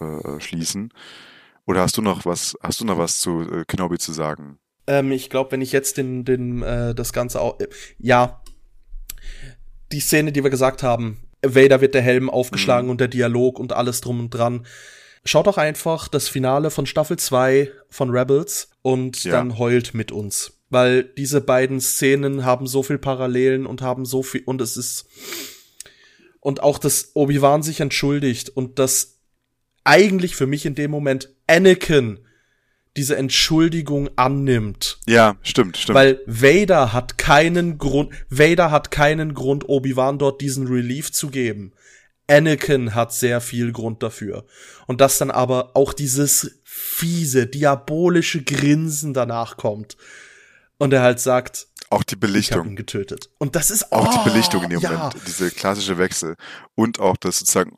Äh, 0.00 0.88
ab, 0.88 0.92
äh. 0.92 1.62
Oder 1.66 1.80
hast 1.82 1.96
du 1.96 2.02
noch 2.02 2.24
was, 2.24 2.56
hast 2.62 2.80
du 2.80 2.84
noch 2.84 2.98
was 2.98 3.20
zu 3.20 3.42
äh, 3.42 3.64
Kenobi 3.66 3.98
zu 3.98 4.12
sagen? 4.12 4.58
Ähm, 4.86 5.12
ich 5.12 5.30
glaube, 5.30 5.52
wenn 5.52 5.60
ich 5.60 5.72
jetzt 5.72 5.96
den, 5.96 6.24
den, 6.24 6.62
äh, 6.62 6.94
das 6.94 7.12
Ganze 7.12 7.40
auch, 7.40 7.60
äh, 7.60 7.68
ja, 7.98 8.42
die 9.92 10.00
Szene, 10.00 10.32
die 10.32 10.42
wir 10.42 10.50
gesagt 10.50 10.82
haben, 10.82 11.18
Vader 11.44 11.80
wird 11.80 11.94
der 11.94 12.02
Helm 12.02 12.30
aufgeschlagen 12.30 12.88
und 12.90 13.00
der 13.00 13.08
Dialog 13.08 13.58
und 13.58 13.72
alles 13.72 14.00
drum 14.00 14.20
und 14.20 14.30
dran. 14.30 14.66
Schaut 15.24 15.46
doch 15.46 15.58
einfach 15.58 16.08
das 16.08 16.28
Finale 16.28 16.70
von 16.70 16.86
Staffel 16.86 17.18
2 17.18 17.70
von 17.88 18.10
Rebels 18.10 18.70
und 18.82 19.24
Ja. 19.24 19.32
dann 19.32 19.58
heult 19.58 19.94
mit 19.94 20.12
uns. 20.12 20.52
Weil 20.72 21.04
diese 21.04 21.42
beiden 21.42 21.82
Szenen 21.82 22.46
haben 22.46 22.66
so 22.66 22.82
viel 22.82 22.96
Parallelen 22.96 23.66
und 23.66 23.82
haben 23.82 24.06
so 24.06 24.22
viel, 24.22 24.42
und 24.46 24.62
es 24.62 24.78
ist, 24.78 25.06
und 26.40 26.62
auch, 26.62 26.78
dass 26.78 27.10
Obi-Wan 27.12 27.62
sich 27.62 27.80
entschuldigt 27.80 28.48
und 28.48 28.78
dass 28.78 29.18
eigentlich 29.84 30.34
für 30.34 30.46
mich 30.46 30.64
in 30.64 30.74
dem 30.74 30.90
Moment 30.90 31.28
Anakin 31.46 32.20
diese 32.96 33.16
Entschuldigung 33.16 34.08
annimmt. 34.16 34.98
Ja, 35.06 35.36
stimmt, 35.42 35.76
stimmt. 35.76 35.94
Weil 35.94 36.20
Vader 36.24 36.94
hat 36.94 37.18
keinen 37.18 37.76
Grund, 37.76 38.14
Vader 38.30 38.70
hat 38.70 38.90
keinen 38.90 39.34
Grund, 39.34 39.68
Obi-Wan 39.68 40.18
dort 40.18 40.40
diesen 40.40 40.66
Relief 40.66 41.12
zu 41.12 41.28
geben. 41.28 41.72
Anakin 42.28 42.94
hat 42.94 43.12
sehr 43.12 43.42
viel 43.42 43.72
Grund 43.72 44.02
dafür. 44.02 44.46
Und 44.86 45.02
dass 45.02 45.18
dann 45.18 45.30
aber 45.30 45.76
auch 45.76 45.92
dieses 45.92 46.60
fiese, 46.64 47.46
diabolische 47.46 48.42
Grinsen 48.42 49.12
danach 49.12 49.58
kommt. 49.58 49.98
Und 50.82 50.92
er 50.92 51.02
halt 51.02 51.20
sagt, 51.20 51.68
auch 51.90 52.02
die 52.02 52.14
ich 52.14 52.16
habe 52.16 52.26
ihn 52.26 52.32
Belichtung. 52.32 52.76
getötet. 52.76 53.30
Und 53.38 53.54
das 53.54 53.70
ist 53.70 53.92
Auch 53.92 54.08
oh, 54.08 54.18
die 54.24 54.30
Belichtung 54.30 54.64
in 54.64 54.70
dem 54.70 54.80
ja. 54.80 54.90
Moment. 54.92 55.14
Diese 55.28 55.50
klassische 55.50 55.96
Wechsel. 55.98 56.34
Und 56.74 56.98
auch 56.98 57.16
das 57.16 57.38
sozusagen, 57.38 57.76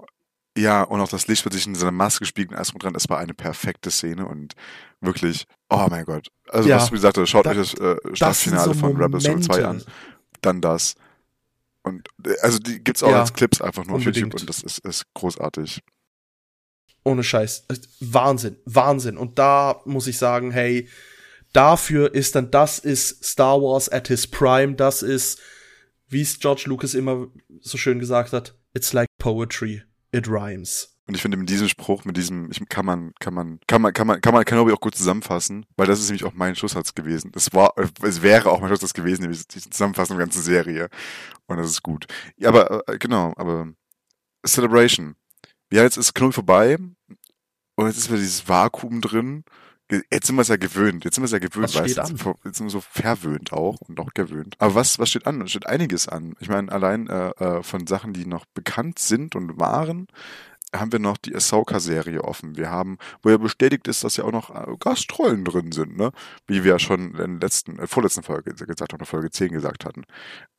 ja, 0.57 0.83
und 0.83 1.01
auch 1.01 1.09
das 1.09 1.27
Licht, 1.27 1.45
was 1.45 1.53
sich 1.53 1.67
in 1.67 1.75
seiner 1.75 1.91
Maske 1.93 2.25
spiegelt 2.25 2.53
und 2.53 2.57
alles 2.57 2.69
drum 2.69 2.79
dran. 2.79 2.95
Es 2.95 3.09
war 3.11 3.19
eine 3.19 3.35
perfekte 3.35 3.91
Szene 3.91 4.27
und 4.27 4.55
wirklich, 5.01 5.45
oh 5.69 5.87
mein 5.91 6.05
Gott. 6.07 6.29
Also, 6.49 6.69
Ja. 6.69 6.77
was 6.77 6.87
du 6.87 6.93
gesagt 6.93 7.19
hast, 7.19 7.29
schaut 7.29 7.45
Da- 7.45 7.51
euch 7.51 7.73
das 7.73 7.75
äh, 7.75 7.97
Staffelfinale 8.15 8.73
so 8.73 8.81
von 8.81 8.97
Rebels 8.97 9.25
Staffel 9.25 9.43
2 9.43 9.65
an. 9.67 9.83
Dann 10.41 10.61
das. 10.63 10.95
Und 11.83 12.09
äh, 12.25 12.39
also 12.41 12.59
die 12.59 12.83
gibt's 12.83 13.03
auch 13.03 13.11
Ja, 13.11 13.21
als 13.21 13.35
Clips 13.35 13.61
einfach 13.61 13.85
nur 13.85 13.97
auf 13.97 14.01
unbedingt. 14.01 14.33
YouTube 14.33 14.41
und 14.41 14.49
das 14.49 14.63
ist, 14.63 14.79
ist 14.79 15.05
großartig. 15.13 15.83
Ohne 17.03 17.23
Scheiß. 17.23 17.67
Wahnsinn, 18.01 18.57
Wahnsinn. 18.65 19.19
Und 19.19 19.39
da 19.39 19.83
muss 19.85 20.07
ich 20.07 20.17
sagen, 20.17 20.53
hey, 20.53 20.89
dafür 21.55 22.15
ist 22.15 22.35
dann, 22.35 22.51
das 22.51 22.79
ist 22.79 23.25
Star 23.25 23.61
Wars 23.63 23.89
at 23.89 24.09
his 24.09 24.27
prime, 24.27 24.75
das 24.75 25.03
ist, 25.03 25.41
wie 26.09 26.21
es 26.21 26.39
George 26.39 26.65
Lucas 26.67 26.95
immer 26.95 27.29
so 27.61 27.79
schön 27.79 27.99
gesagt 27.99 28.33
hat, 28.33 28.55
it's 28.75 28.93
like 28.93 29.09
poetry, 29.19 29.83
it 30.13 30.29
rhymes. 30.29 30.91
Und 31.07 31.15
ich 31.15 31.23
finde 31.23 31.37
mit 31.37 31.51
diesem 31.51 31.69
Spruch, 31.69 32.07
mit 32.07 32.17
diesem, 32.17 32.51
ich, 32.51 32.67
kann 32.69 32.87
man, 32.87 33.13
kann 33.21 33.35
man, 33.35 33.61
kann 33.67 33.83
man, 33.83 33.93
kann 33.93 34.07
man, 34.07 34.21
kann 34.23 34.33
man 34.33 34.45
Kenobi 34.45 34.73
auch 34.73 34.81
gut 34.81 34.95
zusammenfassen, 34.95 35.67
weil 35.77 35.87
das 35.87 36.01
ist 36.01 36.07
nämlich 36.07 36.25
auch 36.25 36.33
mein 36.33 36.57
Schusssatz 36.57 36.95
gewesen. 36.95 37.31
Es 37.35 37.53
war, 37.53 37.75
es 38.03 38.23
wäre 38.23 38.51
auch 38.51 38.61
mein 38.61 38.71
Schusssatz 38.71 38.95
gewesen, 38.95 39.23
nämlich 39.23 39.47
die 39.47 39.61
Zusammenfassung 39.61 40.17
der 40.17 40.27
ganzen 40.27 40.43
Serie. 40.43 40.89
Und 41.47 41.59
das 41.59 41.69
ist 41.71 41.83
gut. 41.83 42.07
Ja, 42.37 42.49
aber 42.49 42.89
äh, 42.89 42.99
genau, 42.99 43.35
aber 43.37 43.69
Celebration. 44.47 45.17
Ja, 45.71 45.83
jetzt 45.83 45.99
ist 45.99 46.15
Kenobi 46.15 46.33
vorbei 46.33 46.79
und 47.75 47.87
jetzt 47.87 47.99
ist 47.99 48.09
wieder 48.09 48.19
dieses 48.19 48.49
Vakuum 48.49 49.03
drin. 49.03 49.45
Jetzt 49.90 50.27
sind 50.27 50.36
wir 50.36 50.43
es 50.43 50.48
ja 50.48 50.56
gewöhnt. 50.56 51.05
Jetzt 51.05 51.16
sind 51.16 51.23
wir 51.23 51.27
es 51.27 51.32
ja 51.32 51.39
gewöhnt, 51.39 51.65
Was 51.65 51.74
weißt 51.74 51.93
steht 51.93 51.98
du. 51.98 52.02
an? 52.02 52.35
Jetzt 52.36 52.44
jetzt 52.44 52.56
sind 52.59 52.66
wir 52.66 52.70
so 52.70 52.81
verwöhnt 52.81 53.52
auch 53.52 53.81
und 53.82 54.01
auch 54.01 54.15
gewöhnt. 54.15 54.56
Aber 54.59 54.74
was, 54.74 54.98
was 54.98 55.11
steht 55.11 55.27
an? 55.27 55.43
Es 55.43 55.51
steht 55.51 55.66
einiges 55.66 56.09
an. 56.09 56.35
Ich 56.40 56.48
meine, 56.48 56.73
allein 56.73 57.06
äh, 57.09 57.31
äh, 57.31 57.62
von 57.62 57.86
Sachen, 57.86 58.12
die 58.15 58.24
noch 58.27 58.47
bekannt 58.47 58.98
sind 58.98 59.36
und 59.36 59.59
waren, 59.61 60.06
haben 60.74 60.90
wir 60.90 60.98
noch 60.98 61.19
die 61.19 61.35
Ahsoka-Serie 61.35 62.24
offen. 62.24 62.56
Wir 62.56 62.70
haben, 62.70 62.98
wo 63.23 63.31
ja 63.31 63.36
bestätigt 63.36 63.86
ist, 63.86 64.05
dass 64.05 64.16
ja 64.16 64.24
auch 64.24 64.32
noch 64.32 64.51
äh, 64.51 64.74
Gastrollen 64.81 65.44
drin 65.44 65.70
sind, 65.70 65.97
ne? 65.97 66.12
Wie 66.47 66.65
wir 66.65 66.73
ja 66.73 66.78
schon 66.78 67.15
in 67.15 67.39
der 67.39 67.48
letzten, 67.48 67.78
äh, 67.78 67.86
vorletzten 67.86 68.23
Folge 68.23 68.55
gesagt 68.55 68.93
haben, 68.93 69.05
Folge 69.05 69.31
10 69.31 69.52
gesagt 69.52 69.85
hatten. 69.85 70.05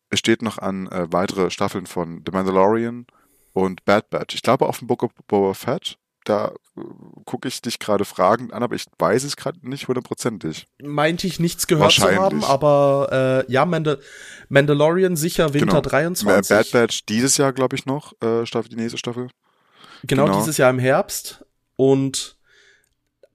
Es 0.09 0.19
steht 0.19 0.41
noch 0.41 0.59
an 0.59 0.87
äh, 0.87 1.11
weitere 1.11 1.49
Staffeln 1.49 1.87
von 1.87 2.21
The 2.25 2.31
Mandalorian 2.31 3.07
und 3.53 3.83
Bad 3.85 4.09
Batch. 4.09 4.35
Ich 4.35 4.43
glaube 4.43 4.67
auf 4.67 4.79
dem 4.79 4.87
Book 4.87 5.03
of 5.03 5.11
Boba 5.27 5.53
Fett, 5.53 5.97
da 6.25 6.53
äh, 6.77 6.81
gucke 7.25 7.47
ich 7.47 7.61
dich 7.61 7.79
gerade 7.79 8.03
fragend 8.03 8.53
an, 8.53 8.63
aber 8.63 8.75
ich 8.75 8.85
weiß 8.99 9.23
es 9.23 9.37
gerade 9.37 9.67
nicht 9.67 9.87
hundertprozentig. 9.87 10.67
Meinte 10.81 11.27
ich 11.27 11.39
nichts 11.39 11.67
gehört 11.67 11.93
zu 11.93 12.03
haben, 12.03 12.43
aber 12.43 13.45
äh, 13.47 13.51
ja, 13.51 13.65
Mandal 13.65 13.99
Mandalorian 14.49 15.15
sicher 15.15 15.53
Winter 15.53 15.67
Genau. 15.67 15.81
23. 15.81 16.49
Bad 16.49 16.71
Batch 16.71 17.05
dieses 17.07 17.37
Jahr, 17.37 17.53
glaube 17.53 17.75
ich, 17.75 17.85
noch, 17.85 18.13
äh, 18.21 18.45
Staffel, 18.45 18.69
die 18.69 18.75
nächste 18.75 18.97
Staffel. 18.97 19.29
genau, 20.03 20.25
genau. 20.25 20.39
dieses 20.39 20.57
Jahr 20.57 20.69
im 20.69 20.79
Herbst. 20.79 21.45
Und 21.77 22.37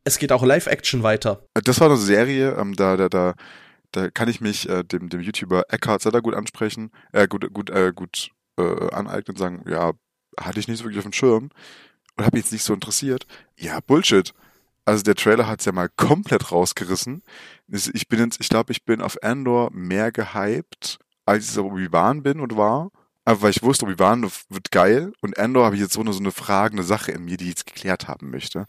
es 0.04 0.18
geht 0.18 0.32
auch 0.32 0.42
Live-Action 0.42 1.02
weiter. 1.02 1.44
Das 1.54 1.80
war 1.80 1.88
eine 1.88 1.98
Serie, 1.98 2.56
ähm, 2.58 2.74
da, 2.74 2.96
da, 2.96 3.08
da, 3.08 3.34
da 3.92 4.10
kann 4.10 4.28
ich 4.28 4.40
mich 4.40 4.68
äh, 4.68 4.82
dem, 4.82 5.08
dem 5.08 5.20
YouTuber 5.20 5.64
Eckhart 5.68 6.02
Zeller 6.02 6.22
gut 6.22 6.34
ansprechen, 6.34 6.90
äh, 7.12 7.28
gut, 7.28 7.52
gut, 7.52 7.70
äh, 7.70 7.92
gut 7.94 8.30
äh, 8.58 8.90
aneignen 8.92 9.34
und 9.34 9.38
sagen, 9.38 9.64
ja, 9.68 9.92
hatte 10.38 10.60
ich 10.60 10.68
nicht 10.68 10.78
so 10.78 10.84
wirklich 10.84 10.98
auf 10.98 11.04
dem 11.04 11.12
Schirm 11.12 11.50
und 12.20 12.26
habe 12.26 12.38
jetzt 12.38 12.52
nicht 12.52 12.62
so 12.62 12.74
interessiert. 12.74 13.26
Ja, 13.56 13.80
Bullshit. 13.80 14.32
also 14.84 15.02
der 15.02 15.14
Trailer 15.14 15.46
hat's 15.46 15.64
ja 15.66 15.72
mal 15.72 15.88
komplett 15.88 16.50
rausgerissen. 16.52 17.22
Es- 17.70 17.88
Ich 17.88 18.08
bin 18.08 18.18
jetzt, 18.20 18.40
ich 18.40 18.48
glaube, 18.48 18.72
ich 18.72 18.84
bin 18.84 19.00
auf 19.00 19.22
Andor 19.22 19.70
mehr 19.72 20.10
gehypt, 20.12 20.98
als 21.26 21.50
ich 21.50 21.58
auf 21.58 21.66
Obi-Wan 21.66 22.22
bin 22.22 22.40
und 22.40 22.56
war. 22.56 22.90
Aber 23.24 23.42
weil 23.42 23.50
ich 23.50 23.62
wusste, 23.62 23.84
Obi-Wan 23.84 24.22
wird 24.48 24.70
geil 24.70 25.12
und 25.20 25.38
Andor 25.38 25.66
habe 25.66 25.76
ich 25.76 25.82
jetzt 25.82 25.92
so 25.92 26.00
eine, 26.00 26.12
so 26.12 26.18
eine 26.20 26.32
fragende 26.32 26.82
Sache 26.82 27.12
in 27.12 27.24
mir, 27.24 27.36
die 27.36 27.44
ich 27.44 27.50
jetzt 27.50 27.66
geklärt 27.66 28.08
haben 28.08 28.30
möchte. 28.30 28.64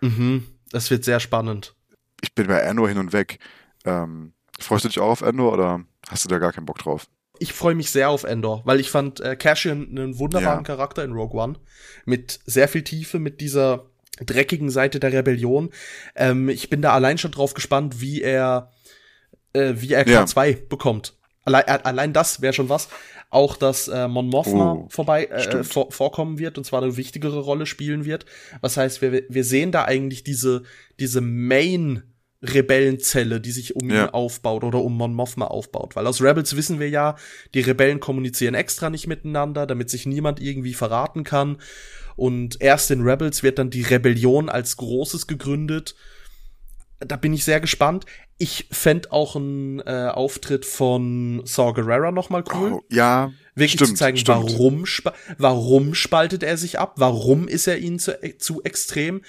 Mhm. 0.00 0.46
Das 0.70 0.90
wird 0.90 1.04
sehr 1.04 1.20
spannend. 1.20 1.74
Ich 2.22 2.34
bin 2.34 2.46
bei 2.46 2.66
Andor 2.66 2.88
hin 2.88 2.98
und 2.98 3.12
weg. 3.12 3.38
Ähm, 3.84 4.32
freust 4.58 4.84
du 4.84 4.88
dich 4.88 5.00
auch 5.00 5.10
auf 5.10 5.22
Andor 5.22 5.52
oder 5.52 5.84
hast 6.08 6.24
du 6.24 6.28
da 6.28 6.38
gar 6.38 6.52
keinen 6.52 6.66
Bock 6.66 6.78
drauf? 6.78 7.06
Ich 7.38 7.52
freue 7.52 7.74
mich 7.74 7.90
sehr 7.90 8.10
auf 8.10 8.24
Endor, 8.24 8.62
weil 8.64 8.80
ich 8.80 8.90
fand 8.90 9.20
äh, 9.20 9.36
Cassian 9.36 9.88
einen 9.90 10.18
wunderbaren 10.18 10.60
Ja. 10.60 10.64
Charakter 10.64 11.04
in 11.04 11.12
Rogue 11.12 11.40
One. 11.40 11.54
Mit 12.04 12.40
sehr 12.46 12.68
viel 12.68 12.82
Tiefe, 12.82 13.18
mit 13.18 13.40
dieser 13.40 13.86
dreckigen 14.24 14.70
Seite 14.70 14.98
der 15.00 15.12
Rebellion. 15.12 15.70
Ähm, 16.16 16.48
ich 16.48 16.70
bin 16.70 16.82
da 16.82 16.92
allein 16.92 17.18
schon 17.18 17.30
drauf 17.30 17.54
gespannt, 17.54 18.00
wie 18.00 18.20
er, 18.22 18.72
äh, 19.52 19.74
wie 19.76 19.92
er 19.92 20.06
Ja. 20.08 20.24
K2 20.24 20.68
bekommt. 20.68 21.14
Allein, 21.44 21.64
allein 21.66 22.12
das 22.12 22.42
wäre 22.42 22.52
schon 22.52 22.68
was. 22.68 22.88
Auch, 23.30 23.56
dass 23.56 23.88
äh, 23.88 24.08
Mon 24.08 24.26
Mothma 24.28 24.72
Oh, 24.72 24.86
vorbei 24.90 25.26
äh, 25.26 25.62
vor, 25.62 25.92
vorkommen 25.92 26.38
wird 26.38 26.56
und 26.58 26.64
zwar 26.64 26.82
eine 26.82 26.96
wichtigere 26.96 27.40
Rolle 27.40 27.66
spielen 27.66 28.04
wird. 28.06 28.24
Was 28.62 28.76
heißt, 28.76 29.02
wir, 29.02 29.22
wir 29.28 29.44
sehen 29.44 29.70
da 29.70 29.84
eigentlich 29.84 30.24
diese, 30.24 30.62
diese 30.98 31.20
Main 31.20 32.02
Rebellenzelle, 32.42 33.40
die 33.40 33.50
sich 33.50 33.74
um 33.76 33.90
Ja. 33.90 34.04
ihn 34.04 34.10
aufbaut 34.10 34.62
oder 34.64 34.80
um 34.82 34.96
Mon 34.96 35.14
Mothma 35.14 35.46
aufbaut. 35.46 35.96
Weil 35.96 36.06
aus 36.06 36.22
Rebels 36.22 36.54
wissen 36.56 36.78
wir 36.78 36.88
ja, 36.88 37.16
die 37.54 37.60
Rebellen 37.60 38.00
kommunizieren 38.00 38.54
extra 38.54 38.90
nicht 38.90 39.06
miteinander, 39.06 39.66
damit 39.66 39.90
sich 39.90 40.06
niemand 40.06 40.40
irgendwie 40.40 40.74
verraten 40.74 41.24
kann. 41.24 41.58
Und 42.16 42.60
erst 42.60 42.90
in 42.90 43.02
Rebels 43.02 43.42
wird 43.42 43.58
dann 43.58 43.70
die 43.70 43.82
Rebellion 43.82 44.48
als 44.48 44.76
Großes 44.76 45.26
gegründet. 45.26 45.94
Da 47.00 47.16
bin 47.16 47.32
ich 47.32 47.44
sehr 47.44 47.60
gespannt. 47.60 48.06
Ich 48.38 48.68
fänd 48.72 49.12
auch 49.12 49.36
einen 49.36 49.80
äh, 49.80 50.10
Auftritt 50.12 50.64
von 50.64 51.42
Saw 51.44 51.72
Gerrera 51.72 52.10
noch 52.12 52.30
mal 52.30 52.42
cool. 52.54 52.72
Oh, 52.74 52.82
ja, 52.88 53.32
Wirklich 53.54 53.72
stimmt, 53.72 53.90
zu 53.90 53.94
zeigen, 53.96 54.16
stimmt. 54.16 54.52
warum, 54.52 54.86
spa 54.86 55.12
warum 55.38 55.94
spaltet 55.94 56.42
er 56.44 56.56
sich 56.56 56.78
ab, 56.78 56.94
warum 56.96 57.48
ist 57.48 57.66
er 57.66 57.78
ihnen 57.78 57.98
zu, 57.98 58.20
äh, 58.22 58.36
zu 58.38 58.62
extrem. 58.62 59.22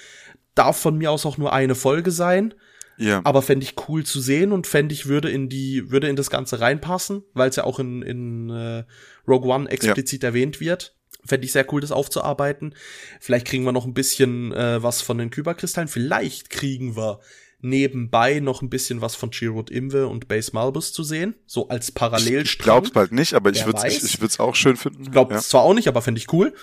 Darf 0.54 0.76
von 0.78 0.96
mir 0.98 1.10
aus 1.12 1.26
auch 1.26 1.38
nur 1.38 1.52
eine 1.52 1.74
Folge 1.76 2.10
sein, 2.12 2.54
Ja, 2.96 3.22
aber 3.24 3.40
fände 3.42 3.64
ich 3.64 3.74
cool 3.88 4.04
zu 4.04 4.20
sehen 4.20 4.52
und 4.52 4.66
fände 4.66 4.92
ich 4.92 5.06
würde 5.06 5.30
in 5.30 5.48
die, 5.48 5.90
würde 5.90 6.08
in 6.08 6.16
das 6.16 6.28
Ganze 6.28 6.60
reinpassen, 6.60 7.22
weil 7.32 7.48
es 7.48 7.56
ja 7.56 7.64
auch 7.64 7.78
in, 7.78 8.02
in 8.02 8.50
äh, 8.50 8.84
Rogue 9.26 9.48
One 9.50 9.70
explizit 9.70 10.22
erwähnt 10.22 10.60
wird. 10.60 10.94
Fände 11.24 11.44
ich 11.46 11.52
sehr 11.52 11.70
cool, 11.72 11.80
das 11.80 11.92
aufzuarbeiten. 11.92 12.74
Vielleicht 13.20 13.46
kriegen 13.46 13.64
wir 13.64 13.72
noch 13.72 13.86
ein 13.86 13.94
bisschen 13.94 14.52
äh, 14.52 14.82
was 14.82 15.02
von 15.02 15.18
den 15.18 15.30
Kyberkristallen. 15.30 15.88
Vielleicht 15.88 16.50
kriegen 16.50 16.96
wir 16.96 17.20
nebenbei 17.62 18.40
noch 18.40 18.62
ein 18.62 18.70
bisschen 18.70 19.00
was 19.00 19.14
von 19.14 19.30
Chirrut 19.32 19.70
Imwe 19.70 20.06
und 20.06 20.28
Base 20.28 20.50
Malbus 20.54 20.92
zu 20.92 21.02
sehen. 21.02 21.34
So 21.46 21.68
als 21.68 21.90
ich 21.90 21.94
Parallelstrang. 21.94 22.64
glaub's 22.64 22.90
bald 22.90 23.12
nicht, 23.12 23.34
aber 23.34 23.50
ich 23.50 23.66
würde 23.66 23.86
ich, 23.86 24.02
ich 24.02 24.20
würd's 24.20 24.40
auch 24.40 24.54
schön 24.54 24.76
finden. 24.76 25.10
Glaubt 25.10 25.32
ja. 25.32 25.38
es 25.38 25.48
zwar 25.48 25.62
auch 25.62 25.74
nicht, 25.74 25.88
aber 25.88 26.00
fände 26.02 26.18
ich 26.18 26.32
cool. 26.32 26.54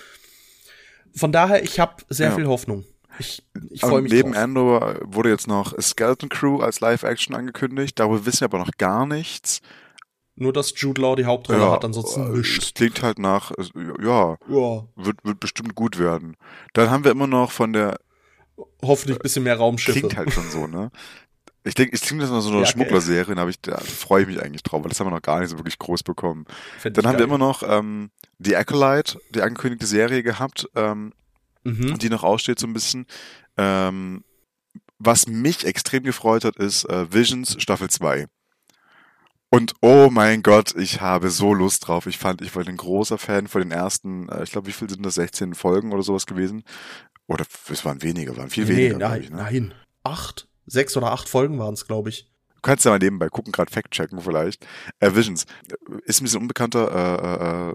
Von 1.14 1.32
daher, 1.32 1.62
ich 1.62 1.80
habe 1.80 2.02
sehr 2.08 2.30
Ja. 2.30 2.34
viel 2.34 2.46
Hoffnung. 2.46 2.84
Ich, 3.18 3.42
ich 3.70 3.82
Und 3.82 3.90
freue 3.90 4.02
mich 4.02 4.12
neben 4.12 4.32
drauf. 4.32 4.42
Andor 4.42 4.96
wurde 5.02 5.30
jetzt 5.30 5.46
noch 5.48 5.74
Skeleton 5.80 6.28
Crew 6.28 6.60
als 6.60 6.80
Live-Action 6.80 7.34
angekündigt. 7.34 7.98
Darüber 7.98 8.24
wissen 8.26 8.40
wir 8.40 8.44
aber 8.46 8.58
noch 8.58 8.70
gar 8.78 9.06
nichts. 9.06 9.60
Nur, 10.36 10.52
dass 10.52 10.72
Jude 10.80 11.02
Law 11.02 11.16
die 11.16 11.24
Hauptrolle 11.24 11.68
hat, 11.70 11.84
ansonsten 11.84 12.32
äh, 12.32 12.36
nichts. 12.38 12.66
Es 12.66 12.74
klingt 12.74 13.02
halt 13.02 13.18
nach, 13.18 13.50
ja, 14.00 14.36
Ja, 14.48 14.84
wird, 14.94 15.24
wird 15.24 15.40
bestimmt 15.40 15.74
gut 15.74 15.98
werden. 15.98 16.36
Dann 16.74 16.90
haben 16.90 17.02
wir 17.02 17.10
immer 17.10 17.26
noch 17.26 17.50
von 17.50 17.72
der, 17.72 17.98
hoffentlich 18.82 19.18
ein 19.18 19.22
bisschen 19.22 19.42
mehr 19.42 19.56
Raumschiffe. 19.56 19.98
klingt 19.98 20.16
halt 20.16 20.32
schon 20.32 20.48
so, 20.48 20.66
ne? 20.68 20.90
Ich 21.64 21.74
denke, 21.74 21.94
es 21.94 22.02
klingt 22.02 22.22
das 22.22 22.30
noch 22.30 22.40
so 22.40 22.50
eine 22.50 22.58
Ja, 22.58 22.62
okay. 22.62 22.72
Schmugglerserie, 22.72 23.34
da, 23.34 23.42
hab 23.42 23.48
ich, 23.48 23.60
da 23.60 23.78
freue 23.78 24.22
ich 24.22 24.28
mich 24.28 24.40
eigentlich 24.40 24.62
drauf, 24.62 24.82
weil 24.82 24.88
das 24.90 25.00
haben 25.00 25.08
wir 25.08 25.10
noch 25.10 25.22
gar 25.22 25.40
nicht 25.40 25.50
so 25.50 25.58
wirklich 25.58 25.78
groß 25.78 26.04
bekommen. 26.04 26.46
Fänd 26.78 26.96
Dann 26.96 27.02
ich 27.02 27.06
haben 27.08 27.14
wir 27.18 27.26
geil. 27.26 27.26
immer 27.26 27.38
noch 27.38 27.62
ähm, 27.64 28.10
die 28.38 28.54
Acolyte, 28.56 29.20
die 29.34 29.42
angekündigte 29.42 29.86
Serie 29.86 30.22
gehabt, 30.22 30.68
ähm, 30.76 31.12
Mhm. 31.64 31.98
die 31.98 32.10
noch 32.10 32.24
aussteht 32.24 32.58
so 32.58 32.66
ein 32.66 32.72
bisschen. 32.72 33.06
Ähm, 33.56 34.24
was 34.98 35.26
mich 35.28 35.64
extrem 35.64 36.02
gefreut 36.02 36.44
hat, 36.44 36.56
ist 36.56 36.84
äh, 36.84 37.12
Visions 37.12 37.56
Staffel 37.60 37.88
2. 37.88 38.26
Und 39.50 39.74
oh 39.80 40.10
mein 40.10 40.42
Gott, 40.42 40.74
ich 40.76 41.00
habe 41.00 41.30
so 41.30 41.54
Lust 41.54 41.88
drauf. 41.88 42.06
Ich 42.06 42.18
fand, 42.18 42.42
ich 42.42 42.54
war 42.54 42.66
ein 42.66 42.76
großer 42.76 43.16
Fan 43.16 43.48
von 43.48 43.62
den 43.62 43.70
ersten, 43.70 44.28
äh, 44.28 44.42
ich 44.42 44.52
glaube, 44.52 44.66
wie 44.66 44.72
viel 44.72 44.90
sind 44.90 45.04
das? 45.06 45.14
16 45.14 45.54
Folgen 45.54 45.92
oder 45.92 46.02
sowas 46.02 46.26
gewesen? 46.26 46.64
Oder 47.26 47.46
es 47.70 47.84
waren 47.84 48.02
weniger, 48.02 48.36
waren 48.36 48.50
viel 48.50 48.64
nee, 48.64 48.76
weniger. 48.76 48.98
nein, 48.98 49.22
ich, 49.22 49.30
ne? 49.30 49.36
nein. 49.36 49.74
Acht, 50.02 50.48
sechs 50.66 50.96
oder 50.96 51.12
acht 51.12 51.28
Folgen 51.28 51.58
waren 51.58 51.74
es, 51.74 51.86
glaube 51.86 52.10
ich. 52.10 52.30
Du 52.56 52.62
kannst 52.62 52.84
ja 52.84 52.90
mal 52.90 52.98
nebenbei 52.98 53.28
gucken, 53.28 53.52
gerade 53.52 53.72
Fact 53.72 53.92
checken 53.92 54.20
vielleicht. 54.20 54.66
Äh, 54.98 55.14
Visions 55.14 55.46
ist 56.04 56.20
ein 56.20 56.24
bisschen 56.24 56.42
unbekannter, 56.42 56.90
äh, 56.90 57.70
äh, 57.70 57.74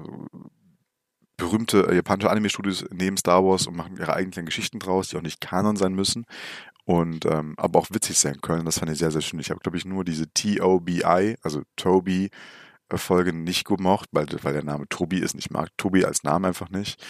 berühmte 1.37 1.87
äh, 1.89 1.95
japanische 1.95 2.29
Anime-Studios 2.29 2.85
nehmen 2.91 3.17
Star 3.17 3.43
Wars 3.43 3.67
und 3.67 3.75
machen 3.75 3.97
ihre 3.97 4.13
eigenen 4.13 4.45
Geschichten 4.45 4.79
draus, 4.79 5.09
die 5.09 5.17
auch 5.17 5.21
nicht 5.21 5.41
Kanon 5.41 5.75
sein 5.75 5.93
müssen 5.93 6.25
und 6.85 7.25
ähm, 7.25 7.53
aber 7.57 7.79
auch 7.79 7.87
witzig 7.91 8.19
sein 8.19 8.41
können. 8.41 8.65
Das 8.65 8.79
fand 8.79 8.91
ich 8.91 8.99
sehr, 8.99 9.11
sehr 9.11 9.21
schön. 9.21 9.39
Ich 9.39 9.49
habe, 9.49 9.59
glaube 9.59 9.77
ich, 9.77 9.85
nur 9.85 10.03
diese 10.03 10.27
T-O-B-I, 10.27 11.37
also 11.41 11.63
Toby, 11.75 12.29
Folge 12.95 13.33
nicht 13.33 13.65
gemocht, 13.65 14.09
weil, 14.11 14.27
weil 14.43 14.53
der 14.53 14.63
Name 14.63 14.87
Tobi 14.89 15.19
ist. 15.19 15.35
Ich 15.35 15.49
mag 15.49 15.69
Tobi 15.77 16.05
als 16.05 16.23
Name 16.23 16.47
einfach 16.47 16.69
nicht. 16.69 17.03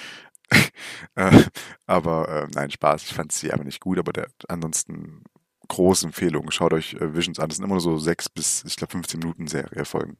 äh, 1.15 1.43
aber 1.85 2.29
äh, 2.29 2.47
nein, 2.53 2.71
Spaß. 2.71 3.03
Ich 3.03 3.13
fand 3.13 3.31
sie 3.31 3.51
aber 3.51 3.63
nicht 3.63 3.81
gut, 3.81 3.99
aber 3.99 4.13
der, 4.13 4.27
ansonsten 4.47 5.23
große 5.67 6.05
Empfehlung. 6.05 6.51
Schaut 6.51 6.73
euch 6.73 6.93
äh, 6.95 7.15
Visions 7.15 7.39
an. 7.39 7.49
Das 7.49 7.57
sind 7.57 7.65
immer 7.65 7.75
nur 7.75 7.81
so 7.81 7.97
sechs 7.97 8.29
bis, 8.29 8.63
ich 8.65 8.75
glaube, 8.75 8.91
15 8.91 9.19
Minuten 9.19 9.47
Serie 9.47 9.85
Folgen. 9.85 10.17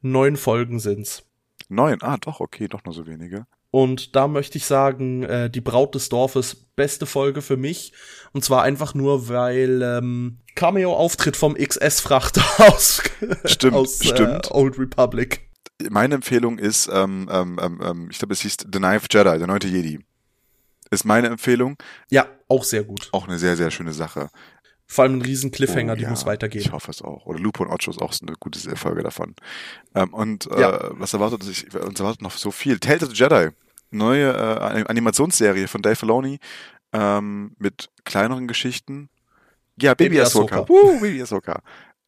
Neun 0.00 0.36
Folgen 0.36 0.78
sind's. 0.78 1.27
Neun, 1.68 2.02
ah, 2.02 2.16
doch, 2.18 2.40
okay, 2.40 2.68
doch 2.68 2.84
nur 2.84 2.94
so 2.94 3.06
wenige. 3.06 3.46
Und 3.70 4.16
da 4.16 4.28
möchte 4.28 4.56
ich 4.56 4.64
sagen, 4.64 5.22
äh, 5.24 5.50
die 5.50 5.60
Braut 5.60 5.94
des 5.94 6.08
Dorfes, 6.08 6.54
beste 6.54 7.04
Folge 7.04 7.42
für 7.42 7.58
mich. 7.58 7.92
Und 8.32 8.42
zwar 8.42 8.62
einfach 8.62 8.94
nur, 8.94 9.28
weil 9.28 9.82
ähm, 9.82 10.38
Cameo-Auftritt 10.54 11.36
vom 11.36 11.54
XS-Frachter 11.54 12.42
aus, 12.72 13.02
Stimmt, 13.44 13.74
aus 13.76 14.02
stimmt. 14.02 14.46
Äh, 14.46 14.54
Old 14.54 14.78
Republic. 14.78 15.48
Meine 15.90 16.16
Empfehlung 16.16 16.58
ist, 16.58 16.88
ähm, 16.92 17.28
ähm, 17.30 17.60
ähm, 17.62 17.80
ähm, 17.84 18.08
ich 18.10 18.18
glaube, 18.18 18.32
es 18.32 18.40
hieß 18.40 18.56
The 18.72 18.78
Knife 18.78 19.06
Jedi, 19.10 19.38
der 19.38 19.46
neunte 19.46 19.68
Jedi. 19.68 20.00
Ist 20.90 21.04
meine 21.04 21.28
Empfehlung. 21.28 21.76
Ja, 22.10 22.26
auch 22.48 22.64
sehr 22.64 22.82
gut. 22.82 23.10
Auch 23.12 23.28
eine 23.28 23.38
sehr, 23.38 23.56
sehr 23.56 23.70
schöne 23.70 23.92
Sache. 23.92 24.30
Vor 24.90 25.04
allem 25.04 25.18
ein 25.18 25.22
riesen 25.22 25.50
Cliffhanger, 25.50 25.92
Oh, 25.92 25.96
die 25.96 26.02
ja, 26.04 26.10
muss 26.10 26.24
weitergehen. 26.24 26.64
Ich 26.64 26.72
hoffe 26.72 26.90
es 26.90 27.02
auch. 27.02 27.26
Oder 27.26 27.38
Lupo 27.38 27.62
und 27.62 27.68
Ocho 27.70 27.90
ist 27.90 28.00
auch 28.00 28.12
so 28.14 28.24
eine 28.26 28.36
gute 28.40 28.58
Folge 28.74 29.02
davon. 29.02 29.34
Ähm, 29.94 30.14
und 30.14 30.50
äh, 30.50 30.60
Ja. 30.62 30.78
was 30.92 31.12
erwartet 31.12 31.42
sich? 31.42 31.72
Uns 31.74 32.00
erwartet 32.00 32.22
noch 32.22 32.32
so 32.32 32.50
viel. 32.50 32.78
Tales 32.78 33.02
of 33.02 33.10
the 33.10 33.14
Jedi. 33.14 33.50
Neue 33.90 34.30
äh, 34.32 34.84
Animationsserie 34.88 35.68
von 35.68 35.82
Dave 35.82 35.96
Filoni 35.96 36.38
ähm, 36.92 37.52
mit 37.58 37.90
kleineren 38.04 38.46
Geschichten. 38.48 39.08
Ja, 39.80 39.92
Baby, 39.94 40.10
Baby 40.16 40.20
Ahsoka. 40.22 40.54
Ahsoka. 40.62 40.68
Woo, 40.70 41.00
Baby 41.00 41.22
Ahsoka. 41.22 41.60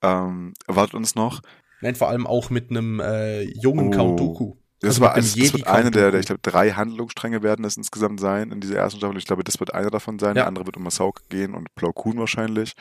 Ähm, 0.03 0.55
erwartet 0.67 0.95
uns 0.95 1.15
noch. 1.15 1.43
Nein, 1.83 1.95
vor 1.95 2.09
allem 2.09 2.27
auch 2.27 2.51
mit 2.51 2.71
einem 2.71 3.01
äh, 3.01 3.43
jungen 3.43 3.89
Oh. 3.89 3.91
Count 3.91 4.21
Dooku. 4.21 4.55
Das, 4.81 4.91
Also 4.91 5.01
war, 5.03 5.15
dem 5.15 5.17
das, 5.23 5.37
wird 5.37 5.67
eine 5.67 5.91
der, 5.91 6.11
der, 6.11 6.21
ich 6.21 6.27
glaube, 6.27 6.41
drei 6.43 6.71
Handlungsstränge 6.73 7.43
werden 7.43 7.65
es 7.65 7.77
insgesamt 7.77 8.19
sein 8.19 8.51
in 8.51 8.61
dieser 8.61 8.77
ersten 8.77 8.99
Staffel. 8.99 9.19
Ich 9.19 9.27
glaube, 9.27 9.45
das 9.45 9.61
wird 9.61 9.75
einer 9.75 9.91
davon 9.91 10.19
sein. 10.19 10.31
Ja. 10.31 10.35
Der 10.35 10.47
andere 10.47 10.67
wird 10.67 10.77
um 10.77 10.87
Ahsoka 10.87 11.23
gehen 11.29 11.55
und 11.55 11.75
Plo 11.75 11.93
Koon 11.93 12.19
wahrscheinlich. 12.19 12.75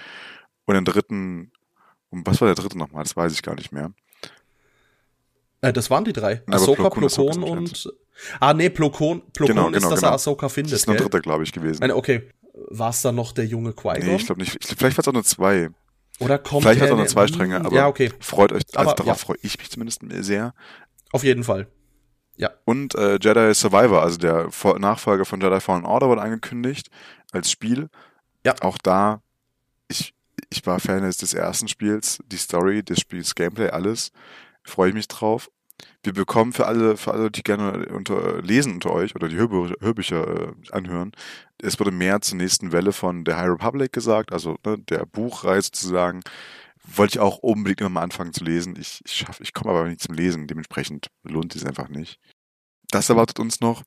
Und 0.66 0.76
den 0.76 0.86
dritten, 0.86 1.52
um 2.10 2.26
was 2.26 2.40
war 2.40 2.48
der 2.48 2.56
dritte 2.56 2.78
nochmal? 2.78 3.04
Das 3.04 3.18
weiß 3.18 3.34
ich 3.34 3.42
gar 3.44 3.56
nicht 3.56 3.72
mehr. 3.72 3.92
Äh, 5.62 5.74
das 5.74 5.90
waren 5.90 6.06
die 6.06 6.14
drei. 6.14 6.42
Aber 6.48 6.56
Ahsoka, 6.56 6.90
Plo 6.90 6.90
Koon 6.90 7.04
ist 7.04 7.18
und. 7.18 7.94
Ah, 8.40 8.54
nee, 8.54 8.70
Plokon, 8.70 9.22
Plokon 9.34 9.56
Genau, 9.56 9.68
ist, 9.70 9.76
genau, 9.76 9.90
dass 9.90 10.00
genau. 10.00 10.12
er 10.12 10.16
Ahsoka 10.16 10.50
findet. 10.50 10.74
Das 10.74 10.82
ist 10.82 10.88
noch 10.88 10.96
ein 10.96 11.02
dritter, 11.02 11.22
glaube 11.22 11.44
ich, 11.44 11.52
gewesen. 11.52 11.80
Nein, 11.82 11.92
okay. 11.92 12.30
War 12.70 12.90
es 12.90 13.02
dann 13.02 13.16
noch 13.16 13.32
der 13.32 13.46
junge 13.46 13.72
Qui-Gon? 13.74 14.06
Nee, 14.06 14.16
ich 14.18 14.26
glaube 14.26 14.42
nicht. 14.42 14.58
Ich, 14.60 14.76
vielleicht 14.78 14.98
war 14.98 15.02
es 15.04 15.08
auch 15.08 15.14
nur 15.14 15.24
zwei. 15.24 15.70
Oder 16.20 16.38
kommt 16.38 16.64
Vielleicht 16.64 16.82
hat 16.82 16.90
er 16.90 16.98
nur 16.98 17.08
zwei 17.08 17.28
Stränge, 17.28 17.62
aber 17.64 17.74
Ja, 17.74 17.88
okay. 17.88 18.12
freut 18.20 18.52
euch, 18.52 18.64
also 18.74 18.90
Aber, 18.90 18.96
darauf 18.96 19.08
ja. 19.08 19.26
freue 19.26 19.38
ich 19.42 19.58
mich 19.58 19.70
zumindest 19.70 20.02
sehr. 20.20 20.54
Auf 21.14 21.24
jeden 21.24 21.46
Fall. 21.46 21.68
Und 22.66 22.96
äh, 22.96 23.20
Jedi 23.22 23.54
Survivor, 23.54 24.02
also 24.02 24.18
der 24.18 24.50
Vor- 24.50 24.80
Nachfolger 24.80 25.26
von 25.26 25.42
Jedi 25.42 25.60
Fallen 25.60 25.86
Order, 25.86 26.08
wurde 26.08 26.22
angekündigt 26.22 26.90
als 27.32 27.52
Spiel. 27.52 27.90
Ja. 28.46 28.56
Auch 28.62 28.78
da, 28.78 29.22
ich, 29.90 30.14
ich 30.50 30.66
war 30.66 30.80
Fan 30.80 31.04
des, 31.04 31.34
ersten 31.34 31.68
Spiels, 31.68 32.20
die 32.26 32.38
Story 32.38 32.82
des 32.82 33.02
Spiels, 33.02 33.36
Gameplay, 33.36 33.70
alles. 33.70 34.12
Freue 34.64 34.90
ich 34.90 34.96
mich 34.96 35.08
drauf. 35.08 35.52
Wir 36.04 36.14
bekommen 36.14 36.54
für 36.54 36.66
alle, 36.66 36.96
für 36.98 37.12
alle, 37.12 37.30
die 37.30 37.44
gerne 37.44 37.88
unter, 37.90 38.42
lesen 38.42 38.74
unter 38.74 38.92
euch 38.92 39.16
oder 39.16 39.28
die 39.28 39.36
Hörbü 39.36 39.74
Hörbücher 39.82 40.28
äh, 40.28 40.54
anhören, 40.72 41.12
es 41.62 41.80
wurde 41.80 41.92
mehr 41.92 42.22
zur 42.22 42.38
nächsten 42.38 42.72
Welle 42.72 42.94
von 42.94 43.26
der 43.26 43.38
High 43.38 43.50
Republic 43.50 43.92
gesagt, 43.92 44.32
also 44.32 44.58
ne, 44.66 44.78
der 44.78 45.06
Buchreihe 45.06 45.62
sozusagen. 45.62 46.22
Wollte 46.96 47.16
ich 47.16 47.20
auch 47.20 47.38
unbedingt 47.38 47.82
immer 47.82 47.90
mal 47.90 48.04
anfangen 48.04 48.34
zu 48.34 48.44
lesen. 48.44 48.76
Ich, 48.80 49.02
ich 49.06 49.14
schaffe, 49.14 49.44
ich 49.44 49.54
komme 49.54 49.72
aber 49.72 49.86
nicht 49.88 50.02
zum 50.02 50.16
Lesen, 50.16 50.48
dementsprechend 50.48 51.08
lohnt 51.24 51.56
es 51.56 51.66
einfach 51.66 51.90
nicht. 51.90 52.20
Das 52.90 53.10
erwartet 53.10 53.40
uns 53.40 53.60
noch. 53.62 53.84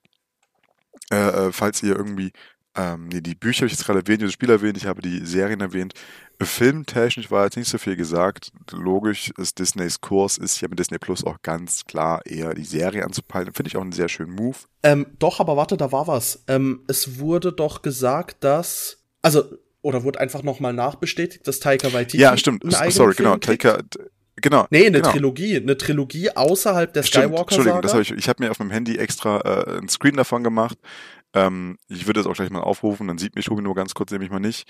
Äh, 1.10 1.16
äh, 1.16 1.52
falls 1.52 1.82
ihr 1.82 1.96
irgendwie 1.96 2.32
Ähm, 2.74 3.08
nee, 3.08 3.20
die 3.20 3.34
Bücher 3.34 3.58
habe 3.60 3.66
ich 3.66 3.72
jetzt 3.72 3.84
gerade 3.84 3.98
erwähnt, 3.98 4.22
das 4.22 4.32
Spiel 4.32 4.48
erwähnt, 4.48 4.78
ich 4.78 4.86
habe 4.86 5.02
die 5.02 5.26
Serien 5.26 5.60
erwähnt. 5.60 5.92
Filmtechnisch 6.40 7.30
war 7.30 7.44
jetzt 7.44 7.56
nicht 7.58 7.68
so 7.68 7.76
viel 7.76 7.96
gesagt. 7.96 8.50
Logisch 8.70 9.30
ist 9.36 9.58
Disneys 9.58 10.00
Kurs, 10.00 10.38
ist 10.38 10.58
ja 10.62 10.68
mit 10.68 10.78
Disney 10.78 10.98
Plus 10.98 11.22
auch 11.22 11.42
ganz 11.42 11.84
klar 11.84 12.24
eher 12.24 12.54
die 12.54 12.64
Serie 12.64 13.04
anzupeilen. 13.04 13.52
Finde 13.52 13.68
ich 13.68 13.76
auch 13.76 13.82
einen 13.82 13.92
sehr 13.92 14.08
schönen 14.08 14.34
Move. 14.34 14.56
Ähm, 14.82 15.06
doch, 15.18 15.38
aber 15.38 15.56
warte, 15.58 15.76
da 15.76 15.92
war 15.92 16.06
was. 16.06 16.44
Ähm, 16.48 16.82
es 16.88 17.18
wurde 17.18 17.52
doch 17.52 17.82
gesagt, 17.82 18.42
dass, 18.42 19.04
also, 19.20 19.44
oder 19.82 20.04
wurde 20.04 20.20
einfach 20.20 20.42
nochmal 20.42 20.72
nachbestätigt, 20.72 21.46
dass 21.46 21.60
Taika 21.60 21.92
Waititi 21.92 22.22
Ja, 22.22 22.36
stimmt. 22.36 22.62
Sorry, 22.90 23.14
genau. 23.14 23.36
Taika, 23.36 23.80
genau. 24.36 24.66
Nee, 24.70 24.86
eine 24.86 24.98
genau. 24.98 25.10
Trilogie, 25.10 25.56
eine 25.56 25.76
Trilogie 25.76 26.30
außerhalb 26.30 26.92
der 26.92 27.02
Stimmt, 27.02 27.24
Skywalker 27.24 27.42
Entschuldigung, 27.42 27.82
das 27.82 27.90
Saga. 27.92 28.04
habe 28.04 28.14
ich. 28.14 28.18
Ich 28.24 28.28
habe 28.28 28.42
mir 28.42 28.50
auf 28.50 28.58
meinem 28.58 28.70
Handy 28.70 28.96
extra 28.96 29.40
äh, 29.40 29.78
einen 29.78 29.88
Screen 29.88 30.16
davon 30.16 30.44
gemacht. 30.44 30.78
Ähm, 31.34 31.78
ich 31.88 32.06
würde 32.06 32.20
das 32.20 32.26
auch 32.26 32.34
gleich 32.34 32.50
mal 32.50 32.60
aufrufen, 32.60 33.08
dann 33.08 33.18
sieht 33.18 33.34
mich 33.34 33.46
Tobi 33.46 33.62
nur 33.62 33.74
ganz 33.74 33.94
kurz, 33.94 34.10
nämlich 34.12 34.30
mal 34.30 34.38
nicht. 34.40 34.68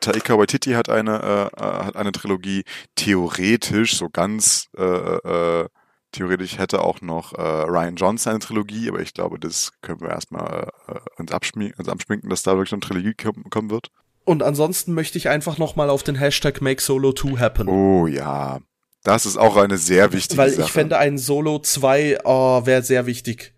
Taika 0.00 0.38
Waititi 0.38 0.72
hat 0.72 0.88
eine 0.88 1.50
äh, 1.56 1.60
äh, 1.60 1.84
hat 1.84 1.96
eine 1.96 2.12
Trilogie. 2.12 2.64
Theoretisch, 2.94 3.96
so 3.96 4.08
ganz 4.08 4.68
äh, 4.76 4.82
äh, 4.82 5.68
theoretisch 6.12 6.58
hätte 6.58 6.80
auch 6.82 7.00
noch 7.00 7.34
äh, 7.34 7.40
Ryan 7.42 7.96
Johnson 7.96 8.30
eine 8.30 8.40
Trilogie, 8.40 8.88
aber 8.88 9.00
ich 9.00 9.12
glaube, 9.12 9.38
das 9.38 9.72
können 9.82 10.00
wir 10.00 10.10
erstmal 10.10 10.68
äh, 10.86 11.20
uns, 11.20 11.32
abschmi 11.32 11.72
uns 11.76 11.88
abschminken, 11.88 12.30
dass 12.30 12.42
da 12.42 12.56
wirklich 12.56 12.72
eine 12.72 12.80
Trilogie 12.80 13.14
kom 13.14 13.44
kommen 13.50 13.70
wird. 13.70 13.90
Und 14.28 14.42
ansonsten 14.42 14.92
möchte 14.92 15.16
ich 15.16 15.30
einfach 15.30 15.56
nochmal 15.56 15.88
auf 15.88 16.02
den 16.02 16.14
Hashtag 16.14 16.60
Make 16.60 16.82
Solo 16.82 17.14
2 17.14 17.38
happen. 17.38 17.66
Oh 17.66 18.06
ja, 18.06 18.60
das 19.02 19.24
ist 19.24 19.38
auch 19.38 19.56
eine 19.56 19.78
sehr 19.78 20.12
wichtige 20.12 20.36
Weil 20.36 20.50
Sache. 20.50 20.66
ich 20.66 20.70
fände 20.70 20.98
ein 20.98 21.16
Solo 21.16 21.60
2 21.60 22.18
oh, 22.24 22.66
wäre 22.66 22.82
sehr 22.82 23.06
wichtig. 23.06 23.54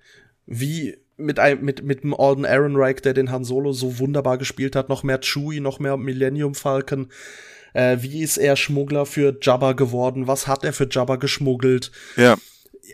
Wie 0.47 0.97
mit 1.17 1.41
einem 1.41 1.65
mit 1.65 1.83
mit 1.83 2.05
dem 2.05 2.15
Alden 2.15 2.45
Ehrenreich, 2.45 3.03
der 3.03 3.15
den 3.15 3.33
Han 3.33 3.43
Solo 3.43 3.73
so 3.73 3.99
wunderbar 3.99 4.39
gespielt 4.39 4.77
hat, 4.77 4.89
noch 4.89 5.03
mehr 5.03 5.19
Chewie, 5.21 5.59
noch 5.59 5.81
mehr 5.81 5.97
Millennium 5.97 6.55
Falcon. 6.55 7.09
Äh, 7.75 7.97
wie 8.03 8.23
ist 8.23 8.37
er 8.37 8.55
Schmuggler 8.55 9.07
für 9.07 9.39
Jabba 9.43 9.73
geworden? 9.73 10.29
Was 10.29 10.47
hat 10.47 10.63
er 10.63 10.73
für 10.73 10.87
Jabba 10.89 11.17
geschmuggelt? 11.17 11.91
ja, 12.15 12.37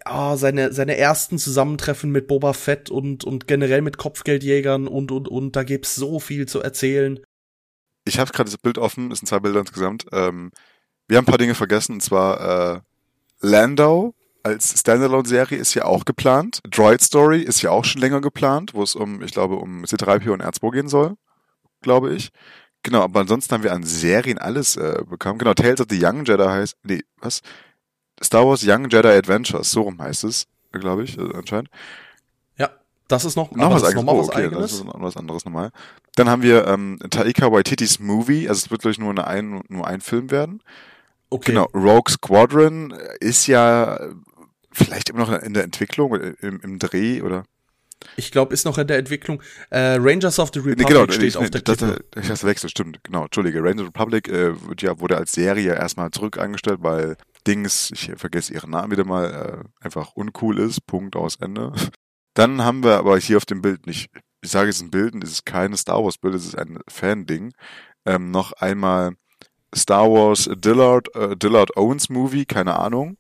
Ja, 0.07 0.39
seine 0.39 0.73
seine 0.73 0.97
ersten 0.97 1.39
Zusammentreffen 1.39 2.11
mit 2.11 2.27
Boba 2.27 2.55
Fett 2.55 2.89
und 2.89 3.24
und 3.24 3.47
generell 3.47 3.82
mit 3.82 3.98
Kopfgeldjägern 3.98 4.89
und 4.89 5.12
und 5.12 5.28
und 5.28 5.57
da 5.57 5.62
gibt's 5.62 5.94
so 5.94 6.20
viel 6.20 6.47
zu 6.47 6.62
erzählen. 6.62 7.20
Ich 8.07 8.19
habe 8.19 8.33
gerade 8.33 8.51
das 8.51 8.59
Bild 8.59 8.78
offen, 8.78 9.11
es 9.11 9.19
sind 9.19 9.27
zwei 9.27 9.41
Bilder 9.41 9.61
insgesamt. 9.61 10.07
Ähm, 10.12 10.53
wir 11.09 11.19
haben 11.19 11.24
ein 11.24 11.31
paar 11.31 11.39
Dinge 11.39 11.55
vergessen, 11.55 11.95
und 11.95 12.03
zwar 12.03 12.77
äh, 12.77 12.81
Lando 13.41 14.15
als 14.43 14.78
Standalone-Serie 14.78 15.59
ist 15.59 15.74
ja 15.74 15.85
auch 15.85 16.05
geplant. 16.05 16.61
Droid 16.70 17.03
Story 17.03 17.43
ist 17.43 17.62
ja 17.62 17.70
auch 17.70 17.85
schon 17.85 18.01
länger 18.01 18.20
geplant, 18.20 18.74
wo 18.74 18.83
es 18.83 18.95
um, 18.95 19.20
ich 19.23 19.33
glaube, 19.33 19.57
um 19.57 19.85
C3PO 19.85 20.31
und 20.31 20.43
R2 20.43 20.70
gehen 20.70 20.89
soll, 20.89 21.16
glaube 21.83 22.15
ich. 22.15 22.31
Genau, 22.85 23.03
aber 23.03 23.20
ansonsten 23.20 23.53
haben 23.53 23.65
wir 23.65 23.73
an 23.73 23.83
Serien 23.83 24.39
alles 24.39 24.77
äh, 24.77 25.03
bekommen. 25.05 25.41
Genau, 25.41 25.55
Tales 25.55 25.81
of 25.81 25.89
the 25.91 25.99
Young 26.01 26.24
Jedi 26.24 26.45
heißt, 26.45 26.77
nee, 26.85 27.03
was? 27.20 27.41
Star 28.23 28.47
Wars 28.47 28.62
Young 28.65 28.89
Jedi 28.89 29.09
Adventures, 29.09 29.73
so 29.73 29.83
rum 29.83 30.01
heißt 30.01 30.23
es, 30.23 30.47
glaube 30.70 31.03
ich, 31.03 31.19
äh, 31.19 31.35
anscheinend. 31.35 31.69
Das 33.09 33.24
ist 33.24 33.37
noch, 33.37 33.53
Noch 33.53 33.70
was 33.70 33.83
das 33.83 33.91
ist 33.95 34.03
noch 34.03 34.12
Oh, 34.12 34.19
was 34.20 34.28
okay, 34.28 34.45
eigenes. 34.47 34.59
das 34.62 34.73
ist 34.73 34.85
noch 34.85 35.01
was 35.01 35.16
anderes 35.16 35.45
nochmal. 35.45 35.70
Dann 36.16 36.28
haben 36.28 36.43
wir 36.43 36.66
ähm, 36.66 36.99
Taika 37.11 37.53
Waititis 37.53 38.01
Movie, 38.01 38.49
also 38.49 38.65
es 38.65 38.70
wird 38.70 38.83
gleich 38.83 38.99
nur, 38.99 39.11
eine 39.11 39.27
ein, 39.27 39.62
nur 39.69 39.87
ein 39.87 40.01
Film 40.01 40.31
werden. 40.31 40.62
okay. 41.31 41.53
Genau, 41.53 41.65
Rogue 41.74 42.11
Squadron 42.11 42.93
ist 43.20 43.47
ja 43.47 43.97
äh, 43.97 44.11
vielleicht 44.73 45.11
immer 45.11 45.20
noch 45.20 45.33
in 45.43 45.55
der 45.55 45.65
Entwicklung, 45.65 46.15
äh, 46.16 46.35
im, 46.41 46.61
im 46.62 46.78
Dreh 46.81 47.23
oder. 47.23 47.45
Ich 48.16 48.31
glaube, 48.31 48.53
ist 48.53 48.65
noch 48.66 48.77
in 48.78 48.87
der 48.87 48.99
Entwicklung. 48.99 49.41
Äh, 49.70 49.97
Rangers 49.99 50.39
of 50.39 50.51
the 50.53 50.61
Nee, 50.61 50.70
Republic 50.70 50.89
genau, 50.89 51.05
steht 51.11 51.23
ich, 51.28 51.37
auf 51.37 51.49
der 51.51 51.62
das, 51.62 51.78
Klippe. 51.78 52.05
das, 52.11 52.24
ich 52.24 52.31
hab's 52.31 52.41
verwechselt, 52.41 52.70
stimmt, 52.73 52.99
genau, 53.05 53.24
Entschuldige. 53.24 53.62
Ranger 53.62 53.87
Republic 53.87 54.28
äh, 54.28 54.61
wird 54.69 54.83
ja, 54.83 54.99
wurde 55.01 55.16
als 55.16 55.33
Serie 55.33 55.74
erstmal 55.74 56.11
zurück 56.11 56.39
eingestellt, 56.39 56.81
weil 56.83 57.16
Dings, 57.47 57.91
ich 57.93 58.11
vergesse 58.16 58.53
ihren 58.53 58.70
Namen 58.70 58.91
wieder 58.91 59.05
mal, 59.05 59.65
äh, 59.81 59.85
einfach 59.85 60.12
uncool 60.15 60.59
ist, 60.59 60.87
Punkt 60.87 61.15
aus 61.16 61.37
Ende. 61.37 61.73
Dann 62.37 62.63
haben 62.63 62.85
wir 62.85 62.99
aber 62.99 63.19
hier 63.19 63.39
auf 63.39 63.47
dem 63.47 63.63
Bild 63.63 63.87
nicht, 63.87 64.11
ich 64.43 64.51
sage 64.51 64.69
es 64.69 64.83
ein 64.83 64.91
Bild, 64.91 65.15
es 65.25 65.33
ist 65.33 65.47
keine 65.47 65.77
Star 65.79 66.05
Wars 66.05 66.19
Bild, 66.19 66.35
es 66.35 66.45
ist 66.45 66.59
ein 66.59 66.79
Fan-Ding, 66.87 67.55
ähm, 68.05 68.31
noch 68.31 68.53
einmal 68.53 69.13
Star 69.75 70.11
Wars 70.11 70.49
Dillard, 70.55 71.15
äh, 71.17 71.35
Dillard 71.35 71.79
Owens 71.79 72.11
Movie, 72.11 72.45
keine 72.45 72.79
Ahnung. 72.79 73.17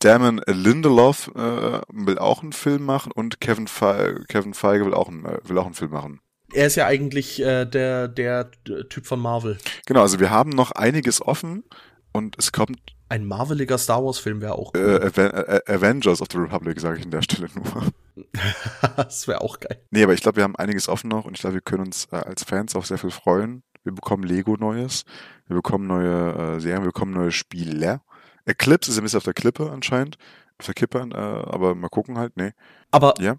Damon 0.00 0.42
Lindelof 0.46 1.30
äh, 1.34 1.80
will 1.88 2.18
auch 2.18 2.42
einen 2.42 2.52
Film 2.52 2.84
machen 2.84 3.10
und 3.10 3.40
Kevin, 3.40 3.68
Fe 3.68 4.22
Kevin 4.28 4.52
Feige 4.52 4.84
will 4.84 4.94
auch, 4.94 5.08
einen, 5.08 5.24
äh, 5.24 5.38
will 5.44 5.56
auch 5.56 5.66
einen 5.66 5.74
Film 5.74 5.92
machen. 5.92 6.20
Er 6.52 6.66
ist 6.66 6.76
ja 6.76 6.86
eigentlich 6.86 7.40
äh, 7.40 7.64
der, 7.64 8.06
der 8.06 8.50
Typ 8.90 9.06
von 9.06 9.18
Marvel. 9.18 9.56
Genau, 9.86 10.02
also 10.02 10.20
wir 10.20 10.30
haben 10.30 10.50
noch 10.50 10.72
einiges 10.72 11.22
offen 11.22 11.64
und 12.12 12.36
es 12.38 12.52
kommt 12.52 12.78
Ein 13.08 13.24
Marveliger 13.26 13.78
Star 13.78 14.04
Wars-Film 14.04 14.42
wäre 14.42 14.56
auch 14.56 14.74
äh, 14.74 14.78
cool. 14.78 15.02
Aven 15.02 15.30
äh, 15.30 15.60
Avengers 15.66 16.20
of 16.20 16.28
the 16.30 16.38
Republic, 16.38 16.80
sage 16.80 16.98
ich 16.98 17.04
an 17.04 17.10
der 17.10 17.22
Stelle 17.22 17.48
nur. 17.54 17.92
das 18.96 19.28
wäre 19.28 19.40
auch 19.40 19.60
geil. 19.60 19.80
Nee, 19.90 20.02
aber 20.04 20.14
ich 20.14 20.20
glaube, 20.22 20.36
wir 20.36 20.44
haben 20.44 20.56
einiges 20.56 20.88
offen 20.88 21.08
noch 21.08 21.24
und 21.24 21.34
ich 21.36 21.40
glaube, 21.40 21.54
wir 21.54 21.60
können 21.60 21.84
uns 21.86 22.06
äh, 22.12 22.16
als 22.16 22.44
Fans 22.44 22.74
auch 22.74 22.84
sehr 22.84 22.98
viel 22.98 23.10
freuen. 23.10 23.62
Wir 23.84 23.92
bekommen 23.94 24.24
Lego 24.24 24.56
Neues, 24.56 25.04
wir 25.46 25.56
bekommen 25.56 25.86
neue 25.86 26.56
äh, 26.56 26.60
Serien, 26.60 26.82
wir 26.82 26.88
bekommen 26.92 27.12
neue 27.12 27.30
Spiele. 27.30 28.00
Eclipse 28.44 28.90
ist 28.90 28.98
ein 28.98 29.04
bisschen 29.04 29.18
auf 29.18 29.24
der 29.24 29.34
Klippe 29.34 29.70
anscheinend, 29.70 30.16
auf 30.58 30.66
der 30.66 30.74
Kippe, 30.74 30.98
äh, 30.98 31.16
aber 31.16 31.74
mal 31.74 31.88
gucken 31.88 32.18
halt, 32.18 32.36
nee. 32.36 32.52
Aber 32.90 33.14
Ja. 33.20 33.36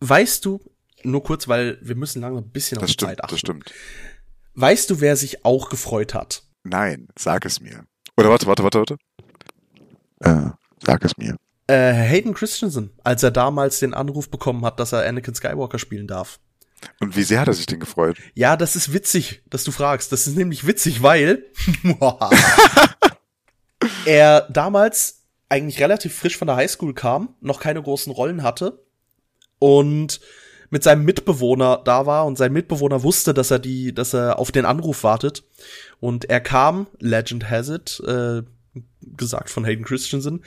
weißt 0.00 0.44
du, 0.44 0.60
nur 1.02 1.22
kurz, 1.22 1.46
weil 1.48 1.78
wir 1.82 1.94
müssen 1.94 2.20
langsam 2.20 2.44
ein 2.44 2.50
bisschen 2.50 2.78
auf 2.78 2.82
Das 2.82 2.88
die 2.88 2.94
stimmt, 2.94 3.10
Zeit 3.10 3.20
achten. 3.24 3.32
das 3.34 3.40
stimmt. 3.40 3.72
Weißt 4.54 4.90
du, 4.90 5.00
wer 5.00 5.16
sich 5.16 5.44
auch 5.44 5.68
gefreut 5.70 6.14
hat? 6.14 6.42
Nein, 6.64 7.08
sag 7.18 7.44
es 7.44 7.60
mir. 7.60 7.84
Oder 8.16 8.30
warte, 8.30 8.46
warte, 8.46 8.62
warte, 8.64 8.78
warte. 8.80 8.96
Äh, 10.20 10.50
sag 10.84 11.04
es 11.04 11.16
mir. 11.16 11.36
Äh, 11.68 11.92
Hayden 11.92 12.34
Christensen, 12.34 12.90
als 13.02 13.22
er 13.22 13.30
damals 13.30 13.80
den 13.80 13.94
Anruf 13.94 14.30
bekommen 14.30 14.64
hat, 14.64 14.78
dass 14.78 14.92
er 14.92 15.06
Anakin 15.06 15.34
Skywalker 15.34 15.78
spielen 15.78 16.06
darf. 16.06 16.38
Und 17.00 17.16
wie 17.16 17.22
sehr 17.22 17.40
hat 17.40 17.48
er 17.48 17.54
sich 17.54 17.66
denn 17.66 17.80
gefreut? 17.80 18.18
Ja, 18.34 18.56
das 18.56 18.76
ist 18.76 18.92
witzig, 18.92 19.42
dass 19.50 19.64
du 19.64 19.72
fragst. 19.72 20.12
Das 20.12 20.26
ist 20.26 20.36
nämlich 20.36 20.66
witzig, 20.66 21.02
weil 21.02 21.44
er 24.06 24.42
damals 24.50 25.22
eigentlich 25.48 25.80
relativ 25.80 26.14
frisch 26.14 26.36
von 26.36 26.46
der 26.46 26.56
Highschool 26.56 26.94
kam, 26.94 27.34
noch 27.40 27.60
keine 27.60 27.82
großen 27.82 28.12
Rollen 28.12 28.42
hatte 28.42 28.84
und 29.58 30.20
mit 30.70 30.82
seinem 30.82 31.04
Mitbewohner 31.04 31.80
da 31.84 32.06
war 32.06 32.26
und 32.26 32.36
sein 32.36 32.52
Mitbewohner 32.52 33.02
wusste, 33.02 33.32
dass 33.32 33.50
er 33.50 33.60
die, 33.60 33.94
dass 33.94 34.14
er 34.14 34.38
auf 34.38 34.50
den 34.50 34.64
Anruf 34.64 35.04
wartet 35.04 35.44
und 36.00 36.24
er 36.24 36.40
kam, 36.40 36.88
Legend 36.98 37.48
has 37.48 37.68
it, 37.68 38.00
äh, 38.06 38.42
gesagt 39.16 39.50
von 39.50 39.64
Hayden 39.64 39.84
Christensen, 39.84 40.42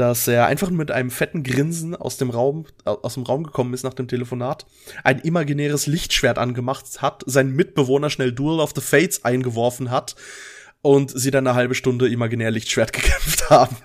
dass 0.00 0.26
er 0.26 0.46
einfach 0.46 0.70
mit 0.70 0.90
einem 0.90 1.10
fetten 1.10 1.42
Grinsen 1.42 1.94
aus 1.94 2.16
dem 2.16 2.30
Raum, 2.30 2.64
aus 2.84 3.14
dem 3.14 3.24
Raum 3.24 3.44
gekommen 3.44 3.74
ist 3.74 3.82
nach 3.82 3.92
dem 3.92 4.08
Telefonat, 4.08 4.64
ein 5.04 5.18
imaginäres 5.18 5.86
Lichtschwert 5.86 6.38
angemacht 6.38 7.02
hat, 7.02 7.22
seinen 7.26 7.54
Mitbewohner 7.54 8.08
schnell 8.08 8.32
Duel 8.32 8.60
of 8.60 8.72
the 8.74 8.80
Fates 8.80 9.24
eingeworfen 9.26 9.90
hat 9.90 10.16
und 10.80 11.10
sie 11.10 11.30
dann 11.30 11.46
eine 11.46 11.54
halbe 11.54 11.74
Stunde 11.74 12.08
imaginär 12.08 12.50
Lichtschwert 12.50 12.92
gekämpft 12.94 13.50
haben. 13.50 13.76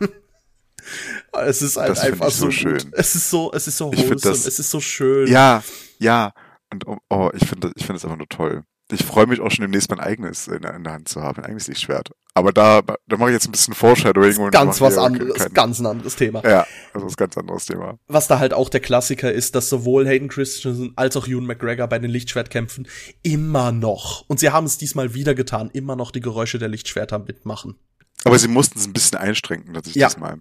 es 1.34 1.62
ist 1.62 1.76
halt 1.76 2.00
einfach 2.00 2.32
so 2.32 2.46
so, 2.46 2.52
schön. 2.52 2.78
Gut. 2.78 2.88
Es 2.94 3.16
ist 3.16 3.30
so, 3.30 3.52
es 3.54 3.68
ist 3.68 3.78
so 3.78 3.88
wholesome, 3.92 4.16
das- 4.16 4.46
es 4.46 4.58
ist 4.60 4.72
so 4.72 4.80
schön. 4.80 5.28
Ja, 5.28 5.64
ja. 6.00 6.32
Und 6.72 6.88
oh, 6.88 6.98
oh 7.10 7.30
ich 7.34 7.46
finde 7.46 7.72
ich 7.76 7.86
finde 7.86 7.98
das 7.98 8.06
einfach 8.06 8.18
nur 8.18 8.30
toll. 8.30 8.64
Ich 8.92 9.04
freue 9.04 9.26
mich 9.26 9.40
auch 9.42 9.50
schon 9.50 9.64
demnächst 9.64 9.90
mein 9.90 10.00
eigenes 10.00 10.48
in, 10.48 10.62
der- 10.62 10.76
in 10.76 10.84
der 10.84 10.94
Hand 10.94 11.08
zu 11.10 11.22
haben, 11.22 11.40
ein 11.40 11.46
eigenes 11.46 11.68
Lichtschwert. 11.68 12.12
Aber 12.36 12.52
da, 12.54 12.82
da 12.82 13.18
mache 13.18 13.30
ich 13.30 13.34
jetzt 13.34 13.48
ein 13.48 13.52
bisschen 13.52 13.74
Foreshadowing 13.74 14.38
und 14.38 14.52
ganz 14.52 14.80
was 14.80 14.98
anderes, 14.98 15.36
kein- 15.38 15.54
ganz 15.54 15.80
ein 15.80 15.86
anderes 15.88 16.16
Thema. 16.16 16.44
Ja, 16.48 16.68
das 16.94 17.04
ist 17.04 17.14
ein 17.14 17.16
ganz 17.16 17.38
anderes 17.38 17.66
Thema. 17.66 17.98
Was 18.08 18.28
da 18.28 18.38
halt 18.38 18.54
auch 18.54 18.70
der 18.70 18.82
Klassiker 18.82 19.32
ist, 19.32 19.56
dass 19.56 19.70
sowohl 19.70 20.06
Hayden 20.08 20.28
Christensen 20.28 20.94
als 20.98 21.18
auch 21.18 21.28
Ewan 21.28 21.46
McGregor 21.46 21.88
bei 21.88 21.98
den 21.98 22.12
Lichtschwertkämpfen 22.12 22.88
immer 23.24 23.72
noch, 23.72 24.26
und 24.28 24.40
sie 24.40 24.52
haben 24.52 24.66
es 24.66 24.78
diesmal 24.78 25.14
wieder 25.16 25.34
getan, 25.34 25.72
immer 25.74 25.96
noch 25.96 26.12
die 26.12 26.22
Geräusche 26.22 26.60
der 26.60 26.68
Lichtschwerter 26.68 27.18
mitmachen. 27.20 27.76
Aber 28.24 28.38
sie 28.38 28.48
mussten 28.50 28.78
es 28.78 28.86
ein 28.86 28.94
bisschen 28.94 29.18
einstrengen, 29.18 29.74
tatsächlich 29.74 30.02
Ja. 30.02 30.10
diesmal. 30.10 30.38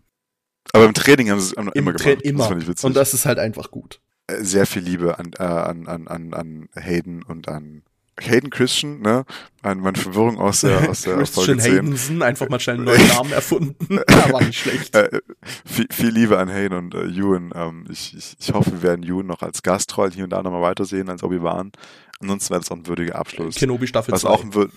Aber 0.73 0.85
im 0.85 0.95
Training 0.95 1.31
haben 1.31 1.41
sie 1.41 1.47
es 1.49 1.53
immer 1.53 1.75
Im 1.75 1.85
gemacht. 1.87 2.05
Tra- 2.05 2.15
Das 2.15 2.23
immer. 2.23 2.67
witzig. 2.69 2.85
Und 2.85 2.95
das 2.97 3.15
ist 3.15 3.25
halt 3.25 3.39
einfach 3.39 3.71
gut. 3.71 4.01
Äh, 4.27 4.43
Sehr 4.43 4.67
viel 4.67 4.83
Liebe 4.83 5.19
an, 5.19 5.31
äh, 5.39 5.43
an, 5.43 5.87
an, 5.87 6.09
an, 6.09 6.35
an 6.35 6.69
Hayden 6.75 7.23
und 7.23 7.49
an 7.49 7.83
Hayden 8.21 8.51
Christian, 8.51 9.01
ne? 9.01 9.25
An 9.63 9.81
meine 9.81 9.99
Verwirrung 9.99 10.39
aus 10.39 10.61
der, 10.61 10.89
aus 10.89 11.03
der 11.03 11.17
Christian 11.19 11.45
Folge 11.47 11.63
10. 11.63 11.73
Haydenson, 11.73 12.23
einfach 12.23 12.49
mal 12.49 12.61
schnell 12.61 12.77
einen 12.77 12.85
neuen 12.85 13.09
Namen 13.09 13.33
erfunden. 13.33 13.97
war 14.31 14.43
nicht 14.43 14.59
schlecht. 14.61 14.95
Äh, 14.95 15.21
viel, 15.65 15.87
viel 15.91 16.11
Liebe 16.11 16.39
an 16.39 16.49
Hayden 16.49 16.77
und 16.79 16.95
äh, 16.95 17.05
Ewan. 17.07 17.51
Ähm, 17.55 17.85
ich, 17.91 18.17
ich, 18.17 18.37
ich 18.39 18.53
hoffe, 18.53 18.73
wir 18.73 18.83
werden 18.83 19.03
Ewan 19.05 19.27
noch 19.27 19.43
als 19.43 19.63
Gastroll 19.63 20.13
hier 20.13 20.25
und 20.25 20.31
da 20.31 20.43
nochmal 20.43 20.63
weitersehen 20.63 21.09
als 21.09 21.23
Obi-Wan. 21.23 21.73
Ansonsten 22.21 22.51
wäre 22.51 22.61
das 22.61 22.71
auch 22.71 22.77
ein 22.77 22.87
würdiger 22.87 23.17
Abschluss. 23.17 23.57
Kenobi 23.57 23.87
Staffel 23.87 24.13
Was 24.13 24.21
2. 24.23 24.29
auch 24.29 24.43
ein 24.45 24.53
wür- 24.53 24.71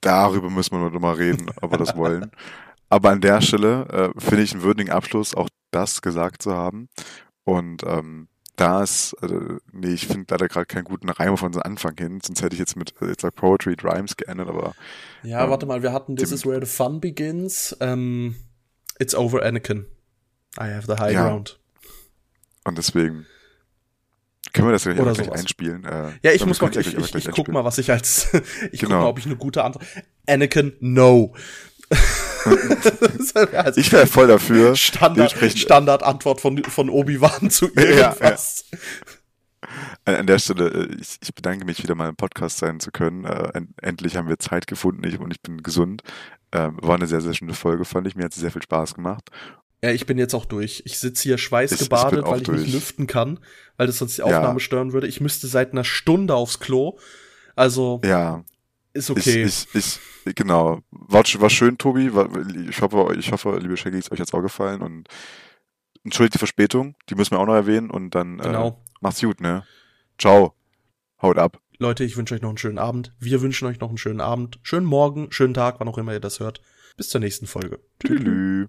darüber 0.00 0.50
müssen 0.50 0.78
wir 0.80 0.90
noch 0.90 1.00
mal 1.00 1.14
reden, 1.14 1.50
ob 1.60 1.72
wir 1.72 1.78
das 1.78 1.96
wollen. 1.96 2.30
Aber 2.88 3.10
an 3.10 3.20
der 3.20 3.40
Stelle 3.42 4.12
äh, 4.16 4.20
finde 4.20 4.42
ich 4.44 4.52
einen 4.52 4.62
würdigen 4.62 4.90
Abschluss, 4.92 5.34
auch 5.34 5.48
das 5.72 6.00
gesagt 6.02 6.42
zu 6.42 6.54
haben. 6.54 6.88
Und 7.44 7.82
ähm, 7.84 8.27
das, 8.58 9.14
also, 9.20 9.58
nee, 9.72 9.92
ich 9.92 10.08
finde 10.08 10.26
leider 10.30 10.48
gerade 10.48 10.66
keinen 10.66 10.84
guten 10.84 11.08
Reim 11.08 11.36
von 11.36 11.52
so 11.52 11.60
Anfang 11.60 11.94
hin, 11.96 12.20
sonst 12.20 12.42
hätte 12.42 12.54
ich 12.54 12.58
jetzt 12.58 12.76
mit 12.76 12.92
jetzt 13.00 13.22
like 13.22 13.36
Poetry 13.36 13.76
Rhymes 13.80 14.16
geändert, 14.16 14.48
aber. 14.48 14.74
Ja, 15.22 15.44
ähm, 15.44 15.50
warte 15.50 15.64
mal, 15.64 15.82
wir 15.82 15.92
hatten 15.92 16.16
This 16.16 16.32
is 16.32 16.44
where 16.44 16.58
the 16.60 16.70
fun 16.70 17.00
begins. 17.00 17.76
Ähm, 17.80 18.34
it's 18.98 19.14
over 19.14 19.44
Anakin. 19.44 19.86
I 20.58 20.64
have 20.64 20.86
the 20.86 21.00
high 21.00 21.12
ja. 21.12 21.28
ground. 21.28 21.60
Und 22.64 22.76
deswegen 22.76 23.26
können 24.52 24.66
wir 24.66 24.72
das 24.72 24.82
gleich, 24.82 24.96
gleich 24.96 25.30
einspielen. 25.30 25.84
Äh, 25.84 26.10
ja, 26.22 26.32
ich 26.32 26.44
muss 26.44 26.60
mal, 26.60 26.76
ich, 26.76 26.96
ich, 26.96 27.14
ich 27.14 27.30
guck 27.30 27.48
mal, 27.48 27.64
was 27.64 27.78
ich 27.78 27.92
als, 27.92 28.32
ich 28.72 28.80
genau. 28.80 28.94
guck 28.94 29.02
mal, 29.02 29.08
ob 29.08 29.18
ich 29.20 29.26
eine 29.26 29.36
gute 29.36 29.62
Antwort. 29.62 29.86
Anakin, 30.26 30.72
no. 30.80 31.32
also 33.52 33.80
ich 33.80 33.92
wäre 33.92 34.06
voll 34.06 34.28
dafür. 34.28 34.76
Standard, 34.76 35.32
Standardantwort 35.32 36.40
von, 36.40 36.62
von 36.64 36.90
Obi-Wan 36.90 37.50
zu 37.50 37.66
irgendwas. 37.74 38.64
Ja, 38.70 38.78
ja. 38.78 40.18
An 40.18 40.26
der 40.26 40.38
Stelle, 40.38 40.68
äh, 40.68 40.96
ich, 41.00 41.18
ich, 41.22 41.34
bedanke 41.34 41.64
mich 41.64 41.82
wieder 41.82 41.94
mal 41.94 42.08
im 42.08 42.16
Podcast 42.16 42.58
sein 42.58 42.80
zu 42.80 42.90
können. 42.90 43.24
Äh, 43.24 43.60
endlich 43.82 44.16
haben 44.16 44.28
wir 44.28 44.38
Zeit 44.38 44.66
gefunden 44.66 45.04
ich, 45.04 45.18
und 45.18 45.30
ich 45.30 45.42
bin 45.42 45.62
gesund. 45.62 46.02
Äh, 46.50 46.70
war 46.76 46.94
eine 46.94 47.06
sehr, 47.06 47.20
sehr 47.20 47.34
schöne 47.34 47.54
Folge, 47.54 47.84
fand 47.84 48.06
ich. 48.06 48.16
Mir 48.16 48.24
hat 48.24 48.32
es 48.32 48.38
sehr 48.38 48.50
viel 48.50 48.62
Spaß 48.62 48.94
gemacht. 48.94 49.30
Ja, 49.82 49.90
ich 49.90 50.06
bin 50.06 50.18
jetzt 50.18 50.34
auch 50.34 50.44
durch. 50.44 50.82
Ich 50.86 50.98
sitze 50.98 51.22
hier 51.24 51.38
schweißgebadet, 51.38 52.24
weil 52.24 52.38
ich 52.38 52.44
durch. 52.44 52.62
nicht 52.62 52.72
lüften 52.72 53.06
kann, 53.06 53.38
weil 53.76 53.86
das 53.86 53.98
sonst 53.98 54.18
die 54.18 54.22
Aufnahme 54.22 54.54
ja. 54.54 54.60
stören 54.60 54.92
würde. 54.92 55.06
Ich 55.06 55.20
müsste 55.20 55.46
seit 55.46 55.72
einer 55.72 55.84
Stunde 55.84 56.34
aufs 56.34 56.58
Klo. 56.58 56.98
Also 57.54 58.00
ja. 58.04 58.44
Ist 58.92 59.10
okay. 59.10 59.44
Ich, 59.44 59.66
ich, 59.74 59.98
ich 60.24 60.34
genau. 60.34 60.80
War, 60.90 61.22
war 61.22 61.50
schön, 61.50 61.78
Tobi. 61.78 62.14
War, 62.14 62.28
ich 62.68 62.80
hoffe, 62.80 63.14
ich 63.18 63.32
hoffe, 63.32 63.58
liebe 63.58 63.76
Shaggy, 63.76 63.98
ist 63.98 64.12
euch 64.12 64.18
jetzt 64.18 64.34
auch 64.34 64.42
gefallen 64.42 64.82
und 64.82 65.08
entschuldigt 66.04 66.34
die 66.34 66.38
Verspätung. 66.38 66.94
Die 67.08 67.14
müssen 67.14 67.32
wir 67.32 67.40
auch 67.40 67.46
noch 67.46 67.54
erwähnen 67.54 67.90
und 67.90 68.14
dann 68.14 68.38
genau. 68.38 68.68
äh, 68.68 68.72
macht's 69.00 69.20
gut, 69.20 69.40
ne? 69.40 69.64
Ciao. 70.18 70.54
Haut 71.20 71.38
ab. 71.38 71.60
Leute, 71.78 72.04
ich 72.04 72.16
wünsche 72.16 72.34
euch 72.34 72.42
noch 72.42 72.48
einen 72.48 72.58
schönen 72.58 72.78
Abend. 72.78 73.14
Wir 73.20 73.40
wünschen 73.40 73.66
euch 73.66 73.80
noch 73.80 73.88
einen 73.88 73.98
schönen 73.98 74.20
Abend, 74.20 74.58
schönen 74.62 74.86
Morgen, 74.86 75.30
schönen 75.30 75.54
Tag, 75.54 75.78
wann 75.78 75.88
auch 75.88 75.98
immer 75.98 76.12
ihr 76.12 76.20
das 76.20 76.40
hört. 76.40 76.60
Bis 76.96 77.08
zur 77.08 77.20
nächsten 77.20 77.46
Folge. 77.46 77.78
Tschüss. 78.04 78.66